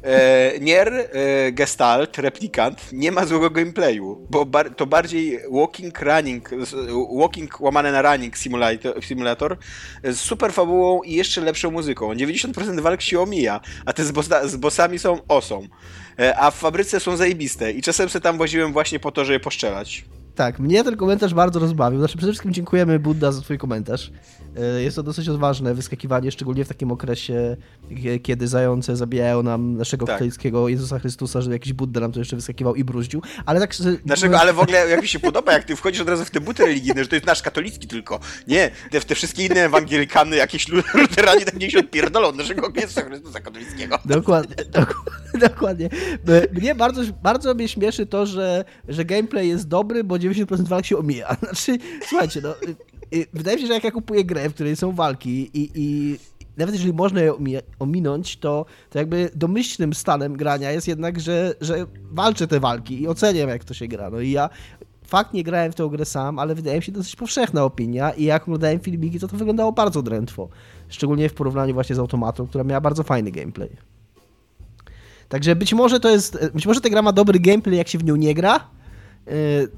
E, 0.03 0.59
Nier, 0.59 0.93
e, 0.93 1.51
Gestalt, 1.51 2.17
replikant 2.17 2.93
nie 2.93 3.11
ma 3.11 3.25
złego 3.25 3.49
gameplayu, 3.49 4.27
bo 4.29 4.45
bar 4.45 4.75
to 4.75 4.85
bardziej 4.85 5.39
walking 5.51 6.01
running, 6.01 6.49
walking 7.19 7.61
łamane 7.61 7.91
na 7.91 8.01
running 8.01 8.37
simulator, 8.37 9.03
simulator 9.03 9.57
z 10.03 10.17
super 10.17 10.53
fabułą 10.53 11.01
i 11.03 11.13
jeszcze 11.13 11.41
lepszą 11.41 11.71
muzyką. 11.71 12.13
90% 12.13 12.81
walk 12.81 13.01
się 13.01 13.19
omija, 13.19 13.59
a 13.85 13.93
te 13.93 14.05
z, 14.05 14.11
bossa, 14.11 14.47
z 14.47 14.55
bossami 14.55 14.99
są 14.99 15.19
osą. 15.27 15.67
E, 16.19 16.37
a 16.39 16.51
w 16.51 16.55
fabryce 16.55 16.99
są 16.99 17.17
zajebiste 17.17 17.71
i 17.71 17.81
czasem 17.81 18.09
se 18.09 18.21
tam 18.21 18.37
woziłem 18.37 18.73
właśnie 18.73 18.99
po 18.99 19.11
to, 19.11 19.25
żeby 19.25 19.39
poszczelać. 19.39 20.05
Tak, 20.35 20.59
mnie 20.59 20.83
ten 20.83 20.97
komentarz 20.97 21.33
bardzo 21.33 21.59
rozbawił. 21.59 21.99
Znaczy, 21.99 22.17
przede 22.17 22.31
wszystkim 22.31 22.53
dziękujemy 22.53 22.99
Budda 22.99 23.31
za 23.31 23.41
twój 23.41 23.57
komentarz. 23.57 24.11
E, 24.57 24.81
Jest 24.81 24.95
to 24.95 25.03
dosyć 25.03 25.29
odważne 25.29 25.73
wyskakiwanie, 25.73 26.31
szczególnie 26.31 26.65
w 26.65 26.67
takim 26.67 26.91
okresie, 26.91 27.57
kie- 27.89 28.19
kiedy 28.19 28.47
zające 28.47 28.95
zabijają 28.95 29.43
nam 29.43 29.77
naszego 29.77 30.05
Tak. 30.05 30.15
katolickiego 30.15 30.67
Jezusa 30.69 30.99
Chrystusa, 30.99 31.41
żeby 31.41 31.55
jakiś 31.55 31.73
Budda 31.73 31.99
nam 31.99 32.11
to 32.11 32.19
jeszcze 32.19 32.35
wyskakiwał 32.35 32.75
i 32.75 32.83
bruździł. 32.83 33.21
Ale 33.45 33.59
tak... 33.59 33.73
że- 33.73 33.97
Dlaczego? 34.05 34.39
Ale 34.39 34.53
w 34.53 34.59
ogóle 34.59 34.89
jak 34.89 35.01
mi 35.01 35.07
się 35.07 35.19
podoba, 35.19 35.53
jak 35.53 35.63
ty 35.63 35.75
wchodzisz 35.75 36.01
od 36.01 36.09
razu 36.09 36.25
w 36.25 36.31
te 36.31 36.39
buty 36.39 36.65
religijne, 36.65 37.03
że 37.03 37.09
to 37.09 37.15
jest 37.15 37.25
nasz 37.27 37.41
katolicki 37.41 37.87
tylko. 37.87 38.19
Nie, 38.47 38.71
te, 38.91 39.01
te 39.01 39.15
wszystkie 39.15 39.45
inne 39.45 39.61
ewangelikany, 39.65 40.35
jakieś 40.35 40.67
lu- 40.67 40.81
luteranie 40.93 41.45
tak 41.45 41.59
niech 41.59 41.71
się 41.71 41.79
odpierdolą 41.79 42.27
od 42.27 42.35
naszego 42.35 42.71
Jezusa 42.75 43.01
Chrystusa 43.01 43.39
katolickiego. 43.39 43.99
Dokładnie, 44.05 44.55
dok- 44.55 45.39
dokładnie. 45.39 45.89
Mnie 46.53 46.75
bardzo, 46.75 47.01
bardzo 47.23 47.53
mnie 47.53 47.67
śmieszy 47.67 48.05
to, 48.05 48.25
że, 48.25 48.65
że 48.87 49.05
gameplay 49.05 49.47
jest 49.49 49.67
dobry, 49.67 50.03
bo 50.03 50.15
90% 50.15 50.67
walk 50.67 50.85
się 50.85 50.97
omija. 50.97 51.35
Znaczy, 51.43 51.77
słuchajcie, 52.07 52.41
no, 52.43 52.49
y, 52.61 52.75
wydaje 53.33 53.57
mi 53.57 53.61
się, 53.61 53.67
że 53.67 53.73
jak 53.73 53.83
ja 53.83 53.91
kupuję 53.91 54.25
grę, 54.25 54.49
w 54.49 54.53
której 54.53 54.75
są 54.75 54.91
walki 54.91 55.49
i, 55.53 55.71
i 55.75 56.17
nawet 56.57 56.75
jeżeli 56.75 56.93
można 56.93 57.21
je 57.21 57.33
ominąć, 57.79 58.37
to, 58.37 58.65
to 58.89 58.99
jakby 58.99 59.29
domyślnym 59.35 59.93
stanem 59.93 60.37
grania 60.37 60.71
jest 60.71 60.87
jednak, 60.87 61.19
że, 61.19 61.53
że 61.61 61.85
walczę 62.11 62.47
te 62.47 62.59
walki 62.59 63.01
i 63.01 63.07
oceniam, 63.07 63.49
jak 63.49 63.63
to 63.63 63.73
się 63.73 63.87
gra. 63.87 64.09
No 64.09 64.19
i 64.19 64.31
ja 64.31 64.49
fakt 65.07 65.33
nie 65.33 65.43
grałem 65.43 65.71
w 65.71 65.75
tę 65.75 65.89
grę 65.91 66.05
sam, 66.05 66.39
ale 66.39 66.55
wydaje 66.55 66.77
mi 66.77 66.83
się 66.83 66.91
dosyć 66.91 67.15
powszechna 67.15 67.63
opinia 67.63 68.11
i 68.11 68.23
jak 68.23 68.43
oglądałem 68.43 68.79
filmiki, 68.79 69.19
to 69.19 69.27
to 69.27 69.37
wyglądało 69.37 69.71
bardzo 69.71 70.01
drętwo. 70.01 70.49
Szczególnie 70.89 71.29
w 71.29 71.33
porównaniu 71.33 71.73
właśnie 71.73 71.95
z 71.95 71.99
automatą, 71.99 72.47
która 72.47 72.63
miała 72.63 72.81
bardzo 72.81 73.03
fajny 73.03 73.31
gameplay. 73.31 73.69
Także 75.29 75.55
być 75.55 75.73
może 75.73 75.99
to 75.99 76.09
jest, 76.09 76.51
być 76.53 76.67
może 76.67 76.81
ta 76.81 76.89
gra 76.89 77.01
ma 77.01 77.11
dobry 77.11 77.39
gameplay, 77.39 77.77
jak 77.77 77.87
się 77.87 77.97
w 77.97 78.03
nią 78.03 78.15
nie 78.15 78.33
gra. 78.33 78.74
Yy, 79.27 79.71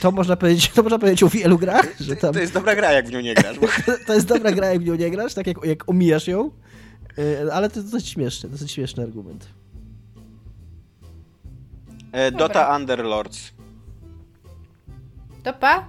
To 0.00 0.12
można 0.12 0.36
powiedzieć, 0.36 0.68
to 0.68 0.82
można 0.82 0.98
powiedzieć 0.98 1.22
o 1.22 1.28
wielu 1.28 1.58
grach, 1.58 2.00
że 2.00 2.16
tam, 2.16 2.34
To 2.34 2.40
jest 2.40 2.52
dobra 2.52 2.74
gra, 2.76 2.92
jak 2.92 3.06
w 3.08 3.12
nią 3.12 3.20
nie 3.20 3.34
grasz. 3.34 3.58
Bo... 3.58 3.66
to 4.06 4.14
jest 4.14 4.26
dobra 4.26 4.52
gra, 4.52 4.66
jak 4.66 4.82
w 4.82 4.84
nią 4.84 4.94
nie 4.94 5.10
grasz, 5.10 5.34
tak 5.34 5.46
jak, 5.46 5.64
jak 5.64 5.88
omijasz 5.90 6.28
ją. 6.28 6.50
Yy, 7.16 7.52
Ale 7.52 7.70
to 7.70 7.80
jest 7.80 7.92
dosyć 7.92 8.08
śmieszny, 8.08 8.50
dosyć 8.50 8.72
śmieszny 8.72 9.02
argument. 9.02 9.48
E. 12.12 12.30
Dota 12.32 12.76
Underlords. 12.76 13.50
To 15.42 15.52
pa? 15.52 15.84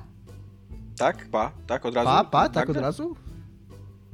Tak? 0.97 1.27
Pa? 1.31 1.51
Tak? 1.67 1.85
Od 1.85 1.95
razu? 1.95 2.07
Pa, 2.07 2.23
pa, 2.23 2.49
tak 2.49 2.69
od 2.69 2.77
razu? 2.77 3.15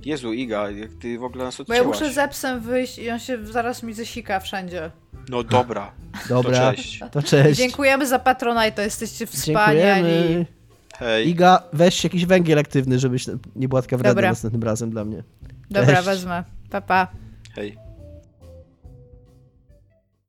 Jezu, 0.06 0.34
Iga, 0.34 0.70
jak 0.72 0.94
ty 0.94 1.20
w 1.20 1.24
ogóle 1.24 1.44
nas 1.46 1.58
Bo 1.58 1.74
ja 1.74 1.80
odcięłaś. 1.82 2.00
muszę 2.02 2.14
ze 2.14 2.28
psem 2.28 2.60
wyjść 2.62 2.98
i 3.00 3.10
on 3.12 3.20
się 3.20 3.46
zaraz 3.46 3.84
mi 3.84 3.94
zesika 3.94 4.40
wszędzie. 4.40 4.92
No 5.30 5.44
dobra. 5.44 5.92
Dobra, 6.30 6.60
To 6.72 6.76
cześć. 6.76 7.00
to 7.12 7.22
cześć. 7.24 7.58
Dziękujemy 7.60 8.08
za 8.08 8.20
Patronite, 8.20 8.84
jesteście 8.84 9.26
wspaniali. 9.26 9.80
Dziękujemy. 9.80 10.46
Hej. 10.98 11.30
Iga, 11.30 11.64
weź 11.74 12.04
jakiś 12.04 12.26
węgiel 12.26 12.60
aktywny, 12.60 13.00
żebyś 13.00 13.26
nie 13.56 13.68
była 13.68 13.82
taka 13.82 13.98
wredna 13.98 14.14
Dobra. 14.16 14.30
następnym 14.30 14.64
razem 14.64 14.90
dla 14.90 15.06
mnie. 15.06 15.24
Dobra, 15.72 15.94
Cześć. 15.96 16.06
wezmę. 16.06 16.44
Pa, 16.70 16.82
pa. 16.82 17.08
Hej. 17.56 17.78